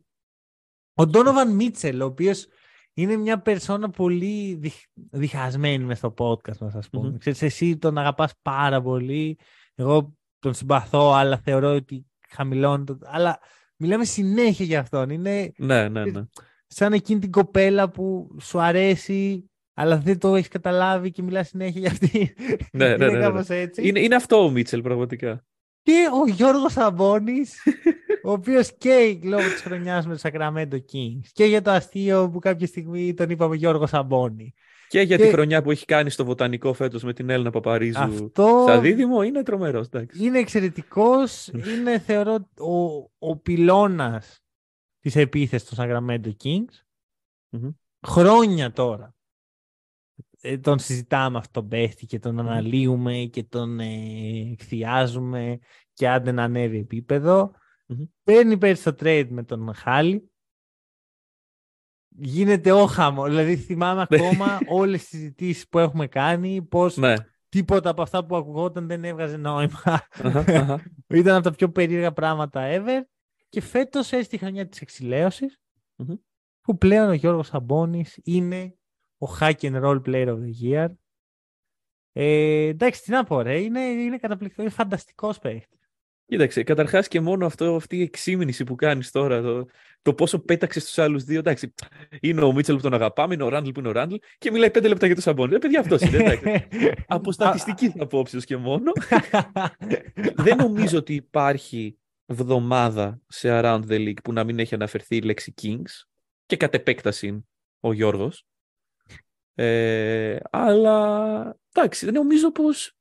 Ο 0.94 1.04
Donovan 1.14 1.62
Mitchell, 1.62 2.00
ο 2.02 2.06
οποίος 2.06 2.48
είναι 2.94 3.16
μια 3.16 3.42
περσόνα 3.42 3.90
πολύ 3.90 4.56
διχ, 4.56 4.74
διχασμένη 4.94 5.84
μες 5.84 5.98
στο 5.98 6.14
podcast, 6.18 6.58
να 6.58 6.70
σας 6.70 6.90
πω. 6.90 7.04
Μμμ. 7.04 7.18
Ξέρεις, 7.18 7.42
εσύ 7.42 7.78
τον 7.78 7.98
αγαπάς 7.98 8.34
πάρα 8.42 8.82
πολύ. 8.82 9.38
Εγώ 9.76 10.14
τον 10.40 10.54
συμπαθώ, 10.54 11.14
αλλά 11.14 11.38
θεωρώ 11.38 11.76
ότι 11.76 12.06
χαμηλώνει 12.30 12.84
το... 12.84 12.98
Αλλά 13.04 13.40
μιλάμε 13.76 14.06
συνέχεια 14.06 14.66
για 14.66 14.80
αυτόν. 14.80 15.10
Είναι 15.10 15.52
Ναι, 15.58 15.90
ναι, 15.90 16.06
ναι. 16.06 16.24
σαν 16.68 16.94
εκείνη 16.94 17.20
την 17.20 17.32
κοπέλα 17.32 17.90
που 17.90 18.36
σου 18.42 18.62
αρέσει, 18.62 19.49
αλλά 19.80 19.98
δεν 19.98 20.20
το 20.20 20.36
έχεις 20.36 20.48
καταλάβει 20.48 21.12
και 21.12 21.22
μιλάς 21.22 21.48
συνέχεια 21.48 21.80
για 21.80 21.90
αυτή. 21.92 22.34
Ναι, 22.72 22.88
ναι, 22.88 22.94
Είναι 22.94 23.06
ναι, 23.06 23.18
ναι. 23.18 23.20
κάπως 23.26 23.50
έτσι. 23.50 23.88
Είναι, 23.88 24.00
είναι 24.00 24.16
αυτό 24.16 24.44
ο 24.44 24.50
Μίτσελ 24.50 24.82
πραγματικά. 24.82 25.46
Και 25.82 26.08
ο 26.24 26.32
Γιώργος 26.32 26.72
Σαμπόνης, 26.72 27.64
ο 28.24 28.32
οποίος 28.32 28.78
και 28.78 29.20
λόγω 29.24 29.44
της 29.50 29.62
χρονιάς 29.62 30.08
με 30.08 30.16
το 30.18 30.30
Sacramento 30.30 30.74
Kings 30.74 31.28
και 31.32 31.46
για 31.46 31.62
το 31.62 31.72
αστείο 31.72 32.30
που 32.30 32.40
κάποια 32.40 32.68
στιγμή 32.68 33.14
τον 33.14 33.30
είπαμε 33.30 33.56
Γιώργο 33.56 33.88
Σαμπόνη. 33.88 34.54
Και 34.88 35.02
για 35.02 35.18
Και- 35.18 35.24
τη 35.24 35.30
χρονιά 35.30 35.62
που 35.62 35.72
έχει 35.72 35.86
κάνει 35.86 36.10
στο 36.10 36.26
βοτανικό 36.26 36.74
φέτος 36.74 37.04
με 37.04 37.14
την 37.14 37.30
Έλληνα 37.30 37.50
Παπαρίζου 37.50 38.00
Αυτό 38.02 38.60
στα 38.68 38.80
δίδυμο 38.80 39.22
είναι 39.24 39.44
τρομερός. 39.44 39.86
εντάξει. 39.88 40.26
είναι 40.26 40.40
εξαιρετικός. 40.40 41.48
είναι 41.78 42.00
θεωρώ 42.00 42.50
ο, 42.60 42.76
ο 43.20 43.36
πυλώνας 43.38 44.40
της 45.00 45.16
επίθεσης 45.16 45.70
των 45.70 45.78
Sacramento 45.86 46.32
Kings. 46.44 46.82
Μμμ. 47.50 47.70
Χρόνια 48.08 48.72
τώρα. 48.72 49.14
Ε, 50.42 50.58
τον 50.58 50.80
συζητάμε 50.80 51.38
αυτόν 51.38 51.62
τον 51.62 51.68
παίχτη 51.70 52.06
και 52.06 52.20
τον 52.20 52.40
αναλύουμε 52.40 53.18
και 53.18 53.44
τον 53.44 53.80
ε, 53.80 54.52
εκθιάζουμε 54.52 55.60
και 55.94 56.10
άντε 56.10 56.32
να 56.32 56.44
ανέβει 56.44 56.78
επίπεδο. 56.78 57.52
Μμμ. 57.86 58.04
Παίρνει 58.24 58.58
πέρσι 58.58 58.84
το 58.84 58.96
trade 59.00 59.28
με 59.30 59.44
τον 59.44 59.74
Χάλι. 59.74 60.32
Γίνεται 62.22 62.72
όχαμο. 62.72 63.24
Δηλαδή 63.26 63.56
θυμάμαι 63.58 64.02
ακόμα 64.10 64.60
όλες 64.80 65.00
τις 65.00 65.10
συζητήσεις 65.10 65.68
που 65.68 65.80
έχουμε 65.80 66.08
κάνει 66.08 66.62
πώς 66.62 66.98
Ναι. 66.98 67.14
τίποτα 67.50 67.90
από 67.90 68.02
αυτά 68.02 68.26
που 68.26 68.36
ακουγόταν 68.36 68.88
δεν 68.88 69.04
έβγαζε 69.04 69.38
νόημα. 69.38 69.82
Αχα, 69.84 70.08
αχα. 70.24 70.84
Ήταν 71.08 71.36
από 71.36 71.44
τα 71.44 71.52
πιο 71.52 71.70
περίεργα 71.72 72.12
πράγματα 72.12 72.62
ever. 72.72 73.02
Και 73.50 73.62
φέτος 73.62 74.12
έρθει 74.12 74.36
η 74.36 74.38
χρονιά 74.38 74.68
της 74.68 74.82
εξηλαίωσης 74.82 75.60
Μμμ. 75.96 76.14
που 76.62 76.78
πλέον 76.78 77.10
ο 77.10 77.14
Γιώργος 77.14 77.48
Σαμπόνης 77.48 78.20
είναι 78.24 78.74
ο 79.20 79.28
hack 79.40 79.60
and 79.60 79.84
roll 79.84 80.02
player 80.06 80.28
of 80.28 80.38
the 80.38 80.64
year. 80.64 80.88
Ε, 82.12 82.68
εντάξει, 82.68 83.02
τι 83.02 83.12
να 83.12 83.24
πω 83.24 83.42
ρε, 83.42 83.60
είναι, 83.60 83.80
είναι 83.80 84.18
καταπληκτικό, 84.18 84.62
είναι 84.62 84.72
φανταστικός 84.72 85.40
παίχτης. 85.40 85.80
Κοίταξε, 86.30 86.64
καταρχάς 86.64 87.08
και 87.08 87.20
μόνο 87.20 87.46
αυτό, 87.46 87.76
αυτή 87.76 87.98
η 87.98 88.02
εξήμινηση 88.02 88.64
που 88.64 88.76
κάνεις 88.76 89.12
τώρα, 89.12 89.42
το, 89.42 89.66
το 90.02 90.14
πόσο 90.14 90.40
πέταξες 90.40 90.86
τους 90.86 90.98
άλλους 90.98 91.24
δύο, 91.24 91.40
εντάξει, 91.40 91.74
είναι 92.22 92.44
ο 92.44 92.54
Μίτσελ 92.54 92.76
που 92.76 92.82
τον 92.82 92.94
αγαπάμε, 92.94 93.34
είναι 93.34 93.44
ο 93.44 93.50
Ράντλ 93.50 93.70
που 93.70 93.80
είναι 93.80 93.90
ο 93.90 93.92
Ράντλ 93.92 94.16
και 94.38 94.52
μιλάει 94.52 94.72
πέντε 94.72 94.88
λεπτά 94.88 95.06
για 95.06 95.16
το 95.16 95.22
Σαμπόνι. 95.22 95.56
Ε, 95.56 95.58
παιδιά, 95.58 95.80
αυτός 95.80 96.02
είναι, 96.02 96.18
εντάξει. 96.18 96.68
Από 97.08 97.32
στατιστικής 97.32 97.92
απόψεως 98.00 98.46
και 98.46 98.58
μόνο. 98.58 98.92
Δεν 100.36 100.58
νομίζω 100.58 100.98
ότι 100.98 101.14
υπάρχει 101.14 101.98
βδομάδα 102.26 103.22
σε 103.28 103.50
Around 103.52 103.82
the 103.88 104.08
League 104.08 104.22
που 104.24 104.34
να 104.34 104.44
μην 104.44 104.60
έχει 104.60 104.76
αναφερθεί 104.76 105.16
η 105.16 105.22
λέξη 105.22 105.54
Kings 105.62 106.08
και 106.46 106.58
κατ' 106.58 106.74
επέκταση 106.74 107.46
ο 107.80 107.94
Γιώργος. 107.94 108.46
Ε, 109.62 110.38
αλλά 110.52 111.58
εντάξει, 111.74 112.12
νομίζω 112.12 112.52
πως 112.52 112.94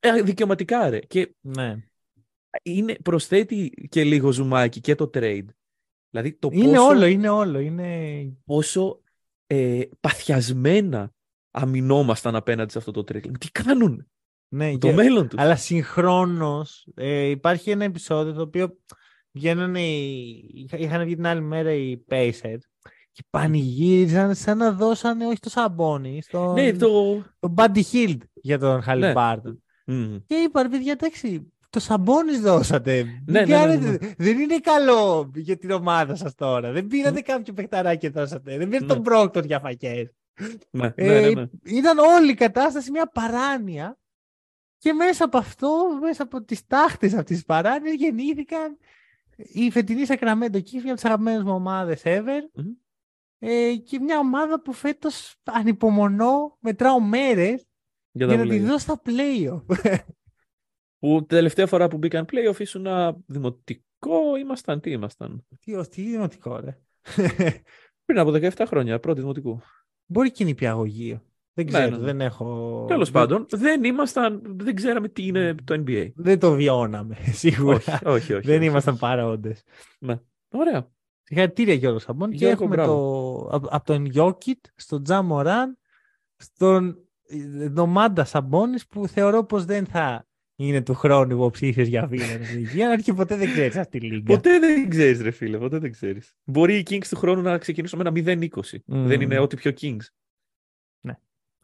ε, 0.00 0.22
δικαιωματικά 0.22 0.90
ρε. 0.90 0.98
Και 0.98 1.34
Ναι. 1.40 1.76
είναι, 2.62 2.94
προσθέτει 3.04 3.70
και 3.88 4.04
λίγο 4.04 4.32
ζουμάκι 4.32 4.80
και 4.80 4.94
το 4.94 5.10
trade. 5.14 5.46
Δηλαδή 6.10 6.32
το 6.32 6.48
Είναι 6.52 6.76
πόσο, 6.76 6.86
όλο, 6.86 7.04
είναι 7.06 7.28
όλο. 7.28 7.58
Είναι... 7.58 8.12
πόσο 8.44 9.00
ε, 9.46 9.82
παθιασμένα 10.00 11.12
αμυνόμασταν 11.50 12.36
απέναντι 12.36 12.72
σε 12.72 12.78
αυτό 12.78 12.90
το 12.90 13.00
trade. 13.00 13.38
Τι 13.38 13.50
κάνουν 13.50 14.10
Ναι, 14.48 14.70
το 14.72 14.78
και- 14.88 14.92
μέλλον 14.94 15.28
τους; 15.28 15.38
Αλλά 15.38 15.56
συγχρόνως 15.56 16.88
υπάρχει 17.30 17.70
ένα 17.70 17.84
επεισόδιο 17.84 18.32
το 18.32 18.40
οποίο 18.42 18.78
βγαίνουν 19.30 19.74
οι... 19.74 20.66
είχαν 20.76 21.04
βγει 21.04 21.14
την 21.14 21.26
άλλη 21.26 21.40
μέρα 21.40 21.72
οι 21.72 22.04
Pacers 22.08 22.58
και 23.12 23.22
πανηγύριζαν 23.30 24.34
σαν 24.34 24.58
να 24.58 24.72
δώσανε 24.72 25.26
όχι 25.26 25.38
το 25.40 25.50
σαμπόνι, 25.50 26.22
στον 26.22 26.52
Ναι, 26.52 26.72
το... 26.72 27.22
τον 27.38 27.54
Buddy 27.56 27.82
Hield 27.92 28.18
για 28.34 28.58
τον 28.58 28.74
Ναι. 28.74 28.80
Χαλιμπάρτον. 28.82 29.62
Μμμ. 29.86 30.16
Και 30.26 30.34
είπα, 30.34 30.62
ρε 30.62 30.68
παιδιά, 30.68 30.92
εντάξει, 30.92 31.52
το 31.70 31.80
σαμπόνι 31.80 32.36
δώσατε. 32.38 33.02
Ναι, 33.02 33.10
Μην 33.10 33.22
ναι, 33.32 33.40
ναι, 33.40 33.46
κάνετε- 33.46 34.02
ναι. 34.02 34.14
Δεν 34.18 34.38
είναι 34.38 34.58
καλό 34.58 35.30
για 35.34 35.56
την 35.56 35.70
ομάδα 35.70 36.14
σας 36.14 36.34
τώρα. 36.34 36.72
Δεν 36.72 36.86
πήρατε 36.86 37.20
κάποιο 37.20 37.52
παιχταράκι 37.52 37.98
και 37.98 38.10
δώσατε. 38.10 38.56
Δεν 38.58 38.68
πήρατε 38.68 38.86
Ναι. 38.86 38.92
τον 38.94 39.02
Πρόκτορ 39.02 39.44
για 39.44 39.60
φακές. 39.60 40.12
Ναι, 40.70 40.92
Ε, 40.94 41.06
ναι, 41.06 41.20
ναι, 41.20 41.30
ναι. 41.30 41.46
Ήταν 41.64 41.98
όλη 41.98 42.30
η 42.30 42.34
κατάσταση 42.34 42.90
μια 42.90 43.06
παράνοια 43.06 43.98
και 44.78 44.92
μέσα 44.92 45.24
από 45.24 45.38
αυτό, 45.38 45.70
μέσα 46.00 46.22
από 46.22 46.42
τις 46.42 46.66
τάχτες 46.66 47.12
αυτής 47.14 47.36
της 47.36 47.44
παράνοιας 47.44 47.94
γεννήθηκαν 47.94 48.78
η 49.36 49.70
φετινή 49.70 50.04
Σακραμέντο 50.06 50.58
Kings, 50.58 50.70
μια 50.72 50.82
από 50.84 50.94
τις 50.94 51.04
αγαπημένες 51.04 51.42
μου 51.42 51.52
ομάδες 51.54 52.02
ever 52.04 52.40
Μμμ. 52.54 52.64
Ε, 53.38 53.74
και 53.84 53.98
μια 53.98 54.18
ομάδα 54.18 54.62
που 54.62 54.72
φέτος 54.72 55.36
ανυπομονώ, 55.44 56.56
μετράω 56.60 57.00
μέρες 57.00 57.66
Για 58.10 58.26
για 58.26 58.36
τα 58.36 58.44
να 58.44 58.50
τη 58.50 58.58
play. 58.60 58.64
δω 58.66 58.78
στα 58.78 59.02
play 59.04 59.62
Που 60.98 61.26
τελευταία 61.26 61.66
φορά 61.66 61.88
που 61.88 61.96
μπήκαν 61.98 62.26
playoff 62.32 62.58
ήσουν 62.60 62.86
ένα 62.86 63.16
δημοτικό, 63.26 64.36
ήμασταν, 64.38 64.80
τι 64.80 64.90
ήμασταν; 64.90 65.46
Τι, 65.60 65.74
ως- 65.74 65.88
τι 65.88 66.02
δημοτικό 66.02 66.60
ρε. 66.60 66.78
Πριν 68.04 68.18
από 68.18 68.30
17 68.30 68.50
χρόνια, 68.66 69.00
πρώτη 69.00 69.20
δημοτικού. 69.20 69.60
Μπορεί 70.06 70.30
και 70.30 70.44
νηπιαγωγείο. 70.44 71.22
Δεν 71.52 71.64
Ναι, 71.66 71.72
ξέρω, 71.72 71.90
ναι, 71.90 71.96
ναι. 71.96 72.04
δεν 72.04 72.20
έχω... 72.20 72.84
Τέλος 72.88 73.10
δεν- 73.10 73.20
πάντων, 73.22 73.46
δεν 73.50 73.84
ήμασταν, 73.84 74.42
δεν 74.58 74.74
ξέραμε 74.74 75.08
τι 75.08 75.26
είναι 75.26 75.54
το 75.64 75.82
NBA. 75.86 76.10
Δεν 76.14 76.38
το 76.38 76.52
βιώναμε, 76.52 77.16
σίγουρα. 77.32 77.76
όχι, 77.76 78.06
όχι, 78.06 78.32
όχι. 78.34 78.46
δεν 78.46 78.58
όχι. 78.58 78.66
ήμασταν 78.66 78.98
παρόντες. 78.98 79.62
Ωραία. 80.50 80.90
Συγχαρητήρια 81.28 81.74
Γιώργο 81.74 81.98
Σαμπών 81.98 82.30
και 82.30 82.36
Γιώργο, 82.36 82.52
έχουμε 82.64 82.76
μπράβο. 82.76 82.92
το, 82.92 83.56
από, 83.56 83.68
από 83.70 83.84
τον 83.84 84.04
Γιώκητ 84.04 84.64
στον 84.74 85.02
Τζαμοράν 85.02 85.78
στον 86.36 86.96
ε, 87.28 87.68
Νομάντα 87.68 88.24
Σαμπόνης 88.24 88.86
που 88.86 89.08
θεωρώ 89.08 89.44
πως 89.44 89.64
δεν 89.64 89.86
θα 89.86 90.26
είναι 90.56 90.82
του 90.82 90.94
χρόνου 90.94 91.34
υποψήφιος 91.34 91.88
για 91.88 92.06
βίνα 92.06 92.24
υγεία, 92.56 92.90
αν 92.90 93.02
και 93.02 93.12
ποτέ 93.12 93.36
δεν 93.36 93.52
ξέρεις 93.52 93.76
αυτή 93.76 93.98
τη 93.98 94.06
λίγα. 94.06 94.22
Ποτέ 94.22 94.58
δεν 94.58 94.88
ξέρεις, 94.88 95.20
ρε 95.20 95.30
φίλε, 95.30 95.58
ποτέ 95.58 95.78
δεν 95.78 95.90
ξέρεις. 95.90 96.34
Μπορεί 96.44 96.78
οι 96.78 96.86
Kings 96.90 97.06
του 97.08 97.16
χρόνου 97.16 97.42
να 97.42 97.58
ξεκινήσουν 97.58 98.02
με 98.02 98.22
ένα 98.24 98.38
0-20. 98.40 98.78
Μμμ. 98.84 99.06
Δεν 99.06 99.20
είναι 99.20 99.38
ό,τι 99.38 99.56
πιο 99.56 99.72
Kings. 99.80 100.06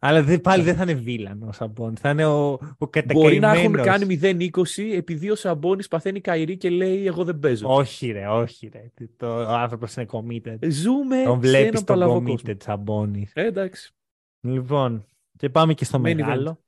Αλλά 0.07 0.22
δεν- 0.22 0.40
πάλι 0.40 0.62
δεν 0.62 0.74
θα 0.76 0.82
είναι 0.82 0.94
βίλανος 0.94 1.48
ο 1.48 1.52
Σαμπόνης, 1.52 2.00
θα 2.00 2.11
είναι 2.11 2.24
ο, 2.26 2.52
ο 2.52 2.88
Μπορεί 3.12 3.38
να 3.38 3.52
έχουν 3.52 3.72
κατακαημένος. 3.72 3.86
κάνει 3.86 4.50
0-20 4.52 4.92
επειδή 4.96 5.30
ο 5.30 5.34
Σαμπόνις 5.34 5.88
παθαίνει 5.88 6.20
καηρή 6.20 6.57
και 6.57 6.70
λέει: 6.70 7.07
Εγώ 7.07 7.24
δεν 7.24 7.38
παίζω. 7.38 7.68
Όχι 7.74 8.11
ρε, 8.11 8.26
όχι 8.28 8.68
ρε. 8.68 8.90
Το, 9.16 9.26
ο 9.36 9.48
άνθρωπος 9.48 9.94
είναι 9.96 10.07
committed. 10.11 10.59
Ζούμε 10.68 11.22
Τον 11.24 11.34
σε 11.34 11.48
βλέπεις 11.48 11.55
έναν 11.68 11.72
τον 11.72 11.84
παλαβό 11.84 12.16
committed 12.16 12.24
κόσμο. 12.42 12.57
Σαμπόνης. 12.62 13.32
Ε, 13.34 13.46
εντάξει. 13.46 13.92
Λοιπόν, 14.40 15.07
και 15.36 15.50
πάμε 15.50 15.74
και 15.74 15.84
στο 15.84 15.98
Main 15.98 16.02
μεγάλο. 16.14 16.64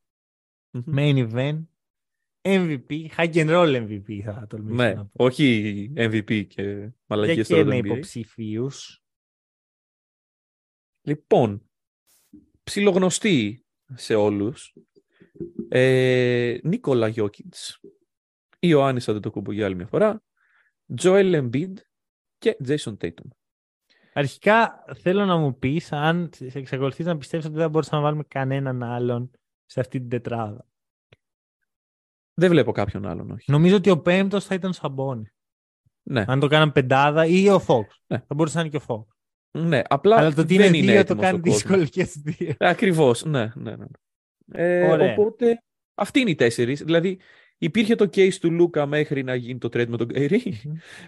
Μμμ. 0.70 0.94
Main 0.96 1.28
event. 1.32 1.62
MVP, 2.48 3.06
hack 3.16 3.32
and 3.34 3.48
roll 3.48 3.86
MVP 3.86 4.20
θα 4.24 4.46
τολμήσω 4.48 4.74
Ναι, 4.74 4.92
να 4.94 5.04
πω. 5.04 5.24
όχι 5.24 5.92
MVP 5.96 6.46
και 6.46 6.62
Για 6.62 6.94
μαλακίες 7.06 7.36
και 7.36 7.54
στο 7.54 7.64
με 7.64 7.76
NBA. 7.78 7.84
υποψηφίους. 7.84 9.02
Λοιπόν, 11.02 11.62
ψιλογνωστοί 12.66 13.66
σε 13.94 14.14
όλους. 14.14 14.74
Ε, 15.68 16.58
Nikola 16.62 17.08
Jokic, 17.08 17.80
Ιωάννης 18.58 19.08
Αντετοκούμπο 19.08 19.52
για 19.52 19.64
άλλη 19.64 19.74
μια 19.74 19.86
φορά, 19.86 20.22
Joel 20.94 21.34
Embiid 21.34 21.78
και 22.38 22.56
Jayson 22.62 22.96
Tatum. 22.96 23.28
Αρχικά 24.12 24.84
θέλω 24.94 25.24
να 25.24 25.36
μου 25.36 25.58
πεις 25.58 25.92
αν 25.92 26.30
εξακολουθείς 26.52 27.06
να 27.06 27.16
πιστεύεις 27.16 27.46
ότι 27.46 27.56
δεν 27.56 27.70
μπορούσαμε 27.70 27.96
να 27.96 28.06
βάλουμε 28.06 28.24
κανέναν 28.28 28.82
άλλον 28.82 29.30
σε 29.64 29.80
αυτή 29.80 29.98
την 29.98 30.08
τετράδα. 30.08 30.66
Δεν 32.34 32.50
βλέπω 32.50 32.72
κάποιον 32.72 33.06
άλλον, 33.06 33.30
όχι. 33.30 33.50
Νομίζω 33.50 33.76
ότι 33.76 33.90
ο 33.90 34.00
πέμπτος 34.00 34.44
θα 34.44 34.54
ήταν 34.54 34.70
ο 34.70 34.72
Σαμπόνις. 34.72 35.30
Ναι, 36.02 36.24
Αν 36.28 36.40
το 36.40 36.46
κάναμε 36.46 36.72
πεντάδα 36.72 37.26
ή 37.26 37.48
ο 37.48 37.58
Fox. 37.58 38.02
Ναι. 38.06 38.18
Θα 38.18 38.34
μπορούσε 38.34 38.54
να 38.56 38.60
είναι 38.60 38.70
και 38.70 38.76
ο 38.76 38.80
Fox. 38.80 39.15
Ναι, 39.56 39.82
απλά 39.88 40.16
Αλλά 40.16 40.32
το 40.34 40.40
ότι 40.40 40.56
δεν 40.56 40.74
είναι 40.74 40.92
δύο 40.92 41.04
το 41.04 41.12
έτοιμος 41.12 41.22
κάνει 41.24 41.36
ο 41.38 41.40
κόσμος. 41.40 41.62
δύσκολο 41.62 41.84
και 41.84 42.04
στους 42.04 42.22
δύο. 42.22 42.54
Ακριβώς, 42.58 43.24
ναι, 43.24 43.52
ναι, 43.54 43.76
ναι. 43.76 43.86
Ε, 44.52 44.86
Ωραία. 44.90 45.12
οπότε, 45.12 45.62
αυτοί 45.94 46.20
είναι 46.20 46.30
οι 46.30 46.34
τέσσερις. 46.34 46.82
Δηλαδή, 46.82 47.18
υπήρχε 47.58 47.94
το 47.94 48.04
case 48.04 48.34
του 48.34 48.50
Λούκα 48.52 48.86
μέχρι 48.86 49.22
να 49.22 49.34
γίνει 49.34 49.58
το 49.58 49.68
trade 49.68 49.86
με 49.88 49.96
τον 49.96 50.08
Καϊρή. 50.08 50.60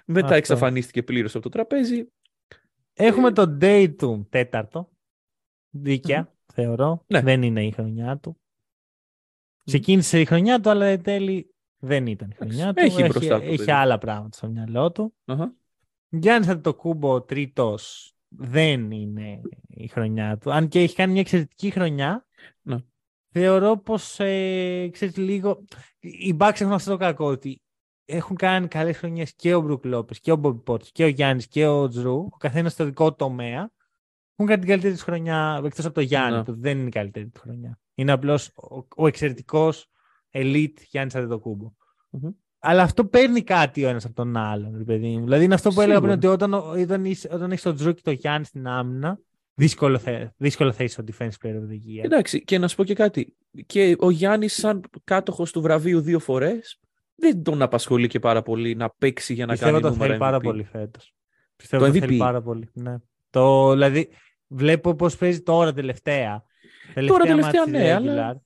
Μετά 0.04 0.24
Αυτό. 0.24 0.36
εξαφανίστηκε 0.36 1.02
πλήρως 1.02 1.34
από 1.34 1.42
το 1.42 1.48
τραπέζι. 1.48 2.08
Έχουμε 2.92 3.32
τον 3.32 3.58
Dayton 3.60 4.26
τέταρτο. 4.28 4.88
Δίκαια, 5.70 6.34
θεωρώ. 6.52 7.04
Ναι. 7.06 7.20
Δεν 7.20 7.42
είναι 7.42 7.64
η 7.66 7.70
χρονιά 7.70 8.18
του. 8.18 8.40
Ξεκίνησε 9.64 10.20
η 10.20 10.24
χρονιά 10.24 10.60
του, 10.60 10.70
αλλά 10.70 10.86
εν 10.86 11.02
τέλει 11.02 11.54
δεν 11.78 12.06
ήταν 12.06 12.30
η 12.30 12.34
χρονιά 12.34 12.72
του. 12.74 12.84
έχει 12.84 13.02
μπροστά 13.02 13.20
του 13.20 13.44
το 13.44 13.48
έχει 13.48 13.56
παιδί. 13.56 13.70
άλλα 13.70 13.98
πράγματα 13.98 14.36
στο 14.36 14.48
μυαλό 14.48 14.92
του. 14.92 15.14
Αχα. 15.24 15.54
Γιάννη 16.08 16.48
Αντετοκούμπο 16.48 17.22
τρίτος 17.22 18.12
δεν 18.28 18.90
είναι 18.90 19.40
η 19.66 19.88
χρονιά 19.88 20.38
του. 20.38 20.52
Αν 20.52 20.68
και 20.68 20.80
έχει 20.80 20.94
κάνει 20.94 21.12
μια 21.12 21.20
εξαιρετική 21.20 21.70
χρονιά. 21.70 22.26
Ναι. 22.62 22.76
Θεωρώ 23.30 23.76
πως 23.78 24.20
ε, 24.20 24.88
ξέρεις 24.92 25.16
λίγο... 25.16 25.64
Οι 26.00 26.36
Bucks 26.38 26.60
έχουν 26.60 26.72
αυτό 26.72 26.90
το 26.90 26.96
κακό 26.96 27.26
ότι 27.26 27.62
έχουν 28.04 28.36
κάνει 28.36 28.68
καλές 28.68 28.98
χρονιές 28.98 29.34
και 29.34 29.54
ο 29.54 29.60
Μπρουκ 29.60 29.84
Λόπες 29.84 30.20
και 30.20 30.32
ο 30.32 30.36
Μπόμπι 30.36 30.62
Πόρτς 30.62 30.92
και 30.92 31.04
ο 31.04 31.08
Γιάννης 31.08 31.48
και 31.48 31.66
ο 31.66 31.88
Τζρου, 31.88 32.16
ο 32.16 32.36
καθένας 32.38 32.72
στο 32.72 32.84
δικό 32.84 33.10
του 33.10 33.16
τομέα. 33.16 33.70
Έχουν 34.36 34.46
κάνει 34.46 34.58
την 34.58 34.68
καλύτερη 34.68 34.94
του 34.94 35.02
χρονιά 35.02 35.60
εκτός 35.64 35.84
από 35.84 35.94
το 35.94 36.00
Γιάννη, 36.00 36.36
Ναι. 36.36 36.44
που 36.44 36.54
δεν 36.58 36.78
είναι 36.78 36.86
η 36.86 36.90
καλύτερη 36.90 37.28
του 37.28 37.40
χρονιά. 37.40 37.78
Είναι 37.94 38.12
απλώς 38.12 38.46
ο, 38.48 38.86
ο 38.96 39.06
εξαιρετικός 39.06 39.90
elite 40.30 40.76
Γιάννης 40.90 41.14
Αντετοκούμπο. 41.14 41.72
Μμμ. 42.10 42.30
Αλλά 42.58 42.82
αυτό 42.82 43.04
παίρνει 43.04 43.42
κάτι 43.42 43.84
ο 43.84 43.88
ένας 43.88 44.04
από 44.04 44.14
τον 44.14 44.36
άλλον, 44.36 44.74
ρε 44.78 44.84
παιδί 44.84 45.08
μου. 45.08 45.22
Δηλαδή 45.24 45.44
είναι 45.44 45.54
αυτό 45.54 45.70
που 45.70 45.80
έλεγα 45.80 46.00
πριν 46.00 46.10
Σίγουρα. 46.20 46.32
ότι 46.32 46.44
όταν, 46.44 46.54
ο- 46.54 46.80
όταν, 46.82 47.04
είσαι- 47.04 47.28
όταν 47.32 47.50
έχεις 47.50 47.62
τον 47.62 47.74
Τζρου 47.74 47.92
και 47.94 48.00
τον 48.04 48.12
Γιάννη 48.14 48.44
στην 48.44 48.66
άμυνα, 48.66 49.18
δύσκολο 49.54 49.98
θα, 49.98 50.32
δύσκολο 50.36 50.72
θα 50.72 50.84
είσαι 50.84 51.00
ο 51.00 51.04
defense 51.12 51.24
player 51.42 51.54
of 51.54 51.68
the 51.70 52.00
year. 52.00 52.04
Εντάξει, 52.04 52.44
και 52.44 52.58
να 52.58 52.68
σου 52.68 52.76
πω 52.76 52.84
και 52.84 52.94
κάτι. 52.94 53.36
Και 53.66 53.96
ο 53.98 54.10
Γιάννης 54.10 54.54
σαν 54.54 54.80
κάτοχος 55.04 55.52
του 55.52 55.60
βραβείου 55.60 56.00
δύο 56.00 56.18
φορές 56.18 56.80
δεν 57.14 57.42
τον 57.42 57.62
απασχολεί 57.62 58.06
και 58.06 58.18
πάρα 58.18 58.42
πολύ 58.42 58.74
να 58.74 58.90
παίξει 58.98 59.34
για 59.34 59.46
να 59.46 59.52
Πιστεύω 59.52 59.70
κάνει 59.70 59.82
το 59.82 59.88
νούμερα 59.90 60.06
θέλει 60.08 60.18
πάρα 60.20 60.36
MVP. 60.36 60.42
πολύ 60.42 60.64
φέτος. 60.64 61.14
Πιστεύω 61.56 61.84
Το 61.86 61.92
το, 61.92 61.98
θέλει 61.98 62.14
MVP. 62.14 62.18
πάρα 62.18 62.42
πολύ. 62.42 62.68
Ναι. 62.72 62.94
Το, 63.30 63.72
δηλαδή, 63.72 64.08
βλέπω 64.46 64.94
πώς 64.94 65.16
παίζει 65.16 65.40
τώρα 65.42 65.72
τελευταία. 65.72 66.42
Τώρα 67.06 67.24
τελευταία, 67.24 67.60
μάτς 67.60 67.62
της 67.62 67.72
ναι, 67.72 67.92
αλλά- 67.92 68.32
regular. 68.32 68.36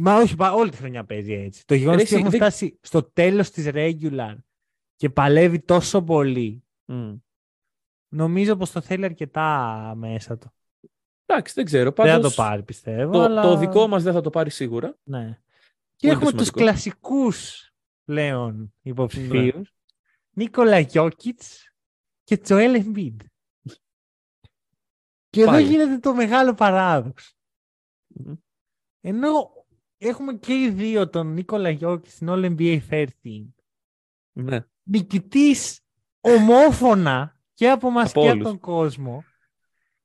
Μα 0.00 0.16
όχι, 0.16 0.36
πα- 0.36 0.52
όλη 0.52 0.70
τη 0.70 0.76
χρονιά 0.76 1.04
παίζει 1.04 1.32
έτσι. 1.32 1.66
Το 1.66 1.74
γεγονός 1.74 1.96
Ρε, 1.96 2.02
ότι 2.02 2.14
εσύ, 2.14 2.14
έχουμε 2.14 2.30
δεν- 2.38 2.40
φτάσει 2.40 2.78
στο 2.82 3.02
τέλος 3.02 3.50
της 3.50 3.68
regular 3.72 4.36
και 4.96 5.10
παλεύει 5.10 5.60
τόσο 5.60 6.02
πολύ, 6.02 6.64
Μμ. 6.84 7.14
νομίζω 8.08 8.56
πως 8.56 8.70
το 8.70 8.80
θέλει 8.80 9.04
αρκετά 9.04 9.92
μέσα 9.96 10.38
του. 10.38 10.52
Εντάξει, 11.26 11.52
δεν 11.54 11.64
ξέρω. 11.64 11.90
Δεν 11.90 12.06
θα 12.06 12.12
Πάντως, 12.12 12.34
το 12.34 12.42
πάρει, 12.42 12.62
πιστεύω. 12.62 13.12
Το, 13.12 13.20
αλλά... 13.22 13.42
το 13.42 13.56
δικό 13.56 13.86
μας 13.86 14.02
δεν 14.02 14.12
θα 14.12 14.20
το 14.20 14.30
πάρει 14.30 14.50
σίγουρα. 14.50 14.98
Ναι. 15.02 15.40
Και 15.96 16.06
Πολύ 16.06 16.12
έχουμε 16.12 16.30
τους 16.38 16.46
σημαντικό. 16.46 16.58
κλασικούς 16.60 17.70
πλέον 18.04 18.74
υποψηφίους. 18.82 19.72
Νίκολα 20.30 20.78
Γιώκητς 20.78 21.72
και 22.24 22.36
Τζοέλ 22.38 22.74
Εμμπίντ. 22.74 23.20
Και 25.30 25.40
εδώ 25.40 25.50
Πάλι. 25.50 25.66
γίνεται 25.68 25.98
το 25.98 26.14
μεγάλο 26.14 26.54
παράδοξο. 26.54 27.32
Μμμ. 28.06 28.34
Ενώ 29.00 29.57
έχουμε 29.98 30.32
και 30.34 30.52
οι 30.54 30.70
δύο 30.70 31.08
τον 31.08 31.32
Νίκολα 31.32 31.70
Γιώκητς 31.70 32.12
στην 32.14 32.28
All 32.30 32.56
NBA 32.56 32.78
Fair 32.90 33.06
Team. 33.24 33.46
Ναι. 34.32 34.58
Νικητής 34.82 35.80
ομόφωνα 36.20 37.40
και 37.54 37.70
από 37.70 37.90
μας 37.90 38.10
Από 38.10 38.20
και 38.20 38.26
όλους. 38.28 38.40
από 38.40 38.48
τον 38.48 38.58
κόσμο 38.58 39.24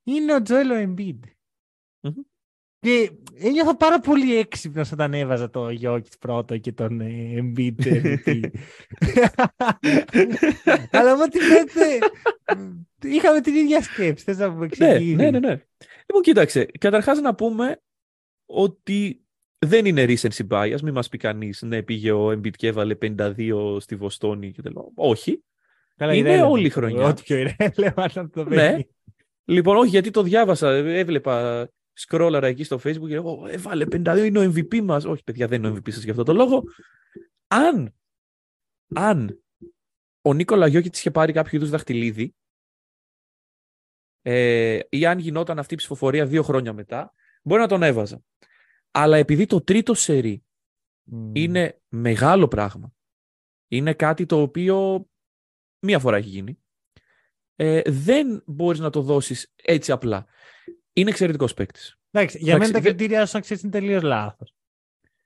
είναι 0.03 0.33
ο 0.33 0.41
Τζοέλ 0.41 0.69
Embiid. 0.71 1.19
Μμμ. 1.99 2.13
Και 2.79 3.11
ένιωθα 3.35 3.75
πάρα 3.77 3.99
πολύ 3.99 4.35
έξυπνος 4.35 4.91
όταν 4.91 5.13
έβαζα 5.13 5.49
το 5.49 5.69
Γιώκητ 5.69 6.13
πρώτο 6.19 6.57
και 6.57 6.71
τον 6.71 7.01
ε, 7.01 7.33
Embiid 7.39 7.73
MVP. 7.81 8.41
Αλλά 10.91 11.15
μου 11.15 11.27
τη 11.27 11.39
λέτε, 11.47 11.97
είχαμε 13.01 13.41
την 13.41 13.55
ίδια 13.55 13.81
σκέψη. 13.81 14.23
Θες 14.23 14.37
να 14.37 14.49
μου 14.49 14.57
Ναι, 14.59 14.65
εξηγήσεις. 14.65 15.15
ναι, 15.15 15.29
ναι, 15.31 15.39
ναι. 15.39 15.61
Λοιπόν, 16.05 16.21
κοίταξε. 16.21 16.65
Καταρχάς 16.79 17.19
να 17.21 17.35
πούμε 17.35 17.81
ότι 18.45 19.22
δεν 19.65 19.85
είναι 19.85 20.05
recency 20.07 20.47
bias. 20.47 20.77
Μην 20.83 20.93
μας 20.93 21.09
πει 21.09 21.17
κανείς, 21.17 21.61
ναι, 21.61 21.81
πήγε 21.83 22.11
ο 22.11 22.27
Embiid 22.29 22.51
και 22.55 22.67
έβαλε 22.67 22.95
52 23.01 23.77
στη 23.79 23.95
Βοστόνη 23.95 24.51
και 24.51 24.61
τέλο. 24.61 24.91
Όχι. 24.95 25.43
Καλά, 25.95 26.13
είναι 26.13 26.41
irrelevant. 26.41 26.49
όλη 26.49 26.65
η 26.65 26.69
χρονιά. 26.69 27.05
Ό,τι 27.07 27.21
πιο 27.23 27.37
irrelevant 27.57 28.07
από 28.15 28.29
το 28.29 28.43
Ναι. 28.43 28.55
παιδί. 28.71 28.89
Λοιπόν, 29.45 29.77
όχι, 29.77 29.89
γιατί 29.89 30.11
το 30.11 30.23
διάβασα. 30.23 30.69
Έβλεπα 30.73 31.67
σκρόλαρα 31.93 32.47
εκεί 32.47 32.63
στο 32.63 32.79
facebook 32.83 33.07
και 33.07 33.15
εγώ 33.15 33.45
έβαλε 33.49 33.85
52, 33.91 34.23
είναι 34.25 34.39
ο 34.39 34.51
MVP 34.55 34.81
μας. 34.81 35.05
Όχι, 35.05 35.23
παιδιά, 35.23 35.47
δεν 35.47 35.63
είναι 35.63 35.73
ο 35.73 35.75
MVP 35.75 35.91
σας 35.91 36.03
για 36.03 36.11
αυτό 36.11 36.23
το 36.23 36.33
λόγο. 36.33 36.63
Αν, 37.47 37.93
αν 38.95 39.43
ο 40.21 40.33
Νίκολα 40.33 40.67
Γιώκητς 40.67 40.99
είχε 40.99 41.11
πάρει 41.11 41.33
κάποιο 41.33 41.57
είδους 41.57 41.69
δαχτυλίδι 41.69 42.35
ε, 44.21 44.79
ή 44.89 45.05
αν 45.05 45.19
γινόταν 45.19 45.59
αυτή 45.59 45.73
η 45.73 45.77
ψηφοφορία 45.77 46.25
δύο 46.25 46.43
χρόνια 46.43 46.73
μετά, 46.73 47.13
μπορεί 47.43 47.61
να 47.61 47.67
τον 47.67 47.83
έβαζα. 47.83 48.21
Αλλά 48.95 49.17
επειδή 49.17 49.45
το 49.45 49.61
τρίτο 49.61 49.93
σερί 49.93 50.43
Μμ. 51.03 51.31
είναι 51.35 51.81
μεγάλο 51.87 52.47
πράγμα, 52.47 52.93
είναι 53.67 53.93
κάτι 53.93 54.25
το 54.25 54.41
οποίο 54.41 55.07
μία 55.79 55.99
φορά 55.99 56.17
έχει 56.17 56.29
γίνει, 56.29 56.57
ε, 57.55 57.81
δεν 57.85 58.43
μπορείς 58.45 58.79
να 58.79 58.89
το 58.89 59.01
δώσεις 59.01 59.53
έτσι 59.55 59.91
απλά. 59.91 60.25
Είναι 60.93 61.09
εξαιρετικός 61.09 61.53
παίκτης. 61.53 61.99
Εντάξει, 62.11 62.37
για 62.37 62.53
μένα 62.57 62.59
τα 62.63 62.69
Εντάξει, 62.69 62.81
δε- 62.89 62.95
κριτήρια 62.95 63.25
σου 63.25 63.39
ξέρεις 63.39 63.63
είναι 63.63 63.71
τελείως 63.71 64.01
λάθος. 64.03 64.55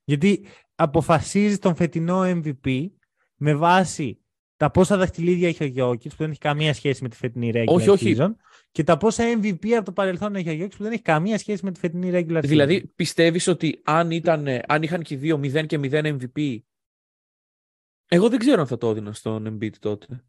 Γιατί 0.03 0.47
αποφασίζεις 0.75 1.59
τον 1.59 1.75
φετινό 1.75 2.21
MVP 2.25 2.87
με 3.35 3.55
βάση 3.55 4.21
τα 4.57 4.71
πόσα 4.71 4.97
δαχτυλίδια 4.97 5.47
έχει 5.47 5.63
ο 5.63 5.67
Γιώκητς, 5.67 6.15
που 6.15 6.21
δεν 6.21 6.29
έχει 6.31 6.39
καμία 6.39 6.73
σχέση 6.73 7.03
με 7.03 7.09
τη 7.09 7.15
φετινή 7.15 7.51
regular 7.53 7.65
Όχι, 7.67 7.89
όχι. 7.89 8.15
season, 8.17 8.29
και 8.77 8.83
τα 8.83 8.97
πόσα 8.97 9.23
MVP 9.41 9.69
από 9.69 9.85
το 9.85 9.91
παρελθόν 9.91 10.35
έχει 10.35 10.49
ο 10.49 10.51
Γιώκητ, 10.51 10.77
που 10.77 10.83
δεν 10.83 10.91
έχει 10.91 11.01
καμία 11.01 11.37
σχέση 11.37 11.65
με 11.65 11.71
τη 11.71 11.79
φετινή 11.79 12.09
regular 12.13 12.37
season. 12.37 12.47
Δηλαδή, 12.47 12.87
πιστεύεις 12.95 13.47
ότι 13.47 13.81
αν, 13.83 14.11
ήταν, 14.11 14.47
αν 14.67 14.83
είχαν 14.83 15.01
και 15.01 15.13
οι 15.13 15.17
δύο 15.17 15.39
0 15.43 15.65
και 15.65 15.79
0 15.81 16.17
MVP, 16.17 16.57
εγώ 18.07 18.29
δεν 18.29 18.39
ξέρω 18.39 18.61
αν 18.61 18.67
θα 18.67 18.77
το 18.77 18.89
έδινα 18.89 19.13
στον 19.13 19.47
Embiid 19.47 19.75
τότε. 19.79 20.23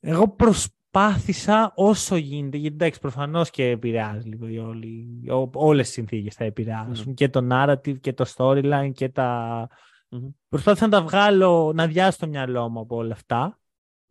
Εγώ 0.00 0.28
προσπάθησα 0.28 1.72
όσο 1.74 2.16
γίνεται, 2.16 2.56
γιατί 2.56 2.74
εντάξει, 2.74 3.00
προφανώς 3.00 3.50
και 3.50 3.64
επηρεάζει 3.64 4.28
λίγο 4.28 4.48
οι 4.48 4.58
όλοι, 4.58 5.22
όλες 5.52 5.84
τις 5.84 5.94
συνθήκες 5.94 6.34
θα 6.34 6.44
επηρεάσουν. 6.44 7.06
Ναι. 7.06 7.12
Και 7.12 7.28
το 7.28 7.48
narrative 7.50 8.00
και 8.00 8.12
το 8.12 8.24
storyline 8.36 8.90
και 8.94 9.08
τα. 9.08 9.68
Μμμ. 10.08 10.28
Προσπάθησα 10.48 10.84
να 10.84 10.90
τα 10.90 11.02
βγάλω, 11.02 11.72
να 11.74 11.86
διάσω 11.86 12.18
το 12.18 12.26
μυαλό 12.26 12.68
μου 12.68 12.80
από 12.80 12.96
όλα 12.96 13.12
αυτά 13.12 13.59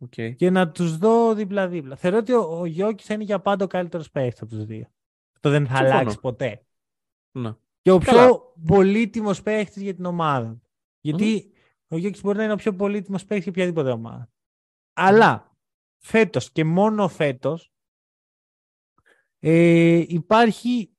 Okay. 0.04 0.34
και 0.36 0.50
να 0.50 0.70
τους 0.70 0.96
δω 0.96 1.34
δίπλα-δίπλα. 1.34 1.96
Θεωρώ 1.96 2.16
ότι 2.16 2.32
ο, 2.32 2.58
ο 2.58 2.66
Γιώκης 2.66 3.06
θα 3.06 3.14
είναι 3.14 3.24
για 3.24 3.40
πάντα 3.40 3.64
ο 3.64 3.66
καλύτερος 3.66 4.10
παίκτης 4.10 4.42
από 4.42 4.50
τους 4.50 4.64
δύο. 4.64 4.86
Αυτό 5.34 5.50
δεν 5.50 5.66
θα 5.66 5.76
Συμφωνώ. 5.76 5.96
αλλάξει 5.98 6.20
ποτέ. 6.20 6.64
Να. 7.30 7.58
Και 7.80 7.90
ο 7.90 7.98
Καλά. 7.98 8.26
πιο 8.26 8.54
πολύτιμος 8.66 9.42
παίκτης 9.42 9.82
για 9.82 9.94
την 9.94 10.04
ομάδα. 10.04 10.60
Γιατί 11.00 11.52
ο 11.88 11.96
Γιώκης 11.96 12.20
μπορεί 12.20 12.38
να 12.38 12.44
είναι 12.44 12.52
ο 12.52 12.56
πιο 12.56 12.74
πολύτιμος 12.74 13.24
παίκτης 13.24 13.42
για 13.42 13.52
οποιαδήποτε 13.52 13.90
ομάδα. 13.90 14.30
Αλλά 14.92 15.56
φέτος 15.98 16.52
και 16.52 16.64
μόνο 16.64 17.08
φέτος 17.08 17.72
ε, 19.38 20.04
υπάρχει 20.08 20.94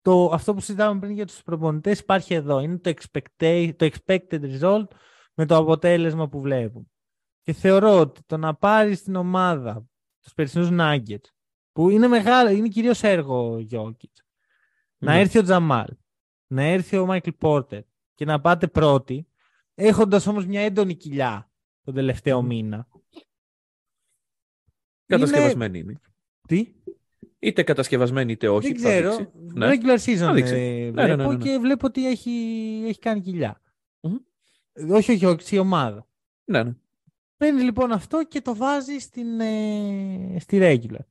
το, 0.00 0.30
αυτό 0.32 0.54
που 0.54 0.60
συζητάμε 0.60 1.00
πριν 1.00 1.12
για 1.12 1.26
τους 1.26 1.42
προπονητές 1.42 1.98
υπάρχει 1.98 2.34
εδώ. 2.34 2.60
Είναι 2.60 2.78
το, 2.78 2.92
expecta- 2.96 3.72
το 3.76 3.90
expected 3.92 4.60
result 4.60 4.86
με 5.34 5.46
το 5.46 5.56
αποτέλεσμα 5.56 6.28
που 6.28 6.40
βλέπουν. 6.40 6.90
Και 7.46 7.52
θεωρώ 7.52 8.00
ότι 8.00 8.20
το 8.26 8.36
να 8.36 8.54
πάρεις 8.54 9.02
την 9.02 9.14
ομάδα 9.16 9.86
τους 10.20 10.32
περσινούς 10.34 10.68
Nuggets 10.72 11.28
που 11.72 11.88
είναι 11.90 12.06
μεγάλο, 12.08 12.50
είναι 12.50 12.68
κυρίως 12.68 13.02
έργο 13.02 13.52
ο 13.52 13.58
Γιώκητς 13.58 14.22
να 14.98 15.12
Ναι. 15.12 15.20
έρθει 15.20 15.38
ο 15.38 15.42
Τζαμάλ, 15.42 15.88
να 16.46 16.62
έρθει 16.62 16.96
ο 16.96 17.06
Μάικλ 17.06 17.30
Πόρτερ 17.30 17.82
και 18.14 18.24
να 18.24 18.40
πάτε 18.40 18.66
πρώτοι, 18.66 19.28
έχοντας 19.74 20.26
όμως 20.26 20.46
μια 20.46 20.60
έντονη 20.60 20.94
κοιλιά 20.94 21.50
τον 21.84 21.94
τελευταίο 21.94 22.40
Μμμ. 22.42 22.46
μήνα. 22.48 22.88
Κατασκευασμένη 25.06 25.78
είναι. 25.78 26.00
Τι; 26.48 26.74
Είτε 27.38 27.62
κατασκευασμένη 27.62 28.32
είτε 28.32 28.48
όχι. 28.48 28.72
δεν 28.72 28.80
θα 28.80 28.88
ξέρω. 28.88 29.16
δείξει. 29.16 29.32
Ναι. 29.54 29.68
Regular 29.70 29.98
season 29.98 30.16
Θα 30.16 30.32
δείξει. 30.32 30.54
ε, 30.54 30.90
Ναι, 30.90 31.06
ναι, 31.06 31.14
βλέπω 31.14 31.30
ναι, 31.30 31.36
ναι. 31.36 31.44
και 31.44 31.58
βλέπω 31.58 31.86
ότι 31.86 32.06
έχει, 32.08 32.30
έχει 32.86 32.98
κάνει 32.98 33.20
κοιλιά. 33.20 33.60
Μμμ. 34.00 34.16
Όχι, 34.92 35.12
όχι, 35.12 35.26
όχι, 35.26 35.54
η 35.54 35.58
ομάδα. 35.58 36.06
Ναι, 36.44 36.62
ναι. 36.62 36.72
Παίρνει 37.36 37.62
λοιπόν 37.62 37.92
αυτό 37.92 38.24
και 38.24 38.40
το 38.40 38.56
βάζει 38.56 38.98
στην, 38.98 39.40
ε, 39.40 40.36
στη 40.40 40.58
regular. 40.62 41.04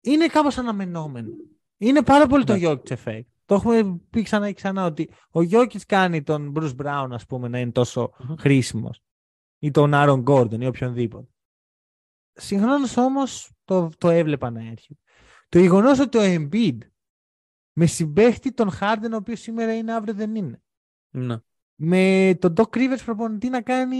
Είναι 0.00 0.26
κάπως 0.26 0.58
αναμενόμενο. 0.58 1.28
Είναι 1.76 2.02
πάρα 2.02 2.26
πολύ 2.26 2.44
το 2.44 2.56
Ναι. 2.56 2.60
Jokic 2.62 2.96
effect. 2.96 3.24
Το 3.44 3.54
έχουμε 3.54 4.00
πει 4.10 4.22
ξανά 4.22 4.46
και 4.46 4.54
ξανά 4.54 4.84
ότι 4.84 5.10
ο 5.30 5.40
Jokic 5.40 5.80
κάνει 5.86 6.22
τον 6.22 6.52
Bruce 6.56 6.76
Brown 6.76 7.08
ας 7.10 7.26
πούμε 7.26 7.48
να 7.48 7.58
είναι 7.60 7.70
τόσο 7.70 8.10
Μμμ. 8.18 8.34
χρήσιμος 8.38 9.02
ή 9.58 9.70
τον 9.70 9.90
Aaron 9.94 10.24
Gordon 10.24 10.60
ή 10.60 10.66
οποιονδήποτε. 10.66 11.28
Συγχρόνως 12.32 12.96
όμως 12.96 13.52
το, 13.64 13.90
το 13.98 14.08
έβλεπα 14.08 14.50
να 14.50 14.60
έρχεται. 14.60 15.00
Το 15.48 15.58
γεγονός 15.58 15.98
ότι 15.98 16.18
ο 16.18 16.20
Embiid 16.22 16.78
με 17.72 17.86
συμπέχτη 17.86 18.52
τον 18.52 18.70
Harden 18.80 19.10
ο 19.12 19.16
οποίος 19.16 19.40
σήμερα 19.40 19.76
είναι 19.76 19.92
αύριο 19.92 20.14
δεν 20.14 20.34
είναι 20.34 20.62
ναι. 21.10 21.36
Με 21.80 22.34
τον 22.40 22.52
Doc 22.56 22.76
Rivers 22.76 23.02
προπονητή 23.04 23.48
να 23.48 23.60
κάνει 23.62 23.96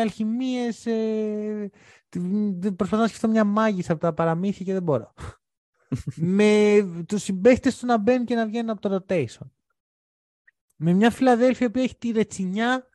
αλχημίες 0.00 0.86
ε, 0.86 1.70
τι- 2.08 2.72
προσπαθώ 2.72 3.02
να 3.02 3.08
σκεφτώ 3.08 3.28
μια 3.28 3.44
μάγισσα 3.44 3.92
από 3.92 4.00
τα 4.00 4.14
παραμύθια 4.14 4.64
και 4.64 4.72
δεν 4.72 4.82
μπορώ. 4.82 5.14
Με 6.16 6.78
τους 7.08 7.22
συμπαίχτες 7.22 7.78
του 7.78 7.86
να 7.86 7.98
μπαίνουν 7.98 8.26
και 8.26 8.34
να 8.34 8.46
βγαίνουν 8.46 8.70
από 8.70 8.80
το 8.80 9.04
rotation. 9.08 9.46
Με 10.76 10.92
μια 10.92 11.10
Φιλαδέλφια 11.10 11.70
που 11.70 11.78
έχει 11.78 11.96
τη 11.96 12.10
ρετσινιά 12.10 12.86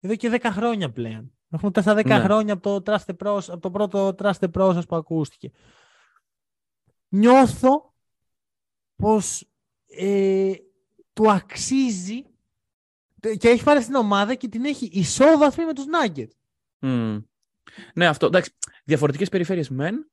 εδώ 0.00 0.14
και 0.16 0.38
10 0.42 0.48
χρόνια 0.52 0.90
πλέον. 0.92 1.32
Έχουμε 1.50 1.70
φτάσει 1.70 1.88
στα 1.90 1.98
10 2.00 2.04
Ναι. 2.06 2.24
χρόνια 2.24 2.52
από 2.54 2.80
το, 2.80 2.92
Trust 2.92 3.14
the 3.14 3.26
Process, 3.26 3.44
από 3.48 3.60
το 3.60 3.70
πρώτο 3.70 4.14
Trust 4.18 4.38
the 4.38 4.50
Process 4.52 4.88
που 4.88 4.96
ακούστηκε. 4.96 5.50
Νιώθω 7.08 7.94
πως 8.96 9.50
ε, 9.86 10.52
του 11.12 11.30
αξίζει 11.30 12.24
και 13.38 13.48
έχει 13.48 13.62
πάρει 13.64 13.82
στην 13.82 13.94
ομάδα 13.94 14.34
και 14.34 14.48
την 14.48 14.64
έχει 14.64 14.86
ισόβαθμη 14.92 15.64
με 15.64 15.74
τους 15.74 15.84
Nuggets. 15.84 16.30
Μμ. 16.78 17.18
Ναι, 17.94 18.06
αυτό. 18.06 18.26
Εντάξει, 18.26 18.50
διαφορετικές 18.84 19.28
περιφέρειες 19.28 19.68
μεν. 19.68 20.10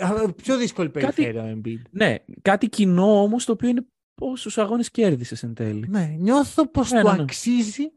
Α, 0.00 0.32
Πιο 0.32 0.56
δύσκολη 0.56 0.90
Κάτι- 0.90 1.14
περιφέρεια 1.14 1.42
ο 1.52 1.60
Embiid. 1.60 1.82
Ναι, 1.90 2.16
κάτι 2.42 2.68
κοινό 2.68 3.22
όμως 3.22 3.44
το 3.44 3.52
οποίο 3.52 3.68
είναι 3.68 3.86
πόσους 4.14 4.58
αγώνες 4.58 4.90
κέρδισες 4.90 5.42
εν 5.42 5.54
τέλει. 5.54 5.88
Ναι, 5.88 6.04
νιώθω 6.18 6.68
πως 6.68 6.90
Ναι, 6.90 7.00
του 7.00 7.08
ναι, 7.08 7.16
ναι. 7.16 7.22
αξίζει 7.22 7.92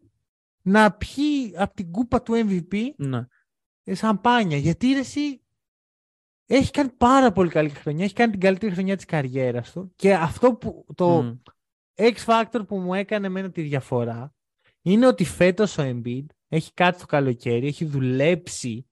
να 0.61 0.91
πιει 0.91 1.53
από 1.57 1.73
την 1.76 1.91
κούπα 1.91 2.22
του 2.22 2.34
MVP 2.34 2.89
Ναι. 2.97 3.27
ε, 3.84 3.93
σαμπάνια. 3.95 4.57
Γιατί 4.57 4.91
ρε, 4.93 4.99
εσύ 4.99 5.41
έχει 6.45 6.72
κάνει 6.72 6.89
πάρα 6.89 7.31
πολύ 7.31 7.49
καλή 7.49 7.69
χρονιά. 7.69 8.03
Έχει 8.06 8.14
κάνει 8.14 8.31
την 8.31 8.39
καλύτερη 8.39 8.73
χρονιά 8.73 8.95
της 8.95 9.06
καριέρας 9.06 9.72
του. 9.72 9.91
Και 9.95 10.14
αυτό 10.14 10.53
που 10.56 10.85
το 10.95 11.22
Μμ. 11.22 11.35
X 11.95 12.13
Factor 12.26 12.61
που 12.67 12.77
μου 12.77 12.93
έκανε 12.93 13.27
εμένα 13.27 13.51
τη 13.51 13.61
διαφορά 13.61 14.34
είναι 14.81 15.07
ότι 15.07 15.23
φέτος 15.26 15.77
ο 15.77 15.84
Embiid 15.84 16.26
έχει 16.47 16.73
κάτι 16.73 16.99
το 16.99 17.05
καλοκαίρι, 17.05 17.67
έχει 17.67 17.85
δουλέψει 17.85 18.88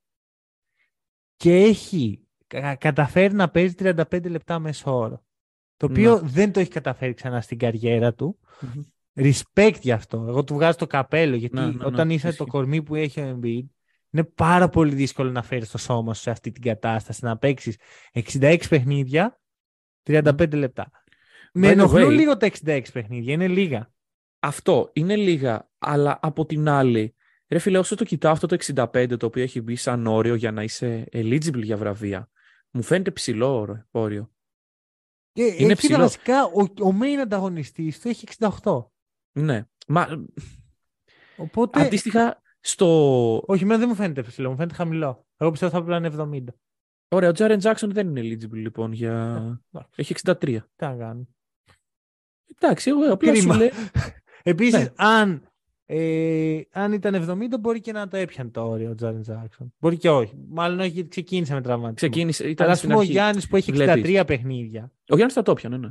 και 1.36 1.56
έχει 1.56 2.28
κα- 2.48 2.76
καταφέρει 2.76 3.34
να 3.34 3.50
παίζει 3.50 3.76
35 3.80 4.30
λεπτά 4.30 4.60
μέσω 4.60 4.98
όρο. 4.98 5.24
Το 5.78 5.86
οποίο 5.86 6.20
δεν 6.20 6.52
το 6.52 6.60
έχει 6.60 6.70
καταφέρει 6.70 7.14
ξανά 7.14 7.42
στην 7.42 7.58
καριέρα 7.58 8.14
του. 8.14 8.40
Μμμ. 8.60 8.84
Respect 9.16 9.80
γι' 9.82 9.92
αυτό. 9.92 10.26
Εγώ 10.28 10.44
του 10.44 10.54
βγάζω 10.54 10.78
το 10.78 10.88
καπέλο 10.88 11.36
γιατί 11.36 11.56
Ναι, 11.56 11.66
ναι, 11.66 11.72
ναι, 11.72 11.86
όταν 11.86 12.10
είσαι 12.10 12.24
το 12.24 12.30
ισχύει. 12.30 12.46
κορμί 12.46 12.84
που 12.84 12.96
έχει 12.96 13.22
ο 13.22 13.40
Embiid 13.40 13.64
είναι 14.10 14.24
πάρα 14.36 14.70
πολύ 14.70 14.96
δύσκολο 14.96 15.32
να 15.32 15.44
φέρεις 15.44 15.70
το 15.70 15.78
σώμα 15.78 16.14
σου 16.14 16.22
σε 16.22 16.30
αυτή 16.32 16.52
την 16.52 16.62
κατάσταση 16.62 17.26
να 17.26 17.38
παίξεις 17.38 17.78
66 18.14 18.58
παιχνίδια 18.70 19.40
35 20.04 20.54
λεπτά. 20.54 20.90
Με 21.56 21.68
By 21.68 21.70
the 21.70 21.74
ενοχλούν 21.74 22.08
way- 22.10 22.12
λίγο 22.16 22.38
τα 22.38 22.46
66 22.46 22.82
παιχνίδια, 22.94 23.34
είναι 23.34 23.48
λίγα. 23.48 23.92
Αυτό 24.40 24.90
είναι 24.94 25.16
λίγα, 25.16 25.70
αλλά 25.78 26.20
από 26.22 26.46
την 26.46 26.68
άλλη, 26.70 27.16
ρε 27.48 27.60
φίλε, 27.60 27.78
όσο 27.78 27.96
το 27.96 28.04
κοιτάω 28.04 28.32
αυτό 28.32 28.48
το 28.48 28.58
65 28.76 29.16
το 29.20 29.26
οποίο 29.26 29.44
έχει 29.44 29.62
μπει 29.62 29.76
σαν 29.76 30.08
όριο 30.08 30.36
για 30.36 30.52
να 30.52 30.64
είσαι 30.64 31.08
eligible 31.14 31.64
για 31.64 31.78
βραβεία, 31.78 32.30
μου 32.72 32.82
φαίνεται 32.82 33.12
ψηλό 33.12 33.60
όρο- 33.60 33.86
όριο. 33.92 34.32
Και 35.32 35.44
Είναι 35.44 35.72
εκεί 35.72 35.76
ψηλό. 35.76 35.98
βασικά 35.98 36.46
ο, 36.46 36.62
ο 36.62 36.98
main 37.02 37.18
ανταγωνιστής 37.22 38.00
του 38.00 38.08
έχει 38.08 38.26
68. 38.62 38.86
Ναι. 39.40 39.66
Μα 39.88 40.08
Οπότε, 41.38 41.82
αντίστοιχα 41.82 42.42
στο. 42.60 42.88
όχι, 43.46 43.64
εμένα 43.64 43.80
δεν 43.80 43.88
μου 43.90 43.96
φαίνεται 43.96 44.22
ψηλό, 44.22 44.50
μου 44.50 44.56
φαίνεται 44.56 44.74
χαμηλό. 44.76 45.26
Εγώ 45.38 45.52
πιστεύω 45.52 45.72
θα 45.72 45.84
πρέπει 45.84 46.02
να 46.02 46.08
είναι 46.08 46.44
70. 46.48 46.54
Ωραία, 47.08 47.30
ο 47.30 47.32
Τζάρεν 47.32 47.60
Τζάξον 47.60 47.92
δεν 47.92 48.08
είναι 48.16 48.22
eligible 48.22 48.54
λοιπόν 48.58 48.92
για. 48.92 49.12
εντάξει. 49.72 49.92
Έχει 49.96 50.14
63. 50.24 50.36
Τι 50.76 50.86
να 50.86 50.96
κάνω. 50.96 51.28
Εντάξει, 52.60 52.90
εγώ 52.90 53.12
απλά 53.14 53.32
Κρίμα. 53.32 53.54
σου 53.54 53.60
λέω. 53.60 53.70
Επίσης, 54.44 54.80
Ναι. 54.80 54.88
αν, 54.96 55.48
ε, 55.86 56.60
αν 56.72 56.92
ήταν 56.94 57.16
70, 57.16 57.60
μπορεί 57.60 57.82
και 57.82 57.92
να 57.92 58.08
το 58.08 58.18
έπιανε 58.18 58.50
το 58.50 58.68
όριο 58.68 58.90
ο 58.90 58.96
Jaren 58.96 59.22
Jackson. 59.22 59.74
Μπορεί 59.80 59.98
και 59.98 60.10
όχι. 60.10 60.34
Μάλλον 60.50 60.80
όχι, 60.80 60.90
γιατί 60.90 61.10
ξεκίνησε 61.10 61.54
με 61.54 61.62
τραυματισμό. 61.62 62.10
Ξεκίνησε, 62.10 62.50
ήταν 62.50 62.64
Αλλά 62.66 62.74
ας 62.74 62.78
στην 62.78 62.90
πούμε 62.90 63.00
ο 63.00 63.04
αρχή. 63.04 63.14
Γιάννης 63.14 63.48
που 63.48 63.56
έχει 63.56 63.72
63 63.72 63.76
Βλέπεις. 64.02 64.24
παιχνίδια. 64.26 64.92
Ο 65.10 65.16
Γιάννης 65.16 65.34
θα 65.34 65.42
το 65.42 65.54
'πιανε, 65.54 65.78
ναι. 65.78 65.90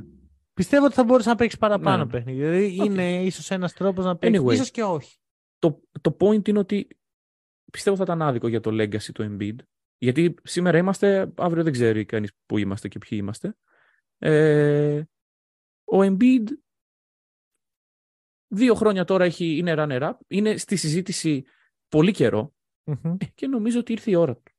Πιστεύω 0.53 0.85
ότι 0.85 0.93
θα 0.93 1.03
μπορούσε 1.03 1.29
να 1.29 1.35
παίξει 1.35 1.57
παραπάνω 1.57 2.03
Ναι. 2.03 2.09
παιχνίδια. 2.09 2.49
Δηλαδή 2.51 2.79
Οκ. 2.79 2.85
είναι 2.85 3.23
ίσως 3.23 3.51
ένας 3.51 3.73
τρόπος 3.73 4.05
να 4.05 4.15
παίξει. 4.17 4.41
Anyway. 4.45 4.53
ίσως 4.53 4.71
και 4.71 4.83
όχι. 4.83 5.17
Το, 5.59 5.81
το 6.01 6.17
point 6.19 6.47
είναι 6.47 6.59
ότι 6.59 6.87
πιστεύω 7.71 7.95
θα 7.97 8.03
ήταν 8.03 8.21
άδικο 8.21 8.47
για 8.47 8.59
το 8.59 8.71
legacy 8.73 9.11
του 9.13 9.37
Embiid. 9.37 9.55
Γιατί 9.97 10.35
σήμερα 10.43 10.77
είμαστε, 10.77 11.31
αύριο 11.37 11.63
δεν 11.63 11.71
ξέρει 11.73 12.05
κανείς 12.05 12.31
που 12.45 12.57
είμαστε 12.57 12.87
και 12.87 12.97
ποιοι 12.97 13.17
είμαστε. 13.21 13.55
Ε, 14.17 15.01
ο 15.93 15.99
Embiid 16.01 16.43
δύο 18.47 18.73
χρόνια 18.73 19.03
τώρα 19.05 19.25
έχει, 19.25 19.57
είναι 19.57 19.73
runner-up, 19.77 20.13
είναι 20.27 20.57
στη 20.57 20.75
συζήτηση 20.75 21.43
πολύ 21.89 22.11
καιρό 22.11 22.53
Μμμ. 22.83 23.15
ε, 23.17 23.25
και 23.35 23.47
νομίζω 23.47 23.79
ότι 23.79 23.91
ήρθε 23.91 24.11
η 24.11 24.15
ώρα 24.15 24.35
του. 24.35 24.51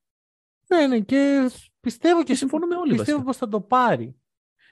Ναι, 0.69 0.87
ναι, 0.87 1.01
και 1.01 1.51
πιστεύω 1.81 2.19
και 2.19 2.25
Και 2.25 2.35
συμφωνώ 2.35 2.67
με 2.67 2.77
όλοι 2.77 2.95
Πιστεύω 2.95 3.23
βασικά. 3.23 3.25
πως 3.25 3.37
θα 3.37 3.49
το 3.49 3.61
πάρει. 3.61 4.17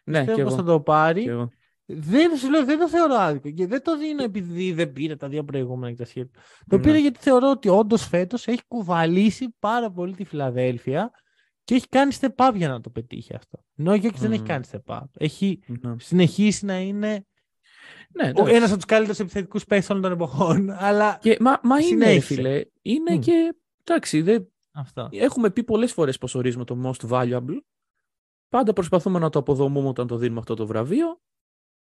Ναι, 0.05 0.19
πιστεύω 0.19 0.37
και 0.37 0.43
πως 0.43 0.53
εγώ. 0.53 0.63
θα 0.63 0.67
το 0.69 0.81
πάρει. 0.81 1.23
Και 1.23 1.31
εγώ. 1.31 1.49
Δεν, 1.85 2.37
σου 2.37 2.51
λέω, 2.51 2.65
δεν 2.65 2.79
το 2.79 2.89
θεωρώ 2.89 3.15
άδικο 3.15 3.51
και 3.51 3.67
δεν 3.67 3.83
το 3.83 3.99
δίνω 3.99 4.23
επειδή 4.23 4.73
δεν 4.73 4.93
πήρε 4.93 5.17
τα 5.17 5.29
δύο 5.29 5.45
προηγούμενα 5.45 5.93
και 5.93 5.99
τα 5.99 6.05
σχέδια. 6.05 6.41
Το 6.67 6.77
Ναι. 6.77 6.83
πήρε 6.83 6.99
γιατί 6.99 7.19
θεωρώ 7.21 7.51
ότι 7.51 7.69
όντως 7.69 8.07
φέτος 8.07 8.47
έχει 8.47 8.63
κουβαλήσει 8.69 9.55
πάρα 9.59 9.91
πολύ 9.91 10.15
τη 10.15 10.25
Φιλαδέλφια 10.25 11.11
και 11.65 11.75
έχει 11.75 11.89
κάνει 11.89 12.13
step 12.21 12.35
up 12.37 12.53
για 12.55 12.69
να 12.69 12.81
το 12.81 12.91
πετύχει 12.91 13.35
αυτό. 13.35 13.65
Ενώ 13.77 13.91
ο 13.91 13.95
Γιώκης 13.95 14.21
δεν 14.21 14.31
έχει 14.33 14.41
Μμμ. 14.41 14.47
κάνει 14.49 14.65
step 14.73 14.97
up. 14.99 15.05
Έχει 15.17 15.59
Ναι, 15.67 15.95
συνεχίσει 15.99 16.65
να 16.65 16.81
είναι 16.81 17.27
ναι 18.15 18.29
εντάξει. 18.29 18.55
ένας 18.55 18.69
από 18.69 18.77
τους 18.77 18.85
καλύτερους 18.85 19.19
επιθετικούς 19.21 19.65
παίκτες 19.65 19.91
όλων 19.91 20.03
των 20.03 20.13
εποχών. 20.13 20.71
Αλλά 20.71 21.19
Και, 21.21 21.37
μα, 21.41 21.61
μα 21.63 21.79
είναι, 21.81 22.05
ρε 22.05 22.11
Συνέχισε. 22.11 22.35
φίλε. 22.35 22.65
Είναι 22.83 23.15
Μμ. 23.15 23.21
και. 23.21 23.55
Εντάξει, 23.85 24.23
δεν, 24.23 24.53
αυτό. 24.73 25.09
έχουμε 25.13 25.51
πει 25.51 25.65
πολλές 25.65 25.93
φορές 25.93 26.19
πώ 26.19 26.29
ορίζουμε 26.35 26.65
το 26.65 26.81
most 26.85 27.09
valuable. 27.11 27.59
Πάντα 28.49 28.73
προσπαθούμε 28.73 29.19
να 29.19 29.29
το 29.31 29.39
αποδομούμε 29.39 29.89
όταν 29.89 30.07
το 30.07 30.17
δίνουμε 30.17 30.39
αυτό 30.39 30.55
το 30.55 30.67
βραβείο. 30.67 31.21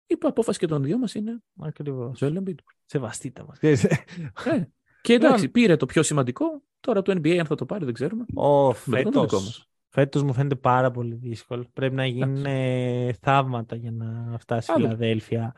Η 0.06 0.16
απόφαση 0.20 0.58
και 0.58 0.66
των 0.66 0.82
δύο 0.82 0.98
μας 0.98 1.14
είναι 1.14 1.42
Ακριβώς. 1.60 2.18
Joel 2.22 2.36
Embiid. 2.38 2.54
Σεβαστείτε 2.84 3.44
μας. 3.48 3.58
Ε, 5.06 5.18
και 5.18 5.24
εντάξει, 5.26 5.44
Λοιπόν. 5.44 5.62
πήρε 5.62 5.76
το 5.76 5.86
πιο 5.86 6.02
σημαντικό. 6.02 6.62
Τώρα 6.80 7.02
το 7.02 7.12
NBA, 7.12 7.36
αν 7.36 7.46
θα 7.46 7.54
το 7.54 7.66
πάρει, 7.66 7.84
δεν 7.84 7.94
ξέρουμε. 7.94 8.24
Ο 8.34 8.66
Με 8.66 8.72
το 8.74 9.10
δικό 9.10 9.20
φέτος, 9.20 9.32
μας. 9.44 9.68
φέτος 9.88 10.22
μου 10.22 10.32
φαίνεται 10.32 10.54
πάρα 10.54 10.90
πολύ 10.90 11.14
δύσκολο. 11.14 11.66
Πρέπει 11.72 11.94
να 11.94 12.06
γίνουν 12.06 12.44
ε, 12.46 13.12
θαύματα 13.20 13.76
για 13.76 13.90
να 13.90 14.36
φτάσει 14.38 14.70
η 14.70 14.74
Άλλο. 14.74 14.84
Φιλαδέλφια 14.84 15.54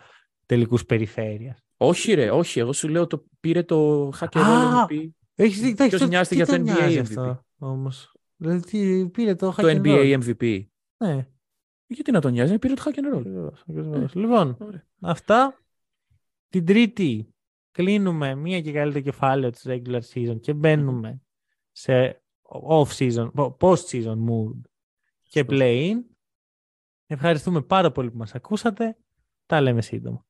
τελικούς 0.47 0.85
περιφέρειας. 0.87 1.59
Όχι, 1.77 2.13
ρε, 2.15 2.31
όχι. 2.31 2.61
Εγώ 2.61 2.73
σου 2.73 2.89
λέω 2.89 3.07
το 3.07 3.25
πήρε 3.41 3.63
το 3.63 4.09
hacker 4.21 4.39
Α, 4.41 4.87
MVP. 4.89 5.09
Έχεις 5.35 5.61
δίκιο. 5.61 5.87
Ποιος 5.89 6.01
το- 6.01 6.07
νοιάζεται 6.07 6.29
τι 6.29 6.43
για 6.43 6.47
το 6.47 6.53
τον 6.53 6.63
NBA 6.63 6.79
νοιάζει 6.79 6.97
MVP? 6.99 7.01
αυτό, 7.03 7.45
όμως; 7.59 8.13
Δηλαδή 8.37 8.61
τι, 8.61 9.09
πήρε 9.09 9.35
το 9.35 9.47
Το 9.47 9.55
hack 9.57 9.65
and 9.65 9.83
roll. 9.83 9.83
NBA 9.83 10.19
MVP. 10.25 10.65
Ναι, 11.05 11.27
Γιατί 11.87 12.11
να 12.11 12.21
τον 12.21 12.33
νοιάζει, 12.33 12.59
πήρε 12.59 12.75
το 12.75 12.83
hack 12.87 12.99
and 12.99 13.15
roll. 13.15 13.19
ακριβώς, 13.19 13.65
ακριβώς. 13.69 14.15
Λοιπόν, 14.15 14.57
Ωραία. 14.61 14.87
αυτά. 15.01 15.55
Την 16.49 16.65
τρίτη 16.67 17.35
κλείνουμε 17.79 18.35
μία 18.35 18.61
και 18.61 18.73
καλύτερο 18.73 19.05
κεφάλαιο 19.05 19.51
της 19.51 19.65
regular 19.67 20.01
season 20.15 20.41
και 20.41 20.55
μπαίνουμε 20.55 21.23
σε 21.71 22.23
off-season, 22.69 23.31
post-season 23.59 24.17
mood 24.29 24.61
και 25.23 25.45
play-in. 25.49 25.97
Ευχαριστούμε 27.07 27.63
πάρα 27.63 27.93
πολύ 27.93 28.11
που 28.11 28.17
μας 28.17 28.35
ακούσατε. 28.35 28.97
Τα 29.47 29.61
λέμε 29.61 29.83
σύντομα. 29.83 30.27